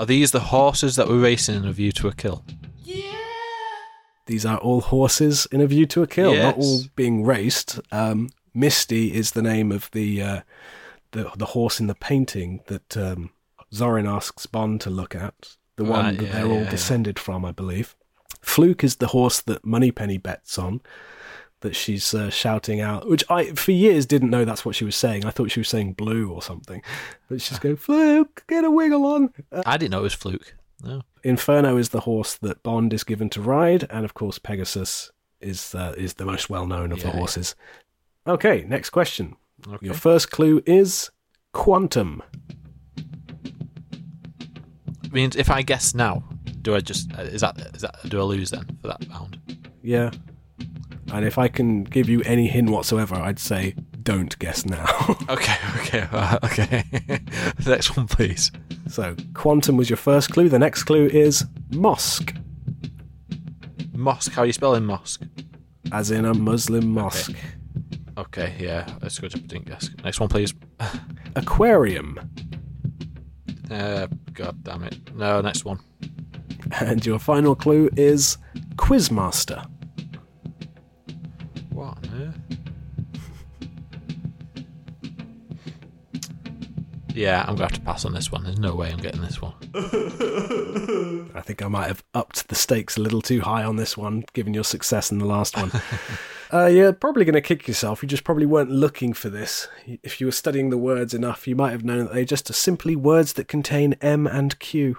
Are 0.01 0.07
these 0.07 0.33
the 0.33 0.41
horses 0.41 0.97
that 0.97 1.09
were 1.09 1.19
racing 1.19 1.57
in 1.57 1.65
A 1.65 1.73
View 1.73 1.93
to 1.93 2.09
a 2.09 2.15
Kill? 2.15 2.45
Yeah. 2.83 3.13
These 4.27 4.45
are 4.47 4.59
all 4.59 4.81
horses 4.81 5.47
in 5.53 5.61
a 5.61 5.67
view 5.67 5.85
to 5.87 6.03
a 6.03 6.07
kill, 6.07 6.35
not 6.35 6.57
all 6.57 6.81
being 6.97 7.25
raced. 7.25 7.79
Um, 7.93 8.31
Misty 8.55 9.13
is 9.13 9.33
the 9.33 9.43
name 9.43 9.71
of 9.71 9.91
the 9.93 10.23
uh, 10.23 10.41
the 11.13 11.31
the 11.37 11.47
horse 11.47 11.79
in 11.79 11.89
the 11.89 11.95
painting 11.95 12.61
that 12.69 12.97
um, 12.97 13.31
Zorin 13.73 14.09
asks 14.11 14.47
Bond 14.47 14.81
to 14.81 14.91
look 14.91 15.15
at. 15.15 15.57
The 15.77 15.85
one 15.85 16.05
Right, 16.07 16.17
that 16.19 16.25
yeah, 16.25 16.33
they're 16.33 16.47
all 16.47 16.55
yeah, 16.55 16.63
yeah. 16.63 16.71
descended 16.71 17.19
from, 17.19 17.45
I 17.45 17.53
believe. 17.53 17.95
Fluke 18.41 18.83
is 18.85 18.97
the 18.97 19.09
horse 19.09 19.41
that 19.43 19.65
Moneypenny 19.67 20.17
bets 20.19 20.59
on. 20.59 20.81
That 21.65 21.75
she's 21.75 22.13
uh, 22.13 22.29
shouting 22.29 22.81
out, 22.83 23.09
which 23.09 23.25
I 23.31 23.47
for 23.53 23.73
years 23.73 24.05
didn't 24.07 24.29
know 24.29 24.45
that's 24.45 24.65
what 24.67 24.75
she 24.77 24.85
was 24.85 24.95
saying. 24.97 25.25
I 25.25 25.31
thought 25.31 25.51
she 25.51 25.61
was 25.61 25.69
saying 25.69 25.95
blue 25.95 26.31
or 26.31 26.43
something, 26.43 26.83
but 27.29 27.41
she's 27.41 27.59
going 27.59 27.77
Fluke, 27.77 28.45
get 28.47 28.65
a 28.65 28.71
wiggle 28.71 29.05
on. 29.07 29.31
Uh, 29.51 29.63
I 29.65 29.79
didn't 29.79 29.93
know 29.93 30.01
it 30.01 30.03
was 30.03 30.15
Fluke. 30.15 30.55
No. 30.83 31.01
Inferno 31.23 31.79
is 31.79 31.89
the 31.89 32.01
horse 32.01 32.35
that 32.37 32.63
Bond 32.63 32.93
is 32.93 33.03
given 33.03 33.31
to 33.31 33.41
ride, 33.41 33.87
and 33.89 34.05
of 34.05 34.13
course 34.13 34.39
Pegasus 34.39 35.11
is 35.41 35.75
uh, 35.75 35.95
is 35.97 36.15
the 36.15 36.27
most 36.27 36.51
well 36.51 36.67
known 36.67 36.93
of 36.93 36.99
the 37.01 37.07
Yeah, 37.09 37.13
yeah. 37.15 37.19
horses. 37.19 37.55
Okay, 38.27 38.65
next 38.69 38.91
question. 38.91 39.35
Okay. 39.67 39.87
Your 39.87 39.95
first 39.95 40.31
clue 40.31 40.63
is 40.67 41.11
quantum. 41.53 42.23
means 45.13 45.37
if 45.37 45.49
I 45.51 45.63
guess 45.63 45.95
now, 45.95 46.25
do 46.61 46.75
I 46.75 46.81
just 46.81 47.11
uh, 47.17 47.23
is 47.23 47.41
that 47.41 47.59
is 47.75 47.83
that 47.83 47.97
do 48.09 48.21
I 48.21 48.25
lose 48.25 48.51
then 48.51 48.67
for 48.83 48.89
that 48.89 49.07
round? 49.09 49.39
Yeah. 49.83 50.11
And 51.15 51.25
if 51.25 51.39
I 51.39 51.49
can 51.49 51.85
give 51.85 52.09
you 52.09 52.23
any 52.23 52.49
hint 52.49 52.69
whatsoever, 52.71 53.15
I'd 53.15 53.39
say 53.39 53.75
don't 54.03 54.39
guess 54.39 54.67
now. 54.67 54.85
Okay, 55.29 55.57
okay, 55.79 56.09
uh, 56.13 56.39
okay. 56.45 56.85
Next 57.67 57.97
one, 57.97 58.07
please. 58.07 58.53
so, 58.89 59.17
quantum 59.33 59.77
was 59.77 59.89
your 59.89 59.97
first 59.97 60.31
clue. 60.31 60.49
The 60.51 60.59
next 60.59 60.83
clue 60.85 61.07
is 61.07 61.47
mosque, 61.71 62.35
Mosque. 63.95 64.33
How 64.33 64.43
are 64.43 64.47
you 64.47 64.53
spelling 64.53 64.85
mosque? 64.85 65.23
as 65.93 66.11
in 66.11 66.25
a 66.25 66.35
Muslim 66.35 66.89
mosque. 66.89 67.37
Okay, 68.17 68.55
yeah. 68.59 68.87
That's 69.01 69.19
good. 69.19 69.35
I 69.35 69.39
didn't 69.39 69.67
guess. 69.67 69.91
Next 70.03 70.21
one, 70.21 70.29
please. 70.29 70.55
Aquarium. 71.37 72.19
Uh, 73.71 74.07
God 74.33 74.63
damn 74.63 74.85
it. 74.85 75.15
No, 75.15 75.41
next 75.41 75.65
one. 75.65 75.81
And 76.81 77.05
your 77.05 77.19
final 77.19 77.55
clue 77.55 77.91
is 77.97 78.39
quizmaster. 78.77 79.67
What 81.75 81.99
on 81.99 82.23
earth? 82.23 82.39
Yeah, 87.13 87.41
I'm 87.41 87.57
gonna 87.57 87.65
have 87.65 87.73
to 87.73 87.81
pass 87.81 88.05
on 88.05 88.13
this 88.13 88.31
one. 88.31 88.45
There's 88.45 88.61
no 88.61 88.77
way 88.77 88.93
I'm 88.93 88.99
getting 88.99 89.23
this 89.23 89.43
one. 89.43 89.55
I 91.35 91.41
think 91.41 91.63
I 91.63 91.69
might 91.69 91.89
have 91.89 92.05
upped 92.15 92.47
the 92.47 92.55
stakes 92.55 92.97
a 92.97 93.01
little 93.01 93.21
too 93.21 93.41
high 93.41 93.65
on 93.65 93.75
this 93.75 93.97
one, 93.97 94.25
given 94.35 94.55
your 94.55 94.63
success 94.63 95.11
in 95.11 95.19
the 95.19 95.25
last 95.25 95.57
one. 95.57 95.73
uh, 96.53 96.67
you're 96.67 96.93
probably 96.93 97.25
going 97.25 97.35
to 97.35 97.41
kick 97.41 97.67
yourself. 97.67 98.05
You 98.05 98.09
just 98.09 98.23
probably 98.23 98.47
weren't 98.47 98.71
looking 98.71 99.13
for 99.13 99.29
this. 99.29 99.67
If 99.85 100.21
you 100.21 100.29
were 100.29 100.33
studying 100.33 100.71
the 100.71 100.79
words 100.79 101.13
enough, 101.13 101.49
you 101.49 101.57
might 101.57 101.73
have 101.73 101.85
known 101.85 102.05
that 102.05 102.15
they 102.15 102.25
just 102.25 102.49
are 102.51 102.55
simply 102.55 102.95
words 102.95 103.33
that 103.33 103.49
contain 103.49 103.95
M 104.01 104.29
and 104.29 104.57
Q. 104.61 104.99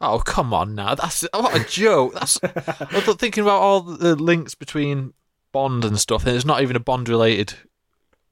Oh 0.00 0.20
come 0.20 0.54
on 0.54 0.76
now! 0.76 0.94
That's 0.94 1.26
what 1.32 1.60
a 1.60 1.64
joke. 1.64 2.14
That's 2.14 2.38
I 2.44 3.02
was 3.06 3.16
thinking 3.16 3.42
about 3.42 3.60
all 3.60 3.80
the 3.80 4.14
links 4.14 4.54
between 4.54 5.14
Bond 5.54 5.84
and 5.84 5.98
stuff, 5.98 6.26
and 6.26 6.36
it's 6.36 6.44
not 6.44 6.60
even 6.60 6.76
a 6.76 6.80
Bond 6.80 7.08
related 7.08 7.54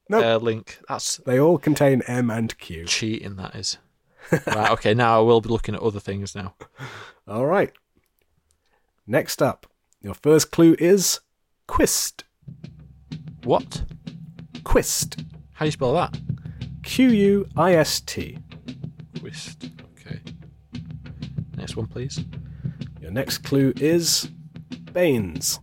Nope. 0.09 0.23
uh, 0.23 0.37
link. 0.37 0.77
That's 0.87 1.17
They 1.17 1.39
all 1.39 1.57
contain 1.57 2.03
M 2.05 2.29
and 2.29 2.55
Q. 2.59 2.85
cheating. 2.85 3.37
That 3.37 3.55
is. 3.55 3.77
right. 4.45 4.69
Okay. 4.71 4.93
Now 4.93 5.17
I 5.19 5.23
will 5.23 5.41
be 5.41 5.49
looking 5.49 5.73
at 5.73 5.81
other 5.81 5.99
things 5.99 6.35
now. 6.35 6.53
All 7.27 7.45
right. 7.45 7.71
Next 9.07 9.41
up, 9.41 9.65
your 10.01 10.13
first 10.13 10.51
clue 10.51 10.75
is 10.79 11.19
quist. 11.67 12.23
What? 13.43 13.83
Quist. 14.63 15.21
How 15.53 15.65
do 15.65 15.67
you 15.67 15.71
spell 15.71 15.93
that? 15.95 16.17
Q 16.83 17.09
U 17.09 17.47
I 17.57 17.73
S 17.75 17.99
T. 18.01 18.37
Twist. 19.15 19.69
Okay. 19.99 20.19
Next 21.57 21.75
one, 21.75 21.87
please. 21.87 22.23
Your 23.01 23.11
next 23.11 23.39
clue 23.39 23.73
is 23.77 24.29
Baines. 24.93 25.59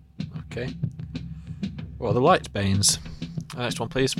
Okay. 0.46 0.74
Well, 2.00 2.14
the 2.14 2.20
light 2.20 2.50
Baines. 2.54 2.98
Next 3.54 3.78
one, 3.78 3.90
please. 3.90 4.16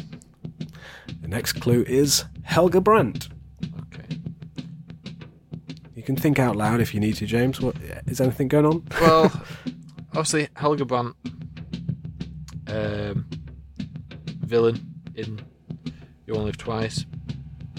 The 1.23 1.29
next 1.29 1.55
clue 1.55 1.83
is 1.89 2.27
Helga 2.43 2.79
Brandt. 2.83 3.31
Okay. 3.85 4.19
You 5.95 6.03
can 6.03 6.15
think 6.15 6.39
out 6.39 6.57
loud 6.57 6.83
if 6.83 6.93
you 6.93 7.01
need 7.01 7.17
to, 7.17 7.27
James. 7.27 7.59
What 7.59 7.77
is 8.07 8.21
anything 8.21 8.49
going 8.49 8.67
on? 8.67 8.85
Well, 9.01 9.33
obviously 10.09 10.49
Helga 10.57 10.85
Brandt, 10.85 11.17
um, 12.67 13.27
villain 14.41 14.87
in 15.15 15.41
You 16.27 16.35
Only 16.35 16.47
Live 16.47 16.59
Twice. 16.59 17.07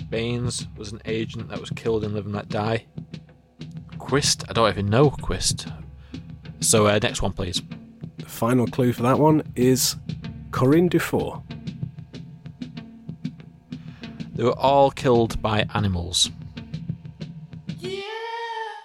Baines 0.10 0.68
was 0.78 0.92
an 0.92 1.02
agent 1.06 1.48
that 1.50 1.60
was 1.60 1.70
killed 1.70 2.04
in 2.04 2.16
Living 2.16 2.34
Let 2.34 2.50
Die. 2.50 2.88
Quist, 4.00 4.46
I 4.50 4.54
don't 4.54 4.68
even 4.68 4.88
know 4.88 5.12
Quist. 5.12 5.68
So 6.60 6.88
uh, 6.88 6.98
next 7.04 7.22
one, 7.22 7.34
please. 7.34 7.62
The 8.32 8.38
final 8.38 8.66
clue 8.66 8.94
for 8.94 9.04
that 9.04 9.20
one 9.20 9.44
is 9.56 9.98
Corinne 10.52 10.88
Dufour. 10.88 11.44
They 14.34 14.44
were 14.44 14.58
all 14.58 14.90
killed 14.90 15.42
by 15.42 15.66
animals. 15.76 16.32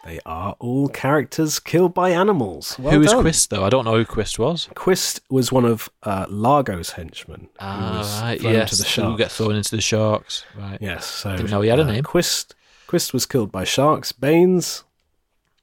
They 0.04 0.20
are 0.26 0.54
all 0.60 0.88
characters 0.88 1.58
killed 1.58 1.94
by 1.94 2.10
animals. 2.10 2.76
Well 2.78 2.92
who 2.94 3.02
is 3.02 3.10
done. 3.12 3.22
Quist 3.22 3.50
though? 3.50 3.64
I 3.64 3.70
don't 3.70 3.84
know 3.84 3.96
who 3.96 4.04
Quist 4.04 4.38
was. 4.38 4.68
Quist 4.74 5.20
was 5.30 5.50
one 5.52 5.64
of 5.64 5.88
uh, 6.02 6.26
Largo's 6.28 6.92
henchmen. 6.92 7.48
who 7.60 7.66
was 7.66 8.20
Ah, 8.20 8.20
right, 8.24 8.40
yes. 8.40 8.70
to 8.70 8.76
the 8.76 8.82
who 8.84 8.88
sharks. 8.88 9.18
get 9.18 9.30
thrown 9.32 9.54
into 9.54 9.74
the 9.74 9.80
sharks. 9.80 10.44
Right. 10.58 10.78
Yes, 10.80 11.06
so 11.06 11.36
Didn't 11.36 11.50
know 11.50 11.60
he 11.60 11.70
had 11.70 11.78
a 11.78 11.82
uh, 11.82 11.86
name. 11.92 12.02
Quist 12.04 12.54
Quist 12.88 13.12
was 13.14 13.26
killed 13.26 13.50
by 13.52 13.64
sharks. 13.64 14.10
Baines 14.12 14.82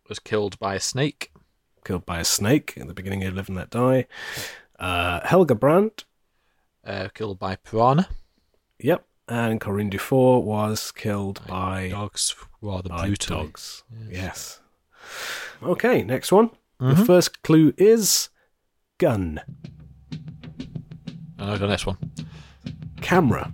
Was 0.10 0.20
killed 0.20 0.58
by 0.60 0.76
a 0.76 0.80
snake. 0.80 1.32
Killed 1.84 2.06
by 2.06 2.20
a 2.20 2.26
snake 2.26 2.74
in 2.76 2.88
the 2.88 2.94
beginning 2.94 3.24
of 3.24 3.36
Live 3.36 3.48
and 3.50 3.58
Let 3.58 3.70
Die. 3.70 4.06
Uh, 4.80 5.20
Helga 5.28 5.56
Brandt, 5.56 6.06
Uh, 6.86 7.08
killed 7.14 7.40
by 7.40 7.56
piranha. 7.56 8.08
yep, 8.80 9.06
and 9.28 9.62
Corinne 9.62 9.90
Dufour 9.90 10.44
was 10.44 10.92
killed 10.92 11.40
by, 11.48 11.90
Dogs 11.90 12.36
rather 12.62 12.90
by 12.90 13.08
brutally. 13.08 13.46
dogs. 13.46 13.84
Yes. 14.10 14.60
Okay, 15.62 16.04
next 16.04 16.32
one. 16.32 16.50
The 16.80 16.96
Mhm. 16.96 17.06
first 17.06 17.42
clue 17.44 17.74
is 17.78 18.30
gun, 18.98 19.40
And 21.38 21.52
I'll 21.52 21.58
go 21.60 21.68
next 21.68 21.86
one. 21.86 21.98
camera, 23.02 23.54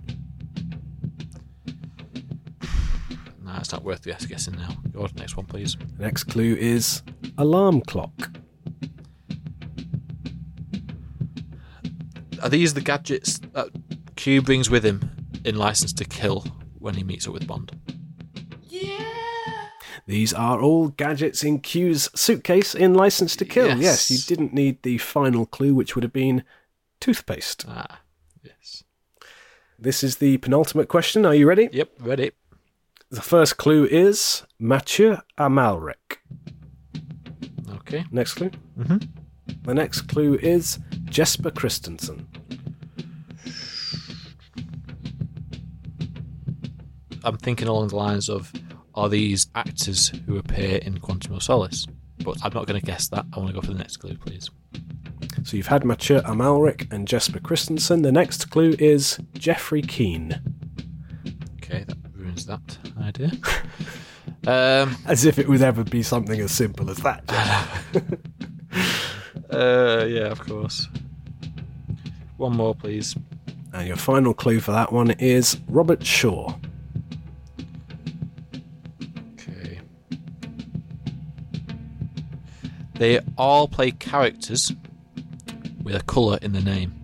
Nah, 3.50 3.58
it's 3.58 3.72
not 3.72 3.82
worth 3.82 4.04
guess- 4.04 4.26
guessing 4.26 4.54
now. 4.54 4.68
Go 4.92 5.02
on, 5.02 5.10
next 5.16 5.36
one, 5.36 5.44
please. 5.44 5.76
The 5.96 6.04
next 6.04 6.24
clue 6.24 6.54
is 6.54 7.02
alarm 7.36 7.80
clock. 7.80 8.30
Are 12.40 12.48
these 12.48 12.74
the 12.74 12.80
gadgets 12.80 13.40
that 13.52 13.70
Q 14.14 14.40
brings 14.40 14.70
with 14.70 14.84
him 14.84 15.10
in 15.44 15.56
License 15.56 15.92
to 15.94 16.04
Kill 16.04 16.44
when 16.78 16.94
he 16.94 17.02
meets 17.02 17.26
up 17.26 17.34
with 17.34 17.46
Bond? 17.48 17.72
Yeah. 18.68 19.04
These 20.06 20.32
are 20.32 20.60
all 20.60 20.88
gadgets 20.88 21.42
in 21.42 21.58
Q's 21.58 22.08
suitcase 22.14 22.74
in 22.74 22.94
License 22.94 23.34
to 23.36 23.44
Kill. 23.44 23.66
Yes, 23.66 23.80
Yes. 23.80 24.10
you 24.12 24.18
didn't 24.36 24.54
need 24.54 24.82
the 24.82 24.98
final 24.98 25.44
clue, 25.44 25.74
which 25.74 25.96
would 25.96 26.04
have 26.04 26.12
been 26.12 26.44
toothpaste. 27.00 27.64
Ah, 27.68 28.00
yes. 28.44 28.84
This 29.76 30.04
is 30.04 30.16
the 30.18 30.38
penultimate 30.38 30.88
question. 30.88 31.26
Are 31.26 31.34
you 31.34 31.48
ready? 31.48 31.68
Yep, 31.72 31.90
ready. 31.98 32.30
The 33.10 33.20
first 33.20 33.56
clue 33.56 33.86
is 33.86 34.44
Mathieu 34.60 35.16
Amalric. 35.36 36.18
Okay. 37.68 38.04
Next 38.12 38.34
clue. 38.34 38.50
Mhm. 38.78 39.08
The 39.64 39.74
next 39.74 40.02
clue 40.02 40.34
is 40.36 40.78
Jesper 41.06 41.50
Christensen. 41.50 42.28
I'm 47.24 47.36
thinking 47.36 47.66
along 47.66 47.88
the 47.88 47.96
lines 47.96 48.28
of 48.28 48.52
are 48.94 49.08
these 49.08 49.48
actors 49.54 50.12
who 50.26 50.38
appear 50.38 50.76
in 50.78 50.98
Quantum 50.98 51.34
of 51.34 51.42
Solace? 51.42 51.86
But 52.24 52.36
I'm 52.44 52.52
not 52.54 52.66
going 52.66 52.80
to 52.80 52.86
guess 52.86 53.08
that. 53.08 53.26
I 53.32 53.38
want 53.38 53.48
to 53.48 53.54
go 53.54 53.60
for 53.60 53.72
the 53.72 53.78
next 53.78 53.96
clue, 53.96 54.16
please. 54.16 54.50
So 55.42 55.56
you've 55.56 55.66
had 55.66 55.84
Mathieu 55.84 56.20
Amalric 56.20 56.92
and 56.92 57.08
Jesper 57.08 57.40
Christensen. 57.40 58.02
The 58.02 58.12
next 58.12 58.50
clue 58.50 58.76
is 58.78 59.18
Geoffrey 59.34 59.82
Keen. 59.82 60.40
Okay, 61.56 61.84
that 61.86 61.96
ruins 62.14 62.46
that 62.46 62.78
idea. 63.10 63.30
um, 64.46 64.96
As 65.06 65.24
if 65.24 65.38
it 65.38 65.48
would 65.48 65.62
ever 65.62 65.84
be 65.84 66.02
something 66.02 66.40
as 66.40 66.52
simple 66.52 66.90
as 66.90 66.98
that. 66.98 67.22
uh, 69.50 70.04
yeah, 70.06 70.26
of 70.30 70.40
course. 70.40 70.88
One 72.36 72.56
more, 72.56 72.74
please. 72.74 73.14
and 73.72 73.86
your 73.86 73.96
final 73.96 74.32
clue 74.34 74.60
for 74.60 74.72
that 74.72 74.92
one 74.92 75.10
is 75.12 75.58
Robert 75.68 76.04
Shaw. 76.04 76.54
Okay. 79.34 79.80
They 82.94 83.20
all 83.36 83.68
play 83.68 83.90
characters 83.90 84.72
with 85.82 85.94
a 85.94 86.02
colour 86.04 86.38
in 86.40 86.52
the 86.52 86.60
name. 86.62 86.94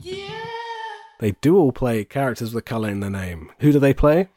Yeah! 0.00 0.16
They 1.20 1.32
do 1.40 1.56
all 1.58 1.70
play 1.72 2.04
characters 2.04 2.52
with 2.54 2.62
a 2.62 2.66
colour 2.66 2.88
in 2.88 3.00
the 3.00 3.10
name. 3.10 3.52
Who 3.60 3.72
do 3.72 3.78
they 3.78 3.94
play? 3.94 4.28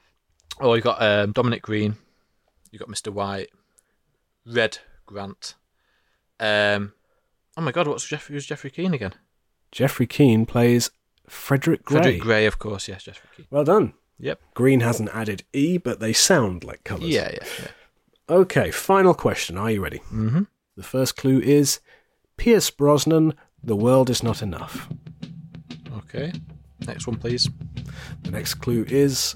Oh, 0.59 0.73
you 0.73 0.81
got 0.81 1.01
um, 1.01 1.31
Dominic 1.31 1.61
Green. 1.61 1.95
You 2.71 2.79
got 2.79 2.87
Mr. 2.87 3.11
White. 3.11 3.49
Red 4.45 4.79
Grant. 5.05 5.55
Um, 6.39 6.93
oh 7.57 7.61
my 7.61 7.71
God, 7.71 7.87
what's 7.87 8.05
Jeff? 8.05 8.27
Who's 8.27 8.45
Geoffrey 8.45 8.69
Keen 8.69 8.93
again? 8.93 9.13
Geoffrey 9.71 10.07
Keen 10.07 10.45
plays 10.45 10.91
Frederick 11.27 11.83
Gray. 11.85 12.01
Frederick 12.01 12.21
Gray, 12.21 12.45
of 12.45 12.59
course. 12.59 12.87
Yes, 12.87 13.03
Geoffrey 13.03 13.29
Keen. 13.35 13.47
Well 13.49 13.63
done. 13.63 13.93
Yep. 14.19 14.41
Green 14.53 14.81
hasn't 14.81 15.09
added 15.13 15.43
E, 15.53 15.77
but 15.77 15.99
they 15.99 16.13
sound 16.13 16.63
like 16.63 16.83
colours. 16.83 17.09
Yeah, 17.09 17.31
yeah, 17.31 17.47
yeah. 17.61 17.67
Okay, 18.29 18.71
final 18.71 19.13
question. 19.13 19.57
Are 19.57 19.71
you 19.71 19.81
ready? 19.81 19.99
Mm-hmm. 20.11 20.43
The 20.75 20.83
first 20.83 21.15
clue 21.17 21.39
is 21.39 21.79
Pierce 22.37 22.69
Brosnan, 22.69 23.33
The 23.63 23.75
World 23.75 24.09
Is 24.09 24.23
Not 24.23 24.41
Enough. 24.41 24.89
Okay. 25.97 26.31
Next 26.87 27.07
one, 27.07 27.17
please. 27.17 27.49
The 28.23 28.31
next 28.31 28.55
clue 28.55 28.85
is 28.87 29.35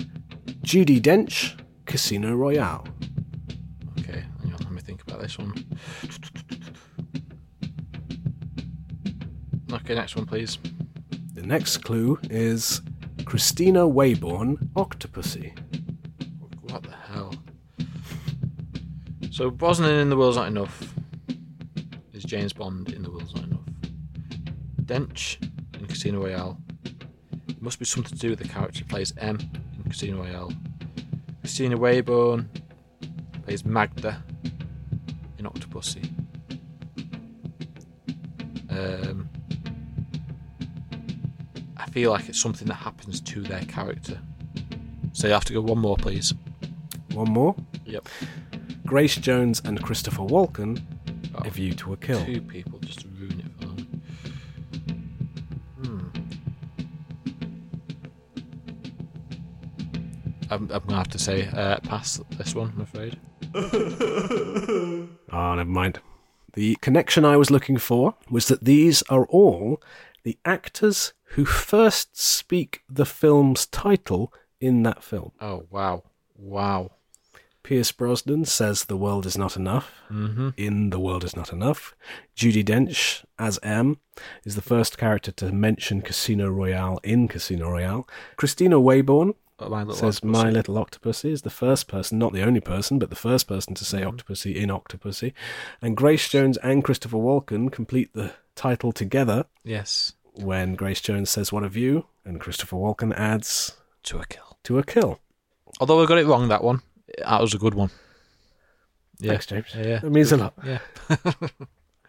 Judi 0.68 1.00
Dench, 1.00 1.58
Casino 1.86 2.36
Royale. 2.36 2.86
Okay, 4.00 4.26
hang 4.42 4.54
on, 4.54 4.60
let 4.60 4.72
me 4.72 4.82
think 4.82 5.02
about 5.02 5.22
this 5.22 5.38
one. 5.38 5.54
Okay, 9.72 9.96
next 9.96 10.18
one, 10.18 10.26
please. 10.26 10.58
The 11.36 11.44
next 11.44 11.78
clue 11.78 12.20
is 12.24 12.82
Kristina 13.20 13.90
Wayborn, 13.90 14.58
Octopussy. 14.74 15.58
What 16.70 16.84
the 16.84 16.92
hell? 16.92 17.34
So 19.32 19.50
Brosnan 19.50 19.92
in 19.92 20.10
The 20.10 20.18
World's 20.18 20.36
Not 20.36 20.50
Enough 20.50 20.96
is 22.12 22.26
James 22.26 22.52
Bond 22.52 22.92
in 22.92 23.04
The 23.04 23.10
World's 23.10 23.34
Not 23.36 23.46
Enough. 23.46 23.70
Dench 24.84 25.42
in 25.80 25.86
Casino 25.86 26.26
Royale. 26.26 26.58
It 27.48 27.62
must 27.62 27.80
be 27.80 27.86
something 27.86 28.18
to 28.18 28.20
do 28.20 28.32
with 28.32 28.40
the 28.40 28.50
character 28.50 28.84
plays 28.84 29.14
M 29.16 29.40
in 29.88 29.92
Casino 29.92 30.18
Royale. 30.22 30.52
Kristina 31.44 31.76
Wayborn 31.76 32.46
plays 33.46 33.64
Magda 33.66 34.22
in 35.38 35.46
Octopussy. 35.46 36.10
Um, 38.70 39.30
I 41.78 41.90
feel 41.90 42.12
like 42.12 42.28
it's 42.28 42.40
something 42.40 42.68
that 42.68 42.76
happens 42.76 43.22
to 43.22 43.42
their 43.42 43.64
character. 43.64 44.20
So 45.14 45.28
you 45.28 45.34
have 45.34 45.46
to 45.46 45.54
go 45.54 45.62
one 45.62 45.80
more, 45.80 45.96
please. 45.96 46.34
One 47.14 47.32
more. 47.32 47.56
Yep. 47.86 48.10
Grace 48.86 49.16
Jones 49.16 49.62
and 49.64 49.82
Christopher 49.82 50.24
Walken, 50.24 50.82
Oh, 51.36 51.44
A 51.46 51.50
View 51.50 51.74
to 51.74 51.94
a 51.94 51.98
Kill. 51.98 52.24
Two 52.26 52.42
people 52.42 52.80
just 52.80 53.06
I'm, 60.50 60.70
I'm 60.72 60.84
gonna 60.86 60.98
have 60.98 61.10
to 61.10 61.20
say 61.20 61.48
uh, 61.54 61.80
pass 61.80 62.20
this 62.38 62.56
one. 62.56 62.74
I'm 62.76 62.82
afraid. 62.82 63.18
Ah, 65.32 65.56
never 65.56 65.70
mind. 65.70 66.00
The 66.54 66.76
connection 66.82 67.26
I 67.26 67.36
was 67.38 67.52
looking 67.52 67.78
for 67.78 68.16
was 68.30 68.48
that 68.48 68.64
these 68.64 69.02
are 69.04 69.26
all 69.28 69.82
the 70.24 70.38
actors 70.46 71.14
who 71.36 71.46
first 71.46 72.18
speak 72.20 72.82
the 72.90 73.06
film's 73.06 73.66
title 73.66 74.34
in 74.60 74.84
that 74.84 75.04
film. 75.04 75.32
Oh 75.42 75.66
wow, 75.70 76.04
wow. 76.36 76.92
Pierce 77.64 77.92
Brosnan 77.92 78.46
says 78.46 78.86
the 78.86 78.96
world 78.96 79.26
is 79.26 79.38
not 79.38 79.58
enough. 79.58 79.92
Mhm. 80.10 80.54
In 80.56 80.90
the 80.90 81.00
world 81.00 81.26
is 81.26 81.36
not 81.36 81.52
enough. 81.52 81.94
Judi 82.36 82.64
Dench 82.64 83.26
as 83.38 83.60
M 83.62 83.98
is 84.46 84.56
the 84.56 84.62
first 84.62 84.98
character 84.98 85.32
to 85.34 85.52
mention 85.52 86.02
Casino 86.02 86.50
Royale 86.50 87.00
in 87.04 87.28
Casino 87.28 87.70
Royale. 87.70 88.08
Kristina 88.38 88.82
Wayborn 88.82 89.36
My 89.60 89.80
Little 89.84 89.94
says 89.96 90.18
Octopus. 90.18 90.44
My 90.44 90.50
Little 90.50 90.76
Octopussy 90.76 91.32
is 91.32 91.42
the 91.42 91.50
first 91.50 91.88
person, 91.88 92.20
not 92.20 92.34
the 92.34 92.44
only 92.44 92.60
person, 92.62 93.00
but 93.00 93.10
the 93.10 93.16
first 93.16 93.48
person 93.48 93.74
to 93.76 93.84
say 93.86 94.02
Mm-hmm. 94.02 94.16
Octopussy 94.18 94.56
in 94.56 94.70
Octopussy. 94.70 95.34
And 95.82 95.98
Grace 95.98 96.30
Jones 96.30 96.58
and 96.58 96.84
Christopher 96.84 97.18
Walken 97.18 97.72
complete 97.72 98.14
the 98.14 98.34
title 98.56 98.92
together 98.92 99.46
Yes. 99.64 100.14
when 100.34 100.76
Grace 100.76 101.02
Jones 101.02 101.30
says 101.30 101.52
What 101.52 101.64
a 101.64 101.70
View 101.70 102.06
and 102.24 102.40
Christopher 102.40 102.76
Walken 102.76 103.14
adds 103.18 103.76
To 104.04 104.20
a 104.20 104.26
kill. 104.28 104.58
To 104.66 104.78
a 104.80 104.84
Kill. 104.84 105.20
Although 105.80 106.02
I 106.04 106.06
got 106.06 106.18
it 106.18 106.26
wrong 106.28 106.48
that 106.50 106.64
one. 106.64 106.82
That 107.20 107.42
was 107.42 107.54
a 107.54 107.58
good 107.58 107.74
one. 107.74 107.90
Yeah. 109.20 109.32
Thanks, 109.32 109.46
James. 109.48 109.66
Yeah, 109.76 109.88
yeah. 109.88 110.00
It 110.04 110.12
means 110.12 110.32
a 110.32 110.38
lot. 110.38 110.54
Yeah. 110.64 110.80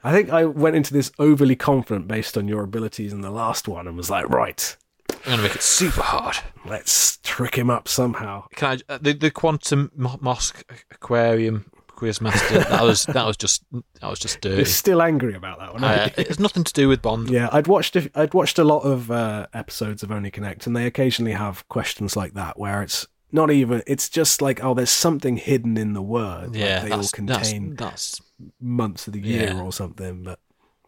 I 0.05 0.13
think 0.13 0.31
I 0.31 0.45
went 0.45 0.77
into 0.77 0.93
this 0.93 1.11
overly 1.19 1.57
confident 1.57 2.07
based 2.07 2.37
on 2.39 2.47
your 2.47 2.63
abilities 2.63 3.13
in 3.13 3.21
the 3.23 3.31
last 3.31 3.67
one 3.67 3.87
and 3.89 3.97
was 3.97 4.11
like, 4.11 4.29
right, 4.29 4.77
I'm 5.19 5.25
going 5.25 5.37
to 5.39 5.43
make 5.45 5.55
it 5.57 5.63
super 5.63 6.03
hard. 6.03 6.37
let's 6.65 7.19
trick 7.23 7.57
him 7.57 7.71
up 7.71 7.89
somehow. 7.89 8.45
Can 8.55 8.79
I, 8.89 8.93
uh, 8.95 8.99
the 9.01 9.13
the 9.13 9.31
quantum 9.31 9.91
mosque 9.95 10.65
aquarium 10.91 11.71
quiz 11.89 12.21
master 12.21 12.61
that 12.61 12.83
was 12.85 13.07
that 13.07 13.27
was 13.27 13.37
just 13.37 13.65
that 14.01 14.09
was 14.09 14.19
just 14.21 14.39
You're 14.45 14.57
dirty. 14.59 14.65
still 14.71 15.03
angry 15.03 15.35
about 15.35 15.59
that 15.59 15.73
one. 15.75 15.83
Uh, 15.83 16.09
it's 16.17 16.39
nothing 16.39 16.63
to 16.65 16.73
do 16.73 16.89
with 16.89 17.03
Bond. 17.03 17.29
Yeah, 17.29 17.49
I'd 17.51 17.67
watched 17.67 17.97
a, 17.97 18.09
I'd 18.15 18.35
watched 18.35 18.59
a 18.59 18.65
lot 18.65 18.81
of 18.85 19.11
uh, 19.11 19.47
episodes 19.53 20.03
of 20.05 20.11
Only 20.13 20.31
Connect, 20.31 20.67
and 20.67 20.77
they 20.77 20.87
occasionally 20.87 21.33
have 21.33 21.67
questions 21.69 22.17
like 22.17 22.35
that 22.35 22.59
where 22.59 22.83
it's 22.83 23.07
not 23.33 23.51
even 23.51 23.83
it's 23.87 24.09
just 24.09 24.41
like 24.41 24.63
oh, 24.63 24.75
there's 24.75 24.91
something 24.91 25.37
hidden 25.37 25.77
in 25.77 25.93
the 25.93 26.03
word. 26.03 26.51
like 26.53 26.57
Yeah, 26.61 26.85
they 26.85 26.91
all 26.93 26.99
that's, 26.99 27.11
that's 27.11 27.51
contain 27.51 27.75
that's 27.75 28.21
months 28.61 29.07
of 29.09 29.13
the 29.15 29.21
year 29.21 29.49
Yeah. 29.49 29.61
or 29.61 29.73
something. 29.73 30.23
But 30.23 30.39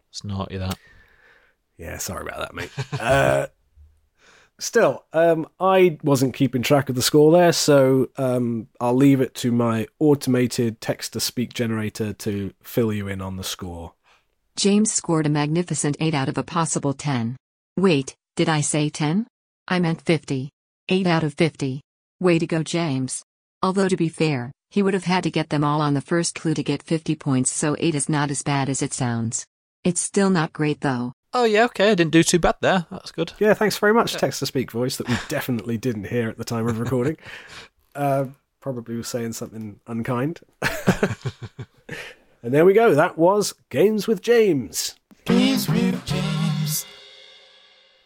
it's 0.09 0.23
naughty 0.23 0.57
that. 0.57 0.77
yeah, 1.77 1.97
sorry 1.97 2.25
about 2.25 2.39
that, 2.39 2.55
mate. 2.55 2.71
uh, 2.99 3.47
still, 4.61 5.05
um, 5.13 5.47
I 5.59 5.97
wasn't 6.03 6.33
keeping 6.33 6.61
track 6.61 6.89
of 6.89 6.95
the 6.95 7.01
score 7.01 7.31
there, 7.31 7.51
so 7.51 8.09
um, 8.17 8.67
I'll 8.79 8.95
leave 8.95 9.21
it 9.21 9.33
to 9.35 9.51
my 9.51 9.87
automated 9.99 10.79
text 10.81 11.13
to 11.13 11.19
speak 11.19 11.53
generator 11.53 12.13
to 12.13 12.53
fill 12.61 12.93
you 12.93 13.07
in 13.07 13.21
on 13.21 13.37
the 13.37 13.43
score. 13.43 13.93
James 14.55 14.91
scored 14.91 15.25
a 15.25 15.29
magnificent 15.29 15.97
8 15.99 16.13
out 16.13 16.29
of 16.29 16.37
a 16.37 16.43
possible 16.43 16.93
10. 16.93 17.37
Wait, 17.77 18.15
did 18.35 18.49
I 18.49 18.61
say 18.61 18.89
10? 18.89 19.27
I 19.67 19.79
meant 19.79 20.01
50. 20.01 20.49
8 20.89 21.07
out 21.07 21.23
of 21.23 21.33
50. 21.33 21.81
Way 22.19 22.39
to 22.39 22.47
go, 22.47 22.61
James. 22.61 23.23
Although 23.63 23.87
to 23.87 23.97
be 23.97 24.09
fair, 24.09 24.51
he 24.69 24.83
would 24.83 24.93
have 24.93 25.05
had 25.05 25.23
to 25.23 25.31
get 25.31 25.49
them 25.49 25.63
all 25.63 25.81
on 25.81 25.93
the 25.93 26.01
first 26.01 26.35
clue 26.35 26.53
to 26.53 26.63
get 26.63 26.83
50 26.83 27.15
points, 27.15 27.51
so 27.51 27.75
8 27.79 27.95
is 27.95 28.09
not 28.09 28.31
as 28.31 28.43
bad 28.43 28.69
as 28.69 28.81
it 28.81 28.93
sounds. 28.93 29.45
It's 29.83 30.01
still 30.01 30.29
not 30.29 30.53
great 30.53 30.81
though. 30.81 31.13
Oh 31.33 31.45
yeah, 31.45 31.65
okay. 31.65 31.91
I 31.91 31.95
didn't 31.95 32.11
do 32.11 32.23
too 32.23 32.39
bad 32.39 32.55
there. 32.61 32.85
That's 32.91 33.11
good. 33.11 33.33
Yeah, 33.39 33.53
thanks 33.53 33.77
very 33.77 33.93
much, 33.93 34.13
text 34.13 34.39
to 34.39 34.45
speak 34.45 34.71
voice 34.71 34.97
that 34.97 35.07
we 35.07 35.15
definitely 35.29 35.77
didn't 35.77 36.07
hear 36.07 36.29
at 36.29 36.37
the 36.37 36.43
time 36.43 36.67
of 36.67 36.79
recording. 36.79 37.17
Uh, 37.93 38.25
probably 38.61 38.95
was 38.95 39.09
saying 39.09 39.33
something 39.33 39.77
unkind. 39.85 40.39
and 42.41 42.53
there 42.53 42.63
we 42.63 42.71
go. 42.71 42.95
That 42.95 43.17
was 43.17 43.53
Games 43.69 44.07
with 44.07 44.21
James. 44.21 44.95
Games 45.25 45.67
with 45.67 46.05
James. 46.05 46.85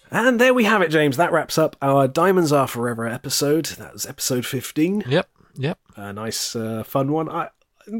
And 0.09 0.39
there 0.41 0.55
we 0.55 0.63
have 0.63 0.81
it, 0.81 0.89
James. 0.89 1.17
That 1.17 1.31
wraps 1.31 1.59
up 1.59 1.75
our 1.83 2.07
Diamonds 2.07 2.51
Are 2.51 2.67
Forever 2.67 3.07
episode. 3.07 3.65
That 3.65 3.93
was 3.93 4.07
episode 4.07 4.43
15. 4.43 5.03
Yep. 5.07 5.29
Yep. 5.53 5.77
A 5.97 6.13
nice, 6.13 6.55
uh, 6.55 6.83
fun 6.83 7.11
one. 7.11 7.29
I, 7.29 7.49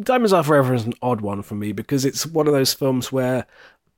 Diamonds 0.01 0.33
Are 0.33 0.43
Forever 0.43 0.73
is 0.73 0.85
an 0.85 0.93
odd 1.01 1.21
one 1.21 1.43
for 1.43 1.53
me 1.55 1.71
because 1.71 2.05
it's 2.05 2.25
one 2.25 2.47
of 2.47 2.53
those 2.53 2.73
films 2.73 3.11
where 3.11 3.45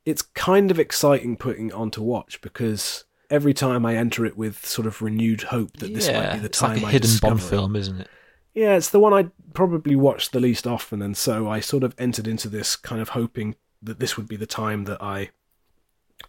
it's 0.07 0.21
kind 0.21 0.71
of 0.71 0.79
exciting 0.79 1.35
putting 1.35 1.73
on 1.73 1.91
to 1.91 2.01
watch 2.01 2.39
because 2.39 3.03
every 3.29 3.53
time 3.53 3.85
I 3.85 3.97
enter 3.97 4.25
it 4.25 4.37
with 4.37 4.65
sort 4.65 4.87
of 4.87 5.01
renewed 5.01 5.41
hope 5.43 5.75
that 5.77 5.93
this 5.93 6.07
yeah, 6.07 6.21
might 6.21 6.33
be 6.35 6.39
the 6.39 6.45
it's 6.45 6.59
time 6.59 6.75
like 6.75 6.83
a 6.83 6.87
I 6.87 6.91
hidden 6.91 7.11
Bond 7.21 7.39
it. 7.41 7.43
film, 7.43 7.75
isn't 7.75 7.99
it? 7.99 8.07
Yeah, 8.53 8.77
it's 8.77 8.89
the 8.89 9.01
one 9.01 9.13
I 9.13 9.29
probably 9.53 9.97
watched 9.97 10.31
the 10.31 10.39
least 10.39 10.65
often, 10.65 11.01
and 11.01 11.17
so 11.17 11.49
I 11.49 11.59
sort 11.59 11.83
of 11.83 11.93
entered 11.97 12.25
into 12.25 12.47
this 12.47 12.77
kind 12.77 13.01
of 13.01 13.09
hoping 13.09 13.55
that 13.83 13.99
this 13.99 14.15
would 14.15 14.29
be 14.29 14.37
the 14.37 14.45
time 14.45 14.85
that 14.85 15.03
I 15.03 15.29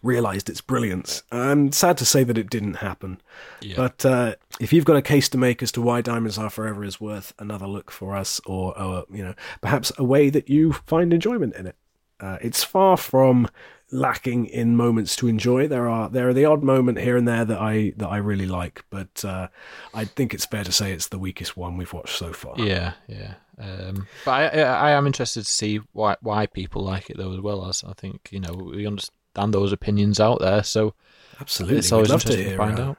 realised 0.03 0.49
its 0.49 0.59
brilliance. 0.59 1.23
And 1.31 1.73
sad 1.73 1.97
to 1.99 2.05
say 2.05 2.25
that 2.25 2.37
it 2.37 2.49
didn't 2.49 2.75
happen. 2.75 3.21
Yeah. 3.61 3.77
But 3.77 4.05
uh, 4.05 4.35
if 4.59 4.73
you've 4.73 4.85
got 4.85 4.97
a 4.97 5.01
case 5.01 5.29
to 5.29 5.37
make 5.37 5.63
as 5.63 5.71
to 5.71 5.81
why 5.81 6.01
Diamonds 6.01 6.37
Are 6.37 6.49
Forever 6.49 6.83
is 6.83 6.99
worth 6.99 7.33
another 7.39 7.65
look 7.65 7.91
for 7.91 8.15
us, 8.15 8.41
or, 8.45 8.77
or 8.77 9.05
you 9.09 9.23
know, 9.23 9.35
perhaps 9.61 9.93
a 9.97 10.03
way 10.03 10.29
that 10.29 10.49
you 10.49 10.73
find 10.73 11.13
enjoyment 11.13 11.55
in 11.55 11.65
it, 11.65 11.77
uh, 12.19 12.37
it's 12.41 12.63
far 12.63 12.97
from 12.97 13.47
lacking 13.91 14.45
in 14.45 14.75
moments 14.75 15.15
to 15.17 15.27
enjoy. 15.27 15.67
There 15.67 15.89
are 15.89 16.09
there 16.09 16.29
are 16.29 16.33
the 16.33 16.45
odd 16.45 16.63
moment 16.63 16.99
here 16.99 17.17
and 17.17 17.27
there 17.27 17.45
that 17.45 17.59
I 17.59 17.93
that 17.97 18.07
I 18.07 18.17
really 18.17 18.45
like, 18.45 18.83
but 18.89 19.23
uh, 19.25 19.47
I 19.93 20.05
think 20.05 20.33
it's 20.33 20.45
fair 20.45 20.63
to 20.63 20.71
say 20.71 20.91
it's 20.91 21.07
the 21.07 21.19
weakest 21.19 21.57
one 21.57 21.77
we've 21.77 21.93
watched 21.93 22.17
so 22.17 22.33
far. 22.33 22.55
Yeah, 22.57 22.93
yeah. 23.07 23.35
Um, 23.57 24.07
but 24.23 24.31
I, 24.31 24.61
I, 24.61 24.91
am 24.91 25.05
interested 25.05 25.43
to 25.43 25.51
see 25.51 25.81
why 25.91 26.15
why 26.21 26.45
people 26.45 26.81
like 26.81 27.09
it 27.09 27.17
though 27.17 27.33
as 27.33 27.41
well 27.41 27.65
as 27.65 27.83
I 27.83 27.91
think 27.91 28.29
you 28.31 28.39
know 28.39 28.53
we 28.53 28.87
understand 28.87 29.53
those 29.53 29.73
opinions 29.73 30.19
out 30.19 30.39
there. 30.39 30.63
So 30.63 30.93
Absolutely, 31.41 31.79
it's 31.79 31.91
always 31.91 32.07
we'd 32.07 32.13
love 32.13 32.23
to 32.23 32.27
interesting 32.27 32.43
to, 32.43 32.49
hear. 32.49 32.57
find 32.57 32.79
uh, 32.79 32.89
out. 32.91 32.97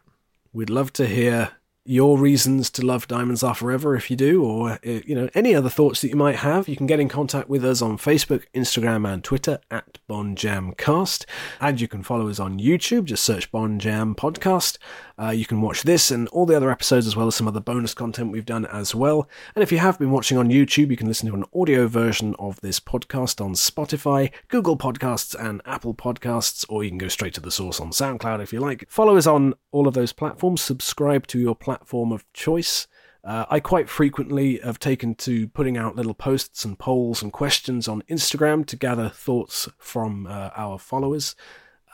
We'd 0.53 0.71
love 0.71 0.93
to 0.95 1.07
hear 1.07 1.53
your 1.91 2.17
reasons 2.17 2.71
to 2.71 2.87
love 2.87 3.09
Diamonds 3.09 3.43
Are 3.43 3.55
Forever 3.55 3.97
if 3.97 4.13
you 4.13 4.17
do, 4.17 4.45
or 4.45 4.71
uh, 4.71 4.79
you 4.85 5.13
know 5.13 5.29
any 5.35 5.57
other 5.57 5.69
thoughts 5.69 6.01
that 6.01 6.09
you 6.09 6.15
might 6.15 6.37
have. 6.37 6.69
You 6.69 6.77
can 6.77 6.87
get 6.87 7.01
in 7.01 7.09
contact 7.09 7.49
with 7.49 7.65
us 7.65 7.83
on 7.83 7.99
Facebook, 7.99 8.45
Instagram, 8.55 9.13
and 9.13 9.25
Twitter 9.25 9.59
at 9.73 9.99
Bonjamcast, 10.09 11.25
and 11.61 11.81
you 11.81 11.89
can 11.89 12.05
follow 12.05 12.29
us 12.29 12.39
on 12.39 12.61
YouTube. 12.61 13.07
Just 13.07 13.25
search 13.25 13.51
Bonjam 13.51 14.15
Podcast. 14.15 14.79
Uh, 15.21 15.31
you 15.31 15.45
can 15.45 15.61
watch 15.61 15.83
this 15.83 16.11
and 16.11 16.29
all 16.29 16.47
the 16.47 16.57
other 16.57 16.71
episodes 16.71 17.07
as 17.07 17.15
well 17.15 17.27
as 17.27 17.35
some 17.35 17.47
other 17.47 17.61
bonus 17.61 17.93
content 17.93 18.33
we've 18.33 18.47
done 18.47 18.65
as 18.67 18.95
well. 18.95 19.29
And 19.55 19.63
if 19.63 19.71
you 19.71 19.79
have 19.79 19.99
been 19.99 20.11
watching 20.11 20.39
on 20.39 20.49
YouTube, 20.49 20.91
you 20.91 20.97
can 20.97 21.09
listen 21.09 21.29
to 21.29 21.35
an 21.35 21.45
audio 21.55 21.87
version 21.87 22.35
of 22.39 22.61
this 22.63 22.81
podcast 22.81 23.45
on 23.45 23.53
Spotify, 23.53 24.33
Google 24.49 24.79
Podcasts, 24.79 25.35
and 25.39 25.61
Apple 25.67 25.93
Podcasts, 25.93 26.65
or 26.71 26.83
you 26.83 26.91
can 26.91 26.99
go 26.99 27.09
straight 27.09 27.35
to 27.35 27.41
the 27.41 27.51
source 27.51 27.81
on 27.81 27.91
SoundCloud 27.91 28.41
if 28.41 28.53
you 28.53 28.61
like. 28.61 28.87
Follow 28.89 29.17
us 29.17 29.27
on 29.27 29.53
all 29.73 29.87
of 29.87 29.95
those 29.95 30.13
platforms, 30.13 30.63
subscribe 30.63 31.27
to 31.27 31.39
your 31.39 31.55
platform 31.55 32.13
of 32.13 32.25
choice. 32.33 32.87
Uh, 33.23 33.45
I 33.51 33.61
quite 33.61 33.91
frequently 33.91 34.59
have 34.65 34.79
taken 34.79 35.15
to 35.17 35.49
putting 35.49 35.77
out 35.77 35.97
little 35.97 36.15
posts 36.15 36.65
and 36.65 36.79
polls 36.79 37.23
and 37.23 37.31
questions 37.31 37.87
on 37.87 38.03
Instagram 38.09 38.65
to 38.67 38.77
gather 38.77 39.11
thoughts 39.11 39.69
from 39.77 40.27
uh, 40.27 40.49
our 40.57 40.79
followers. 40.79 41.37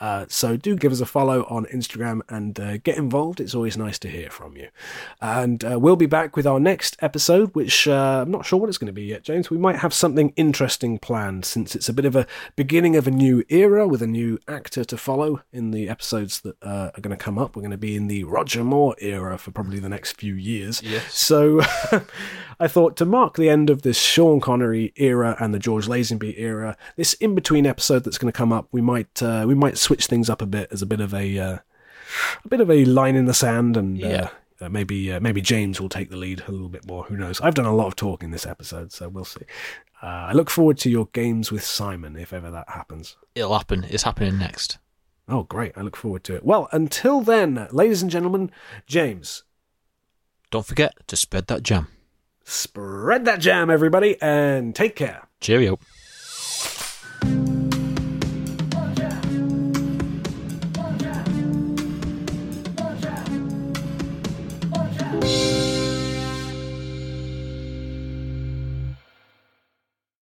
Uh, 0.00 0.26
so 0.28 0.56
do 0.56 0.76
give 0.76 0.92
us 0.92 1.00
a 1.00 1.06
follow 1.06 1.44
on 1.44 1.64
Instagram 1.66 2.20
and 2.28 2.58
uh, 2.60 2.76
get 2.78 2.98
involved. 2.98 3.40
It's 3.40 3.54
always 3.54 3.76
nice 3.76 3.98
to 4.00 4.08
hear 4.08 4.30
from 4.30 4.56
you. 4.56 4.68
And 5.20 5.64
uh, 5.64 5.78
we'll 5.78 5.96
be 5.96 6.06
back 6.06 6.36
with 6.36 6.46
our 6.46 6.60
next 6.60 6.96
episode, 7.00 7.54
which 7.54 7.88
uh, 7.88 8.22
I'm 8.22 8.30
not 8.30 8.44
sure 8.44 8.58
what 8.58 8.68
it's 8.68 8.78
going 8.78 8.86
to 8.86 8.92
be 8.92 9.04
yet, 9.04 9.22
James. 9.22 9.50
We 9.50 9.58
might 9.58 9.76
have 9.76 9.94
something 9.94 10.32
interesting 10.36 10.98
planned 10.98 11.44
since 11.44 11.74
it's 11.74 11.88
a 11.88 11.92
bit 11.92 12.04
of 12.04 12.14
a 12.14 12.26
beginning 12.56 12.96
of 12.96 13.06
a 13.06 13.10
new 13.10 13.44
era 13.48 13.88
with 13.88 14.02
a 14.02 14.06
new 14.06 14.38
actor 14.46 14.84
to 14.84 14.96
follow 14.96 15.42
in 15.52 15.70
the 15.70 15.88
episodes 15.88 16.40
that 16.40 16.56
uh, 16.62 16.90
are 16.94 17.00
going 17.00 17.16
to 17.16 17.22
come 17.22 17.38
up. 17.38 17.56
We're 17.56 17.62
going 17.62 17.70
to 17.70 17.78
be 17.78 17.96
in 17.96 18.06
the 18.06 18.24
Roger 18.24 18.64
Moore 18.64 18.96
era 18.98 19.38
for 19.38 19.50
probably 19.50 19.78
the 19.78 19.88
next 19.88 20.18
few 20.18 20.34
years. 20.34 20.82
Yes. 20.82 21.14
So 21.16 21.62
I 22.58 22.68
thought 22.68 22.96
to 22.96 23.04
mark 23.04 23.36
the 23.36 23.48
end 23.50 23.68
of 23.70 23.82
this 23.82 23.98
Sean 24.00 24.40
Connery 24.40 24.92
era 24.96 25.36
and 25.38 25.52
the 25.52 25.58
George 25.58 25.86
Lazenby 25.86 26.38
era, 26.38 26.76
this 26.96 27.12
in 27.14 27.34
between 27.34 27.66
episode 27.66 28.04
that's 28.04 28.18
going 28.18 28.32
to 28.32 28.36
come 28.36 28.52
up, 28.52 28.68
we 28.72 28.80
might 28.80 29.22
uh, 29.22 29.44
we 29.46 29.54
might 29.54 29.76
switch 29.78 30.06
things 30.06 30.30
up 30.30 30.40
a 30.40 30.46
bit 30.46 30.68
as 30.70 30.80
a 30.82 30.86
bit 30.86 31.00
of 31.00 31.12
a 31.12 31.38
uh, 31.38 31.58
a 32.44 32.48
bit 32.48 32.60
of 32.60 32.70
a 32.70 32.84
line 32.86 33.14
in 33.16 33.26
the 33.26 33.34
sand, 33.34 33.76
and 33.76 33.98
Yeah. 33.98 34.30
uh, 34.60 34.64
uh, 34.64 34.68
maybe 34.70 35.12
uh, 35.12 35.20
maybe 35.20 35.42
James 35.42 35.80
will 35.80 35.90
take 35.90 36.08
the 36.08 36.16
lead 36.16 36.42
a 36.48 36.50
little 36.52 36.70
bit 36.70 36.86
more. 36.86 37.04
Who 37.04 37.16
knows? 37.16 37.40
I've 37.42 37.54
done 37.54 37.66
a 37.66 37.74
lot 37.74 37.88
of 37.88 37.96
talking 37.96 38.30
this 38.30 38.46
episode, 38.46 38.90
so 38.92 39.08
we'll 39.10 39.24
see. 39.26 39.42
Uh, 40.02 40.06
I 40.28 40.32
look 40.32 40.48
forward 40.50 40.78
to 40.78 40.90
your 40.90 41.06
games 41.12 41.50
with 41.52 41.62
Simon 41.64 42.16
if 42.16 42.32
ever 42.32 42.50
that 42.50 42.68
happens. 42.70 43.16
It'll 43.34 43.56
happen. 43.56 43.84
It's 43.90 44.02
happening 44.04 44.38
next. 44.38 44.78
Oh, 45.28 45.42
great! 45.42 45.72
I 45.76 45.82
look 45.82 45.96
forward 45.96 46.22
to 46.24 46.34
it. 46.36 46.44
Well, 46.44 46.68
until 46.72 47.20
then, 47.20 47.66
ladies 47.70 48.00
and 48.00 48.10
gentlemen, 48.10 48.50
James, 48.86 49.42
Don't 50.50 50.64
forget 50.64 50.94
to 51.08 51.16
spread 51.16 51.48
that 51.48 51.62
jam. 51.62 51.88
Spread 52.46 53.26
that 53.26 53.40
jam, 53.40 53.68
everybody, 53.68 54.16
and 54.22 54.74
take 54.74 54.96
care. 54.96 55.28
Cheerio. 55.40 55.78